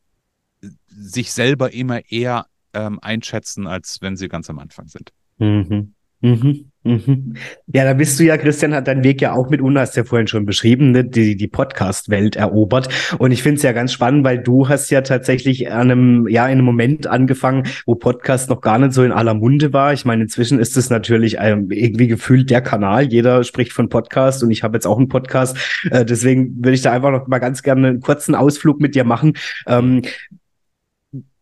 sich 0.86 1.32
selber 1.32 1.72
immer 1.72 2.10
eher 2.10 2.46
ähm, 2.74 2.98
einschätzen, 3.00 3.66
als 3.66 4.02
wenn 4.02 4.16
sie 4.16 4.28
ganz 4.28 4.50
am 4.50 4.58
Anfang 4.58 4.88
sind. 4.88 5.12
Mhm. 5.38 5.94
Mhm, 6.20 6.64
mhm. 6.82 7.34
Ja, 7.72 7.84
da 7.84 7.94
bist 7.94 8.18
du 8.18 8.24
ja, 8.24 8.36
Christian, 8.36 8.74
hat 8.74 8.88
deinen 8.88 9.04
Weg 9.04 9.20
ja 9.20 9.34
auch 9.34 9.50
mit 9.50 9.60
UNA, 9.60 9.82
hast 9.82 9.96
ja 9.96 10.02
vorhin 10.02 10.26
schon 10.26 10.46
beschrieben, 10.46 10.90
ne, 10.90 11.04
die, 11.04 11.36
die 11.36 11.46
Podcast-Welt 11.46 12.34
erobert. 12.34 12.88
Und 13.18 13.30
ich 13.30 13.44
finde 13.44 13.58
es 13.58 13.62
ja 13.62 13.70
ganz 13.70 13.92
spannend, 13.92 14.24
weil 14.24 14.38
du 14.38 14.68
hast 14.68 14.90
ja 14.90 15.02
tatsächlich 15.02 15.70
an 15.70 15.92
einem, 15.92 16.28
ja, 16.28 16.46
in 16.46 16.52
einem 16.52 16.64
Moment 16.64 17.06
angefangen, 17.06 17.68
wo 17.86 17.94
Podcast 17.94 18.50
noch 18.50 18.60
gar 18.60 18.80
nicht 18.80 18.94
so 18.94 19.04
in 19.04 19.12
aller 19.12 19.34
Munde 19.34 19.72
war. 19.72 19.92
Ich 19.92 20.04
meine, 20.04 20.22
inzwischen 20.22 20.58
ist 20.58 20.76
es 20.76 20.90
natürlich 20.90 21.36
ähm, 21.38 21.70
irgendwie 21.70 22.08
gefühlt 22.08 22.50
der 22.50 22.62
Kanal. 22.62 23.12
Jeder 23.12 23.44
spricht 23.44 23.72
von 23.72 23.88
Podcast 23.88 24.42
und 24.42 24.50
ich 24.50 24.64
habe 24.64 24.76
jetzt 24.76 24.86
auch 24.86 24.98
einen 24.98 25.08
Podcast. 25.08 25.56
Äh, 25.90 26.04
deswegen 26.04 26.56
würde 26.56 26.72
ich 26.72 26.82
da 26.82 26.90
einfach 26.92 27.12
noch 27.12 27.28
mal 27.28 27.38
ganz 27.38 27.62
gerne 27.62 27.88
einen 27.88 28.00
kurzen 28.00 28.34
Ausflug 28.34 28.80
mit 28.80 28.96
dir 28.96 29.04
machen. 29.04 29.34
Ähm, 29.68 30.02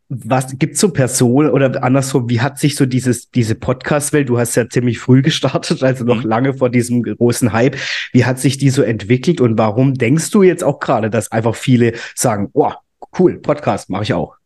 was 0.09 0.57
gibt's 0.59 0.81
so 0.81 0.91
Personen 0.91 1.51
oder 1.51 1.83
andersrum, 1.83 2.29
wie 2.29 2.41
hat 2.41 2.59
sich 2.59 2.77
so 2.77 2.87
dieses, 2.87 3.31
diese 3.31 3.55
Podcast-Welt, 3.55 4.29
du 4.29 4.39
hast 4.39 4.55
ja 4.55 4.69
ziemlich 4.69 4.99
früh 4.99 5.23
gestartet, 5.23 5.83
also 5.83 6.05
noch 6.05 6.23
mhm. 6.23 6.29
lange 6.29 6.55
vor 6.55 6.71
diesem 6.71 7.03
großen 7.03 7.53
Hype, 7.53 7.77
wie 8.13 8.25
hat 8.25 8.39
sich 8.39 8.59
die 8.59 8.71
so 8.71 8.83
entwickelt 8.83 9.41
und 9.41 9.59
warum 9.59 9.95
denkst 9.95 10.31
du 10.31 10.43
jetzt 10.43 10.63
auch 10.63 10.79
gerade, 10.79 11.11
dass 11.11 11.33
einfach 11.33 11.55
viele 11.55 11.95
sagen, 12.15 12.51
oh, 12.53 12.73
cool, 13.19 13.39
Podcast 13.39 13.91
mache 13.91 14.05
ich 14.05 14.15
auch? 14.15 14.37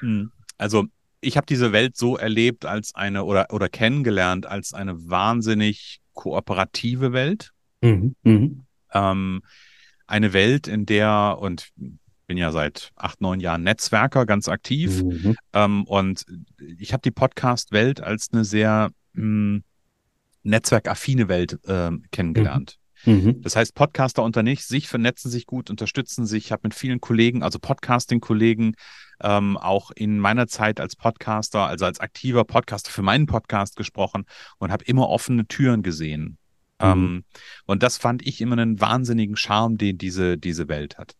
Mhm. 0.00 0.30
Also 0.58 0.84
ich 1.20 1.36
habe 1.36 1.46
diese 1.46 1.72
Welt 1.72 1.96
so 1.96 2.16
erlebt 2.16 2.66
als 2.66 2.94
eine 2.94 3.24
oder, 3.24 3.46
oder 3.50 3.68
kennengelernt 3.68 4.46
als 4.46 4.74
eine 4.74 5.08
wahnsinnig 5.08 6.00
kooperative 6.12 7.12
Welt. 7.12 7.52
Mhm. 7.80 8.14
Mhm. 8.22 8.64
Ähm, 8.92 9.42
eine 10.06 10.32
Welt, 10.32 10.68
in 10.68 10.86
der, 10.86 11.38
und 11.40 11.68
bin 12.26 12.36
ja 12.36 12.52
seit 12.52 12.92
acht, 12.96 13.20
neun 13.20 13.40
Jahren 13.40 13.62
Netzwerker, 13.62 14.26
ganz 14.26 14.48
aktiv. 14.48 15.02
Mhm. 15.02 15.36
Ähm, 15.52 15.84
und 15.84 16.24
ich 16.78 16.92
habe 16.92 17.02
die 17.02 17.10
Podcast-Welt 17.10 18.00
als 18.00 18.28
eine 18.32 18.44
sehr 18.44 18.90
mh, 19.12 19.22
hm, 19.22 19.64
netzwerkaffine 20.42 21.28
Welt 21.28 21.58
äh, 21.64 21.90
kennengelernt. 22.10 22.78
Mhm. 22.78 22.84
Mhm. 23.06 23.42
Das 23.42 23.56
heißt, 23.56 23.74
Podcaster 23.74 24.22
unter 24.22 24.42
nicht, 24.42 24.64
sich 24.64 24.88
vernetzen 24.88 25.30
sich 25.30 25.46
gut, 25.46 25.70
unterstützen 25.70 26.26
sich. 26.26 26.46
Ich 26.46 26.52
habe 26.52 26.62
mit 26.64 26.74
vielen 26.74 27.00
Kollegen, 27.00 27.42
also 27.42 27.58
Podcasting-Kollegen, 27.58 28.74
ähm, 29.22 29.56
auch 29.56 29.90
in 29.90 30.18
meiner 30.18 30.46
Zeit 30.46 30.80
als 30.80 30.96
Podcaster, 30.96 31.66
also 31.66 31.84
als 31.84 32.00
aktiver 32.00 32.44
Podcaster 32.44 32.90
für 32.90 33.02
meinen 33.02 33.26
Podcast 33.26 33.76
gesprochen 33.76 34.24
und 34.58 34.72
habe 34.72 34.84
immer 34.84 35.08
offene 35.08 35.46
Türen 35.46 35.82
gesehen. 35.82 36.38
Mhm. 36.80 36.86
Ähm, 36.86 37.24
und 37.66 37.82
das 37.82 37.98
fand 37.98 38.26
ich 38.26 38.40
immer 38.40 38.54
einen 38.58 38.80
wahnsinnigen 38.80 39.36
Charme, 39.36 39.76
den 39.76 39.98
diese, 39.98 40.38
diese 40.38 40.68
Welt 40.68 40.98
hat. 40.98 41.14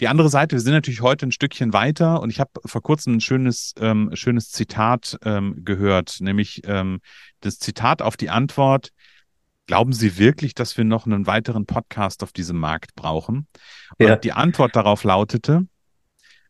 Die 0.00 0.08
andere 0.08 0.30
Seite, 0.30 0.56
wir 0.56 0.60
sind 0.60 0.72
natürlich 0.72 1.02
heute 1.02 1.26
ein 1.26 1.32
Stückchen 1.32 1.74
weiter 1.74 2.22
und 2.22 2.30
ich 2.30 2.40
habe 2.40 2.50
vor 2.64 2.82
kurzem 2.82 3.16
ein 3.16 3.20
schönes, 3.20 3.74
ähm, 3.78 4.10
schönes 4.14 4.50
Zitat 4.50 5.18
ähm, 5.24 5.62
gehört, 5.62 6.16
nämlich 6.20 6.62
ähm, 6.64 7.00
das 7.40 7.58
Zitat 7.58 8.00
auf 8.00 8.16
die 8.16 8.30
Antwort, 8.30 8.92
glauben 9.66 9.92
Sie 9.92 10.16
wirklich, 10.16 10.54
dass 10.54 10.78
wir 10.78 10.84
noch 10.84 11.04
einen 11.04 11.26
weiteren 11.26 11.66
Podcast 11.66 12.22
auf 12.22 12.32
diesem 12.32 12.58
Markt 12.58 12.94
brauchen? 12.94 13.46
Und 13.98 14.06
ja. 14.06 14.16
die 14.16 14.32
Antwort 14.32 14.74
darauf 14.74 15.04
lautete, 15.04 15.66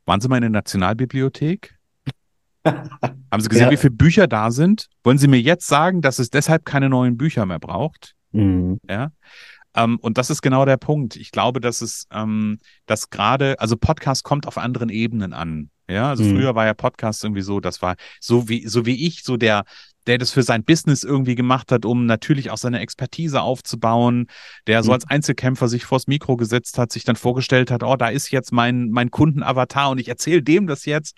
waren 0.05 0.21
Sie 0.21 0.29
mal 0.29 0.37
in 0.37 0.43
der 0.43 0.51
Nationalbibliothek? 0.51 1.75
Haben 2.65 3.41
Sie 3.41 3.49
gesehen, 3.49 3.65
ja. 3.65 3.71
wie 3.73 3.77
viele 3.77 3.91
Bücher 3.91 4.29
da 4.29 4.53
sind? 4.53 4.87
Wollen 5.03 5.19
Sie 5.19 5.29
mir 5.29 5.41
jetzt 5.41 5.67
sagen, 5.67 6.03
dass 6.03 6.21
es 6.21 6.31
deshalb 6.31 6.65
keine 6.65 6.89
neuen 6.89 7.17
Bücher 7.17 7.47
mehr 7.47 7.59
braucht? 7.59 8.15
Mhm. 8.31 8.79
Ja. 8.89 9.11
Ähm, 9.75 9.99
und 10.01 10.19
das 10.19 10.31
ist 10.31 10.43
genau 10.43 10.65
der 10.65 10.77
Punkt. 10.77 11.17
Ich 11.17 11.31
glaube, 11.31 11.61
dass 11.61 11.81
es, 11.81 12.07
ähm, 12.13 12.59
dass 12.87 13.11
gerade, 13.11 13.61
also 13.61 13.77
Podcast 13.77 14.25
kommt 14.25 14.47
auf 14.47 14.59
anderen 14.59 14.89
Ebenen 14.89 15.33
an. 15.33 15.71
Ja, 15.89 16.09
also 16.09 16.23
mhm. 16.23 16.37
früher 16.37 16.55
war 16.55 16.67
ja 16.67 16.75
Podcast 16.75 17.25
irgendwie 17.25 17.43
so, 17.43 17.59
das 17.61 17.83
war 17.83 17.97
so 18.21 18.49
wie, 18.49 18.67
so 18.67 18.87
wie 18.87 19.07
ich, 19.07 19.25
so 19.25 19.37
der, 19.37 19.65
der 20.07 20.19
das 20.19 20.31
für 20.31 20.43
sein 20.43 20.65
Business 20.65 21.03
irgendwie 21.03 21.35
gemacht 21.35 21.73
hat, 21.73 21.85
um 21.85 22.07
natürlich 22.07 22.51
auch 22.51 22.57
seine 22.57 22.81
Expertise 22.81 23.43
aufzubauen, 23.43 24.27
der 24.67 24.83
so 24.83 24.91
mhm. 24.91 24.95
als 24.95 25.09
Einzelkämpfer 25.09 25.69
sich 25.69 25.85
vors 25.85 26.07
Mikro 26.07 26.37
gesetzt 26.37 26.79
hat, 26.79 26.93
sich 26.93 27.05
dann 27.05 27.17
vorgestellt 27.17 27.71
hat, 27.71 27.83
oh, 27.83 27.97
da 27.97 28.09
ist 28.09 28.31
jetzt 28.31 28.53
mein, 28.53 28.91
mein 28.91 29.11
Kundenavatar 29.11 29.91
und 29.91 29.99
ich 29.99 30.09
erzähle 30.09 30.43
dem 30.43 30.67
das 30.67 30.85
jetzt. 30.85 31.17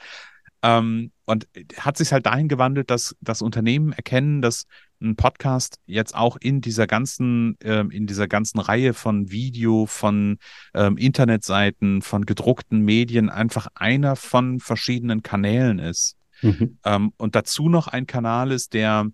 Ähm, 0.63 1.11
und 1.25 1.49
hat 1.77 1.97
sich 1.97 2.13
halt 2.13 2.27
dahin 2.27 2.49
gewandelt, 2.49 2.91
dass 2.91 3.17
das 3.21 3.43
Unternehmen 3.43 3.93
erkennen, 3.93 4.43
dass 4.43 4.67
ein 5.01 5.17
Podcast 5.17 5.79
jetzt 5.87 6.15
auch 6.15 6.37
in 6.37 6.61
dieser 6.61 6.87
ganzen, 6.87 7.57
ähm, 7.63 7.91
in 7.91 8.07
dieser 8.07 8.29
ganzen 8.29 8.61
Reihe 8.61 8.95
von 8.95 9.31
Video, 9.31 9.87
von 9.87 10.39
ähm, 10.75 10.97
Internetseiten, 10.97 12.03
von 12.03 12.25
gedruckten 12.27 12.81
Medien 12.81 13.29
einfach 13.29 13.69
einer 13.75 14.17
von 14.17 14.61
verschiedenen 14.61 15.23
Kanälen 15.23 15.79
ist. 15.79 16.17
Mhm. 16.43 16.79
Ähm, 16.85 17.13
und 17.17 17.35
dazu 17.35 17.69
noch 17.69 17.89
ein 17.89 18.07
Kanal 18.07 18.53
ist, 18.53 18.75
der, 18.75 19.07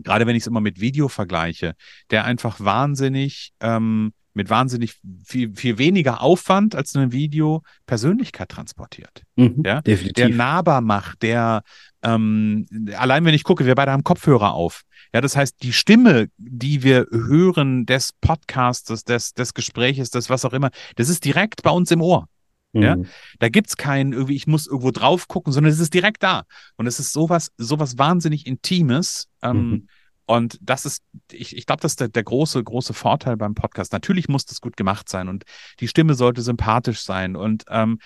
gerade 0.00 0.26
wenn 0.26 0.36
ich 0.36 0.42
es 0.42 0.46
immer 0.46 0.60
mit 0.60 0.80
Video 0.80 1.08
vergleiche, 1.08 1.74
der 2.10 2.24
einfach 2.24 2.60
wahnsinnig 2.60 3.52
ähm, 3.60 4.12
mit 4.34 4.50
wahnsinnig 4.50 4.98
viel, 5.24 5.54
viel 5.54 5.78
weniger 5.78 6.22
Aufwand 6.22 6.74
als 6.74 6.94
ein 6.96 7.12
Video 7.12 7.62
Persönlichkeit 7.86 8.48
transportiert. 8.48 9.22
Mhm, 9.36 9.62
ja? 9.64 9.80
Definitiv. 9.82 10.14
Der 10.14 10.28
nahbar 10.30 10.80
macht, 10.80 11.22
der 11.22 11.62
ähm, 12.02 12.66
allein 12.96 13.24
wenn 13.24 13.34
ich 13.34 13.44
gucke, 13.44 13.66
wir 13.66 13.74
beide 13.74 13.92
haben 13.92 14.04
Kopfhörer 14.04 14.54
auf. 14.54 14.82
Ja, 15.14 15.20
das 15.20 15.36
heißt, 15.36 15.62
die 15.62 15.72
Stimme, 15.72 16.28
die 16.36 16.82
wir 16.82 17.06
hören 17.10 17.86
des 17.86 18.12
Podcasts, 18.20 19.04
des, 19.04 19.34
des 19.34 19.54
Gespräches, 19.54 20.10
des 20.10 20.30
was 20.30 20.44
auch 20.44 20.52
immer, 20.52 20.70
das 20.96 21.08
ist 21.08 21.24
direkt 21.24 21.62
bei 21.62 21.70
uns 21.70 21.90
im 21.90 22.00
Ohr. 22.00 22.28
Mhm. 22.72 22.82
Ja, 22.82 22.96
da 23.38 23.48
gibt's 23.50 23.76
keinen 23.76 24.12
irgendwie, 24.12 24.34
ich 24.34 24.46
muss 24.46 24.66
irgendwo 24.66 24.90
drauf 24.90 25.28
gucken, 25.28 25.52
sondern 25.52 25.72
es 25.72 25.78
ist 25.78 25.94
direkt 25.94 26.22
da. 26.22 26.44
Und 26.76 26.86
es 26.86 26.98
ist 26.98 27.12
sowas, 27.12 27.52
sowas 27.58 27.98
wahnsinnig 27.98 28.46
Intimes. 28.46 29.28
Ähm, 29.42 29.70
mhm 29.70 29.88
und 30.32 30.58
das 30.62 30.86
ist, 30.86 31.02
ich, 31.30 31.54
ich 31.54 31.66
glaube, 31.66 31.82
das 31.82 31.92
ist 31.92 32.00
der, 32.00 32.08
der, 32.08 32.24
große, 32.24 32.64
große 32.64 32.94
Vorteil 32.94 33.36
beim 33.36 33.54
Podcast. 33.54 33.92
Natürlich 33.92 34.28
muss 34.28 34.46
das 34.46 34.62
gut 34.62 34.78
gemacht 34.78 35.10
sein 35.10 35.28
und 35.28 35.44
die 35.78 35.88
Stimme 35.88 36.14
sollte 36.14 36.40
sympathisch 36.40 37.02
sein 37.02 37.36
und 37.36 37.64
ähm, 37.68 37.98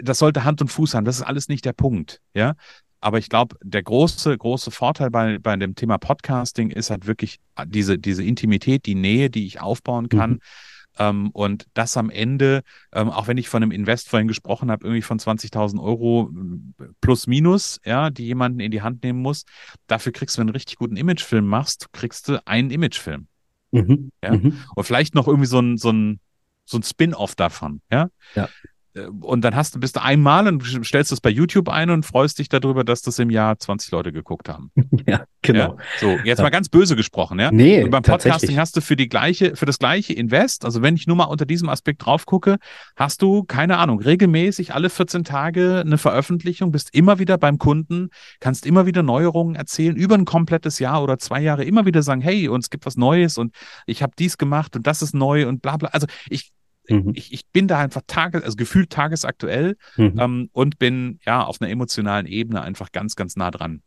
das 0.00 0.18
sollte 0.18 0.42
Hand 0.42 0.60
und 0.60 0.68
Fuß 0.68 0.94
haben. 0.94 1.04
Das 1.04 1.16
ist 1.16 1.22
alles 1.22 1.48
nicht 1.48 1.64
der 1.64 1.72
Punkt, 1.72 2.20
ja. 2.34 2.54
Aber 3.00 3.18
ich 3.18 3.28
glaube, 3.28 3.56
der 3.62 3.84
große, 3.84 4.36
große 4.36 4.72
Vorteil 4.72 5.10
bei, 5.10 5.38
bei 5.38 5.54
dem 5.54 5.76
Thema 5.76 5.98
Podcasting 5.98 6.70
ist 6.70 6.90
halt 6.90 7.06
wirklich 7.06 7.38
diese, 7.66 7.96
diese 7.98 8.24
Intimität, 8.24 8.86
die 8.86 8.96
Nähe, 8.96 9.30
die 9.30 9.46
ich 9.46 9.60
aufbauen 9.60 10.08
kann. 10.08 10.30
Mhm 10.30 10.40
ähm, 10.98 11.30
und 11.30 11.66
das 11.74 11.96
am 11.96 12.10
Ende, 12.10 12.62
ähm, 12.92 13.10
auch 13.10 13.28
wenn 13.28 13.38
ich 13.38 13.48
von 13.48 13.62
einem 13.62 13.72
Invest 13.72 14.08
vorhin 14.08 14.28
gesprochen 14.28 14.70
habe, 14.70 14.84
irgendwie 14.84 15.02
von 15.02 15.18
20.000 15.18 15.82
Euro 15.82 16.30
äh, 16.80 16.84
plus 17.00 17.26
minus, 17.26 17.80
ja, 17.84 18.10
die 18.10 18.26
jemanden 18.26 18.60
in 18.60 18.70
die 18.70 18.82
Hand 18.82 19.02
nehmen 19.02 19.20
muss, 19.20 19.44
dafür 19.86 20.12
kriegst 20.12 20.36
du, 20.36 20.40
wenn 20.40 20.46
du 20.46 20.52
einen 20.52 20.56
richtig 20.56 20.76
guten 20.76 20.96
Imagefilm 20.96 21.46
machst, 21.46 21.92
kriegst 21.92 22.28
du 22.28 22.44
einen 22.46 22.70
Imagefilm. 22.70 23.28
Mhm. 23.72 24.10
Ja? 24.22 24.32
Mhm. 24.32 24.58
Und 24.74 24.84
vielleicht 24.84 25.14
noch 25.14 25.26
irgendwie 25.28 25.46
so 25.46 25.60
ein, 25.60 25.76
so 25.76 25.90
ein, 25.90 26.20
so 26.64 26.78
ein 26.78 26.82
Spin-off 26.82 27.34
davon, 27.34 27.80
ja. 27.90 28.08
ja. 28.34 28.48
Und 29.20 29.42
dann 29.42 29.54
hast 29.54 29.74
du, 29.74 29.80
bist 29.80 29.96
du 29.96 30.02
einmal 30.02 30.46
und 30.48 30.62
stellst 30.84 31.12
das 31.12 31.20
bei 31.20 31.30
YouTube 31.30 31.68
ein 31.68 31.90
und 31.90 32.04
freust 32.04 32.38
dich 32.38 32.48
darüber, 32.48 32.84
dass 32.84 33.02
das 33.02 33.18
im 33.18 33.30
Jahr 33.30 33.58
20 33.58 33.90
Leute 33.92 34.12
geguckt 34.12 34.48
haben. 34.48 34.70
Ja, 35.06 35.24
genau. 35.42 35.76
Ja, 35.76 35.84
so, 36.00 36.18
jetzt 36.24 36.40
mal 36.40 36.50
ganz 36.50 36.68
böse 36.68 36.96
gesprochen, 36.96 37.38
ja. 37.38 37.52
Nee, 37.52 37.84
und 37.84 37.90
beim 37.90 38.02
Podcasting 38.02 38.58
hast 38.58 38.76
du 38.76 38.80
für 38.80 38.96
die 38.96 39.08
gleiche, 39.08 39.54
für 39.54 39.66
das 39.66 39.78
gleiche 39.78 40.14
Invest, 40.14 40.64
also 40.64 40.82
wenn 40.82 40.96
ich 40.96 41.06
nur 41.06 41.16
mal 41.16 41.24
unter 41.24 41.44
diesem 41.44 41.68
Aspekt 41.68 42.04
drauf 42.04 42.26
gucke, 42.26 42.56
hast 42.96 43.22
du, 43.22 43.44
keine 43.44 43.76
Ahnung, 43.78 44.00
regelmäßig 44.00 44.74
alle 44.74 44.90
14 44.90 45.22
Tage 45.22 45.82
eine 45.84 45.98
Veröffentlichung, 45.98 46.72
bist 46.72 46.92
immer 46.92 47.18
wieder 47.18 47.38
beim 47.38 47.58
Kunden, 47.58 48.08
kannst 48.40 48.66
immer 48.66 48.86
wieder 48.86 49.02
Neuerungen 49.02 49.54
erzählen, 49.54 49.94
über 49.94 50.16
ein 50.16 50.24
komplettes 50.24 50.78
Jahr 50.78 51.02
oder 51.02 51.18
zwei 51.18 51.40
Jahre 51.40 51.64
immer 51.64 51.86
wieder 51.86 52.02
sagen, 52.02 52.20
hey, 52.20 52.48
uns 52.48 52.70
gibt 52.70 52.86
was 52.86 52.96
Neues 52.96 53.38
und 53.38 53.54
ich 53.86 54.02
habe 54.02 54.12
dies 54.18 54.38
gemacht 54.38 54.74
und 54.76 54.86
das 54.86 55.02
ist 55.02 55.14
neu 55.14 55.46
und 55.46 55.62
bla 55.62 55.76
bla. 55.76 55.90
Also 55.90 56.06
ich, 56.28 56.52
Mhm. 56.88 57.12
Ich, 57.14 57.32
ich 57.32 57.46
bin 57.52 57.68
da 57.68 57.78
einfach 57.78 58.02
tages, 58.06 58.42
also 58.42 58.56
gefühlt 58.56 58.90
tagesaktuell 58.90 59.76
mhm. 59.96 60.14
ähm, 60.18 60.48
und 60.52 60.78
bin 60.78 61.18
ja 61.24 61.44
auf 61.44 61.60
einer 61.60 61.70
emotionalen 61.70 62.26
Ebene 62.26 62.62
einfach 62.62 62.92
ganz, 62.92 63.16
ganz 63.16 63.36
nah 63.36 63.50
dran. 63.50 63.82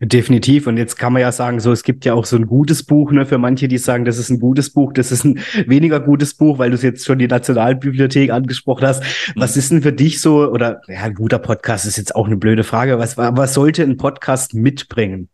Definitiv. 0.00 0.68
Und 0.68 0.76
jetzt 0.76 0.96
kann 0.96 1.12
man 1.12 1.22
ja 1.22 1.32
sagen, 1.32 1.58
so, 1.58 1.72
es 1.72 1.82
gibt 1.82 2.04
ja 2.04 2.14
auch 2.14 2.24
so 2.24 2.36
ein 2.36 2.46
gutes 2.46 2.84
Buch, 2.84 3.10
ne, 3.10 3.26
für 3.26 3.38
manche, 3.38 3.66
die 3.66 3.78
sagen, 3.78 4.04
das 4.04 4.16
ist 4.16 4.30
ein 4.30 4.38
gutes 4.38 4.70
Buch, 4.70 4.92
das 4.92 5.10
ist 5.10 5.24
ein 5.24 5.40
weniger 5.66 5.98
gutes 5.98 6.34
Buch, 6.34 6.58
weil 6.60 6.70
du 6.70 6.76
es 6.76 6.82
jetzt 6.82 7.04
schon 7.04 7.18
die 7.18 7.26
Nationalbibliothek 7.26 8.30
angesprochen 8.30 8.86
hast. 8.86 9.02
Mhm. 9.02 9.40
Was 9.40 9.56
ist 9.56 9.72
denn 9.72 9.82
für 9.82 9.92
dich 9.92 10.20
so, 10.20 10.48
oder, 10.48 10.82
ja, 10.86 11.02
ein 11.02 11.14
guter 11.14 11.40
Podcast 11.40 11.84
ist 11.84 11.96
jetzt 11.96 12.14
auch 12.14 12.26
eine 12.26 12.36
blöde 12.36 12.62
Frage. 12.62 13.00
Was, 13.00 13.16
was 13.16 13.54
sollte 13.54 13.82
ein 13.82 13.96
Podcast 13.96 14.54
mitbringen? 14.54 15.30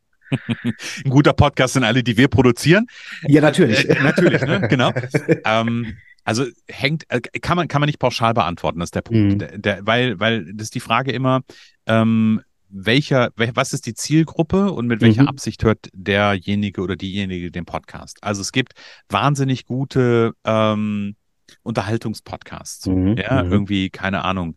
Ein 1.04 1.10
guter 1.10 1.32
Podcast 1.32 1.74
sind 1.74 1.84
alle, 1.84 2.02
die 2.02 2.16
wir 2.16 2.28
produzieren. 2.28 2.86
Ja, 3.22 3.40
natürlich. 3.40 3.88
Äh, 3.88 4.02
natürlich, 4.02 4.42
ne? 4.42 4.66
genau. 4.68 4.92
ähm, 5.44 5.96
also 6.24 6.46
hängt, 6.68 7.04
äh, 7.10 7.20
kann 7.20 7.56
man, 7.56 7.68
kann 7.68 7.80
man 7.80 7.86
nicht 7.86 7.98
pauschal 7.98 8.34
beantworten, 8.34 8.80
das 8.80 8.88
ist 8.88 8.94
der 8.94 9.02
Punkt. 9.02 9.34
Mhm. 9.34 9.38
Der, 9.38 9.58
der, 9.58 9.86
weil, 9.86 10.18
weil 10.20 10.44
das 10.54 10.64
ist 10.64 10.74
die 10.74 10.80
Frage 10.80 11.12
immer, 11.12 11.42
ähm, 11.86 12.40
welcher, 12.76 13.30
was 13.36 13.72
ist 13.72 13.86
die 13.86 13.94
Zielgruppe 13.94 14.72
und 14.72 14.88
mit 14.88 15.00
welcher 15.00 15.22
mhm. 15.22 15.28
Absicht 15.28 15.62
hört 15.62 15.88
derjenige 15.92 16.80
oder 16.80 16.96
diejenige 16.96 17.50
den 17.52 17.66
Podcast? 17.66 18.18
Also 18.22 18.40
es 18.40 18.50
gibt 18.50 18.72
wahnsinnig 19.08 19.64
gute 19.64 20.32
ähm, 20.44 21.14
Unterhaltungspodcasts. 21.62 22.86
Mhm. 22.86 23.16
Ja, 23.16 23.44
mhm. 23.44 23.52
irgendwie, 23.52 23.90
keine 23.90 24.24
Ahnung. 24.24 24.56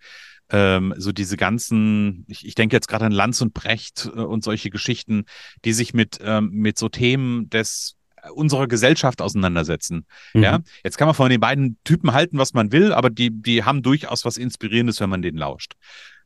Ähm, 0.50 0.94
so 0.98 1.12
diese 1.12 1.36
ganzen, 1.36 2.26
ich, 2.28 2.46
ich 2.46 2.56
denke 2.56 2.76
jetzt 2.76 2.88
gerade 2.88 3.06
an 3.06 3.12
Lanz 3.12 3.42
und 3.42 3.54
Brecht 3.54 4.10
äh, 4.16 4.20
und 4.20 4.44
solche 4.44 4.70
Geschichten, 4.70 5.26
die 5.66 5.74
sich 5.74 5.94
mit, 5.94 6.20
ähm, 6.22 6.50
mit 6.52 6.78
so 6.78 6.88
Themen 6.88 7.50
des 7.50 7.98
unserer 8.34 8.68
Gesellschaft 8.68 9.22
auseinandersetzen. 9.22 10.06
Mhm. 10.34 10.44
Ja, 10.44 10.60
jetzt 10.84 10.98
kann 10.98 11.08
man 11.08 11.16
von 11.16 11.30
den 11.30 11.40
beiden 11.40 11.78
Typen 11.84 12.14
halten, 12.14 12.38
was 12.38 12.54
man 12.54 12.72
will, 12.72 12.94
aber 12.94 13.10
die, 13.10 13.30
die 13.32 13.64
haben 13.64 13.82
durchaus 13.82 14.26
was 14.26 14.38
Inspirierendes, 14.38 15.00
wenn 15.00 15.10
man 15.10 15.22
denen 15.22 15.38
lauscht. 15.38 15.74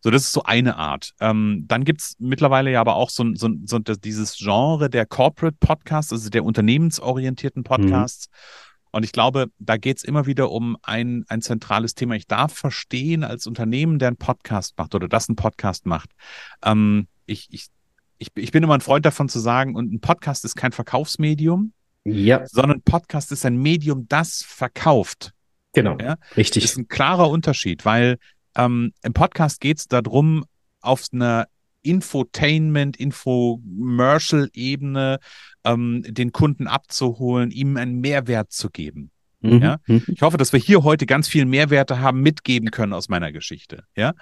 So, 0.03 0.09
das 0.09 0.23
ist 0.23 0.31
so 0.31 0.43
eine 0.43 0.77
Art. 0.77 1.13
Ähm, 1.19 1.65
dann 1.67 1.83
gibt's 1.83 2.15
mittlerweile 2.17 2.71
ja 2.71 2.81
aber 2.81 2.95
auch 2.95 3.11
so, 3.11 3.35
so, 3.35 3.49
so 3.65 3.77
dieses 3.79 4.35
Genre 4.35 4.89
der 4.89 5.05
Corporate 5.05 5.57
Podcasts, 5.59 6.11
also 6.11 6.29
der 6.29 6.43
unternehmensorientierten 6.43 7.63
Podcasts. 7.63 8.27
Mhm. 8.27 8.70
Und 8.91 9.03
ich 9.03 9.11
glaube, 9.11 9.47
da 9.59 9.77
geht's 9.77 10.03
immer 10.03 10.25
wieder 10.25 10.51
um 10.51 10.77
ein, 10.81 11.25
ein 11.27 11.41
zentrales 11.41 11.95
Thema. 11.95 12.15
Ich 12.15 12.27
darf 12.27 12.53
verstehen, 12.53 13.23
als 13.23 13.47
Unternehmen, 13.47 13.99
der 13.99 14.09
einen 14.09 14.17
Podcast 14.17 14.77
macht 14.77 14.95
oder 14.95 15.07
das 15.07 15.29
einen 15.29 15.37
Podcast 15.37 15.85
macht. 15.85 16.11
Ähm, 16.63 17.07
ich, 17.25 17.47
ich, 17.51 17.67
ich, 18.17 18.29
ich 18.35 18.51
bin 18.51 18.63
immer 18.63 18.75
ein 18.75 18.81
Freund 18.81 19.05
davon 19.05 19.29
zu 19.29 19.39
sagen, 19.39 19.75
und 19.75 19.93
ein 19.93 20.01
Podcast 20.01 20.45
ist 20.45 20.55
kein 20.55 20.71
Verkaufsmedium. 20.73 21.73
Ja. 22.03 22.45
Sondern 22.47 22.81
Podcast 22.81 23.31
ist 23.31 23.45
ein 23.45 23.57
Medium, 23.57 24.07
das 24.07 24.43
verkauft. 24.43 25.33
Genau. 25.73 25.97
Ja? 25.99 26.17
Richtig. 26.35 26.63
Das 26.63 26.71
ist 26.73 26.77
ein 26.77 26.87
klarer 26.87 27.29
Unterschied, 27.29 27.85
weil 27.85 28.17
ähm, 28.55 28.93
im 29.03 29.13
Podcast 29.13 29.61
geht 29.61 29.77
es 29.77 29.87
darum, 29.87 30.45
auf 30.81 31.05
einer 31.13 31.47
Infotainment, 31.83 32.97
Infomercial-Ebene 32.97 35.19
ähm, 35.63 36.03
den 36.07 36.31
Kunden 36.31 36.67
abzuholen, 36.67 37.51
ihm 37.51 37.77
einen 37.77 38.01
Mehrwert 38.01 38.51
zu 38.51 38.69
geben. 38.69 39.11
Mhm. 39.41 39.61
Ja? 39.61 39.77
Mhm. 39.87 40.03
Ich 40.07 40.21
hoffe, 40.21 40.37
dass 40.37 40.53
wir 40.53 40.59
hier 40.59 40.83
heute 40.83 41.05
ganz 41.05 41.27
viel 41.27 41.45
Mehrwerte 41.45 41.99
haben 41.99 42.21
mitgeben 42.21 42.71
können 42.71 42.93
aus 42.93 43.09
meiner 43.09 43.31
Geschichte. 43.31 43.83
Ja? 43.95 44.13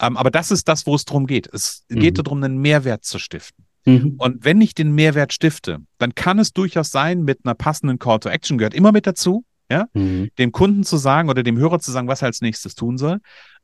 Ähm, 0.00 0.16
aber 0.16 0.30
das 0.30 0.50
ist 0.50 0.68
das, 0.68 0.86
wo 0.86 0.94
es 0.94 1.04
darum 1.04 1.26
geht. 1.26 1.48
Es 1.52 1.84
mhm. 1.88 2.00
geht 2.00 2.18
darum, 2.18 2.42
einen 2.42 2.58
Mehrwert 2.58 3.04
zu 3.04 3.18
stiften. 3.18 3.66
Mhm. 3.84 4.14
Und 4.18 4.44
wenn 4.44 4.60
ich 4.60 4.74
den 4.74 4.94
Mehrwert 4.94 5.32
stifte, 5.32 5.78
dann 5.98 6.14
kann 6.14 6.38
es 6.38 6.52
durchaus 6.52 6.90
sein, 6.90 7.22
mit 7.22 7.40
einer 7.44 7.54
passenden 7.54 7.98
Call 7.98 8.20
to 8.20 8.28
Action 8.28 8.58
gehört 8.58 8.74
immer 8.74 8.92
mit 8.92 9.06
dazu, 9.06 9.44
ja, 9.70 9.86
mhm. 9.92 10.30
dem 10.38 10.52
Kunden 10.52 10.84
zu 10.84 10.96
sagen 10.96 11.28
oder 11.28 11.42
dem 11.42 11.58
Hörer 11.58 11.80
zu 11.80 11.90
sagen, 11.90 12.08
was 12.08 12.22
er 12.22 12.26
als 12.26 12.42
nächstes 12.42 12.74
tun 12.74 12.98
soll. 12.98 13.18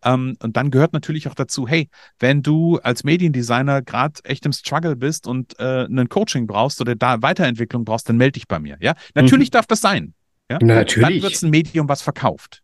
Ähm, 0.04 0.36
und 0.42 0.56
dann 0.56 0.70
gehört 0.70 0.92
natürlich 0.92 1.28
auch 1.28 1.34
dazu, 1.34 1.66
hey, 1.66 1.88
wenn 2.18 2.42
du 2.42 2.78
als 2.78 3.04
Mediendesigner 3.04 3.82
gerade 3.82 4.20
echt 4.24 4.46
im 4.46 4.52
Struggle 4.52 4.96
bist 4.96 5.26
und 5.26 5.58
äh, 5.58 5.84
ein 5.84 6.08
Coaching 6.08 6.46
brauchst 6.46 6.80
oder 6.80 6.94
da 6.94 7.20
Weiterentwicklung 7.22 7.84
brauchst, 7.84 8.08
dann 8.08 8.16
melde 8.16 8.32
dich 8.32 8.48
bei 8.48 8.58
mir. 8.58 8.76
Ja, 8.80 8.94
natürlich 9.14 9.48
mhm. 9.48 9.52
darf 9.52 9.66
das 9.66 9.80
sein. 9.80 10.14
Ja? 10.50 10.58
Natürlich. 10.62 11.08
Dann 11.08 11.22
wird 11.22 11.34
es 11.34 11.42
ein 11.42 11.50
Medium, 11.50 11.88
was 11.88 12.02
verkauft. 12.02 12.62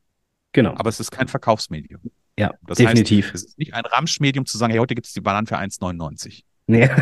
Genau. 0.52 0.74
Aber 0.76 0.88
es 0.88 1.00
ist 1.00 1.10
kein 1.10 1.28
Verkaufsmedium. 1.28 2.00
Ja, 2.38 2.52
das 2.62 2.78
definitiv. 2.78 3.26
Heißt, 3.26 3.34
es 3.34 3.44
ist 3.44 3.58
nicht 3.58 3.74
ein 3.74 3.84
Ramschmedium 3.84 4.46
zu 4.46 4.58
sagen, 4.58 4.72
hey, 4.72 4.80
heute 4.80 4.94
gibt 4.94 5.06
es 5.06 5.12
die 5.12 5.20
Bananen 5.20 5.46
für 5.46 5.58
1,99. 5.58 6.42
Nee. 6.66 6.88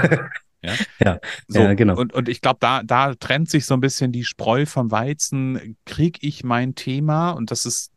Ja, 0.64 0.74
ja, 1.04 1.18
so, 1.48 1.60
ja 1.60 1.74
genau. 1.74 1.96
Und, 1.98 2.12
und 2.12 2.28
ich 2.28 2.40
glaube, 2.40 2.59
da, 2.60 2.84
da 2.84 3.16
trennt 3.16 3.50
sich 3.50 3.66
so 3.66 3.74
ein 3.74 3.80
bisschen 3.80 4.12
die 4.12 4.22
Spreu 4.22 4.64
vom 4.64 4.92
Weizen. 4.92 5.76
Kriege 5.86 6.20
ich 6.22 6.44
mein 6.44 6.76
Thema? 6.76 7.30
Und 7.30 7.50
das 7.50 7.66
ist, 7.66 7.90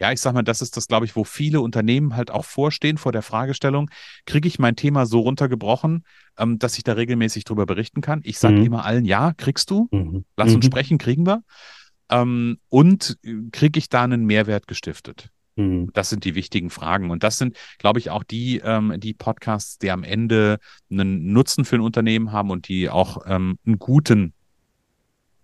ja, 0.00 0.10
ich 0.12 0.20
sag 0.20 0.32
mal, 0.32 0.42
das 0.42 0.62
ist 0.62 0.76
das, 0.76 0.88
glaube 0.88 1.04
ich, 1.04 1.14
wo 1.14 1.24
viele 1.24 1.60
Unternehmen 1.60 2.16
halt 2.16 2.30
auch 2.30 2.46
vorstehen 2.46 2.96
vor 2.96 3.12
der 3.12 3.22
Fragestellung, 3.22 3.90
kriege 4.24 4.48
ich 4.48 4.58
mein 4.58 4.74
Thema 4.74 5.04
so 5.04 5.20
runtergebrochen, 5.20 6.04
ähm, 6.38 6.58
dass 6.58 6.78
ich 6.78 6.84
da 6.84 6.94
regelmäßig 6.94 7.44
drüber 7.44 7.66
berichten 7.66 8.00
kann? 8.00 8.20
Ich 8.24 8.38
sage 8.38 8.56
mhm. 8.56 8.64
immer 8.64 8.84
allen, 8.84 9.04
ja, 9.04 9.34
kriegst 9.36 9.70
du. 9.70 9.88
Mhm. 9.90 10.24
Lass 10.36 10.54
uns 10.54 10.64
mhm. 10.64 10.70
sprechen, 10.70 10.98
kriegen 10.98 11.26
wir. 11.26 11.42
Ähm, 12.08 12.58
und 12.70 13.18
äh, 13.24 13.34
kriege 13.52 13.78
ich 13.78 13.90
da 13.90 14.02
einen 14.02 14.24
Mehrwert 14.24 14.66
gestiftet? 14.66 15.28
Mhm. 15.56 15.90
Das 15.92 16.08
sind 16.08 16.24
die 16.24 16.34
wichtigen 16.34 16.70
Fragen. 16.70 17.10
Und 17.10 17.22
das 17.22 17.36
sind, 17.36 17.58
glaube 17.78 17.98
ich, 17.98 18.08
auch 18.08 18.24
die, 18.24 18.58
ähm, 18.64 18.94
die 18.98 19.12
Podcasts, 19.12 19.76
die 19.78 19.90
am 19.90 20.02
Ende 20.02 20.60
einen 20.90 21.32
Nutzen 21.32 21.66
für 21.66 21.76
ein 21.76 21.82
Unternehmen 21.82 22.32
haben 22.32 22.50
und 22.50 22.68
die 22.68 22.88
auch 22.88 23.18
ähm, 23.26 23.58
einen 23.66 23.78
guten, 23.78 24.32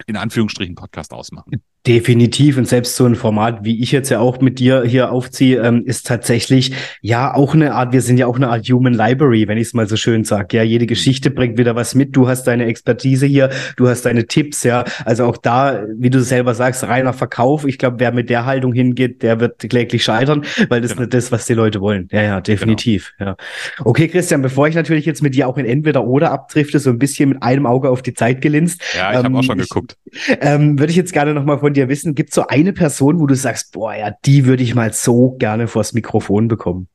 in 0.07 0.17
Anführungsstrichen, 0.17 0.75
Podcast 0.75 1.13
ausmachen. 1.13 1.63
Definitiv. 1.87 2.57
Und 2.57 2.67
selbst 2.67 2.97
so 2.97 3.07
ein 3.07 3.15
Format, 3.15 3.61
wie 3.63 3.81
ich 3.81 3.93
jetzt 3.93 4.11
ja 4.11 4.19
auch 4.19 4.41
mit 4.41 4.59
dir 4.59 4.83
hier 4.83 5.13
aufziehe, 5.13 5.63
ähm, 5.63 5.85
ist 5.87 6.07
tatsächlich 6.07 6.73
ja 7.01 7.33
auch 7.33 7.55
eine 7.55 7.75
Art, 7.75 7.93
wir 7.93 8.03
sind 8.03 8.17
ja 8.19 8.27
auch 8.27 8.37
eine 8.37 8.49
Art 8.49 8.67
Human 8.69 8.93
Library, 8.93 9.47
wenn 9.47 9.57
ich 9.57 9.69
es 9.69 9.75
mal 9.75 9.87
so 9.89 9.97
schön 9.97 10.25
sage. 10.25 10.57
Ja, 10.57 10.63
jede 10.65 10.87
Geschichte 10.87 11.31
bringt 11.31 11.59
wieder 11.59 11.77
was 11.77 11.95
mit. 11.95 12.17
Du 12.17 12.27
hast 12.27 12.45
deine 12.49 12.67
Expertise 12.67 13.27
hier, 13.27 13.51
du 13.77 13.89
hast 13.89 14.03
deine 14.03 14.27
Tipps, 14.27 14.65
ja. 14.65 14.85
Also 15.05 15.27
auch 15.27 15.37
da, 15.37 15.85
wie 15.97 16.11
du 16.11 16.21
selber 16.23 16.55
sagst, 16.57 16.83
reiner 16.83 17.13
Verkauf. 17.13 17.65
Ich 17.65 17.79
glaube, 17.79 18.01
wer 18.01 18.11
mit 18.11 18.31
der 18.31 18.47
Haltung 18.47 18.73
hingeht, 18.73 19.23
der 19.23 19.39
wird 19.39 19.61
kläglich 19.61 20.03
scheitern, 20.03 20.45
weil 20.69 20.81
das 20.81 20.91
genau. 20.91 21.03
nicht 21.03 21.15
das, 21.15 21.31
was 21.31 21.47
die 21.47 21.55
Leute 21.55 21.81
wollen. 21.81 22.09
Ja, 22.11 22.23
ja, 22.23 22.41
definitiv. 22.41 23.13
Genau. 23.19 23.31
Ja. 23.31 23.37
Okay, 23.85 24.09
Christian, 24.09 24.43
bevor 24.43 24.67
ich 24.67 24.75
natürlich 24.75 25.07
jetzt 25.07 25.23
mit 25.23 25.37
dir 25.37 25.47
auch 25.47 25.57
in 25.57 25.67
entweder 25.67 26.05
oder 26.05 26.33
abdrifte, 26.33 26.81
so 26.81 26.91
ein 26.91 26.99
bisschen 26.99 27.29
mit 27.29 27.43
einem 27.45 27.65
Auge 27.65 27.91
auf 27.91 28.03
die 28.03 28.15
Zeit 28.15 28.41
gelinst. 28.41 28.83
Ja, 28.97 29.13
ich 29.13 29.19
ähm, 29.19 29.25
habe 29.25 29.39
auch 29.39 29.43
schon 29.45 29.59
geguckt. 29.59 29.97
Ähm, 30.41 30.79
Würde 30.81 30.91
ich 30.91 30.97
jetzt 30.97 31.13
gerne 31.13 31.33
nochmal 31.33 31.59
von 31.59 31.76
dir 31.77 31.89
wissen, 31.89 32.15
gibt 32.15 32.31
es 32.31 32.35
so 32.35 32.47
eine 32.47 32.73
Person, 32.73 33.21
wo 33.21 33.27
du 33.27 33.35
sagst, 33.35 33.73
boah, 33.73 33.95
ja, 33.95 34.13
die 34.25 34.47
würde 34.47 34.63
ich 34.63 34.75
mal 34.75 34.93
so 34.93 35.37
gerne 35.39 35.69
vors 35.69 35.93
Mikrofon 35.93 36.49
bekommen? 36.49 36.89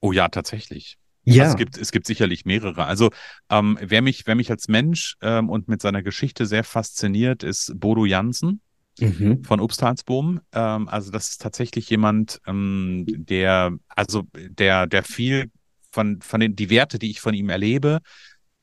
Oh 0.00 0.12
ja, 0.12 0.28
tatsächlich. 0.28 0.98
Ja. 1.24 1.44
Also 1.44 1.54
es, 1.54 1.58
gibt, 1.58 1.78
es 1.78 1.92
gibt 1.92 2.06
sicherlich 2.06 2.44
mehrere. 2.44 2.84
Also 2.84 3.10
ähm, 3.48 3.78
wer, 3.80 4.02
mich, 4.02 4.26
wer 4.26 4.34
mich 4.34 4.50
als 4.50 4.68
Mensch 4.68 5.16
ähm, 5.22 5.48
und 5.48 5.68
mit 5.68 5.80
seiner 5.80 6.02
Geschichte 6.02 6.44
sehr 6.46 6.64
fasziniert, 6.64 7.42
ist 7.42 7.72
Bodo 7.78 8.04
Jansen. 8.04 8.60
Mhm. 9.00 9.42
von 9.42 9.58
Obstalsboom. 9.58 10.40
Ähm, 10.52 10.88
also 10.88 11.10
das 11.10 11.30
ist 11.30 11.42
tatsächlich 11.42 11.90
jemand, 11.90 12.40
ähm, 12.46 13.04
der, 13.08 13.72
also 13.88 14.22
der, 14.34 14.86
der 14.86 15.02
viel 15.02 15.50
von, 15.90 16.20
von 16.20 16.38
den, 16.40 16.54
die 16.54 16.70
Werte, 16.70 17.00
die 17.00 17.10
ich 17.10 17.20
von 17.20 17.34
ihm 17.34 17.48
erlebe, 17.48 18.00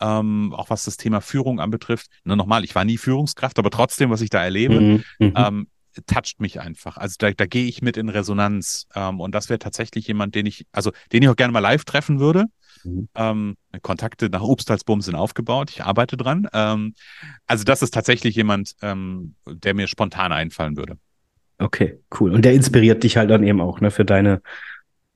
ähm, 0.02 0.54
auch 0.54 0.70
was 0.70 0.84
das 0.84 0.98
Thema 0.98 1.22
Führung 1.22 1.60
anbetrifft. 1.60 2.08
Nur 2.24 2.36
nochmal, 2.36 2.64
ich 2.64 2.76
war 2.76 2.86
nie 2.86 2.98
Führungskraft, 2.98 3.60
aber 3.60 3.70
trotzdem, 3.70 4.10
was 4.10 4.22
ich 4.22 4.30
da 4.30 4.44
erlebe, 4.44 4.80
mhm. 4.80 5.04
mhm. 5.20 5.34
ähm, 5.36 5.68
toucht 6.08 6.40
mich 6.40 6.60
einfach. 6.60 6.98
Also 6.98 7.16
da, 7.20 7.32
da 7.32 7.46
gehe 7.46 7.66
ich 7.66 7.82
mit 7.82 7.98
in 7.98 8.10
Resonanz. 8.10 8.88
Ähm, 8.96 9.20
und 9.20 9.36
das 9.36 9.50
wäre 9.50 9.60
tatsächlich 9.60 10.08
jemand, 10.08 10.36
den 10.36 10.46
ich, 10.46 10.66
also 10.72 10.92
den 11.12 11.24
ich 11.24 11.30
auch 11.30 11.36
gerne 11.36 11.54
mal 11.54 11.60
live 11.60 11.86
treffen 11.86 12.20
würde. 12.20 12.46
Mhm. 12.84 13.10
Ähm, 13.16 13.58
Kontakte 13.82 14.30
nach 14.30 14.42
Obstalsbum 14.42 15.02
sind 15.02 15.16
aufgebaut. 15.16 15.70
Ich 15.72 15.84
arbeite 15.84 16.18
dran. 16.18 16.48
Ähm, 16.54 16.96
also 17.48 17.64
das 17.64 17.82
ist 17.82 17.94
tatsächlich 17.94 18.36
jemand, 18.36 18.74
ähm, 18.82 19.36
der 19.48 19.74
mir 19.74 19.88
spontan 19.88 20.32
einfallen 20.32 20.78
würde. 20.78 20.98
Okay, 21.58 22.00
cool. 22.20 22.34
Und 22.34 22.44
der 22.44 22.54
inspiriert 22.54 23.04
dich 23.04 23.18
halt 23.18 23.30
dann 23.30 23.44
eben 23.44 23.62
auch 23.62 23.82
ne, 23.82 23.92
für 23.92 24.06
deine 24.06 24.42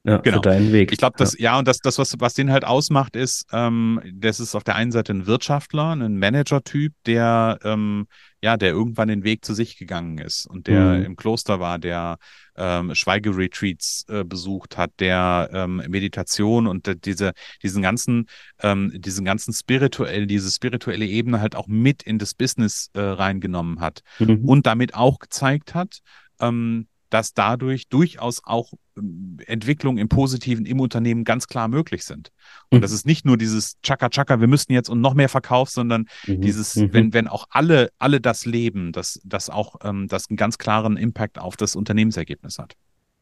ja, 0.06 0.18
genau. 0.18 0.38
für 0.38 0.42
deinen 0.42 0.72
Weg. 0.72 0.92
Ich 0.92 1.00
glaube, 1.00 1.16
das, 1.18 1.34
ja. 1.34 1.54
ja, 1.54 1.60
und 1.60 1.68
das, 1.68 1.80
das 1.80 1.98
was, 1.98 2.14
was 2.20 2.36
den 2.36 2.52
halt 2.52 2.64
ausmacht, 2.64 3.16
ist, 3.16 3.48
ähm, 3.52 4.00
das 4.14 4.40
ist 4.40 4.54
auf 4.54 4.64
der 4.64 4.76
einen 4.76 4.92
Seite 4.92 5.14
ein 5.14 5.26
Wirtschaftler, 5.26 5.94
ein 5.94 6.18
Manager-Typ, 6.18 6.94
der, 7.08 7.58
ähm, 7.64 8.06
ja, 8.42 8.56
der 8.56 8.70
irgendwann 8.70 9.08
den 9.08 9.24
Weg 9.24 9.44
zu 9.44 9.56
sich 9.56 9.78
gegangen 9.78 10.20
ist 10.20 10.46
und 10.46 10.68
der 10.68 10.98
mhm. 10.98 11.06
im 11.06 11.16
Kloster 11.16 11.60
war, 11.60 11.80
der 11.80 12.18
ähm, 12.56 12.94
Schweigeretreats 12.94 14.06
äh, 14.08 14.24
besucht 14.24 14.78
hat, 14.78 14.92
der 15.00 15.50
ähm, 15.52 15.82
Meditation 15.88 16.68
und 16.68 16.88
äh, 16.88 16.96
diese, 16.96 17.34
diesen 17.64 17.82
ganzen, 17.82 18.28
ähm, 18.62 18.92
diesen 18.94 19.26
ganzen 19.26 19.54
spirituell, 19.54 20.28
diese 20.28 20.52
spirituelle 20.52 21.08
Ebene 21.08 21.42
halt 21.42 21.56
auch 21.56 21.68
mit 21.68 22.04
in 22.04 22.20
das 22.20 22.36
Business 22.36 22.92
äh, 22.94 23.02
reingenommen 23.02 23.80
hat 23.80 24.02
mhm. 24.20 24.46
und 24.46 24.68
damit 24.68 24.94
auch 24.94 25.18
gezeigt 25.18 25.74
hat, 25.74 25.98
ähm, 26.40 26.88
dass 27.16 27.34
dadurch 27.34 27.88
durchaus 27.88 28.42
auch 28.44 28.74
ähm, 28.98 29.38
Entwicklungen 29.46 30.00
im 30.00 30.10
Positiven 30.10 30.66
im 30.66 30.82
Unternehmen 30.82 31.24
ganz 31.24 31.48
klar 31.48 31.70
möglich 31.70 32.04
sind. 32.04 32.34
Und 32.70 32.80
mhm. 32.80 32.82
das 32.82 32.92
ist 32.92 33.06
nicht 33.06 33.24
nur 33.24 33.38
dieses 33.38 33.78
Chaka 33.82 34.10
Chaka, 34.10 34.42
wir 34.42 34.48
müssen 34.48 34.74
jetzt 34.74 34.90
und 34.90 35.00
noch 35.00 35.14
mehr 35.14 35.30
Verkauf, 35.30 35.70
sondern 35.70 36.08
mhm. 36.28 36.42
dieses, 36.42 36.76
mhm. 36.76 36.92
wenn, 36.92 37.14
wenn 37.14 37.30
auch 37.30 37.46
alle, 37.52 37.90
alle 38.00 38.20
das 38.20 38.46
leben, 38.46 38.92
dass 38.92 39.22
das 39.24 39.50
auch 39.50 39.78
ähm, 39.86 40.10
das 40.10 40.30
einen 40.30 40.36
ganz 40.36 40.58
klaren 40.58 40.98
Impact 40.98 41.40
auf 41.40 41.56
das 41.56 41.78
Unternehmensergebnis 41.78 42.60
hat. 42.60 42.76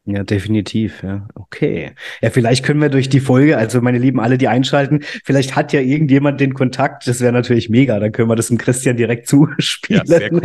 Ja, 0.05 0.25
definitiv. 0.25 1.01
Ja, 1.01 1.25
okay. 1.33 1.91
Ja, 2.21 2.29
vielleicht 2.29 2.65
können 2.65 2.81
wir 2.81 2.89
durch 2.89 3.07
die 3.07 3.21
Folge, 3.21 3.57
also 3.57 3.79
meine 3.79 3.99
Lieben, 3.99 4.19
alle, 4.19 4.37
die 4.37 4.49
einschalten, 4.49 4.99
vielleicht 5.23 5.55
hat 5.55 5.71
ja 5.71 5.79
irgendjemand 5.79 6.41
den 6.41 6.53
Kontakt. 6.53 7.07
Das 7.07 7.21
wäre 7.21 7.31
natürlich 7.31 7.69
mega. 7.69 7.97
Dann 8.01 8.11
können 8.11 8.27
wir 8.27 8.35
das 8.35 8.49
dem 8.49 8.57
Christian 8.57 8.97
direkt 8.97 9.27
zuspielen. 9.29 10.01
Ja, 10.05 10.19
sehr 10.19 10.33
cool. 10.33 10.41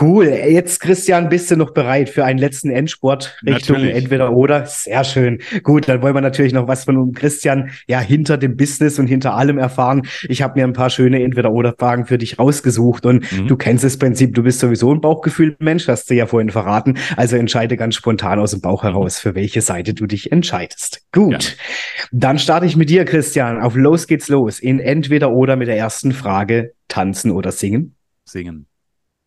Cool. 0.00 0.24
Jetzt, 0.26 0.80
Christian, 0.80 1.28
bist 1.28 1.50
du 1.50 1.56
noch 1.56 1.74
bereit 1.74 2.08
für 2.08 2.24
einen 2.24 2.38
letzten 2.38 2.70
Endsport 2.70 3.36
Richtung 3.46 3.76
natürlich. 3.76 3.94
entweder 3.94 4.32
oder? 4.32 4.64
Sehr 4.64 5.04
schön. 5.04 5.40
Gut, 5.62 5.86
dann 5.86 6.00
wollen 6.00 6.14
wir 6.14 6.22
natürlich 6.22 6.54
noch 6.54 6.66
was 6.66 6.84
von 6.84 7.12
Christian 7.12 7.70
ja 7.88 8.00
hinter 8.00 8.38
dem 8.38 8.56
Business 8.56 8.98
und 8.98 9.06
hinter 9.06 9.34
allem 9.34 9.58
erfahren. 9.58 10.06
Ich 10.28 10.40
habe 10.40 10.58
mir 10.58 10.66
ein 10.66 10.72
paar 10.72 10.88
schöne 10.88 11.22
entweder 11.22 11.52
oder 11.52 11.74
Fragen 11.78 12.06
für 12.06 12.16
dich 12.16 12.38
rausgesucht 12.38 13.04
und 13.04 13.30
mhm. 13.32 13.48
du 13.48 13.56
kennst 13.56 13.84
das 13.84 13.98
Prinzip. 13.98 14.34
Du 14.34 14.42
bist 14.42 14.60
sowieso 14.60 14.94
ein 14.94 15.02
Bauchgefühl-Mensch, 15.02 15.88
hast 15.88 16.08
du 16.08 16.14
ja 16.14 16.24
vorhin 16.24 16.48
verraten. 16.48 16.96
Also 17.16 17.36
entscheide 17.36 17.76
ganz 17.76 17.96
spontan 17.96 18.38
aus 18.38 18.52
dem 18.52 18.61
Bauch 18.62 18.82
heraus, 18.82 19.18
für 19.18 19.34
welche 19.34 19.60
Seite 19.60 19.92
du 19.92 20.06
dich 20.06 20.32
entscheidest. 20.32 21.02
Gut. 21.12 21.32
Ja. 21.32 22.06
Dann 22.12 22.38
starte 22.38 22.64
ich 22.64 22.76
mit 22.76 22.88
dir, 22.88 23.04
Christian. 23.04 23.60
Auf 23.60 23.74
los 23.74 24.06
geht's 24.06 24.28
los. 24.28 24.58
In 24.58 24.80
entweder 24.80 25.32
oder 25.32 25.56
mit 25.56 25.68
der 25.68 25.76
ersten 25.76 26.12
Frage. 26.12 26.72
Tanzen 26.88 27.30
oder 27.30 27.52
singen? 27.52 27.94
Singen. 28.24 28.66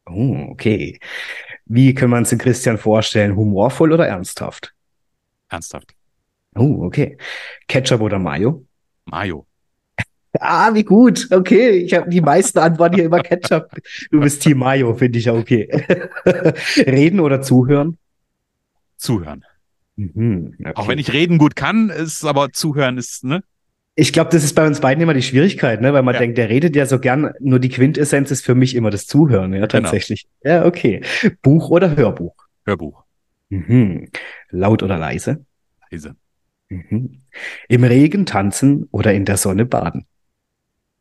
Oh, 0.07 0.47
okay. 0.49 0.99
Wie 1.65 1.93
kann 1.93 2.09
man 2.09 2.23
es 2.23 2.37
Christian 2.37 2.77
vorstellen? 2.77 3.35
Humorvoll 3.35 3.91
oder 3.91 4.07
ernsthaft? 4.07 4.73
Ernsthaft. 5.49 5.93
Oh, 6.55 6.83
okay. 6.85 7.17
Ketchup 7.67 8.01
oder 8.01 8.19
Mayo? 8.19 8.65
Mayo. 9.05 9.45
Ah, 10.41 10.73
wie 10.73 10.83
gut. 10.83 11.29
Okay, 11.31 11.69
ich 11.69 11.93
habe 11.93 12.09
die 12.09 12.19
meisten 12.19 12.59
Antworten 12.59 12.95
hier 12.95 13.05
immer 13.05 13.21
Ketchup. 13.21 13.69
Du 14.11 14.19
bist 14.19 14.41
Team 14.41 14.57
Mayo, 14.57 14.93
finde 14.93 15.17
ich 15.17 15.25
ja 15.25 15.33
okay. 15.33 15.69
Reden 16.75 17.21
oder 17.21 17.41
zuhören? 17.41 17.97
Zuhören. 18.97 19.43
Mhm, 19.95 20.55
okay. 20.59 20.71
Auch 20.75 20.87
wenn 20.87 20.99
ich 20.99 21.13
reden 21.13 21.37
gut 21.37 21.55
kann, 21.55 21.89
ist 21.89 22.25
aber 22.25 22.51
zuhören 22.51 22.97
ist, 22.97 23.23
ne? 23.23 23.43
Ich 23.97 24.11
glaube, 24.11 24.29
das 24.31 24.43
ist 24.43 24.55
bei 24.55 24.67
uns 24.67 24.81
beiden 24.81 25.01
immer 25.01 25.13
die 25.13 25.21
Schwierigkeit, 25.21 25.79
ne? 25.79 25.93
weil 25.93 26.03
man 26.03 26.15
ja. 26.15 26.19
denkt, 26.19 26.37
der 26.37 26.49
redet 26.49 26.75
ja 26.75 26.85
so 26.85 26.99
gern, 26.99 27.31
nur 27.39 27.59
die 27.59 27.69
Quintessenz 27.69 28.29
ist 28.29 28.43
für 28.43 28.53
mich 28.53 28.75
immer 28.75 28.89
das 28.89 29.07
Zuhören, 29.07 29.53
ja, 29.53 29.59
genau. 29.59 29.67
tatsächlich. 29.67 30.27
Genau. 30.41 30.55
Ja, 30.55 30.65
okay. 30.65 31.01
Buch 31.41 31.69
oder 31.69 31.95
Hörbuch? 31.95 32.35
Hörbuch. 32.65 33.05
Mhm. 33.47 34.09
Laut 34.49 34.83
oder 34.83 34.97
leise? 34.97 35.45
Leise. 35.89 36.17
Mhm. 36.67 37.21
Im 37.69 37.83
Regen 37.85 38.25
tanzen 38.25 38.89
oder 38.91 39.13
in 39.13 39.23
der 39.23 39.37
Sonne 39.37 39.65
baden? 39.65 40.05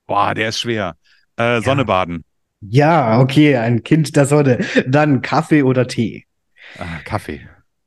Boah, 0.07 0.35
der 0.35 0.51
ist 0.51 0.61
schwer. 0.61 0.97
Äh, 1.37 1.63
Sonne 1.63 1.83
ja. 1.83 1.87
baden. 1.87 2.25
Ja, 2.61 3.21
okay, 3.21 3.57
ein 3.57 3.83
Kind 3.83 4.15
der 4.15 4.27
Sonne. 4.27 4.65
Dann 4.87 5.21
Kaffee 5.21 5.65
oder 5.65 5.89
Tee? 5.89 6.27
Ah, 6.79 7.01
Kaffee. 7.05 7.41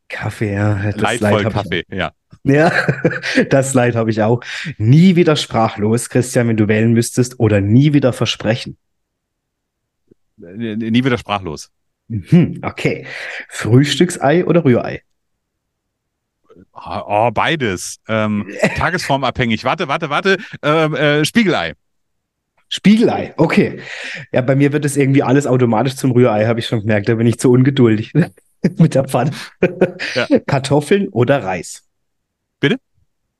Kaffee, 0.10 0.54
ja. 0.54 0.92
Das 0.92 1.20
Leidvoll 1.20 1.44
Leid 1.44 1.54
Kaffee, 1.54 1.84
ich, 1.88 1.98
ja. 1.98 2.12
Ja, 2.44 2.72
das 3.50 3.74
Leid 3.74 3.96
habe 3.96 4.10
ich 4.10 4.22
auch. 4.22 4.42
Nie 4.78 5.16
wieder 5.16 5.36
sprachlos, 5.36 6.10
Christian, 6.10 6.48
wenn 6.48 6.58
du 6.58 6.68
wählen 6.68 6.94
müsstest, 6.94 7.40
oder 7.40 7.62
nie 7.62 7.94
wieder 7.94 8.14
versprechen. 8.14 8.78
Nie 10.38 11.04
wieder 11.04 11.18
sprachlos. 11.18 11.72
Mhm, 12.08 12.60
okay. 12.62 13.06
Frühstücksei 13.50 14.46
oder 14.46 14.64
Rührei? 14.64 15.02
Oh, 16.74 17.02
oh 17.08 17.32
beides. 17.32 18.00
Ähm, 18.08 18.48
tagesformabhängig. 18.78 19.64
Warte, 19.64 19.88
warte, 19.88 20.10
warte. 20.10 20.38
Ähm, 20.62 20.96
äh, 20.96 21.26
Spiegelei. 21.26 21.74
Spiegelei, 22.70 23.34
okay. 23.38 23.80
Ja, 24.32 24.42
bei 24.42 24.56
mir 24.56 24.74
wird 24.74 24.84
es 24.84 24.98
irgendwie 24.98 25.24
alles 25.24 25.48
automatisch 25.48 25.96
zum 25.96 26.12
Rührei, 26.12 26.48
habe 26.48 26.60
ich 26.60 26.68
schon 26.68 26.82
gemerkt. 26.82 27.08
Da 27.08 27.16
bin 27.16 27.28
ich 27.28 27.40
zu 27.40 27.52
ungeduldig 27.52 28.14
mit 28.78 28.96
der 28.96 29.06
Pfanne. 29.06 29.32
Ja. 30.16 30.28
Kartoffeln 30.46 31.10
oder 31.10 31.44
Reis? 31.44 31.88
Bitte? 32.60 32.78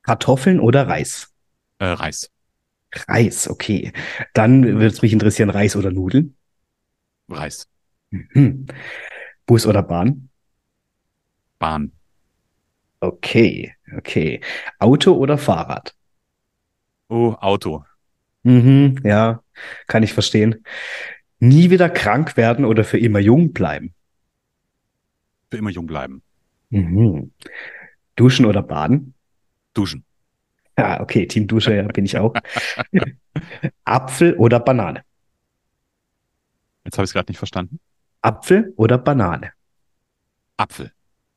Kartoffeln 0.04 0.60
oder 0.60 0.88
Reis? 0.88 1.34
Äh, 1.80 1.86
Reis. 1.86 2.30
Reis, 3.08 3.50
okay. 3.50 3.92
Dann 4.34 4.64
würde 4.64 4.88
es 4.88 5.02
mich 5.02 5.14
interessieren, 5.14 5.50
Reis 5.50 5.76
oder 5.76 5.92
Nudeln? 5.92 6.36
Reis. 7.30 7.68
Mhm. 8.10 8.68
Bus 9.46 9.66
oder 9.66 9.84
Bahn? 9.84 10.30
Bahn. 11.60 11.92
Okay, 13.02 13.74
okay. 13.96 14.42
Auto 14.80 15.14
oder 15.14 15.38
Fahrrad? 15.38 15.94
Oh, 17.10 17.36
Auto. 17.40 17.84
Mhm, 18.44 19.00
ja, 19.04 19.44
kann 19.88 20.04
ich 20.04 20.14
verstehen. 20.14 20.64
Nie 21.40 21.70
wieder 21.70 21.90
krank 21.90 22.38
werden 22.38 22.66
oder 22.66 22.84
für 22.84 23.00
immer 23.00 23.20
jung 23.20 23.54
bleiben? 23.54 23.94
Für 25.50 25.58
immer 25.58 25.70
jung 25.70 25.88
bleiben. 25.88 26.22
Mhm. 26.70 27.32
Duschen 28.16 28.46
oder 28.46 28.64
baden? 28.64 29.14
Duschen. 29.74 30.04
Ja, 30.78 31.02
okay, 31.02 31.26
Team 31.26 31.48
Dusche 31.48 31.76
ja, 31.76 31.84
bin 31.84 32.06
ich 32.06 32.18
auch. 32.18 32.34
Apfel 33.86 34.36
oder 34.36 34.60
Banane? 34.60 35.04
Jetzt 36.84 36.98
habe 36.98 37.06
ich 37.06 37.10
es 37.10 37.14
gerade 37.14 37.32
nicht 37.32 37.38
verstanden. 37.38 37.80
Apfel 38.22 38.74
oder 38.78 38.98
Banane? 38.98 39.52
Apfel. 40.58 40.92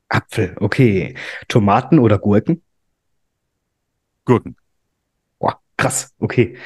Apfel, 0.08 0.56
okay. 0.58 1.14
Tomaten 1.48 1.98
oder 1.98 2.18
Gurken? 2.18 2.62
Gurken. 4.24 4.56
Boah, 5.38 5.60
krass, 5.76 6.12
okay. 6.18 6.56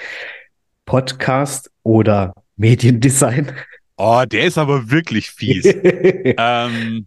Podcast 0.85 1.71
oder 1.83 2.35
Mediendesign? 2.57 3.53
Oh, 3.97 4.25
der 4.27 4.45
ist 4.45 4.59
aber 4.59 4.91
wirklich 4.91 5.31
fies. 5.31 5.65
ähm, 5.75 7.07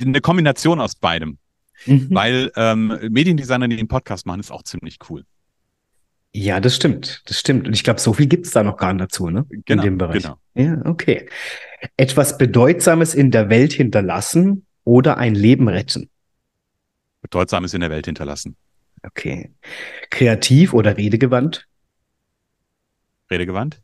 eine 0.00 0.20
Kombination 0.20 0.80
aus 0.80 0.94
beidem. 0.94 1.38
Mhm. 1.86 2.08
Weil 2.10 2.52
ähm, 2.56 2.98
Mediendesigner, 3.10 3.68
die 3.68 3.76
den 3.76 3.88
Podcast 3.88 4.26
machen, 4.26 4.40
ist 4.40 4.50
auch 4.50 4.62
ziemlich 4.62 4.98
cool. 5.08 5.24
Ja, 6.32 6.58
das 6.60 6.76
stimmt. 6.76 7.22
Das 7.26 7.38
stimmt. 7.38 7.66
Und 7.66 7.74
ich 7.74 7.84
glaube, 7.84 8.00
so 8.00 8.12
viel 8.12 8.26
gibt 8.26 8.46
es 8.46 8.52
da 8.52 8.62
noch 8.62 8.76
gar 8.76 8.92
nicht 8.92 9.02
dazu, 9.02 9.30
ne? 9.30 9.46
Genau, 9.48 9.82
in 9.82 9.88
dem 9.88 9.98
Bereich. 9.98 10.22
Genau. 10.22 10.36
Ja, 10.54 10.80
okay. 10.84 11.28
Etwas 11.96 12.38
Bedeutsames 12.38 13.14
in 13.14 13.30
der 13.30 13.50
Welt 13.50 13.72
hinterlassen 13.72 14.66
oder 14.82 15.16
ein 15.16 15.34
Leben 15.34 15.68
retten? 15.68 16.10
Bedeutsames 17.22 17.72
in 17.72 17.80
der 17.80 17.90
Welt 17.90 18.06
hinterlassen. 18.06 18.56
Okay. 19.04 19.52
Kreativ 20.10 20.74
oder 20.74 20.96
redegewandt? 20.96 21.68
Redegewandt. 23.30 23.80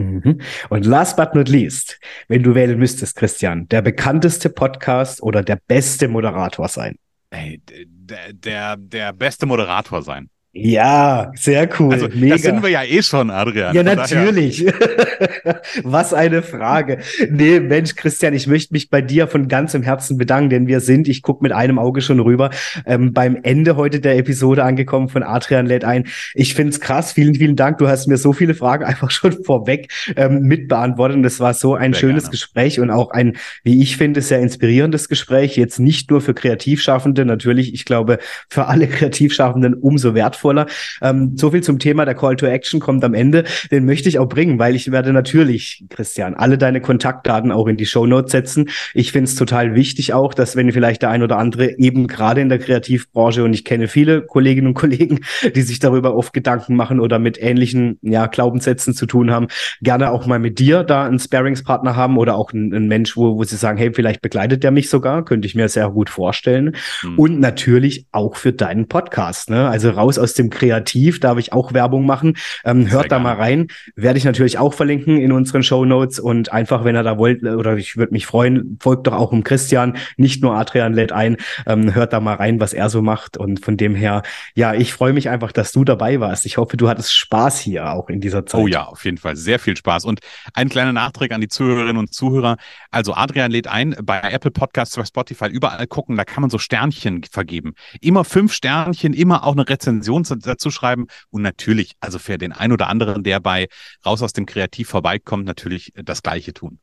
Mhm. 0.00 0.40
Und 0.68 0.86
last 0.86 1.16
but 1.16 1.34
not 1.34 1.48
least, 1.48 1.98
wenn 2.28 2.42
du 2.42 2.54
wählen 2.54 2.78
müsstest, 2.78 3.16
Christian, 3.16 3.68
der 3.68 3.82
bekannteste 3.82 4.50
Podcast 4.50 5.22
oder 5.22 5.42
der 5.42 5.58
beste 5.66 6.08
Moderator 6.08 6.68
sein? 6.68 6.96
Ey, 7.30 7.60
der, 7.66 8.32
der, 8.32 8.76
der 8.76 9.12
beste 9.12 9.46
Moderator 9.46 10.02
sein. 10.02 10.28
Ja, 10.52 11.30
sehr 11.36 11.68
cool. 11.78 11.92
Also, 11.92 12.08
Mega. 12.12 12.34
das 12.34 12.42
sind 12.42 12.60
wir 12.60 12.70
ja 12.70 12.82
eh 12.82 13.02
schon, 13.02 13.30
Adrian. 13.30 13.72
Ja, 13.72 13.84
natürlich. 13.84 14.66
Was 15.84 16.12
eine 16.12 16.42
Frage. 16.42 16.98
Nee, 17.30 17.60
Mensch, 17.60 17.94
Christian, 17.94 18.34
ich 18.34 18.48
möchte 18.48 18.74
mich 18.74 18.90
bei 18.90 19.00
dir 19.00 19.28
von 19.28 19.46
ganzem 19.46 19.84
Herzen 19.84 20.18
bedanken, 20.18 20.50
denn 20.50 20.66
wir 20.66 20.80
sind, 20.80 21.06
ich 21.06 21.22
gucke 21.22 21.44
mit 21.44 21.52
einem 21.52 21.78
Auge 21.78 22.00
schon 22.00 22.18
rüber, 22.18 22.50
ähm, 22.84 23.12
beim 23.12 23.38
Ende 23.40 23.76
heute 23.76 24.00
der 24.00 24.18
Episode 24.18 24.64
angekommen 24.64 25.08
von 25.08 25.22
Adrian 25.22 25.66
lädt 25.66 25.84
ein. 25.84 26.08
Ich 26.34 26.54
find's 26.54 26.80
krass. 26.80 27.12
Vielen, 27.12 27.36
vielen 27.36 27.54
Dank. 27.54 27.78
Du 27.78 27.86
hast 27.86 28.08
mir 28.08 28.16
so 28.16 28.32
viele 28.32 28.54
Fragen 28.54 28.84
einfach 28.90 29.12
schon 29.12 29.44
vorweg 29.44 29.92
ähm, 30.16 30.40
mitbeantwortet. 30.40 31.16
Und 31.16 31.24
es 31.24 31.38
war 31.38 31.54
so 31.54 31.76
ein 31.76 31.92
sehr 31.92 32.00
schönes 32.00 32.24
gerne. 32.24 32.32
Gespräch 32.32 32.80
und 32.80 32.90
auch 32.90 33.12
ein, 33.12 33.36
wie 33.62 33.80
ich 33.80 33.96
finde, 33.96 34.20
sehr 34.20 34.40
inspirierendes 34.40 35.08
Gespräch. 35.08 35.56
Jetzt 35.56 35.78
nicht 35.78 36.10
nur 36.10 36.20
für 36.20 36.34
Kreativschaffende, 36.34 37.24
natürlich, 37.24 37.72
ich 37.72 37.84
glaube, 37.84 38.18
für 38.48 38.66
alle 38.66 38.88
Kreativschaffenden 38.88 39.74
umso 39.74 40.12
wertvoller 40.12 40.39
wertvoller. 40.40 40.66
Ähm, 41.02 41.36
so 41.36 41.50
viel 41.50 41.62
zum 41.62 41.78
Thema. 41.78 42.04
Der 42.04 42.14
Call 42.14 42.36
to 42.36 42.46
Action 42.46 42.80
kommt 42.80 43.04
am 43.04 43.14
Ende. 43.14 43.44
Den 43.70 43.84
möchte 43.84 44.08
ich 44.08 44.18
auch 44.18 44.28
bringen, 44.28 44.58
weil 44.58 44.74
ich 44.74 44.90
werde 44.90 45.12
natürlich, 45.12 45.84
Christian, 45.90 46.34
alle 46.34 46.58
deine 46.58 46.80
Kontaktdaten 46.80 47.52
auch 47.52 47.66
in 47.66 47.76
die 47.76 47.86
Show 47.86 48.06
Notes 48.06 48.32
setzen. 48.32 48.70
Ich 48.94 49.12
finde 49.12 49.28
es 49.28 49.34
total 49.34 49.74
wichtig 49.74 50.14
auch, 50.14 50.34
dass 50.34 50.56
wenn 50.56 50.72
vielleicht 50.72 51.02
der 51.02 51.10
ein 51.10 51.22
oder 51.22 51.38
andere 51.38 51.78
eben 51.78 52.06
gerade 52.06 52.40
in 52.40 52.48
der 52.48 52.58
Kreativbranche 52.58 53.44
und 53.44 53.52
ich 53.52 53.64
kenne 53.64 53.88
viele 53.88 54.22
Kolleginnen 54.22 54.68
und 54.68 54.74
Kollegen, 54.74 55.20
die 55.54 55.62
sich 55.62 55.78
darüber 55.78 56.14
oft 56.14 56.32
Gedanken 56.32 56.76
machen 56.76 57.00
oder 57.00 57.18
mit 57.18 57.40
ähnlichen 57.40 57.98
ja, 58.02 58.26
Glaubenssätzen 58.26 58.94
zu 58.94 59.06
tun 59.06 59.30
haben, 59.30 59.48
gerne 59.82 60.10
auch 60.10 60.26
mal 60.26 60.38
mit 60.38 60.58
dir 60.58 60.84
da 60.84 61.04
einen 61.04 61.18
Sparingspartner 61.18 61.96
haben 61.96 62.16
oder 62.16 62.36
auch 62.36 62.52
einen, 62.52 62.74
einen 62.74 62.88
Mensch, 62.88 63.16
wo, 63.16 63.36
wo 63.36 63.44
sie 63.44 63.56
sagen, 63.56 63.78
hey, 63.78 63.92
vielleicht 63.92 64.22
begleitet 64.22 64.62
der 64.62 64.70
mich 64.70 64.88
sogar, 64.88 65.24
könnte 65.24 65.46
ich 65.46 65.54
mir 65.54 65.68
sehr 65.68 65.90
gut 65.90 66.10
vorstellen. 66.10 66.76
Mhm. 67.02 67.18
Und 67.18 67.40
natürlich 67.40 68.06
auch 68.12 68.36
für 68.36 68.52
deinen 68.52 68.88
Podcast. 68.88 69.50
Ne? 69.50 69.68
Also 69.68 69.90
raus 69.90 70.18
aus 70.18 70.29
aus 70.29 70.29
dem 70.34 70.50
Kreativ, 70.50 71.20
darf 71.20 71.38
ich 71.38 71.52
auch 71.52 71.72
Werbung 71.72 72.06
machen. 72.06 72.36
Ähm, 72.64 72.90
hört 72.90 73.12
da 73.12 73.18
mal 73.18 73.34
rein. 73.34 73.68
Werde 73.96 74.18
ich 74.18 74.24
natürlich 74.24 74.58
auch 74.58 74.74
verlinken 74.74 75.18
in 75.18 75.32
unseren 75.32 75.62
Show 75.62 75.84
Notes 75.84 76.18
und 76.18 76.52
einfach, 76.52 76.84
wenn 76.84 76.96
ihr 76.96 77.02
da 77.02 77.18
wollt, 77.18 77.42
oder 77.42 77.76
ich 77.76 77.96
würde 77.96 78.12
mich 78.12 78.26
freuen, 78.26 78.78
folgt 78.80 79.06
doch 79.06 79.14
auch 79.14 79.32
um 79.32 79.44
Christian, 79.44 79.96
nicht 80.16 80.42
nur 80.42 80.54
Adrian 80.54 80.92
lädt 80.92 81.12
ein, 81.12 81.36
ähm, 81.66 81.94
hört 81.94 82.12
da 82.12 82.20
mal 82.20 82.34
rein, 82.34 82.60
was 82.60 82.72
er 82.72 82.90
so 82.90 83.02
macht 83.02 83.36
und 83.36 83.64
von 83.64 83.76
dem 83.76 83.94
her, 83.94 84.22
ja, 84.54 84.74
ich 84.74 84.92
freue 84.92 85.12
mich 85.12 85.28
einfach, 85.28 85.52
dass 85.52 85.72
du 85.72 85.84
dabei 85.84 86.20
warst. 86.20 86.46
Ich 86.46 86.56
hoffe, 86.56 86.76
du 86.76 86.88
hattest 86.88 87.14
Spaß 87.14 87.60
hier 87.60 87.92
auch 87.92 88.08
in 88.08 88.20
dieser 88.20 88.46
Zeit. 88.46 88.60
Oh 88.60 88.66
ja, 88.66 88.84
auf 88.84 89.04
jeden 89.04 89.18
Fall, 89.18 89.36
sehr 89.36 89.58
viel 89.58 89.76
Spaß 89.76 90.04
und 90.04 90.20
ein 90.54 90.68
kleiner 90.68 90.92
Nachtrag 90.92 91.32
an 91.32 91.40
die 91.40 91.48
Zuhörerinnen 91.48 91.96
und 91.96 92.12
Zuhörer. 92.12 92.56
Also 92.90 93.14
Adrian 93.14 93.50
lädt 93.50 93.68
ein, 93.68 93.96
bei 94.02 94.20
Apple 94.20 94.50
Podcasts, 94.50 94.96
bei 94.96 95.04
Spotify, 95.04 95.46
überall 95.46 95.86
gucken, 95.86 96.16
da 96.16 96.24
kann 96.24 96.42
man 96.42 96.50
so 96.50 96.58
Sternchen 96.58 97.22
vergeben. 97.30 97.74
Immer 98.00 98.24
fünf 98.24 98.52
Sternchen, 98.52 99.12
immer 99.12 99.44
auch 99.44 99.52
eine 99.52 99.68
Rezension 99.68 100.19
Rezension 100.20 100.40
dazu 100.40 100.70
schreiben 100.70 101.06
und 101.30 101.42
natürlich, 101.42 101.92
also 102.00 102.18
für 102.18 102.38
den 102.38 102.52
ein 102.52 102.72
oder 102.72 102.88
anderen, 102.88 103.22
der 103.22 103.40
bei 103.40 103.68
Raus 104.04 104.22
aus 104.22 104.32
dem 104.32 104.46
Kreativ 104.46 104.88
vorbeikommt, 104.88 105.44
natürlich 105.44 105.92
das 105.94 106.22
Gleiche 106.22 106.52
tun. 106.52 106.78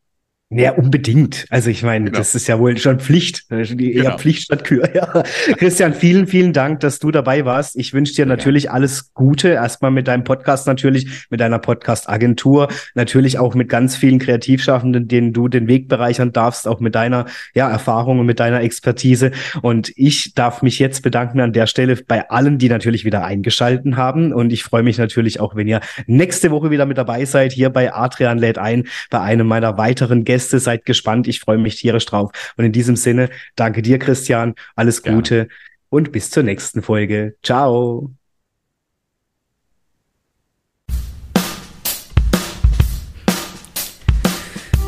Ja, 0.50 0.72
unbedingt. 0.72 1.46
Also 1.50 1.70
ich 1.70 1.84
meine, 1.84 2.06
genau. 2.06 2.18
das 2.18 2.34
ist 2.34 2.48
ja 2.48 2.58
wohl 2.58 2.78
schon 2.78 3.02
Pflicht. 3.02 3.44
Eher 3.50 3.66
genau. 3.66 4.18
Pflicht 4.18 4.44
statt 4.44 4.64
Kür. 4.64 4.88
Ja. 4.98 5.22
Christian, 5.58 5.94
vielen, 5.94 6.26
vielen 6.28 6.54
Dank, 6.54 6.80
dass 6.80 7.00
du 7.00 7.12
dabei 7.12 7.44
warst. 7.44 7.76
Ich 7.76 7.94
wünsche 7.94 8.16
dir 8.16 8.26
natürlich 8.26 8.72
alles 8.72 9.14
Gute. 9.14 9.50
Erstmal 9.50 9.92
mit 9.92 10.08
deinem 10.08 10.24
Podcast 10.24 10.66
natürlich, 10.66 11.28
mit 11.30 11.42
deiner 11.42 11.60
Podcast-Agentur, 11.60 12.70
natürlich 12.96 13.38
auch 13.38 13.54
mit 13.54 13.68
ganz 13.68 13.96
vielen 13.98 14.18
Kreativschaffenden, 14.18 15.08
denen 15.08 15.34
du 15.34 15.50
den 15.50 15.68
Weg 15.68 15.90
bereichern 15.90 16.32
darfst, 16.32 16.68
auch 16.68 16.80
mit 16.80 16.96
deiner 16.96 17.26
ja, 17.54 17.70
Erfahrung 17.70 18.20
und 18.20 18.26
mit 18.26 18.40
deiner 18.40 18.62
Expertise. 18.62 19.32
Und 19.62 19.92
ich 19.98 20.34
darf 20.34 20.62
mich 20.62 20.80
jetzt 20.80 21.04
bedanken 21.04 21.42
an 21.42 21.52
der 21.54 21.68
Stelle 21.68 21.98
bei 22.08 22.30
allen, 22.30 22.58
die 22.58 22.70
natürlich 22.70 23.04
wieder 23.04 23.26
eingeschalten 23.26 23.98
haben. 23.98 24.32
Und 24.32 24.54
ich 24.54 24.64
freue 24.64 24.84
mich 24.84 24.98
natürlich 24.98 25.42
auch, 25.42 25.56
wenn 25.56 25.68
ihr 25.68 25.82
nächste 26.08 26.50
Woche 26.50 26.72
wieder 26.72 26.86
mit 26.86 26.98
dabei 26.98 27.26
seid, 27.26 27.52
hier 27.52 27.70
bei 27.70 27.94
Adrian 27.94 28.40
lädt 28.40 28.58
ein, 28.58 28.86
bei 29.10 29.20
einem 29.20 29.46
meiner 29.46 29.78
weiteren 29.78 30.24
Gäste 30.24 30.37
Gäste. 30.38 30.60
Seid 30.60 30.86
gespannt. 30.86 31.28
Ich 31.28 31.40
freue 31.40 31.58
mich 31.58 31.78
tierisch 31.78 32.06
drauf. 32.06 32.32
Und 32.58 32.66
in 32.66 32.72
diesem 32.72 32.96
Sinne, 32.96 33.30
danke 33.56 33.82
dir, 33.82 33.98
Christian. 33.98 34.54
Alles 34.76 35.02
Gute 35.02 35.36
ja. 35.36 35.46
und 35.90 36.12
bis 36.12 36.30
zur 36.30 36.44
nächsten 36.44 36.84
Folge. 36.84 37.36
Ciao. 37.42 38.12